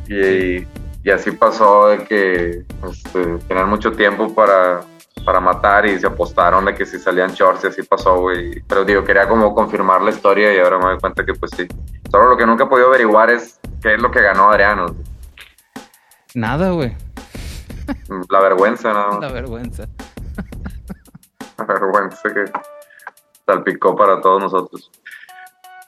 Y, 0.08 0.66
y 1.08 1.10
así 1.10 1.32
pasó 1.32 1.88
de 1.88 2.04
que 2.04 2.66
este, 2.86 3.38
tenían 3.48 3.70
mucho 3.70 3.94
tiempo 3.94 4.36
para, 4.36 4.82
para 5.24 5.40
matar 5.40 5.86
y 5.86 5.98
se 5.98 6.06
apostaron 6.06 6.66
de 6.66 6.76
que 6.76 6.86
si 6.86 7.00
salían 7.00 7.32
shorts 7.32 7.64
y 7.64 7.68
así 7.68 7.84
pasó, 7.84 8.20
güey. 8.20 8.62
Pero 8.68 8.84
digo, 8.84 9.06
quería 9.06 9.26
como 9.26 9.56
confirmar 9.56 10.02
la 10.02 10.10
historia 10.10 10.54
y 10.54 10.60
ahora 10.60 10.80
me 10.80 10.84
doy 10.84 11.00
cuenta 11.00 11.26
que 11.26 11.34
pues 11.34 11.52
sí. 11.56 11.66
Solo 12.12 12.28
lo 12.28 12.36
que 12.36 12.46
nunca 12.46 12.66
he 12.66 12.68
podido 12.68 12.90
averiguar 12.90 13.32
es 13.32 13.58
qué 13.82 13.94
es 13.94 14.02
lo 14.02 14.12
que 14.12 14.22
ganó 14.22 14.50
Adrián. 14.50 14.80
o 14.82 14.88
sea, 14.90 14.98
Nada, 16.36 16.72
güey. 16.72 16.94
La 18.30 18.42
vergüenza, 18.42 18.92
¿no? 18.92 19.22
La 19.22 19.32
vergüenza. 19.32 19.88
La 21.58 21.64
vergüenza 21.64 22.34
que 22.34 22.52
salpicó 23.46 23.96
para 23.96 24.20
todos 24.20 24.44
nosotros. 24.44 24.92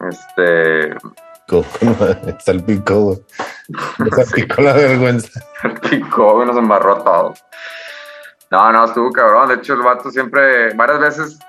Este, 0.09 0.95
Co- 1.49 1.65
Salpicó, 2.45 2.99
güey. 3.01 3.17
Salpicó 4.15 4.61
la 4.61 4.73
vergüenza. 4.73 5.41
salpicó 5.61 6.43
y 6.43 6.45
nos 6.45 6.57
embarró 6.57 6.97
a 6.97 7.03
todos. 7.03 7.43
No, 8.51 8.71
no, 8.71 8.85
estuvo 8.85 9.11
cabrón. 9.11 9.49
De 9.49 9.55
hecho, 9.55 9.73
el 9.73 9.81
vato 9.81 10.09
siempre, 10.11 10.73
varias 10.75 10.99
veces 10.99 11.39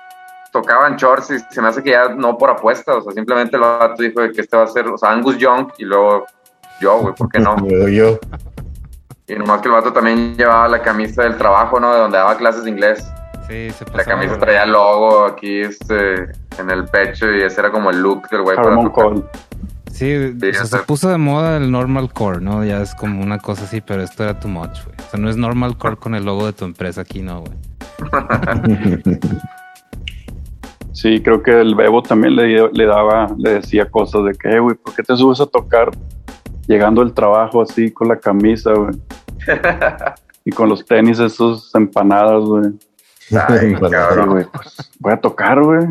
tocaba 0.51 0.87
en 0.87 0.95
shorts 0.97 1.31
y 1.31 1.39
se 1.39 1.61
me 1.61 1.69
hace 1.69 1.81
que 1.83 1.91
ya 1.91 2.09
no 2.09 2.37
por 2.37 2.49
apuesta. 2.49 2.95
O 2.95 3.01
sea, 3.01 3.11
simplemente 3.13 3.55
el 3.55 3.61
vato 3.61 4.01
dijo 4.03 4.21
que 4.33 4.41
este 4.41 4.57
va 4.57 4.63
a 4.63 4.67
ser, 4.67 4.87
o 4.87 4.97
sea, 4.97 5.11
Angus 5.11 5.37
Young 5.37 5.71
y 5.77 5.85
luego 5.85 6.25
yo, 6.79 6.97
güey, 6.99 7.13
¿por 7.15 7.29
qué 7.29 7.39
no? 7.39 7.55
Luego 7.67 7.87
yo. 7.87 8.19
Y 9.27 9.35
nomás 9.35 9.61
que 9.61 9.67
el 9.69 9.73
vato 9.75 9.93
también 9.93 10.35
llevaba 10.35 10.67
la 10.67 10.81
camisa 10.81 11.23
del 11.23 11.37
trabajo, 11.37 11.79
¿no? 11.79 11.93
De 11.93 11.99
donde 11.99 12.17
daba 12.17 12.35
clases 12.35 12.63
de 12.65 12.71
inglés. 12.71 13.07
Sí, 13.47 13.69
se 13.71 13.85
pasó. 13.85 13.97
La 13.97 14.03
camisa 14.03 14.37
traía 14.37 14.65
logo 14.65 15.25
aquí 15.25 15.61
este, 15.61 16.23
en 16.57 16.69
el 16.69 16.85
pecho 16.85 17.29
y 17.31 17.41
ese 17.43 17.61
era 17.61 17.71
como 17.71 17.89
el 17.91 18.01
look 18.01 18.27
del 18.29 18.41
güey 18.41 18.57
para. 18.57 18.75
Cole. 18.91 19.23
Sí, 19.91 20.15
o 20.15 20.39
sea, 20.39 20.51
ya 20.53 20.65
se 20.65 20.77
puso 20.79 21.09
de 21.09 21.17
moda 21.17 21.57
el 21.57 21.69
normal 21.71 22.11
core, 22.13 22.41
¿no? 22.41 22.63
Ya 22.65 22.81
es 22.81 22.95
como 22.95 23.21
una 23.21 23.37
cosa 23.39 23.65
así, 23.65 23.81
pero 23.81 24.01
esto 24.01 24.23
era 24.23 24.39
too 24.39 24.47
much, 24.47 24.83
güey. 24.85 24.95
O 24.99 25.11
sea, 25.11 25.19
no 25.19 25.29
es 25.29 25.37
normal 25.37 25.77
core 25.77 25.97
con 25.97 26.15
el 26.15 26.25
logo 26.25 26.45
de 26.45 26.53
tu 26.53 26.65
empresa 26.65 27.01
aquí, 27.01 27.21
no, 27.21 27.41
güey. 27.41 27.53
Sí, 30.93 31.21
creo 31.23 31.41
que 31.41 31.51
el 31.61 31.73
Bebo 31.73 32.03
también 32.03 32.35
le, 32.35 32.69
le 32.71 32.85
daba, 32.85 33.33
le 33.37 33.53
decía 33.53 33.89
cosas 33.89 34.25
de 34.25 34.33
que, 34.33 34.49
"Eh, 34.49 34.59
güey, 34.59 34.75
¿por 34.75 34.93
qué 34.93 35.01
te 35.03 35.15
subes 35.15 35.39
a 35.39 35.45
tocar 35.45 35.89
llegando 36.67 37.01
al 37.01 37.13
trabajo 37.13 37.61
así 37.61 37.91
con 37.91 38.07
la 38.09 38.17
camisa, 38.17 38.71
güey? 38.73 38.93
Y 40.43 40.49
con 40.51 40.69
los 40.69 40.83
tenis 40.83 41.19
esos 41.19 41.73
empanadas, 41.75 42.43
güey. 42.43 42.65
Ay, 43.47 43.73
cabrón. 43.91 44.29
güey, 44.31 44.45
pues 44.51 44.91
voy 44.99 45.13
a 45.13 45.17
tocar, 45.21 45.61
güey. 45.63 45.85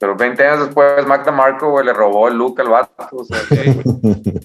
Pero 0.00 0.16
20 0.16 0.44
años 0.46 0.64
después, 0.66 1.06
Mac 1.06 1.24
DeMarco, 1.24 1.70
güey, 1.70 1.84
le 1.84 1.92
robó 1.92 2.26
el 2.28 2.34
look 2.36 2.58
al 2.60 2.68
vato. 2.70 3.06
O 3.12 3.24
sea, 3.24 3.38
Sí, 3.40 3.82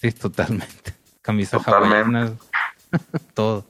sí, 0.00 0.12
totalmente. 0.12 0.94
Camisa 1.20 1.58
Totalmente. 1.58 2.34
todo. 3.34 3.64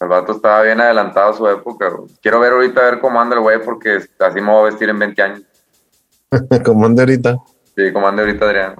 el 0.00 0.08
vato 0.08 0.32
estaba 0.32 0.62
bien 0.62 0.80
adelantado 0.80 1.30
a 1.30 1.36
su 1.36 1.46
época. 1.46 1.90
güey. 1.90 2.10
Quiero 2.22 2.40
ver 2.40 2.52
ahorita 2.54 2.80
a 2.80 2.84
ver 2.84 3.00
cómo 3.00 3.20
anda 3.20 3.36
el 3.36 3.42
güey, 3.42 3.62
porque 3.62 3.98
así 4.18 4.40
me 4.40 4.50
voy 4.50 4.62
a 4.62 4.70
vestir 4.70 4.88
en 4.88 4.98
20 4.98 5.22
años. 5.22 5.42
Como 6.64 6.86
ande 6.86 7.02
ahorita. 7.02 7.36
Sí, 7.76 7.92
como 7.92 8.06
anda 8.08 8.22
ahorita 8.22 8.44
Adrián. 8.46 8.74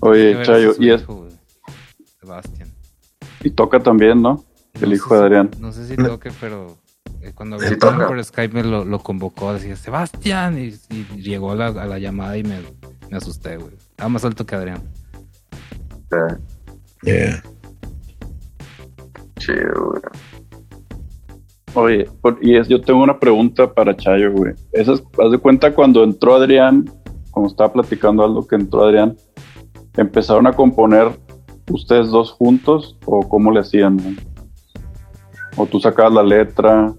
Oye, 0.00 0.42
Chayo, 0.42 0.72
y 0.78 0.90
es- 0.90 1.02
hijo. 1.02 1.28
Sebastián. 2.20 2.70
Y 3.40 3.50
toca 3.50 3.80
también, 3.80 4.20
¿no? 4.22 4.44
El 4.74 4.88
No 4.90 4.94
hijo 4.94 5.14
de 5.14 5.20
si- 5.20 5.24
Adrián. 5.26 5.50
No 5.58 5.72
sé 5.72 5.86
si 5.86 5.96
toque, 5.96 6.30
pero 6.40 6.76
cuando 7.34 7.58
Sí 7.58 7.74
hablé 7.80 8.06
por 8.06 8.22
Skype 8.24 8.54
me 8.54 8.62
lo, 8.64 8.84
lo 8.84 8.98
convocó, 8.98 9.54
decía 9.54 9.76
Sebastián, 9.76 10.58
y, 10.58 10.74
y 10.94 11.04
llegó 11.22 11.52
a 11.52 11.54
la, 11.56 11.66
a 11.68 11.86
la 11.86 11.98
llamada 11.98 12.36
y 12.36 12.42
me, 12.42 12.58
me 13.10 13.16
asusté, 13.16 13.56
güey. 13.56 13.74
Estaba 13.74 14.08
más 14.08 14.24
alto 14.24 14.44
que 14.44 14.54
Adrián. 14.54 14.82
Sí, 16.10 16.36
Yeah. 17.04 17.42
chido, 19.38 19.90
güey. 19.90 20.02
Oye, 21.74 22.10
por- 22.20 22.38
y 22.42 22.56
es, 22.56 22.68
yo 22.68 22.80
tengo 22.80 23.02
una 23.02 23.18
pregunta 23.18 23.72
para 23.72 23.96
Chayo, 23.96 24.30
güey. 24.32 24.52
Esas, 24.72 25.02
haz 25.24 25.30
de 25.32 25.38
cuenta 25.38 25.74
cuando 25.74 26.04
entró 26.04 26.34
Adrián, 26.36 26.90
como 27.30 27.46
estaba 27.46 27.72
platicando 27.72 28.22
algo 28.24 28.46
que 28.46 28.56
entró 28.56 28.84
Adrián, 28.84 29.16
empezaron 29.96 30.46
a 30.46 30.52
componer 30.52 31.08
ustedes 31.70 32.08
dos 32.10 32.30
juntos 32.32 32.98
o 33.06 33.26
cómo 33.28 33.50
le 33.50 33.60
hacían, 33.60 33.96
güey? 33.96 34.16
O 35.56 35.66
tú 35.66 35.80
sacabas 35.80 36.12
la 36.12 36.22
letra. 36.22 36.92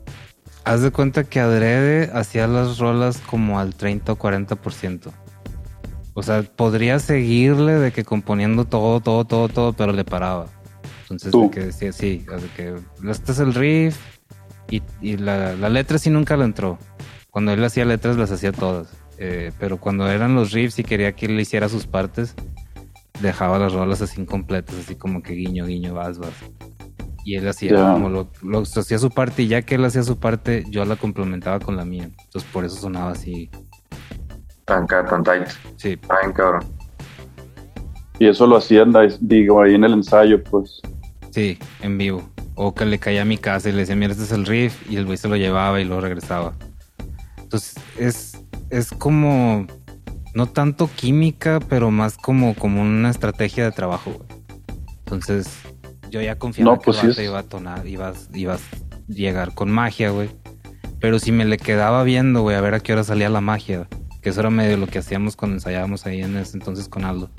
Haz 0.66 0.82
de 0.82 0.92
cuenta 0.92 1.24
que 1.24 1.40
Adrede 1.40 2.10
hacía 2.14 2.48
las 2.48 2.78
rolas 2.78 3.20
como 3.20 3.60
al 3.60 3.76
30 3.76 4.14
o 4.14 4.18
40%. 4.18 5.12
O 6.14 6.24
sea, 6.24 6.44
podría 6.44 7.00
seguirle 7.00 7.74
de 7.74 7.92
que 7.92 8.04
componiendo 8.04 8.66
todo, 8.66 9.00
todo, 9.00 9.26
todo, 9.26 9.50
todo, 9.50 9.74
pero 9.74 9.92
le 9.92 10.06
paraba. 10.06 10.46
Entonces, 11.02 11.32
Tú. 11.32 11.44
de 11.44 11.50
que 11.50 11.60
decía, 11.66 11.92
sí, 11.92 12.26
sea, 12.28 12.40
que 12.56 12.76
este 13.10 13.32
es 13.32 13.40
el 13.40 13.54
riff 13.54 13.98
y, 14.70 14.82
y 15.02 15.18
la, 15.18 15.54
la 15.54 15.70
letra 15.70 15.98
sí 15.98 16.10
nunca 16.10 16.38
le 16.38 16.46
entró. 16.46 16.78
Cuando 17.30 17.52
él 17.52 17.64
hacía 17.64 17.84
letras 17.84 18.16
las 18.16 18.32
hacía 18.32 18.52
todas. 18.52 18.96
Eh, 19.18 19.52
pero 19.60 19.78
cuando 19.78 20.10
eran 20.10 20.36
los 20.36 20.52
riffs 20.52 20.80
y 20.80 20.84
quería 20.84 21.14
que 21.14 21.26
él 21.26 21.36
le 21.36 21.42
hiciera 21.42 21.70
sus 21.70 21.88
partes, 21.88 22.36
dejaba 23.22 23.60
las 23.60 23.74
rolas 23.74 24.02
así 24.02 24.22
incompletas, 24.22 24.76
así 24.76 24.96
como 24.96 25.22
que 25.22 25.34
guiño, 25.34 25.66
guiño, 25.66 25.94
vas, 25.94 26.20
vas. 26.20 26.34
Y 27.26 27.36
él 27.36 27.48
hacía 27.48 27.76
como 27.94 28.10
lo, 28.10 28.28
lo- 28.42 28.62
hacía 28.62 29.00
su 29.00 29.10
parte 29.10 29.44
y 29.44 29.48
ya 29.48 29.62
que 29.62 29.76
él 29.76 29.86
hacía 29.86 30.04
su 30.04 30.18
parte, 30.18 30.66
yo 30.70 30.84
la 30.86 30.96
complementaba 30.98 31.60
con 31.60 31.78
la 31.78 31.86
mía. 31.86 32.10
Entonces 32.26 32.50
por 32.52 32.66
eso 32.66 32.76
sonaba 32.78 33.12
así. 33.12 33.50
Tan, 34.66 34.88
tan 34.88 35.24
tight. 35.24 35.48
Sí, 35.78 35.98
Ay, 36.10 36.32
cabrón. 36.34 36.64
Y 38.20 38.28
eso 38.28 38.46
lo 38.48 38.58
hacían, 38.58 38.94
digo, 39.22 39.62
ahí 39.62 39.76
en 39.76 39.84
el 39.84 39.94
ensayo, 39.94 40.42
pues. 40.44 40.82
sí, 41.32 41.58
en 41.82 41.98
vivo. 41.98 42.30
O 42.56 42.74
que 42.76 42.86
le 42.86 43.00
caía 43.00 43.24
a 43.24 43.26
mi 43.26 43.38
casa 43.38 43.70
y 43.70 43.72
le 43.72 43.80
decía, 43.80 43.96
mira, 43.96 44.12
este 44.12 44.26
es 44.26 44.32
el 44.32 44.46
riff, 44.46 44.90
y 44.90 44.98
el 44.98 45.06
güey 45.06 45.18
se 45.18 45.28
lo 45.28 45.36
llevaba 45.36 45.82
y 45.82 45.86
luego 45.86 46.02
regresaba. 46.02 46.54
Entonces 47.42 47.76
es, 47.98 48.38
es 48.70 48.92
como, 48.92 49.66
no 50.36 50.46
tanto 50.46 50.90
química, 50.96 51.60
pero 51.68 51.90
más 51.90 52.16
como, 52.18 52.54
como 52.54 52.82
una 52.82 53.10
estrategia 53.10 53.66
de 53.66 53.72
trabajo, 53.72 54.12
güey. 54.12 54.30
Entonces 55.00 55.50
yo 56.14 56.22
ya 56.22 56.38
confiaba 56.38 56.74
No, 56.74 56.80
que 56.80 56.86
pues 56.86 57.04
el 57.04 57.16
sí 57.16 57.24
iba 57.24 57.40
a 57.40 57.44
tonar, 57.44 57.88
ibas, 57.88 58.30
ibas 58.36 58.62
a 58.62 59.12
llegar 59.12 59.56
con 59.56 59.72
magia, 59.72 60.12
güey. 60.12 60.30
Pero 61.00 61.18
si 61.18 61.32
me 61.32 61.44
le 61.44 61.58
quedaba 61.58 62.04
viendo, 62.04 62.44
güey, 62.44 62.56
a 62.56 62.62
ver 62.62 62.76
a 62.76 62.80
qué 62.80 62.94
hora 62.94 63.04
salía 63.04 63.30
la 63.30 63.42
magia, 63.42 63.88
que 64.22 64.30
eso 64.30 64.40
era 64.40 64.52
medio 64.52 64.78
lo 64.78 64.86
que 64.86 65.00
hacíamos 65.00 65.36
cuando 65.36 65.56
ensayábamos 65.56 66.06
ahí 66.06 66.22
en 66.22 66.38
ese 66.38 66.56
entonces 66.56 66.88
con 66.88 67.04
Aldo. 67.04 67.32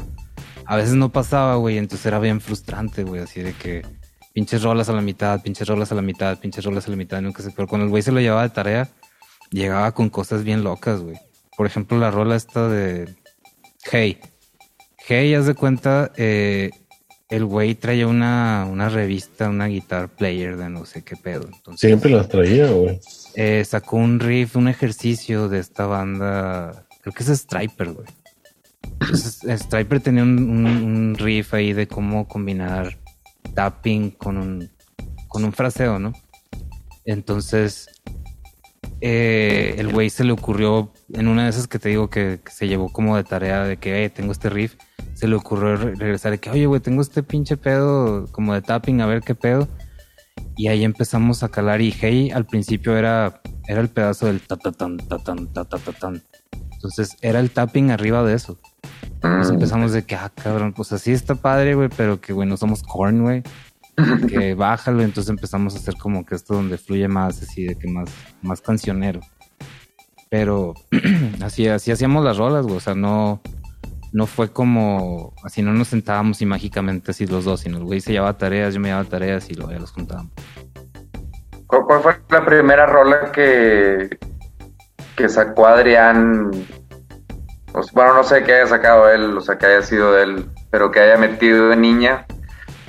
A 0.66 0.74
veces 0.74 0.96
no 0.96 1.12
pasaba, 1.12 1.54
güey, 1.54 1.78
entonces 1.78 2.04
era 2.04 2.18
bien 2.18 2.40
frustrante, 2.40 3.04
güey, 3.04 3.22
así 3.22 3.42
de 3.42 3.52
que 3.52 3.86
pinches 4.32 4.64
rolas 4.64 4.88
a 4.88 4.92
la 4.92 5.02
mitad, 5.02 5.40
pinches 5.40 5.68
rolas 5.68 5.92
a 5.92 5.94
la 5.94 6.02
mitad, 6.02 6.36
pinches 6.40 6.64
rolas 6.64 6.88
a 6.88 6.90
la 6.90 6.96
mitad, 6.96 7.22
nunca 7.22 7.44
sé. 7.44 7.52
Pero 7.54 7.68
cuando 7.68 7.84
el 7.84 7.90
güey 7.90 8.02
se 8.02 8.10
lo 8.10 8.18
llevaba 8.18 8.42
de 8.42 8.50
tarea, 8.50 8.88
llegaba 9.52 9.92
con 9.92 10.10
cosas 10.10 10.42
bien 10.42 10.64
locas, 10.64 11.00
güey. 11.00 11.16
Por 11.56 11.66
ejemplo, 11.66 11.96
la 11.96 12.10
rola 12.10 12.34
esta 12.34 12.68
de 12.68 13.14
Hey. 13.88 14.18
Hey, 15.06 15.32
haz 15.34 15.46
de 15.46 15.54
cuenta, 15.54 16.10
eh, 16.16 16.70
el 17.34 17.44
güey 17.44 17.74
traía 17.74 18.06
una, 18.06 18.66
una 18.70 18.88
revista, 18.88 19.48
una 19.48 19.66
guitar 19.66 20.08
player 20.08 20.56
de 20.56 20.68
no 20.70 20.84
sé 20.86 21.02
qué 21.02 21.16
pedo. 21.16 21.48
Entonces, 21.52 21.80
Siempre 21.88 22.10
las 22.10 22.28
traía, 22.28 22.68
güey. 22.70 23.00
eh, 23.34 23.64
sacó 23.64 23.96
un 23.96 24.20
riff, 24.20 24.56
un 24.56 24.68
ejercicio 24.68 25.48
de 25.48 25.58
esta 25.58 25.86
banda. 25.86 26.86
Creo 27.02 27.12
que 27.14 27.22
es 27.22 27.28
Striper, 27.30 27.92
güey. 27.92 28.06
Entonces, 29.00 29.40
Striper 29.62 30.00
tenía 30.00 30.22
un, 30.22 30.38
un- 30.38 30.66
un 30.66 31.14
riff 31.18 31.54
ahí 31.54 31.72
de 31.72 31.86
cómo 31.88 32.26
combinar 32.28 32.96
tapping 33.54 34.10
con 34.12 34.36
un, 34.38 34.70
con 35.28 35.44
un 35.44 35.52
fraseo, 35.52 35.98
¿no? 35.98 36.12
Entonces, 37.04 37.88
eh, 39.00 39.74
el 39.78 39.92
güey 39.92 40.10
se 40.10 40.24
le 40.24 40.32
ocurrió, 40.32 40.90
en 41.12 41.28
una 41.28 41.44
de 41.44 41.50
esas 41.50 41.66
que 41.66 41.78
te 41.78 41.88
digo 41.90 42.08
que, 42.10 42.40
que 42.44 42.52
se 42.52 42.68
llevó 42.68 42.90
como 42.92 43.16
de 43.16 43.24
tarea 43.24 43.64
de 43.64 43.76
que, 43.76 44.04
"Eh, 44.04 44.10
tengo 44.10 44.32
este 44.32 44.48
riff, 44.50 44.76
se 45.14 45.28
le 45.28 45.34
ocurrió 45.36 45.76
re- 45.76 45.94
regresar 45.94 46.32
de 46.32 46.38
que, 46.38 46.50
oye, 46.50 46.66
güey, 46.66 46.80
tengo 46.80 47.02
este 47.02 47.22
pinche 47.22 47.56
pedo 47.56 48.26
como 48.32 48.54
de 48.54 48.62
tapping, 48.62 49.00
a 49.00 49.06
ver 49.06 49.22
qué 49.22 49.34
pedo. 49.34 49.68
Y 50.56 50.68
ahí 50.68 50.84
empezamos 50.84 51.42
a 51.42 51.48
calar 51.48 51.80
y 51.80 51.92
hey, 52.00 52.30
al 52.30 52.46
principio 52.46 52.96
era, 52.96 53.40
era 53.66 53.80
el 53.80 53.88
pedazo 53.88 54.26
del 54.26 54.40
ta 54.40 54.56
ta 54.56 54.70
tan 54.72 54.96
ta 54.98 55.18
tan 55.18 55.52
ta 55.52 55.64
ta 55.64 55.78
ta 55.78 55.92
tan. 55.92 56.22
Entonces 56.74 57.16
era 57.22 57.40
el 57.40 57.50
tapping 57.50 57.90
arriba 57.90 58.22
de 58.24 58.34
eso. 58.34 58.58
Entonces 59.22 59.50
Mm, 59.50 59.54
empezamos 59.54 59.92
de 59.92 60.04
que, 60.04 60.14
ah, 60.16 60.30
cabrón, 60.34 60.72
pues 60.72 60.92
así 60.92 61.10
está 61.12 61.34
padre, 61.34 61.74
güey, 61.74 61.88
pero 61.96 62.20
que, 62.20 62.32
güey, 62.32 62.48
no 62.48 62.56
somos 62.56 62.82
corn, 62.82 63.22
güey. 63.22 63.42
Que 64.28 64.54
bájalo, 64.54 65.02
entonces 65.02 65.30
empezamos 65.30 65.74
a 65.74 65.78
hacer 65.78 65.94
como 65.96 66.24
que 66.24 66.34
esto 66.34 66.54
donde 66.54 66.78
fluye 66.78 67.08
más, 67.08 67.42
así 67.42 67.64
de 67.64 67.76
que 67.76 67.88
más, 67.88 68.10
más 68.42 68.60
cancionero. 68.60 69.20
Pero 70.30 70.74
así, 71.42 71.68
así 71.68 71.92
hacíamos 71.92 72.24
las 72.24 72.36
rolas, 72.36 72.64
güey, 72.64 72.76
o 72.76 72.80
sea, 72.80 72.94
no, 72.94 73.40
no 74.12 74.26
fue 74.26 74.52
como, 74.52 75.34
así 75.44 75.62
no 75.62 75.72
nos 75.72 75.88
sentábamos 75.88 76.40
y 76.40 76.46
mágicamente 76.46 77.10
así 77.10 77.26
los 77.26 77.44
dos, 77.44 77.60
sino 77.60 77.78
el 77.78 77.84
güey 77.84 78.00
se 78.00 78.12
llevaba 78.12 78.38
tareas, 78.38 78.74
yo 78.74 78.80
me 78.80 78.88
llevaba 78.88 79.08
tareas 79.08 79.50
y 79.50 79.54
luego 79.54 79.72
ya 79.72 79.78
los 79.78 79.90
juntábamos. 79.90 80.32
¿Cuál, 81.66 82.00
fue 82.02 82.16
la 82.30 82.44
primera 82.44 82.86
rola 82.86 83.32
que, 83.32 84.18
que 85.16 85.28
sacó 85.28 85.66
Adrián? 85.66 86.50
Bueno, 87.92 88.14
no 88.14 88.22
sé 88.22 88.44
qué 88.44 88.54
haya 88.54 88.68
sacado 88.68 89.10
él, 89.10 89.36
o 89.36 89.40
sea, 89.40 89.58
que 89.58 89.66
haya 89.66 89.82
sido 89.82 90.12
de 90.12 90.22
él, 90.22 90.50
pero 90.70 90.92
que 90.92 91.00
haya 91.00 91.18
metido 91.18 91.70
de 91.70 91.76
niña. 91.76 92.26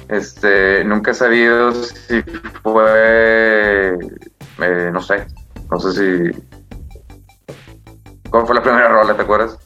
Este, 0.10 0.84
nunca 0.86 1.12
he 1.12 1.14
sabido 1.14 1.72
si 1.74 2.22
fue, 2.62 3.98
eh, 4.62 4.90
no 4.94 5.02
sé, 5.02 5.26
no 5.72 5.80
sé 5.80 5.92
si... 6.32 6.42
¿Cuál 8.30 8.46
fue 8.46 8.56
la 8.56 8.62
primera 8.64 8.88
rola, 8.90 9.16
te 9.16 9.22
acuerdas? 9.24 9.58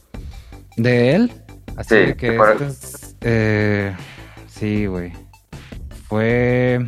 ¿De 0.76 1.14
él? 1.14 1.32
Así 1.76 2.06
Sí, 2.06 2.14
que 2.14 2.36
este 2.36 2.66
es, 2.66 3.16
eh, 3.22 3.96
sí, 4.48 4.86
güey. 4.86 5.12
Fue 6.08 6.80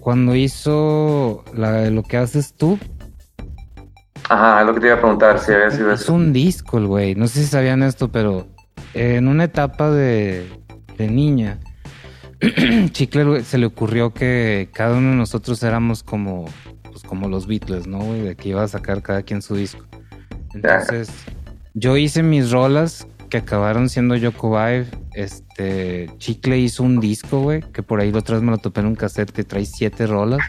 cuando 0.00 0.34
hizo 0.34 1.44
la- 1.54 1.90
lo 1.90 2.02
que 2.02 2.16
haces 2.18 2.54
tú. 2.54 2.78
Ajá, 4.28 4.60
es 4.60 4.66
lo 4.66 4.74
que 4.74 4.80
te 4.80 4.86
iba 4.86 4.96
a 4.96 5.00
preguntar, 5.00 5.38
si 5.38 5.52
había 5.52 5.70
sido 5.70 5.92
Es 5.92 6.02
eso. 6.02 6.12
un 6.14 6.32
disco, 6.32 6.78
el 6.78 6.86
güey. 6.86 7.14
No 7.14 7.26
sé 7.26 7.40
si 7.40 7.46
sabían 7.46 7.82
esto, 7.82 8.10
pero 8.10 8.46
en 8.94 9.28
una 9.28 9.44
etapa 9.44 9.90
de, 9.90 10.48
de 10.96 11.08
niña, 11.08 11.60
Chicle 12.92 13.42
se 13.44 13.58
le 13.58 13.66
ocurrió 13.66 14.12
que 14.12 14.68
cada 14.72 14.96
uno 14.96 15.10
de 15.10 15.16
nosotros 15.16 15.62
éramos 15.62 16.02
como, 16.02 16.46
pues, 16.82 17.02
como 17.02 17.28
los 17.28 17.46
Beatles, 17.46 17.86
¿no? 17.86 17.98
güey? 17.98 18.22
De 18.22 18.36
que 18.36 18.50
iba 18.50 18.62
a 18.62 18.68
sacar 18.68 19.02
cada 19.02 19.22
quien 19.22 19.42
su 19.42 19.56
disco. 19.56 19.84
Entonces, 20.54 21.10
yo 21.74 21.96
hice 21.96 22.22
mis 22.22 22.50
rolas 22.50 23.06
que 23.28 23.38
acabaron 23.38 23.88
siendo 23.88 24.16
Yoko 24.16 24.50
Vibe. 24.50 24.86
Este, 25.14 26.10
Chicle 26.18 26.58
hizo 26.58 26.82
un 26.82 27.00
disco, 27.00 27.40
güey, 27.40 27.62
que 27.72 27.82
por 27.82 28.00
ahí 28.00 28.12
otra 28.14 28.36
vez 28.36 28.44
me 28.44 28.50
lo 28.50 28.58
topé 28.58 28.80
en 28.80 28.86
un 28.86 28.94
cassette 28.94 29.32
que 29.32 29.44
trae 29.44 29.64
siete 29.64 30.06
rolas. 30.06 30.40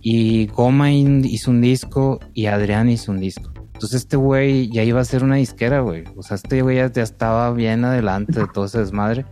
Y 0.00 0.46
Goma 0.46 0.92
hizo 0.92 1.50
un 1.50 1.60
disco 1.60 2.20
y 2.32 2.46
Adrián 2.46 2.88
hizo 2.88 3.12
un 3.12 3.20
disco. 3.20 3.52
Entonces 3.78 4.02
este 4.02 4.16
güey 4.16 4.68
ya 4.72 4.82
iba 4.82 5.00
a 5.00 5.04
ser 5.04 5.22
una 5.22 5.36
disquera, 5.36 5.78
güey. 5.78 6.02
O 6.16 6.22
sea, 6.24 6.34
este 6.34 6.62
güey 6.62 6.78
ya, 6.78 6.90
ya 6.90 7.04
estaba 7.04 7.52
bien 7.52 7.84
adelante 7.84 8.40
de 8.40 8.48
todo 8.48 8.64
ese 8.64 8.80
desmadre. 8.80 9.24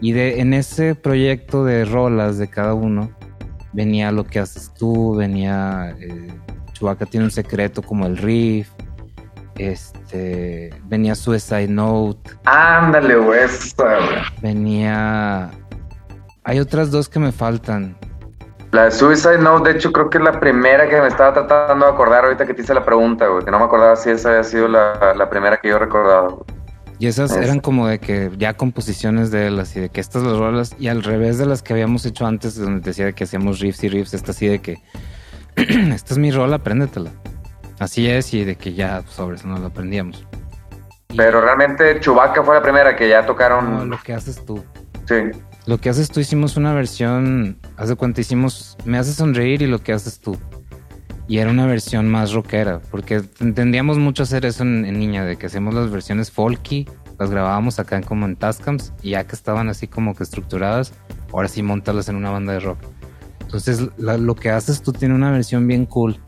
Y 0.00 0.12
de, 0.12 0.38
en 0.38 0.54
ese 0.54 0.94
proyecto 0.94 1.64
de 1.64 1.84
rolas 1.84 2.38
de 2.38 2.46
cada 2.46 2.74
uno, 2.74 3.10
venía 3.72 4.12
lo 4.12 4.24
que 4.24 4.38
haces 4.38 4.72
tú, 4.72 5.16
venía... 5.16 5.96
Eh, 5.98 6.28
Chewbacca 6.74 7.06
tiene 7.06 7.26
un 7.26 7.32
secreto 7.32 7.82
como 7.82 8.06
el 8.06 8.16
riff. 8.18 8.70
Este... 9.58 10.70
Venía 10.84 11.16
Suicide 11.16 11.66
Note. 11.66 12.30
Ándale, 12.44 13.16
güey. 13.16 13.40
Venía 14.40 15.50
Hay 16.44 16.60
otras 16.60 16.92
dos 16.92 17.08
que 17.08 17.18
me 17.18 17.32
faltan. 17.32 17.96
La 18.72 18.84
de 18.84 18.90
Suicide 18.90 19.38
Note, 19.38 19.70
de 19.70 19.76
hecho, 19.78 19.92
creo 19.92 20.08
que 20.08 20.16
es 20.18 20.24
la 20.24 20.40
primera 20.40 20.88
que 20.88 20.98
me 21.00 21.06
estaba 21.08 21.32
tratando 21.34 21.84
de 21.86 21.92
acordar 21.92 22.24
ahorita 22.24 22.46
que 22.46 22.54
te 22.54 22.62
hice 22.62 22.72
la 22.72 22.84
pregunta, 22.84 23.26
güey. 23.26 23.44
Que 23.44 23.50
no 23.50 23.58
me 23.58 23.66
acordaba 23.66 23.96
si 23.96 24.08
esa 24.10 24.30
había 24.30 24.44
sido 24.44 24.66
la, 24.66 25.12
la 25.14 25.28
primera 25.28 25.58
que 25.58 25.68
yo 25.68 25.78
recordaba. 25.78 26.28
güey. 26.28 26.44
Y 26.98 27.06
esas 27.06 27.32
Es- 27.32 27.36
eran 27.44 27.60
como 27.60 27.86
de 27.86 27.98
que 27.98 28.30
ya 28.38 28.54
composiciones 28.54 29.30
de 29.30 29.48
él, 29.48 29.60
así 29.60 29.78
de 29.80 29.90
que 29.90 30.00
estas 30.00 30.22
las 30.22 30.38
rolas, 30.38 30.74
y 30.78 30.88
al 30.88 31.02
revés 31.02 31.36
de 31.36 31.44
las 31.46 31.62
que 31.62 31.74
habíamos 31.74 32.06
hecho 32.06 32.26
antes, 32.26 32.56
donde 32.58 32.80
decía 32.80 33.04
de 33.04 33.12
que 33.12 33.24
hacíamos 33.24 33.58
riffs 33.60 33.84
y 33.84 33.88
riffs, 33.88 34.14
esta 34.14 34.30
así 34.30 34.46
de 34.46 34.60
que 34.60 34.76
esta 35.56 36.14
es 36.14 36.18
mi 36.18 36.30
rola, 36.30 36.56
apréndetela. 36.56 37.10
Así 37.78 38.08
es, 38.08 38.32
y 38.32 38.44
de 38.44 38.56
que 38.56 38.72
ya 38.72 39.02
sobre 39.06 39.36
eso 39.36 39.48
no 39.48 39.58
la 39.58 39.66
aprendíamos. 39.66 40.26
Pero 41.14 41.42
realmente 41.42 42.00
Chewbacca 42.00 42.42
fue 42.42 42.54
la 42.54 42.62
primera 42.62 42.96
que 42.96 43.06
ya 43.08 43.26
tocaron. 43.26 43.70
No, 43.80 43.84
lo 43.84 43.98
que 44.02 44.14
haces 44.14 44.42
tú. 44.46 44.64
Sí. 45.06 45.16
Lo 45.66 45.78
que 45.78 45.88
haces 45.90 46.10
tú 46.10 46.20
hicimos 46.20 46.56
una 46.56 46.72
versión, 46.74 47.58
haz 47.76 47.88
de 47.88 47.94
cuenta, 47.94 48.20
hicimos 48.20 48.76
Me 48.84 48.98
haces 48.98 49.14
sonreír 49.16 49.62
y 49.62 49.66
lo 49.66 49.78
que 49.82 49.92
haces 49.92 50.18
tú. 50.18 50.36
Y 51.28 51.38
era 51.38 51.50
una 51.50 51.66
versión 51.66 52.08
más 52.10 52.32
rockera, 52.32 52.80
porque 52.90 53.22
entendíamos 53.40 53.98
mucho 53.98 54.24
hacer 54.24 54.44
eso 54.44 54.64
en, 54.64 54.82
niña, 54.98 55.24
de 55.24 55.36
que 55.36 55.46
hacemos 55.46 55.72
las 55.72 55.90
versiones 55.90 56.30
folky, 56.32 56.86
las 57.18 57.30
grabábamos 57.30 57.78
acá 57.78 58.00
como 58.02 58.26
en 58.26 58.34
Tascams, 58.36 58.92
y 59.02 59.10
ya 59.10 59.24
que 59.26 59.36
estaban 59.36 59.68
así 59.68 59.86
como 59.86 60.14
que 60.16 60.24
estructuradas, 60.24 60.92
ahora 61.32 61.48
sí 61.48 61.62
montarlas 61.62 62.08
en 62.08 62.16
una 62.16 62.30
banda 62.30 62.52
de 62.54 62.60
rock. 62.60 62.78
Entonces, 63.40 63.88
la- 63.98 64.18
lo 64.18 64.34
que 64.34 64.50
haces 64.50 64.82
tú 64.82 64.92
tiene 64.92 65.14
una 65.14 65.30
versión 65.30 65.66
bien 65.68 65.86
cool, 65.86 66.18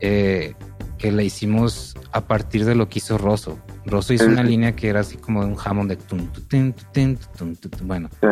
eh, 0.00 0.54
que 0.96 1.12
la 1.12 1.22
hicimos 1.22 1.94
a 2.10 2.22
partir 2.22 2.64
de 2.64 2.74
lo 2.74 2.88
que 2.88 3.00
hizo 3.00 3.18
Rosso. 3.18 3.58
Rosso 3.86 4.12
hizo 4.12 4.24
Sí, 4.24 4.30
una 4.30 4.42
línea 4.42 4.76
que 4.76 4.88
era 4.88 5.00
así 5.00 5.16
como 5.16 5.42
de 5.42 5.48
un 5.48 5.56
jamón 5.56 5.88
de... 5.88 5.96
tum, 5.96 6.28
tum, 6.48 6.72
tu, 7.56 7.68
tum. 7.68 7.86
Bueno, 7.88 8.08
Sí. 8.20 8.26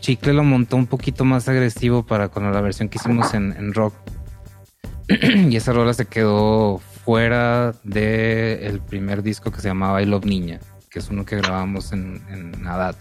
Chicle 0.00 0.34
lo 0.34 0.44
montó 0.44 0.76
un 0.76 0.86
poquito 0.86 1.24
más 1.24 1.48
agresivo 1.48 2.06
para 2.06 2.28
con 2.28 2.50
la 2.52 2.60
versión 2.60 2.88
que 2.88 2.98
hicimos 2.98 3.34
en, 3.34 3.52
en 3.52 3.74
rock. 3.74 3.94
y 5.08 5.56
esa 5.56 5.72
rola 5.72 5.94
se 5.94 6.06
quedó 6.06 6.78
fuera 6.78 7.72
del 7.82 8.62
el 8.62 8.80
primer 8.80 9.22
disco 9.22 9.50
que 9.50 9.60
se 9.60 9.68
llamaba 9.68 10.02
I 10.02 10.06
Love 10.06 10.24
Niña, 10.26 10.60
que 10.90 10.98
es 10.98 11.08
uno 11.08 11.24
que 11.24 11.36
grabamos 11.36 11.92
en, 11.92 12.22
en 12.28 12.66
Adat. 12.66 12.96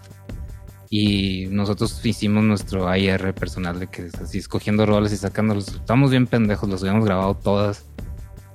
Y 0.89 1.47
nosotros 1.49 2.03
hicimos 2.06 2.43
nuestro 2.43 2.88
AIR 2.88 3.34
personal 3.34 3.80
de 3.80 3.88
que 3.88 4.06
es 4.06 4.15
así 4.15 4.38
escogiendo 4.38 4.85
roles 4.85 5.11
y 5.11 5.18
sacándolos. 5.18 5.68
Estábamos 5.69 6.11
bien 6.11 6.27
pendejos, 6.27 6.69
los 6.69 6.81
habíamos 6.84 7.06
grabado 7.06 7.35
todas. 7.35 7.85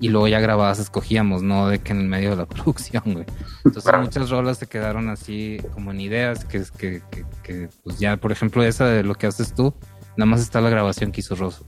Y 0.00 0.08
luego 0.08 0.28
ya 0.28 0.40
grabadas 0.40 0.78
escogíamos, 0.78 1.42
no 1.42 1.68
de 1.68 1.78
que 1.78 1.92
en 1.92 2.00
el 2.00 2.08
medio 2.08 2.30
de 2.30 2.36
la 2.36 2.46
producción, 2.48 3.02
güey. 3.06 3.26
Entonces 3.64 3.92
muchas 3.98 4.30
rolas 4.30 4.58
se 4.58 4.66
quedaron 4.66 5.08
así 5.10 5.58
como 5.74 5.90
en 5.90 6.00
ideas, 6.00 6.44
que 6.44 6.58
es 6.58 6.70
que, 6.70 7.02
que, 7.10 7.24
que, 7.42 7.68
pues 7.84 7.98
ya, 7.98 8.16
por 8.16 8.32
ejemplo, 8.32 8.62
esa 8.62 8.86
de 8.86 9.04
lo 9.04 9.14
que 9.14 9.26
haces 9.26 9.54
tú, 9.54 9.74
nada 10.16 10.26
más 10.26 10.40
está 10.40 10.60
la 10.60 10.70
grabación 10.70 11.12
que 11.12 11.20
hizo 11.20 11.34
Rosso. 11.34 11.66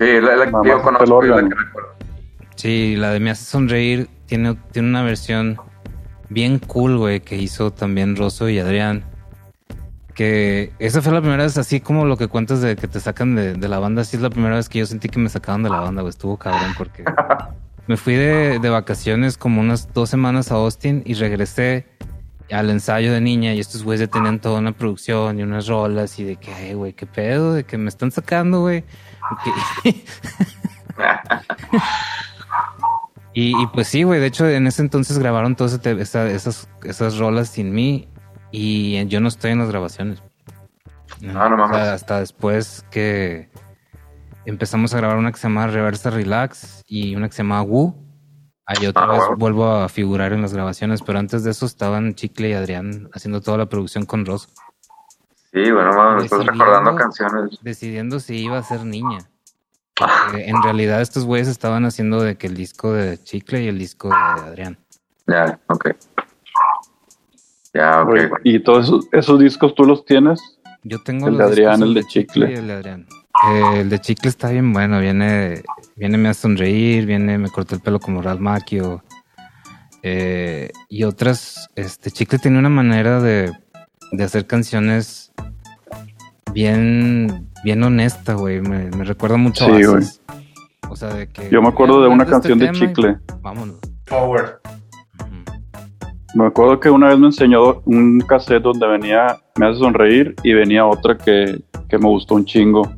Sí, 0.00 0.20
la, 0.20 0.36
la 0.36 0.46
que 0.46 0.68
yo 0.68 0.82
conozco 0.82 1.24
y 1.24 1.28
la 1.28 1.48
que 1.48 1.54
recuerdo. 1.54 1.92
Sí, 2.56 2.96
la 2.96 3.10
de 3.10 3.20
Me 3.20 3.30
hace 3.30 3.44
sonreír 3.44 4.08
tiene, 4.26 4.56
tiene 4.72 4.88
una 4.88 5.02
versión 5.02 5.58
bien 6.28 6.58
cool, 6.58 6.96
güey, 6.96 7.20
que 7.20 7.36
hizo 7.36 7.72
también 7.72 8.16
Rosso 8.16 8.48
y 8.48 8.58
Adrián. 8.58 9.04
Que 10.14 10.72
esa 10.78 11.00
fue 11.00 11.12
la 11.12 11.20
primera 11.20 11.42
vez, 11.44 11.56
así 11.56 11.80
como 11.80 12.04
lo 12.04 12.16
que 12.18 12.28
cuentas 12.28 12.60
de 12.60 12.76
que 12.76 12.86
te 12.86 13.00
sacan 13.00 13.34
de, 13.34 13.54
de 13.54 13.68
la 13.68 13.78
banda, 13.78 14.02
así 14.02 14.16
es 14.16 14.22
la 14.22 14.28
primera 14.30 14.56
vez 14.56 14.68
que 14.68 14.78
yo 14.80 14.86
sentí 14.86 15.08
que 15.08 15.18
me 15.18 15.28
sacaban 15.30 15.62
de 15.62 15.70
la 15.70 15.80
banda, 15.80 16.02
güey, 16.02 16.10
estuvo 16.10 16.36
cabrón 16.36 16.72
porque 16.76 17.04
me 17.86 17.96
fui 17.96 18.14
de, 18.14 18.58
de 18.58 18.68
vacaciones 18.68 19.38
como 19.38 19.60
unas 19.62 19.92
dos 19.94 20.10
semanas 20.10 20.52
a 20.52 20.56
Austin 20.56 21.02
y 21.06 21.14
regresé 21.14 21.86
al 22.50 22.68
ensayo 22.68 23.10
de 23.12 23.22
niña 23.22 23.54
y 23.54 23.60
estos 23.60 23.82
güeyes 23.82 24.00
ya 24.06 24.12
tenían 24.12 24.38
toda 24.38 24.58
una 24.58 24.72
producción 24.72 25.38
y 25.38 25.42
unas 25.42 25.66
rolas 25.68 26.18
y 26.18 26.24
de 26.24 26.36
que, 26.36 26.52
"Ay, 26.52 26.74
güey, 26.74 26.92
qué 26.92 27.06
pedo, 27.06 27.54
de 27.54 27.64
que 27.64 27.78
me 27.78 27.88
están 27.88 28.10
sacando, 28.10 28.60
güey. 28.60 28.84
Y, 33.34 33.58
y 33.58 33.66
pues 33.68 33.88
sí, 33.88 34.02
güey, 34.02 34.20
de 34.20 34.26
hecho 34.26 34.46
en 34.46 34.66
ese 34.66 34.82
entonces 34.82 35.18
grabaron 35.18 35.56
todas 35.56 35.80
esa- 35.86 36.26
esas, 36.30 36.68
esas 36.84 37.16
rolas 37.16 37.48
sin 37.48 37.72
mí 37.72 38.06
y 38.52 39.04
yo 39.06 39.20
no 39.20 39.26
estoy 39.28 39.50
en 39.50 39.58
las 39.58 39.68
grabaciones. 39.68 40.22
Ah, 41.34 41.48
no 41.48 41.54
O 41.54 41.58
sea, 41.58 41.66
mames. 41.68 41.78
hasta 41.88 42.20
después 42.20 42.84
que 42.90 43.50
empezamos 44.44 44.94
a 44.94 44.98
grabar 44.98 45.16
una 45.18 45.32
que 45.32 45.38
se 45.38 45.48
llama 45.48 45.66
Reversa 45.66 46.10
Relax 46.10 46.82
y 46.86 47.14
una 47.16 47.28
que 47.28 47.34
se 47.34 47.42
llama 47.42 47.62
Wu. 47.62 47.94
Ahí 48.66 48.86
otra 48.86 49.04
Ah, 49.04 49.06
vez 49.12 49.26
wow. 49.28 49.36
vuelvo 49.36 49.66
a 49.72 49.88
figurar 49.88 50.32
en 50.32 50.40
las 50.42 50.54
grabaciones, 50.54 51.02
pero 51.02 51.18
antes 51.18 51.42
de 51.44 51.50
eso 51.50 51.66
estaban 51.66 52.14
Chicle 52.14 52.50
y 52.50 52.52
Adrián 52.52 53.08
haciendo 53.12 53.40
toda 53.40 53.58
la 53.58 53.66
producción 53.66 54.06
con 54.06 54.24
Ross, 54.24 54.48
Sí, 55.52 55.70
bueno, 55.70 55.90
mames, 55.92 56.16
me 56.16 56.24
estás 56.24 56.38
Decidiendo- 56.40 56.64
recordando 56.64 56.94
canciones. 56.96 57.58
decidiendo 57.60 58.20
si 58.20 58.36
iba 58.44 58.56
a 58.58 58.62
ser 58.62 58.84
niña. 58.86 59.18
Porque 59.94 60.48
en 60.48 60.62
realidad 60.62 61.02
estos 61.02 61.26
güeyes 61.26 61.46
estaban 61.48 61.84
haciendo 61.84 62.22
de 62.22 62.36
que 62.38 62.46
el 62.46 62.54
disco 62.54 62.92
de 62.94 63.22
Chicle 63.22 63.62
y 63.62 63.68
el 63.68 63.78
disco 63.78 64.08
de 64.08 64.14
Adrián. 64.14 64.78
Ya, 65.26 65.60
ok. 65.68 65.90
Ya, 67.74 68.02
ok. 68.02 68.08
Oye, 68.10 68.26
bueno. 68.28 68.42
¿Y 68.44 68.58
todos 68.60 68.86
esos, 68.86 69.08
esos 69.12 69.38
discos 69.40 69.74
tú 69.74 69.84
los 69.84 70.04
tienes? 70.04 70.40
Yo 70.84 71.02
tengo 71.02 71.28
El 71.28 71.38
de 71.38 71.44
Adrián, 71.44 71.82
el 71.82 71.94
de 71.94 72.04
Chicle. 72.04 72.50
y 72.50 72.54
el 72.54 72.66
de 72.66 72.72
Adrián. 72.74 73.06
Eh, 73.50 73.80
el 73.80 73.88
de 73.88 73.98
Chicle 73.98 74.28
está 74.28 74.50
bien 74.50 74.72
bueno, 74.72 75.00
viene, 75.00 75.62
viene 75.96 76.18
Me 76.18 76.28
a 76.28 76.34
sonreír, 76.34 77.06
viene 77.06 77.38
Me 77.38 77.48
corté 77.48 77.76
el 77.76 77.80
pelo 77.80 77.98
como 77.98 78.20
Ralph 78.20 78.40
Macchio. 78.40 79.02
eh, 80.02 80.70
y 80.88 81.04
otras, 81.04 81.70
este 81.76 82.10
Chicle 82.10 82.38
tiene 82.38 82.58
una 82.58 82.68
manera 82.68 83.20
de, 83.22 83.52
de 84.12 84.24
hacer 84.24 84.46
canciones 84.46 85.32
bien, 86.52 87.48
bien 87.64 87.82
honesta, 87.82 88.34
güey. 88.34 88.60
Me, 88.60 88.90
me 88.90 89.04
recuerda 89.04 89.36
mucho 89.36 89.64
a 89.64 89.76
Sí, 89.78 89.84
Oasis. 89.84 90.20
O 90.90 90.96
sea, 90.96 91.14
de 91.14 91.28
que. 91.28 91.48
Yo 91.50 91.62
me 91.62 91.68
acuerdo 91.68 92.02
de 92.02 92.08
una 92.08 92.24
hablando 92.24 92.32
canción 92.32 92.58
de 92.58 92.64
este 92.66 92.78
tema 92.78 92.84
y 92.84 92.94
Chicle. 92.94 93.18
Vámonos. 93.40 93.78
Power. 94.06 94.60
Me 96.34 96.46
acuerdo 96.46 96.80
que 96.80 96.90
una 96.90 97.08
vez 97.08 97.18
me 97.18 97.26
enseñó 97.26 97.82
un 97.84 98.20
cassette 98.20 98.62
donde 98.62 98.86
venía 98.86 99.36
Me 99.58 99.66
hace 99.66 99.78
sonreír 99.80 100.34
y 100.42 100.54
venía 100.54 100.86
otra 100.86 101.16
que, 101.16 101.60
que 101.88 101.98
me 101.98 102.08
gustó 102.08 102.36
un 102.36 102.44
chingo, 102.44 102.90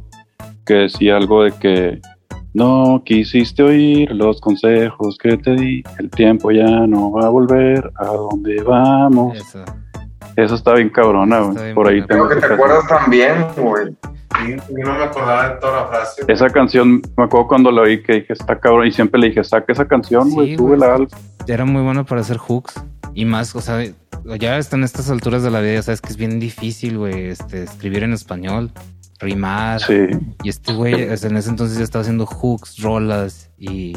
que 0.64 0.74
decía 0.74 1.16
algo 1.16 1.42
de 1.42 1.52
que 1.52 2.00
no 2.52 3.02
quisiste 3.04 3.64
oír 3.64 4.10
los 4.12 4.40
consejos 4.40 5.18
que 5.18 5.36
te 5.36 5.54
di, 5.56 5.82
el 5.98 6.08
tiempo 6.10 6.52
ya 6.52 6.86
no 6.86 7.10
va 7.10 7.26
a 7.26 7.28
volver 7.28 7.90
a 7.96 8.06
donde 8.06 8.62
vamos. 8.62 9.36
Esa. 9.36 9.64
Esa 10.36 10.54
está 10.54 10.74
bien 10.74 10.88
cabrona, 10.90 11.40
güey. 11.40 11.74
Por 11.74 11.88
ahí 11.88 12.04
tengo 12.06 12.26
Creo 12.28 12.40
que 12.40 12.46
te 12.46 12.54
acuerdas 12.54 12.86
también, 12.88 13.34
güey. 13.56 13.86
Sí, 14.36 14.56
yo 14.68 14.84
no 14.84 14.98
me 14.98 15.04
acordaba 15.04 15.48
de 15.48 15.60
toda 15.60 15.82
la 15.82 15.86
frase. 15.88 16.22
Esa 16.26 16.48
canción, 16.50 17.02
me 17.16 17.24
acuerdo 17.24 17.46
cuando 17.48 17.70
la 17.70 17.82
oí 17.82 18.02
que 18.02 18.14
dije, 18.14 18.32
está 18.32 18.58
cabrón, 18.58 18.86
y 18.86 18.92
siempre 18.92 19.20
le 19.20 19.28
dije, 19.28 19.44
saca 19.44 19.72
esa 19.72 19.86
canción, 19.86 20.28
Sí, 20.28 20.34
güey, 20.34 20.56
güey. 20.56 20.56
súbela 20.56 20.94
algo. 20.94 21.08
era 21.46 21.64
muy 21.64 21.82
bueno 21.82 22.04
para 22.04 22.20
hacer 22.20 22.38
hooks 22.38 22.82
y 23.14 23.24
más, 23.24 23.54
o 23.54 23.60
sea, 23.60 23.84
ya 24.38 24.58
están 24.58 24.80
en 24.80 24.84
estas 24.84 25.08
alturas 25.10 25.42
de 25.42 25.50
la 25.50 25.60
vida, 25.60 25.74
ya 25.74 25.82
sabes 25.82 26.00
que 26.00 26.10
es 26.10 26.16
bien 26.16 26.40
difícil, 26.40 26.98
güey, 26.98 27.26
este, 27.28 27.62
escribir 27.64 28.02
en 28.02 28.12
español, 28.12 28.72
rimar. 29.20 29.80
Sí, 29.80 29.94
Y 30.42 30.48
este 30.48 30.72
güey, 30.74 30.94
en 31.02 31.36
ese 31.36 31.48
entonces 31.50 31.78
ya 31.78 31.84
estaba 31.84 32.02
haciendo 32.02 32.26
hooks, 32.26 32.78
rolas 32.82 33.50
y 33.58 33.96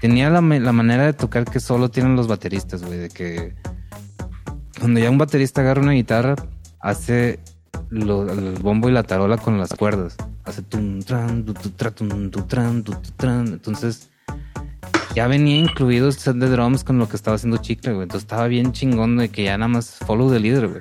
tenía 0.00 0.30
la, 0.30 0.40
la 0.40 0.72
manera 0.72 1.04
de 1.04 1.12
tocar 1.12 1.44
que 1.44 1.60
solo 1.60 1.90
tienen 1.90 2.16
los 2.16 2.26
bateristas, 2.28 2.82
güey, 2.84 2.98
de 2.98 3.08
que 3.08 3.54
cuando 4.80 5.00
ya 5.00 5.10
un 5.10 5.18
baterista 5.18 5.60
agarra 5.60 5.82
una 5.82 5.92
guitarra, 5.92 6.36
hace 6.80 7.40
lo- 7.90 8.30
el 8.30 8.54
bombo 8.62 8.88
y 8.88 8.92
la 8.92 9.02
tarola 9.02 9.36
con 9.36 9.58
las 9.58 9.70
cuerdas. 9.74 10.16
Hace 10.44 10.62
tum, 10.62 11.00
tran, 11.02 11.44
tu, 11.44 11.52
tran, 11.52 11.94
tu, 12.84 12.92
tran. 13.16 13.48
Entonces, 13.48 14.08
ya 15.18 15.26
venía 15.26 15.56
incluido 15.56 16.06
el 16.06 16.12
set 16.12 16.36
de 16.36 16.48
drums 16.48 16.84
con 16.84 16.96
lo 17.00 17.08
que 17.08 17.16
estaba 17.16 17.34
haciendo 17.34 17.56
Chicle, 17.56 17.92
güey. 17.92 18.04
Entonces 18.04 18.22
estaba 18.22 18.46
bien 18.46 18.70
chingón 18.70 19.16
de 19.16 19.28
que 19.30 19.42
ya 19.42 19.58
nada 19.58 19.66
más 19.66 19.98
follow 20.06 20.30
the 20.30 20.38
leader, 20.38 20.68
güey. 20.68 20.80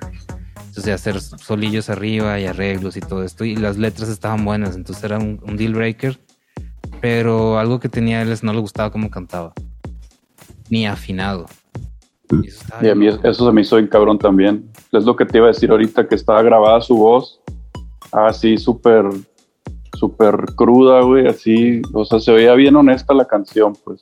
Entonces 0.68 0.94
hacer 0.94 1.20
solillos 1.20 1.90
arriba 1.90 2.40
y 2.40 2.46
arreglos 2.46 2.98
y 2.98 3.00
todo 3.00 3.24
esto. 3.24 3.46
Y 3.46 3.56
las 3.56 3.80
letras 3.80 4.10
estaban 4.10 4.46
buenas, 4.46 4.76
entonces 4.76 5.04
era 5.04 5.18
un, 5.18 5.40
un 5.42 5.58
deal 5.58 5.74
breaker. 5.74 6.20
Pero 7.02 7.58
algo 7.58 7.80
que 7.80 7.90
tenía 7.90 8.22
él 8.22 8.32
es 8.32 8.44
no 8.44 8.54
le 8.54 8.60
gustaba 8.60 8.92
cómo 8.92 9.10
cantaba. 9.10 9.54
Ni 10.70 10.86
afinado. 10.86 11.48
Y 12.30 12.50
eso 12.50 12.64
y 12.80 12.90
a 12.90 12.94
mí 12.94 13.08
eso 13.08 13.48
se 13.48 13.52
me 13.52 13.62
hizo 13.62 13.78
bien 13.78 13.88
cabrón 13.88 14.20
también. 14.20 14.70
Es 14.92 15.04
lo 15.04 15.16
que 15.16 15.26
te 15.26 15.40
iba 15.40 15.48
a 15.48 15.52
decir 15.52 15.72
ahorita, 15.72 16.08
que 16.08 16.14
estaba 16.14 16.44
grabada 16.44 16.80
su 16.82 16.96
voz, 16.96 17.42
así 18.12 18.60
súper, 18.60 19.10
súper 19.98 20.36
cruda, 20.56 21.02
güey, 21.02 21.26
así, 21.26 21.82
o 21.92 22.06
sea, 22.06 22.20
se 22.20 22.32
veía 22.32 22.54
bien 22.54 22.76
honesta 22.76 23.16
la 23.16 23.26
canción, 23.26 23.74
pues. 23.84 24.00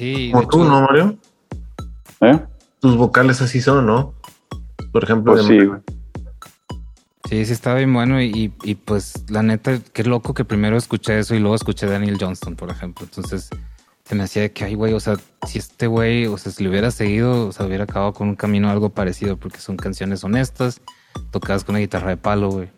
Sí, 0.00 0.30
Como 0.32 0.48
tú, 0.48 0.62
hecho, 0.62 0.70
¿no, 0.70 0.80
Mario? 0.80 1.18
¿Eh? 2.22 2.40
Tus 2.80 2.96
vocales 2.96 3.42
así 3.42 3.60
son, 3.60 3.84
¿no? 3.84 4.14
Por 4.92 5.04
ejemplo, 5.04 5.34
Pues 5.34 5.46
de- 5.46 5.60
sí, 5.60 5.66
güey. 5.66 5.80
Sí, 7.28 7.44
sí 7.44 7.52
estaba 7.52 7.76
bien 7.76 7.92
bueno 7.92 8.20
y, 8.22 8.50
y, 8.64 8.74
pues 8.76 9.30
la 9.30 9.42
neta, 9.42 9.78
qué 9.92 10.02
loco 10.04 10.32
que 10.32 10.46
primero 10.46 10.78
escuché 10.78 11.18
eso 11.18 11.34
y 11.34 11.38
luego 11.38 11.54
escuché 11.54 11.86
Daniel 11.86 12.16
Johnston, 12.18 12.56
por 12.56 12.70
ejemplo. 12.70 13.04
Entonces 13.04 13.50
se 14.04 14.14
me 14.14 14.22
hacía 14.22 14.40
de 14.40 14.52
que, 14.52 14.64
ay, 14.64 14.74
güey, 14.74 14.94
o 14.94 15.00
sea, 15.00 15.16
si 15.46 15.58
este 15.58 15.86
güey, 15.86 16.26
o 16.26 16.38
sea, 16.38 16.50
si 16.50 16.64
le 16.64 16.70
hubiera 16.70 16.90
seguido, 16.90 17.48
o 17.48 17.52
sea, 17.52 17.66
hubiera 17.66 17.84
acabado 17.84 18.14
con 18.14 18.26
un 18.30 18.36
camino 18.36 18.70
algo 18.70 18.88
parecido, 18.88 19.36
porque 19.36 19.58
son 19.58 19.76
canciones 19.76 20.24
honestas, 20.24 20.80
tocadas 21.30 21.62
con 21.62 21.74
una 21.74 21.80
guitarra 21.80 22.08
de 22.08 22.16
palo, 22.16 22.48
güey. 22.48 22.70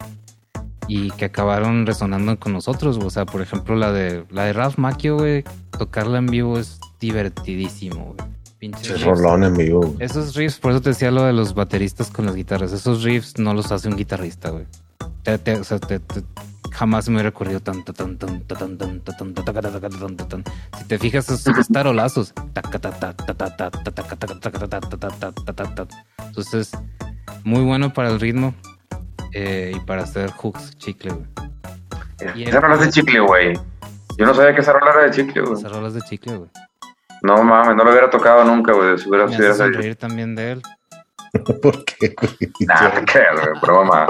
Y 0.89 1.13
que 1.13 1.27
acabaron 1.27 1.87
resonando 1.87 2.37
con 2.41 2.53
nosotros, 2.53 2.99
o 3.01 3.11
sea, 3.11 3.27
por 3.27 3.43
ejemplo, 3.43 3.77
la 3.77 3.93
de 3.93 4.25
la 4.31 4.43
de 4.47 4.53
Ralph 4.55 4.77
Macchio, 4.77 5.19
güey, 5.19 5.45
tocarla 5.79 6.19
en 6.19 6.27
vivo 6.27 6.59
es 6.59 6.81
divertidísimo, 7.03 8.15
es 8.61 8.89
en 8.89 9.57
vivo. 9.57 9.97
Esos 9.99 10.37
riffs, 10.37 10.59
por 10.59 10.71
eso 10.71 10.81
te 10.81 10.91
decía 10.91 11.11
lo 11.11 11.25
de 11.25 11.33
los 11.33 11.53
bateristas 11.53 12.11
con 12.11 12.27
las 12.27 12.37
guitarras. 12.37 12.73
Esos 12.73 13.03
riffs 13.03 13.39
no 13.39 13.55
los 13.55 13.73
hace 13.73 13.89
un 13.89 13.97
guitarrista, 13.97 14.51
güey. 14.51 14.67
O 15.61 15.65
sea, 15.65 15.79
jamás 16.71 17.09
me 17.09 17.17
hubiera 17.17 17.31
ocurrido 17.31 17.61
tan 17.61 17.83
tan 17.85 17.95
tan 18.17 18.17
tan 18.17 18.79
tan 18.79 18.79
tan 20.17 20.45
si 20.79 20.85
te 20.87 20.99
fijas 20.99 21.29
esos 21.29 21.69
tarolazos 21.69 22.33
entonces 26.29 26.71
muy 27.45 27.63
bueno 27.63 27.93
para 27.93 28.09
el 28.09 28.19
ritmo 28.19 28.55
y 29.35 29.79
para 29.81 30.05
hacer 30.05 30.31
hooks 30.31 30.79
chicle 30.79 31.13
güey 31.13 32.45
esa 32.45 32.61
rola 32.61 32.79
de 32.79 32.89
chicle 32.89 33.21
güey 33.21 33.53
yo 34.17 34.27
no 34.27 34.33
sabía 34.35 34.55
que 34.55 34.63
esa 34.63 34.73
rola 34.73 34.93
era 34.93 35.05
de 35.05 35.11
chicle 35.11 35.43
güey 35.43 35.55
esa 35.55 35.69
rola 35.69 35.91
de 35.91 36.01
chicle 36.01 36.37
güey 36.37 36.51
no 37.23 37.43
mames, 37.43 37.77
no 37.77 37.85
lo 37.85 37.91
hubiera 37.91 38.11
tocado 38.11 38.45
nunca, 38.45 38.73
güey. 38.73 38.99
Si 38.99 39.09
hubiera 39.09 39.27
Me 39.27 39.35
esa. 39.37 39.55
sonreír 39.55 39.97
también 39.97 40.35
de 40.35 40.53
él. 40.53 40.63
¿Por 41.63 41.85
qué, 41.85 42.15
güey? 42.21 42.53
Nah, 42.67 42.91
te 42.91 43.05
creas, 43.05 43.41
güey, 43.41 43.61
broma. 43.61 44.07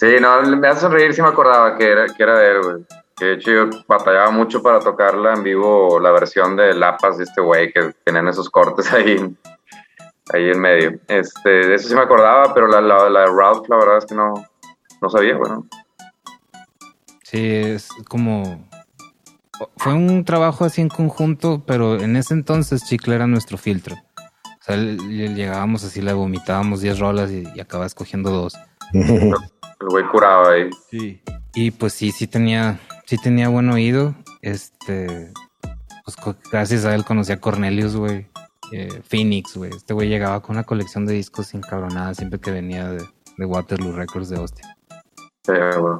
Sí, 0.00 0.16
no, 0.20 0.42
me 0.42 0.68
hace 0.68 0.80
sonreír 0.82 1.12
si 1.12 1.22
me 1.22 1.28
acordaba 1.28 1.76
que 1.76 1.90
era, 1.90 2.06
que 2.06 2.22
era 2.22 2.38
de 2.38 2.50
él, 2.50 2.62
güey. 2.62 2.76
Que 3.16 3.24
de 3.24 3.32
hecho 3.34 3.50
yo 3.50 3.70
batallaba 3.88 4.30
mucho 4.30 4.62
para 4.62 4.78
tocarla 4.78 5.34
en 5.34 5.42
vivo, 5.42 5.98
la 5.98 6.12
versión 6.12 6.56
de 6.56 6.72
Lapas 6.72 7.18
de 7.18 7.24
este 7.24 7.40
güey, 7.40 7.72
que 7.72 7.92
tenían 8.04 8.28
esos 8.28 8.48
cortes 8.48 8.92
ahí, 8.92 9.16
ahí 10.32 10.50
en 10.50 10.60
medio. 10.60 10.98
Este, 11.08 11.48
de 11.50 11.74
eso 11.74 11.88
sí 11.88 11.94
me 11.94 12.02
acordaba, 12.02 12.54
pero 12.54 12.68
la, 12.68 12.80
la, 12.80 13.10
la 13.10 13.20
de 13.20 13.26
Ralph, 13.26 13.68
la 13.68 13.76
verdad 13.76 13.98
es 13.98 14.06
que 14.06 14.14
no, 14.14 14.32
no 15.02 15.10
sabía, 15.10 15.36
bueno. 15.36 15.66
Sí, 17.24 17.56
es 17.56 17.88
como... 18.08 18.66
Fue 19.76 19.92
un 19.94 20.24
trabajo 20.24 20.64
así 20.64 20.80
en 20.80 20.88
conjunto, 20.88 21.64
pero 21.66 22.00
en 22.00 22.16
ese 22.16 22.34
entonces 22.34 22.84
Chicle 22.84 23.14
era 23.14 23.26
nuestro 23.26 23.58
filtro. 23.58 23.96
O 23.96 24.62
sea, 24.62 24.76
le- 24.76 24.94
le 24.96 25.34
llegábamos 25.34 25.84
así, 25.84 26.00
le 26.02 26.12
vomitábamos 26.12 26.80
10 26.80 26.98
rolas 26.98 27.30
y, 27.30 27.44
y 27.54 27.60
acababa 27.60 27.86
escogiendo 27.86 28.30
dos. 28.30 28.54
El 28.92 29.86
güey 29.88 30.04
curaba 30.08 30.50
ahí. 30.52 30.70
Sí. 30.90 31.20
Y 31.54 31.70
pues 31.70 31.92
sí, 31.94 32.10
sí 32.12 32.26
tenía, 32.26 32.80
sí 33.06 33.16
tenía 33.16 33.48
buen 33.48 33.70
oído. 33.70 34.14
Este, 34.42 35.32
pues 36.04 36.16
gracias 36.50 36.84
a 36.84 36.94
él 36.94 37.04
conocí 37.04 37.32
a 37.32 37.40
Cornelius, 37.40 37.96
güey. 37.96 38.26
Eh, 38.72 39.00
Phoenix, 39.08 39.56
güey. 39.56 39.70
Este 39.70 39.94
güey 39.94 40.08
llegaba 40.08 40.40
con 40.42 40.56
una 40.56 40.64
colección 40.64 41.06
de 41.06 41.14
discos 41.14 41.54
encabronada 41.54 42.14
siempre 42.14 42.38
que 42.38 42.50
venía 42.50 42.90
de, 42.90 43.04
de 43.38 43.44
Waterloo 43.46 43.92
Records 43.92 44.28
de 44.28 44.36
Austin. 44.36 44.66
Sí, 45.44 45.52
güey. 45.78 45.96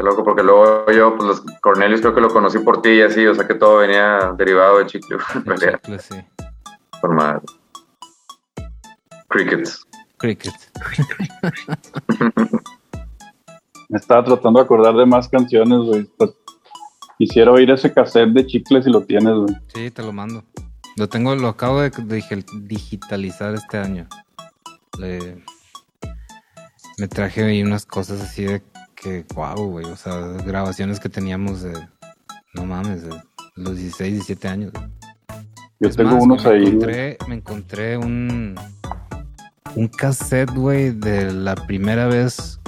Qué 0.00 0.06
loco, 0.06 0.24
porque 0.24 0.42
luego 0.42 0.90
yo, 0.92 1.14
pues 1.14 1.28
los 1.28 1.40
Cornelius 1.60 2.00
creo 2.00 2.14
que 2.14 2.22
lo 2.22 2.30
conocí 2.30 2.58
por 2.60 2.80
ti 2.80 2.88
y 2.88 3.02
así, 3.02 3.26
o 3.26 3.34
sea 3.34 3.46
que 3.46 3.54
todo 3.54 3.76
venía 3.80 4.32
derivado 4.34 4.78
de 4.78 4.86
chicle, 4.86 5.18
realidad, 5.44 5.78
Chicle, 5.82 5.98
sí. 5.98 6.14
por 7.02 7.12
madre. 7.14 7.42
Crickets. 9.28 9.86
Cricket. 10.16 10.54
Me 13.90 13.98
estaba 13.98 14.24
tratando 14.24 14.60
de 14.60 14.64
acordar 14.64 14.94
de 14.94 15.04
más 15.04 15.28
canciones, 15.28 15.78
güey. 15.80 16.04
Pues, 16.16 16.30
Quisiera 17.18 17.50
oír 17.52 17.70
ese 17.70 17.92
cassette 17.92 18.30
de 18.30 18.46
chicles 18.46 18.84
si 18.84 18.90
lo 18.90 19.02
tienes, 19.04 19.34
güey. 19.34 19.54
Sí, 19.74 19.90
te 19.90 20.02
lo 20.02 20.10
mando. 20.14 20.42
Lo 20.96 21.06
tengo, 21.10 21.34
lo 21.36 21.48
acabo 21.48 21.82
de 21.82 21.92
digi- 21.92 22.46
digitalizar 22.62 23.52
este 23.52 23.76
año. 23.76 24.08
Le- 24.98 25.44
me 26.96 27.08
traje 27.08 27.44
ahí 27.44 27.62
unas 27.62 27.84
cosas 27.84 28.22
así 28.22 28.44
de 28.44 28.62
que, 29.00 29.24
wow, 29.34 29.70
güey. 29.70 29.86
O 29.86 29.96
sea, 29.96 30.16
grabaciones 30.44 31.00
que 31.00 31.08
teníamos 31.08 31.62
de, 31.62 31.72
no 32.54 32.66
mames, 32.66 33.02
de 33.02 33.14
los 33.56 33.76
16, 33.76 34.12
17 34.12 34.48
años. 34.48 34.72
Yo 35.80 35.88
Es 35.88 35.96
tengo 35.96 36.12
más, 36.12 36.22
unos 36.22 36.44
me 36.44 36.50
ahí, 36.50 36.66
encontré, 36.66 37.18
me 37.26 37.34
encontré 37.36 37.96
un, 37.96 38.54
un 39.74 39.88
cassette, 39.88 40.54
güey, 40.54 40.90
de 40.90 41.32
la 41.32 41.54
primera 41.54 42.06
vez 42.06 42.60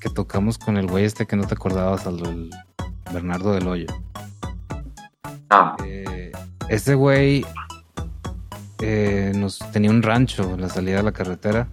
que 0.00 0.10
tocamos 0.10 0.58
con 0.58 0.76
el 0.76 0.88
güey 0.88 1.04
este 1.04 1.26
que 1.26 1.36
no 1.36 1.46
te 1.46 1.54
acordabas, 1.54 2.06
al 2.06 2.50
Bernardo 3.12 3.52
del 3.52 3.68
Hoyo. 3.68 3.86
Ah, 5.50 5.76
Eh, 5.84 6.32
ese 6.68 6.96
güey 6.96 7.46
eh, 8.80 9.32
nos 9.36 9.60
tenía 9.70 9.90
un 9.90 10.02
rancho 10.02 10.54
en 10.54 10.60
la 10.60 10.68
salida 10.68 10.96
de 10.96 11.02
la 11.04 11.12
carretera 11.12 11.68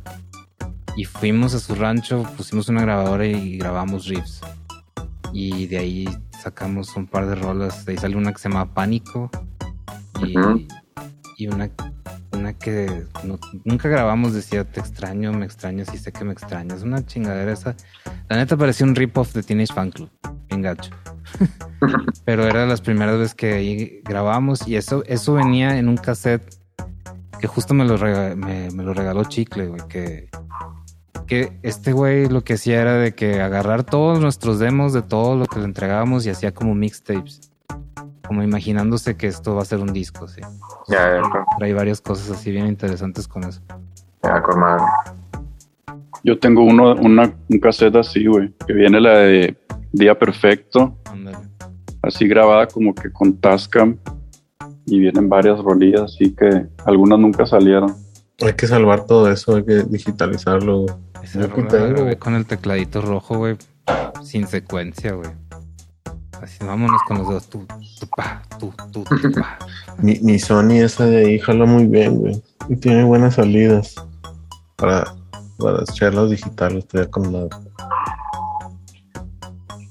y 0.95 1.05
fuimos 1.05 1.53
a 1.53 1.59
su 1.59 1.75
rancho, 1.75 2.23
pusimos 2.37 2.69
una 2.69 2.81
grabadora 2.81 3.25
y 3.25 3.57
grabamos 3.57 4.05
riffs. 4.07 4.41
Y 5.31 5.65
de 5.67 5.77
ahí 5.79 6.09
sacamos 6.41 6.95
un 6.95 7.07
par 7.07 7.25
de 7.27 7.35
rolas. 7.35 7.85
De 7.85 7.93
ahí 7.93 7.97
salió 7.97 8.17
una 8.17 8.31
que 8.33 8.39
se 8.39 8.49
llama 8.49 8.73
Pánico 8.73 9.31
y, 10.21 10.35
y 11.37 11.47
una, 11.47 11.69
una 12.33 12.53
que 12.53 13.05
no- 13.23 13.39
nunca 13.63 13.89
grabamos. 13.89 14.33
Decía 14.33 14.63
Te 14.63 14.79
extraño, 14.79 15.33
me 15.33 15.45
extrañas 15.45 15.91
y 15.93 15.97
sé 15.97 16.11
que 16.11 16.23
me 16.23 16.33
extrañas. 16.33 16.83
Una 16.83 17.03
chingadera 17.05 17.51
esa. 17.51 17.75
La 18.29 18.37
neta 18.37 18.55
parecía 18.55 18.85
un 18.85 18.95
rip-off 18.95 19.33
de 19.33 19.41
Teenage 19.41 19.73
Fan 19.73 19.89
Club. 19.91 20.09
Bien 20.49 20.61
gacho 20.61 20.91
pero 22.25 22.45
era 22.45 22.65
las 22.67 22.81
primeras 22.81 23.17
veces 23.17 23.33
que 23.33 23.53
ahí 23.53 24.01
grabamos 24.03 24.67
y 24.67 24.75
eso, 24.75 25.03
eso 25.07 25.33
venía 25.33 25.77
en 25.79 25.87
un 25.89 25.97
cassette 25.97 26.59
que 27.39 27.47
justo 27.47 27.73
me 27.73 27.85
lo, 27.85 27.97
rega- 27.97 28.35
me, 28.35 28.69
me 28.71 28.83
lo 28.83 28.93
regaló 28.93 29.23
Chicle, 29.23 29.67
güey, 29.67 29.81
que, 29.89 30.29
que 31.27 31.57
este 31.63 31.93
güey 31.93 32.27
lo 32.27 32.43
que 32.43 32.53
hacía 32.53 32.81
era 32.81 32.93
de 32.93 33.13
que 33.13 33.41
agarrar 33.41 33.83
todos 33.83 34.19
nuestros 34.19 34.59
demos 34.59 34.93
de 34.93 35.01
todo 35.01 35.35
lo 35.35 35.45
que 35.45 35.59
le 35.59 35.65
entregábamos 35.65 36.25
y 36.25 36.29
hacía 36.29 36.53
como 36.53 36.75
mixtapes, 36.75 37.51
como 38.27 38.43
imaginándose 38.43 39.15
que 39.15 39.27
esto 39.27 39.55
va 39.55 39.61
a 39.61 39.65
ser 39.65 39.79
un 39.79 39.93
disco, 39.93 40.27
sí. 40.27 40.41
ya, 40.87 41.21
ya, 41.21 41.45
Trae 41.57 41.73
varias 41.73 42.01
cosas 42.01 42.29
así 42.31 42.51
bien 42.51 42.67
interesantes 42.67 43.27
con 43.27 43.43
eso. 43.43 43.61
ya, 44.23 44.41
con 44.41 44.59
madre. 44.59 44.83
Yo 46.23 46.39
tengo 46.39 46.63
uno, 46.63 46.95
una, 46.95 47.33
un 47.49 47.59
cassette 47.59 47.97
así, 47.97 48.25
güey. 48.25 48.53
Que 48.65 48.73
viene 48.73 49.01
la 49.01 49.17
de 49.19 49.57
Día 49.91 50.17
Perfecto, 50.17 50.97
así 52.01 52.27
grabada 52.27 52.67
como 52.67 52.95
que 52.95 53.11
con 53.11 53.37
Tascam. 53.37 53.97
Y 54.85 54.99
vienen 54.99 55.29
varias 55.29 55.59
rolillas, 55.59 56.01
así 56.01 56.33
que 56.33 56.67
algunas 56.85 57.19
nunca 57.19 57.45
salieron. 57.45 57.93
Hay 58.41 58.53
que 58.53 58.67
salvar 58.67 59.05
todo 59.05 59.29
eso, 59.31 59.55
hay 59.55 59.65
que 59.65 59.83
digitalizarlo. 59.83 60.81
güey. 60.81 60.95
Esa 61.23 61.47
rola 61.47 61.67
tengo. 61.67 62.19
con 62.19 62.35
el 62.35 62.45
tecladito 62.45 63.01
rojo, 63.01 63.37
güey, 63.37 63.57
sin 64.23 64.47
secuencia, 64.47 65.13
güey. 65.13 65.29
Así, 66.41 66.57
vámonos 66.65 67.01
con 67.07 67.19
los 67.19 67.27
dos. 67.29 67.49
Tú, 67.49 67.65
tú, 67.99 68.07
pa, 68.17 68.41
tú, 68.59 68.73
tú, 68.91 69.03
tú, 69.03 69.31
pa. 69.31 69.57
Mi, 69.99 70.19
mi 70.19 70.39
Sony 70.39 70.81
esa 70.81 71.05
de 71.05 71.25
ahí 71.25 71.39
jala 71.39 71.65
muy 71.65 71.85
bien, 71.85 72.17
güey. 72.17 72.43
Y 72.67 72.75
tiene 72.75 73.03
buenas 73.03 73.35
salidas 73.35 73.95
para, 74.75 75.15
para 75.57 75.83
echarlas 75.83 76.29
digitales, 76.29 76.79
estoy 76.79 77.07
con 77.07 77.31
la. 77.31 77.47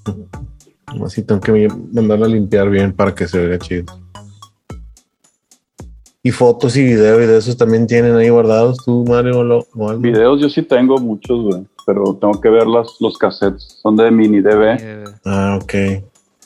Así 1.07 1.23
tengo 1.23 1.41
que 1.41 1.69
mandarla 1.93 2.27
a 2.27 2.29
limpiar 2.29 2.69
bien 2.69 2.93
para 2.93 3.15
que 3.15 3.27
se 3.27 3.47
vea 3.47 3.59
chido. 3.59 4.02
Y 6.25 6.31
fotos 6.31 6.77
y 6.77 6.85
video 6.85 7.21
y 7.21 7.27
de 7.27 7.39
esos 7.39 7.57
también 7.57 7.87
tienen 7.87 8.15
ahí 8.15 8.29
guardados 8.29 8.79
tú, 8.85 9.05
Mario 9.09 9.41
o, 9.41 9.45
lo- 9.45 9.67
o 9.75 9.89
algo? 9.91 10.01
Videos 10.01 10.41
yo 10.41 10.49
sí 10.49 10.63
tengo 10.63 10.97
muchos, 10.99 11.41
güey. 11.43 11.67
Pero 11.85 12.17
tengo 12.21 12.41
que 12.41 12.49
ver 12.49 12.67
las, 12.69 12.97
los 13.01 13.19
cassettes. 13.19 13.81
Son 13.83 13.97
de 13.97 14.09
mini 14.11 14.41
DV. 14.41 14.77
Eh, 14.81 15.05
Ah, 15.25 15.59
ok. 15.61 15.73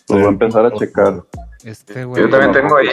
Los 0.08 0.18
voy 0.18 0.22
a 0.22 0.28
empezar 0.28 0.64
a 0.64 0.72
checar. 0.72 1.22
Este, 1.62 2.04
güey. 2.04 2.22
Yo 2.22 2.30
también 2.30 2.52
tengo 2.52 2.76
ahí. 2.76 2.86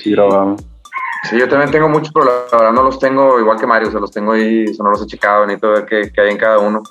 Sí, 1.29 1.37
yo 1.39 1.47
también 1.47 1.71
tengo 1.71 1.87
muchos, 1.87 2.11
pero 2.11 2.25
la 2.25 2.57
verdad 2.57 2.73
no 2.73 2.83
los 2.83 2.99
tengo 2.99 3.39
igual 3.39 3.57
que 3.57 3.65
Mario, 3.65 3.87
o 3.87 3.91
sea, 3.91 4.01
los 4.01 4.11
tengo 4.11 4.33
ahí, 4.33 4.65
o 4.65 4.73
sea, 4.73 4.83
no 4.83 4.89
los 4.91 5.01
he 5.03 5.05
checado, 5.07 5.45
necesito 5.45 5.71
ver 5.71 5.85
qué, 5.85 6.11
qué 6.13 6.19
hay 6.21 6.31
en 6.31 6.37
cada 6.37 6.59
uno. 6.59 6.83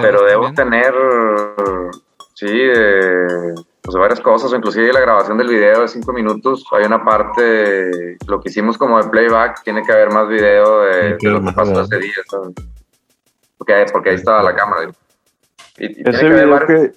Pero 0.00 0.22
debo 0.24 0.52
también. 0.52 0.82
tener, 0.84 0.94
sí, 2.34 2.46
de, 2.46 3.54
pues 3.88 3.94
de 3.94 4.00
varias 4.00 4.20
cosas, 4.20 4.52
o 4.52 4.56
inclusive 4.56 4.92
la 4.92 5.00
grabación 5.00 5.38
del 5.38 5.48
video 5.48 5.80
de 5.80 5.88
cinco 5.88 6.12
minutos, 6.12 6.62
hay 6.72 6.84
una 6.84 7.02
parte, 7.02 8.18
lo 8.26 8.38
que 8.38 8.50
hicimos 8.50 8.76
como 8.76 9.02
de 9.02 9.08
playback, 9.08 9.62
tiene 9.62 9.82
que 9.82 9.90
haber 9.90 10.10
más 10.12 10.28
video 10.28 10.82
de, 10.82 11.16
de 11.16 11.30
lo 11.30 11.42
que 11.42 11.52
pasó 11.52 11.80
ese 11.80 11.98
día, 11.98 12.12
¿sabes? 12.28 12.54
Porque, 13.56 13.86
porque 13.90 14.10
ahí 14.10 14.16
estaba 14.16 14.42
la 14.42 14.54
cámara. 14.54 14.90
Y, 15.78 16.06
Ese 16.06 16.20
que 16.20 16.28
video 16.28 16.66
que. 16.66 16.92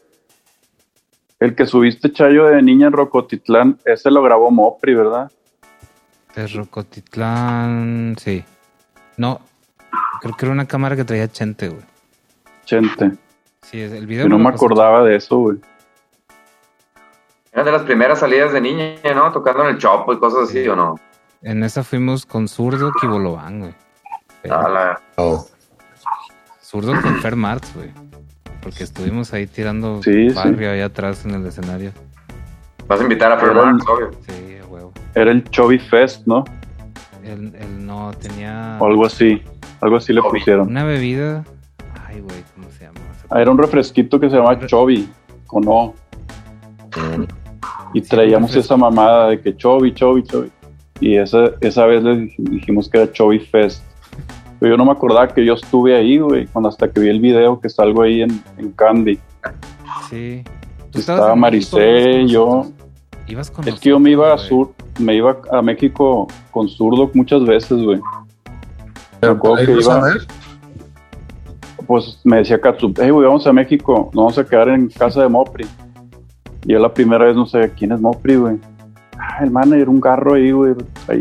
El 1.40 1.56
que 1.56 1.66
subiste, 1.66 2.12
Chayo, 2.12 2.48
de 2.48 2.62
Niña 2.62 2.88
en 2.88 2.94
Rocotitlán, 2.94 3.80
ese 3.86 4.12
lo 4.12 4.22
grabó 4.22 4.52
Mopri, 4.52 4.94
¿verdad? 4.94 5.32
De 6.36 6.46
Rocotitlán, 6.46 8.18
sí. 8.20 8.44
No, 9.16 9.40
creo 10.20 10.36
que 10.36 10.46
era 10.46 10.52
una 10.52 10.68
cámara 10.68 10.98
que 10.98 11.06
traía 11.06 11.30
Chente, 11.30 11.70
güey. 11.70 11.86
Chente. 12.66 13.12
Sí, 13.62 13.80
es- 13.80 13.94
el 13.94 14.08
video 14.08 14.24
Yo 14.26 14.30
no 14.30 14.40
me 14.40 14.50
acordaba 14.50 15.06
de 15.06 15.16
eso, 15.16 15.38
güey. 15.38 15.58
Era 17.54 17.64
de 17.66 17.72
las 17.72 17.82
primeras 17.84 18.20
salidas 18.20 18.54
de 18.54 18.62
niña, 18.62 18.96
¿no? 19.14 19.32
Tocando 19.32 19.64
en 19.64 19.76
el 19.76 19.78
chopo 19.78 20.14
y 20.14 20.20
cosas 20.20 20.50
así, 20.50 20.66
¿o 20.68 20.76
no? 20.76 20.96
En 21.42 21.64
esa 21.64 21.84
fuimos 21.84 22.26
con 22.26 22.48
Zurdo 22.48 22.92
y 23.02 23.08
Bolobán, 23.08 23.60
güey. 23.60 23.74
Pero- 24.42 24.56
Ah, 24.56 24.70
la- 24.70 25.02
Oh. 25.18 25.46
Zurdo 26.62 26.94
con 27.02 27.16
Fer 27.20 27.36
Marx, 27.36 27.74
güey. 27.76 27.92
Porque 28.62 28.84
estuvimos 28.84 29.34
ahí 29.34 29.48
tirando 29.48 30.02
Sí, 30.04 30.30
sí. 30.30 30.36
barrio 30.36 30.72
ahí 30.72 30.82
atrás 30.82 31.26
en 31.26 31.32
el 31.32 31.46
escenario. 31.46 31.92
Vas 32.88 33.00
a 33.00 33.04
invitar 33.04 33.32
a 33.32 33.38
Fer 33.40 33.54
Marx, 33.54 33.86
obvio. 33.88 34.12
Sí, 34.28 34.58
huevo. 34.70 34.94
Era 35.16 35.32
el 35.32 35.44
Chubby 35.50 35.80
Fest, 35.80 36.26
¿no? 36.28 36.44
Él, 37.24 37.54
él 37.60 37.86
no 37.86 38.12
tenía 38.20 38.78
O 38.80 38.86
algo 38.86 39.06
así. 39.06 39.42
Algo 39.82 39.98
así 39.98 40.14
le 40.14 40.22
pusieron. 40.22 40.68
una 40.70 40.84
bebida. 40.86 41.44
Ay, 42.08 42.22
güey, 42.22 42.44
¿cómo 42.56 42.70
se 42.72 42.86
llama? 42.86 43.00
Ah, 43.30 43.42
Era 43.42 43.52
un 43.52 43.58
refresquito 43.58 44.20
que 44.20 44.30
se 44.30 44.38
llama 44.38 44.58
Chubby, 44.68 45.10
con 45.48 45.64
O. 45.68 45.94
Mm. 46.96 47.24
Y 47.94 48.02
Sí, 48.02 48.10
traíamos 48.10 48.56
esa 48.56 48.78
mamada 48.78 49.30
de 49.30 49.42
que 49.42 49.56
Chubby, 49.56 49.94
Chubby, 49.94 50.24
Chubby. 50.24 50.52
Y 51.00 51.16
esa, 51.18 51.52
esa 51.62 51.86
vez 51.86 52.04
le 52.04 52.12
dij- 52.14 52.36
dijimos 52.38 52.88
que 52.90 53.00
era 53.00 53.12
Chubby 53.12 53.40
Fest. 53.40 53.84
Pero 54.60 54.74
yo 54.74 54.78
no 54.78 54.86
me 54.86 54.92
acordaba 54.92 55.28
que 55.28 55.44
yo 55.44 55.54
estuve 55.56 55.96
ahí, 55.96 56.20
güey, 56.20 56.46
cuando 56.48 56.70
hasta 56.70 56.88
que 56.92 57.00
vi 57.00 57.10
el 57.10 57.20
video 57.20 57.60
que 57.60 57.68
salgo 57.70 58.04
ahí 58.04 58.22
en, 58.22 58.44
en 58.58 58.72
Candy. 58.74 59.18
Sí. 60.10 60.44
Estaba 60.94 61.34
Maricé, 61.36 62.22
ibas 62.22 62.22
con 62.22 62.28
yo. 62.28 62.66
Ibas 63.28 63.52
con 63.52 63.68
Es 63.68 63.80
que 63.80 63.90
yo 63.90 64.00
me 64.00 64.12
iba 64.12 64.34
a 64.34 64.38
sur, 64.38 64.72
me 65.00 65.16
iba 65.16 65.38
a 65.52 65.62
México 65.62 66.28
con 66.52 66.68
zurdo 66.70 67.10
muchas 67.14 67.44
veces, 67.46 67.82
güey. 67.82 68.00
Pero 69.20 69.34
acuerdo 69.34 69.66
que 69.66 69.74
vas 69.76 69.88
a 69.88 69.98
iba- 69.98 70.06
ver. 70.08 70.18
Pues 71.88 72.20
me 72.24 72.38
decía 72.38 72.60
Katsup, 72.62 72.98
hey, 73.02 73.10
güey, 73.10 73.26
vamos 73.28 73.46
a 73.48 73.54
México, 73.54 74.12
nos 74.14 74.24
vamos 74.24 74.38
a 74.38 74.46
quedar 74.46 74.70
en 74.70 74.88
casa 74.90 75.24
de 75.24 75.28
Mopri. 75.30 75.66
Yo 76.66 76.80
la 76.80 76.94
primera 76.94 77.26
vez 77.26 77.36
no 77.36 77.46
sabía 77.46 77.70
quién 77.70 77.92
es 77.92 78.02
Mopri, 78.02 78.36
güey. 78.36 78.58
Ah, 79.18 79.44
el 79.44 79.52
manager, 79.52 79.90
un 79.90 80.02
carro 80.02 80.36
ahí, 80.36 80.52
güey. 80.52 80.76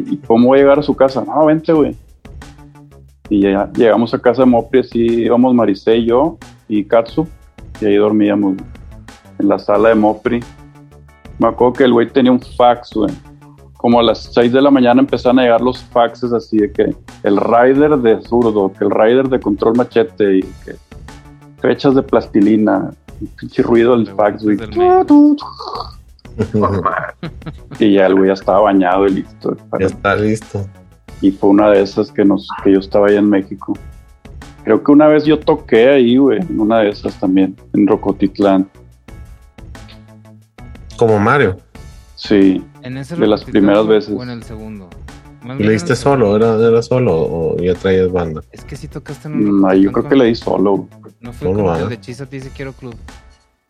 ¿Y 0.06 0.16
cómo 0.18 0.48
voy 0.48 0.58
a 0.58 0.62
llegar 0.62 0.78
a 0.78 0.82
su 0.82 0.94
casa? 0.94 1.24
No, 1.24 1.46
vente, 1.46 1.72
güey. 1.72 1.96
Y 3.28 3.42
ya 3.42 3.70
llegamos 3.72 4.12
a 4.12 4.18
casa 4.18 4.42
de 4.42 4.46
Mopri, 4.46 4.80
así 4.80 4.98
íbamos 4.98 5.54
Maricé 5.54 5.96
y 5.96 6.06
yo 6.06 6.36
y 6.68 6.84
Katsup, 6.84 7.28
y 7.80 7.86
ahí 7.86 7.96
dormíamos, 7.96 8.56
en 9.38 9.48
la 9.48 9.58
sala 9.58 9.90
de 9.90 9.94
Mopri. 9.94 10.40
Me 11.38 11.48
acuerdo 11.48 11.72
que 11.74 11.84
el 11.84 11.92
güey 11.92 12.08
tenía 12.08 12.32
un 12.32 12.40
fax, 12.40 12.92
güey. 12.94 13.12
Como 13.76 13.98
a 13.98 14.02
las 14.02 14.24
6 14.34 14.52
de 14.52 14.60
la 14.60 14.70
mañana 14.70 15.00
empezaron 15.00 15.38
a 15.38 15.42
llegar 15.42 15.60
los 15.62 15.82
faxes 15.84 16.32
así 16.32 16.58
de 16.58 16.70
que 16.70 16.94
el 17.22 17.36
rider 17.38 17.96
de 17.98 18.20
zurdo, 18.20 18.72
que 18.72 18.84
el 18.84 18.90
rider 18.90 19.28
de 19.28 19.40
control 19.40 19.76
machete 19.76 20.38
y 20.38 20.42
que 20.64 20.74
fechas 21.60 21.94
de 21.94 22.02
plastilina, 22.02 22.90
pinche 23.26 23.62
ruido 23.62 23.96
del 23.96 24.06
De 24.06 24.14
fax, 24.14 24.42
güey. 24.42 24.58
Y 27.78 27.92
ya 27.94 28.06
el 28.06 28.14
güey 28.14 28.28
ya 28.28 28.34
estaba 28.34 28.60
bañado 28.60 29.06
y 29.06 29.10
listo. 29.10 29.56
Ya 29.78 29.86
está 29.86 30.16
listo. 30.16 30.66
Y 31.20 31.30
fue 31.32 31.50
una 31.50 31.70
de 31.70 31.82
esas 31.82 32.10
que 32.10 32.24
nos, 32.24 32.48
que 32.64 32.72
yo 32.72 32.78
estaba 32.78 33.08
allá 33.08 33.18
en 33.18 33.28
México. 33.28 33.74
Creo 34.64 34.82
que 34.82 34.92
una 34.92 35.06
vez 35.06 35.24
yo 35.24 35.38
toqué 35.38 35.88
ahí, 35.90 36.16
güey, 36.16 36.40
en 36.40 36.60
una 36.60 36.80
de 36.80 36.90
esas 36.90 37.18
también, 37.18 37.56
en 37.72 37.86
Rocotitlán. 37.86 38.68
Como 40.96 41.18
Mario. 41.18 41.56
Sí, 42.16 42.62
En 42.82 42.98
ese 42.98 43.16
de 43.16 43.26
las 43.26 43.44
primeras 43.44 43.86
veces. 43.86 44.14
O 44.14 44.22
en 44.22 44.30
el 44.30 44.42
segundo. 44.42 44.88
Más 45.42 45.54
¿Y 45.56 45.58
bien 45.58 45.66
le 45.68 45.72
diste 45.72 45.92
el 45.92 45.96
solo? 45.98 46.36
¿Era, 46.36 46.54
¿Era 46.56 46.82
solo 46.82 47.14
o 47.16 47.56
ya 47.56 47.74
traías 47.74 48.12
banda? 48.12 48.42
Es 48.52 48.64
que 48.64 48.76
sí 48.76 48.88
tocaste 48.88 49.28
en 49.28 49.34
un 49.34 49.60
Mm, 49.60 49.64
ahí 49.66 49.82
yo 49.82 49.92
creo 49.92 50.04
que 50.04 50.08
con- 50.10 50.18
le 50.18 50.24
di 50.26 50.34
solo. 50.34 50.86
No 51.20 51.32
fue 51.32 51.48
Solo, 51.48 51.58
como 51.60 51.68
el 51.70 51.74
¿verdad? 51.76 51.90
de 51.90 52.00
Chisa 52.00 52.26
Te 52.26 52.36
Dice 52.36 52.50
Quiero 52.54 52.72
Club. 52.72 52.94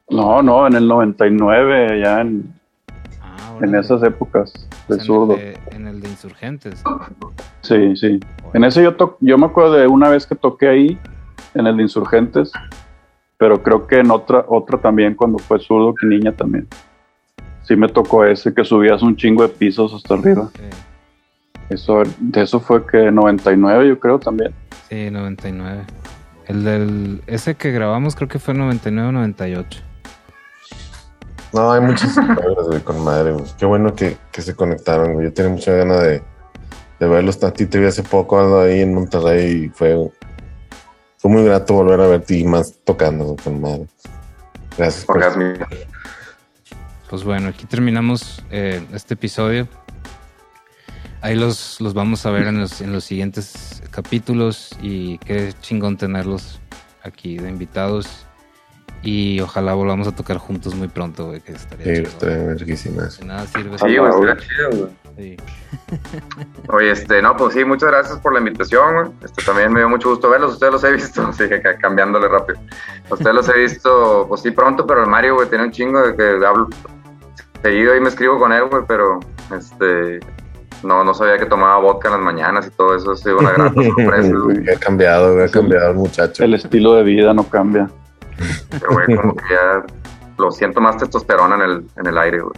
No, 0.09 0.43
no, 0.43 0.67
en 0.67 0.75
el 0.75 0.89
99, 0.89 2.01
ya 2.03 2.21
en, 2.23 2.53
Ah, 3.23 3.57
en 3.63 3.75
esas 3.77 4.03
épocas 4.03 4.53
O 4.89 4.95
de 4.95 4.95
sea, 4.95 4.95
en 4.95 5.01
el 5.01 5.07
zurdo. 5.07 5.37
de- 5.37 5.59
En 5.71 5.87
el 5.87 6.01
de 6.01 6.09
Insurgentes. 6.09 6.83
Sí, 7.63 7.97
sí. 7.97 8.19
En 8.55 8.65
ese 8.65 8.83
yo, 8.83 8.97
to- 8.97 9.17
yo 9.21 9.39
me 9.39 9.47
acuerdo 9.47 9.75
de 9.75 9.87
una 9.87 10.09
vez 10.09 10.27
que 10.27 10.35
toqué 10.35 10.69
ahí, 10.69 10.99
en 11.55 11.67
el 11.67 11.77
de 11.77 11.83
Insurgentes, 11.85 12.51
pero 13.39 13.63
creo 13.63 13.87
que 13.87 13.97
en 14.01 14.11
otra, 14.11 14.45
otra 14.49 14.79
también 14.79 15.15
cuando 15.15 15.39
fue 15.39 15.61
zurdo 15.61 15.95
que 15.95 16.07
niña 16.07 16.33
también. 16.33 16.67
Sí 17.63 17.77
me 17.77 17.89
tocó 17.89 18.25
ese, 18.25 18.53
que 18.53 18.65
subías 18.65 19.03
un 19.03 19.15
chingo 19.17 19.43
de 19.45 19.49
pisos 19.51 19.95
hasta 19.95 20.15
arriba. 20.15 20.51
Sí. 20.57 20.63
Eso, 21.71 22.03
de 22.19 22.43
eso 22.43 22.61
fue 22.61 22.85
que 22.85 23.11
99 23.11 23.89
yo 23.89 24.01
creo 24.01 24.19
también. 24.19 24.53
Sí, 24.89 25.11
99. 25.11 25.85
El 26.47 26.65
del. 26.65 27.23
Ese 27.29 27.55
que 27.55 27.71
grabamos 27.71 28.17
creo 28.17 28.29
que 28.29 28.41
fue 28.41 28.55
99 28.55 29.09
o 29.09 29.13
98. 29.13 29.81
No, 31.53 31.73
hay 31.73 31.81
muchas 31.81 32.17
historias, 32.17 32.67
güey, 32.67 32.81
con 32.81 33.03
madre, 33.05 33.33
güey. 33.33 33.45
Qué 33.57 33.67
bueno 33.67 33.95
que, 33.95 34.17
que 34.33 34.43
se 34.43 34.55
conectaron, 34.55 35.15
güey. 35.15 35.27
Yo 35.27 35.33
tenía 35.33 35.53
mucha 35.53 35.73
ganas 35.73 36.03
de, 36.03 36.23
de 36.99 37.09
verlos. 37.09 37.43
A 37.45 37.53
ti 37.53 37.67
te 37.67 37.79
vi 37.79 37.87
hace 37.87 38.03
poco 38.03 38.41
ando 38.41 38.61
ahí 38.61 38.81
en 38.81 38.93
Monterrey 38.93 39.65
y 39.65 39.69
fue, 39.69 39.97
fue 41.19 41.31
muy 41.31 41.45
grato 41.45 41.75
volver 41.75 42.01
a 42.01 42.07
verte 42.09 42.37
y 42.37 42.45
más 42.45 42.79
tocando, 42.85 43.25
güey, 43.25 43.37
con 43.37 43.61
madre. 43.61 43.87
Gracias 44.77 45.05
por 45.05 45.19
Orgasmo. 45.19 45.53
Pues 47.09 47.25
bueno, 47.25 47.49
aquí 47.49 47.67
terminamos 47.67 48.45
eh, 48.51 48.85
este 48.93 49.15
episodio. 49.15 49.67
Ahí 51.23 51.35
los, 51.37 51.81
los 51.81 51.93
vamos 51.95 52.25
a 52.27 52.31
ver 52.31 52.47
en 52.47 52.61
los, 52.61 52.81
en 52.81 52.93
los 52.93 53.05
siguientes 53.05 53.83
capítulos 53.91 54.71
y 54.81 55.19
qué 55.19 55.53
chingón 55.61 55.97
tenerlos 55.97 56.61
aquí 57.03 57.37
de 57.39 57.49
invitados. 57.51 58.27
Y 59.03 59.41
ojalá 59.41 59.73
volvamos 59.73 60.07
a 60.09 60.15
tocar 60.15 60.37
juntos 60.37 60.75
muy 60.75 60.89
pronto, 60.89 61.27
güey, 61.29 61.41
que 61.41 61.53
estaría 61.53 61.87
Sí, 61.87 61.93
chido. 61.95 62.09
estoy 62.09 62.29
verguísima 62.47 63.07
eso. 63.07 63.21
De 63.23 63.27
nada 63.29 63.47
sirve. 63.47 63.79
Sí, 63.79 63.97
güey, 63.97 64.11
estaría 64.11 64.35
güey. 64.35 64.37
chido, 64.47 64.71
güey. 64.71 64.91
Sí. 65.17 65.37
Oye, 66.69 66.91
este, 66.91 67.23
no, 67.23 67.35
pues 67.37 67.55
sí, 67.55 67.65
muchas 67.65 67.91
gracias 67.91 68.19
por 68.19 68.33
la 68.35 68.41
invitación, 68.41 68.95
güey. 68.95 69.11
Este, 69.25 69.43
también 69.45 69.73
me 69.73 69.81
dio 69.81 69.89
mucho 69.89 70.11
gusto 70.11 70.29
verlos, 70.29 70.53
ustedes 70.55 70.73
los 70.73 70.85
he 70.85 70.93
visto, 70.93 71.23
así 71.29 71.49
que 71.49 71.61
ca- 71.63 71.77
cambiándole 71.79 72.29
rápido. 72.29 72.59
Ustedes 73.11 73.35
los 73.35 73.49
he 73.49 73.59
visto, 73.59 74.27
pues 74.29 74.43
sí, 74.43 74.51
pronto, 74.51 74.87
pero 74.87 75.03
el 75.03 75.09
Mario, 75.09 75.35
güey, 75.37 75.49
tiene 75.49 75.65
un 75.65 75.71
chingo 75.71 76.01
de 76.07 76.15
que 76.17 76.47
hablo 76.47 76.69
seguido 77.63 77.97
y 77.97 78.01
me 78.01 78.09
escribo 78.11 78.39
con 78.39 78.53
él, 78.53 78.65
güey, 78.71 78.83
pero, 78.87 79.21
este, 79.57 80.21
no, 80.83 81.05
no 81.05 81.15
sabía 81.15 81.39
que 81.39 81.47
tomaba 81.47 81.79
vodka 81.79 82.09
en 82.09 82.15
las 82.15 82.23
mañanas 82.23 82.67
y 82.67 82.71
todo 82.71 82.95
eso, 82.95 83.13
ha 83.13 83.17
sido 83.17 83.39
una 83.39 83.53
gran 83.53 83.75
sorpresa, 83.75 84.33
ha 84.75 84.79
cambiado, 84.79 85.45
ha 85.45 85.49
cambiado 85.49 85.91
el 85.91 85.97
muchacho. 85.97 86.45
El 86.45 86.55
estilo 86.55 86.95
de 86.95 87.03
vida 87.03 87.35
no 87.35 87.45
cambia. 87.45 87.89
Pero, 88.71 88.93
güey, 88.93 89.17
como 89.17 89.37
que 89.37 89.45
ya 89.51 89.85
lo 90.39 90.51
siento 90.51 90.81
más 90.81 90.97
testosterona 90.97 91.57
en 91.57 91.63
el, 91.63 91.87
en 91.97 92.07
el 92.07 92.19
aire, 92.19 92.41
güey. 92.41 92.55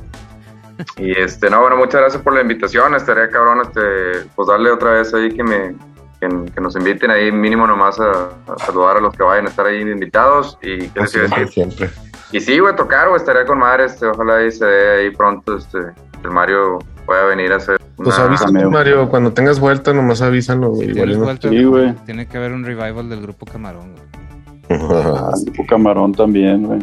Y 0.96 1.18
este, 1.18 1.50
no, 1.50 1.60
bueno, 1.60 1.76
muchas 1.76 2.00
gracias 2.00 2.22
por 2.22 2.34
la 2.34 2.40
invitación. 2.40 2.94
Estaría 2.94 3.28
cabrón, 3.28 3.60
este, 3.62 4.28
pues 4.34 4.48
darle 4.48 4.70
otra 4.70 4.92
vez 4.92 5.12
ahí 5.14 5.30
que 5.34 5.42
me, 5.42 5.74
que, 6.20 6.60
nos 6.60 6.76
inviten 6.76 7.10
ahí 7.10 7.30
mínimo 7.32 7.66
nomás 7.66 8.00
a, 8.00 8.30
a 8.46 8.58
saludar 8.58 8.96
a 8.96 9.00
los 9.00 9.14
que 9.14 9.22
vayan 9.22 9.46
a 9.46 9.50
estar 9.50 9.66
ahí 9.66 9.80
invitados. 9.80 10.58
Y 10.62 10.88
qué 10.88 11.00
les 11.00 11.16
a 11.16 11.20
decir. 11.20 11.48
siempre. 11.48 11.90
Y 12.32 12.40
sí, 12.40 12.58
güey, 12.58 12.74
tocar, 12.74 13.08
güey, 13.08 13.20
estaría 13.20 13.44
con 13.44 13.58
madre, 13.58 13.84
este, 13.84 14.06
ojalá 14.06 14.36
ahí 14.36 14.50
se 14.50 14.64
dé 14.64 15.00
ahí 15.00 15.10
pronto, 15.10 15.58
este, 15.58 15.78
el 16.24 16.30
Mario 16.30 16.78
pueda 17.04 17.26
venir 17.26 17.52
a 17.52 17.56
hacer 17.56 17.78
Pues 18.04 18.18
avísanos, 18.18 18.52
cameo. 18.52 18.70
Mario, 18.70 19.08
cuando 19.08 19.32
tengas 19.32 19.60
vuelta, 19.60 19.92
nomás 19.92 20.22
avísanos, 20.22 20.70
güey. 20.76 20.86
Si 20.88 20.90
Igual 20.92 20.94
tienes 20.94 21.16
y 21.16 21.18
no- 21.18 21.24
vuelta, 21.24 21.48
Sí, 21.48 21.64
güey. 21.64 21.92
tiene 22.06 22.26
que 22.26 22.36
haber 22.36 22.52
un 22.52 22.64
revival 22.64 23.08
del 23.08 23.20
grupo 23.22 23.46
Camarón, 23.46 23.92
güey. 23.92 24.80
Ah, 24.80 25.30
el 25.36 25.44
Grupo 25.52 25.66
Camarón 25.68 26.12
también, 26.12 26.64
güey. 26.66 26.80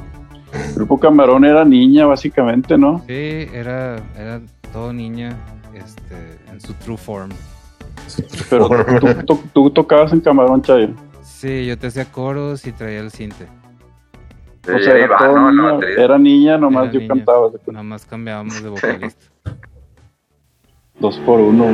El 0.53 0.73
Grupo 0.75 0.99
Camarón 0.99 1.45
era 1.45 1.63
niña, 1.65 2.05
básicamente, 2.05 2.77
¿no? 2.77 2.99
Sí, 3.07 3.47
era, 3.53 3.97
era 4.17 4.41
todo 4.73 4.93
niña 4.93 5.35
este, 5.73 6.39
en 6.51 6.59
su 6.61 6.73
true 6.73 6.97
form. 6.97 7.29
Pero 8.49 8.67
tú, 8.99 9.07
tú- 9.25 9.43
tú 9.53 9.69
tocabas 9.71 10.11
en 10.13 10.21
Camarón, 10.21 10.61
Chayo. 10.61 10.89
Sí, 11.23 11.65
yo 11.65 11.77
te 11.77 11.87
hacía 11.87 12.05
coros 12.05 12.65
y 12.67 12.71
traía 12.71 12.99
el 12.99 13.11
cinte. 13.11 13.47
Sí, 14.65 14.71
o 14.71 14.79
sea, 14.79 14.93
era, 14.97 15.17
todo 15.17 15.51
¿no? 15.51 15.77
Niña, 15.79 15.87
era 15.97 16.17
niña, 16.17 16.57
nomás 16.57 16.83
Era 16.85 16.93
yo 16.93 16.99
niña. 16.99 17.13
cantaba. 17.15 17.49
¿se 17.49 17.55
acuerdan? 17.57 17.73
Nada 17.73 17.83
más 17.83 18.05
cambiábamos 18.05 18.61
de 18.61 18.69
vocalista. 18.69 19.25
Dos 20.99 21.17
por 21.19 21.39
uno. 21.39 21.65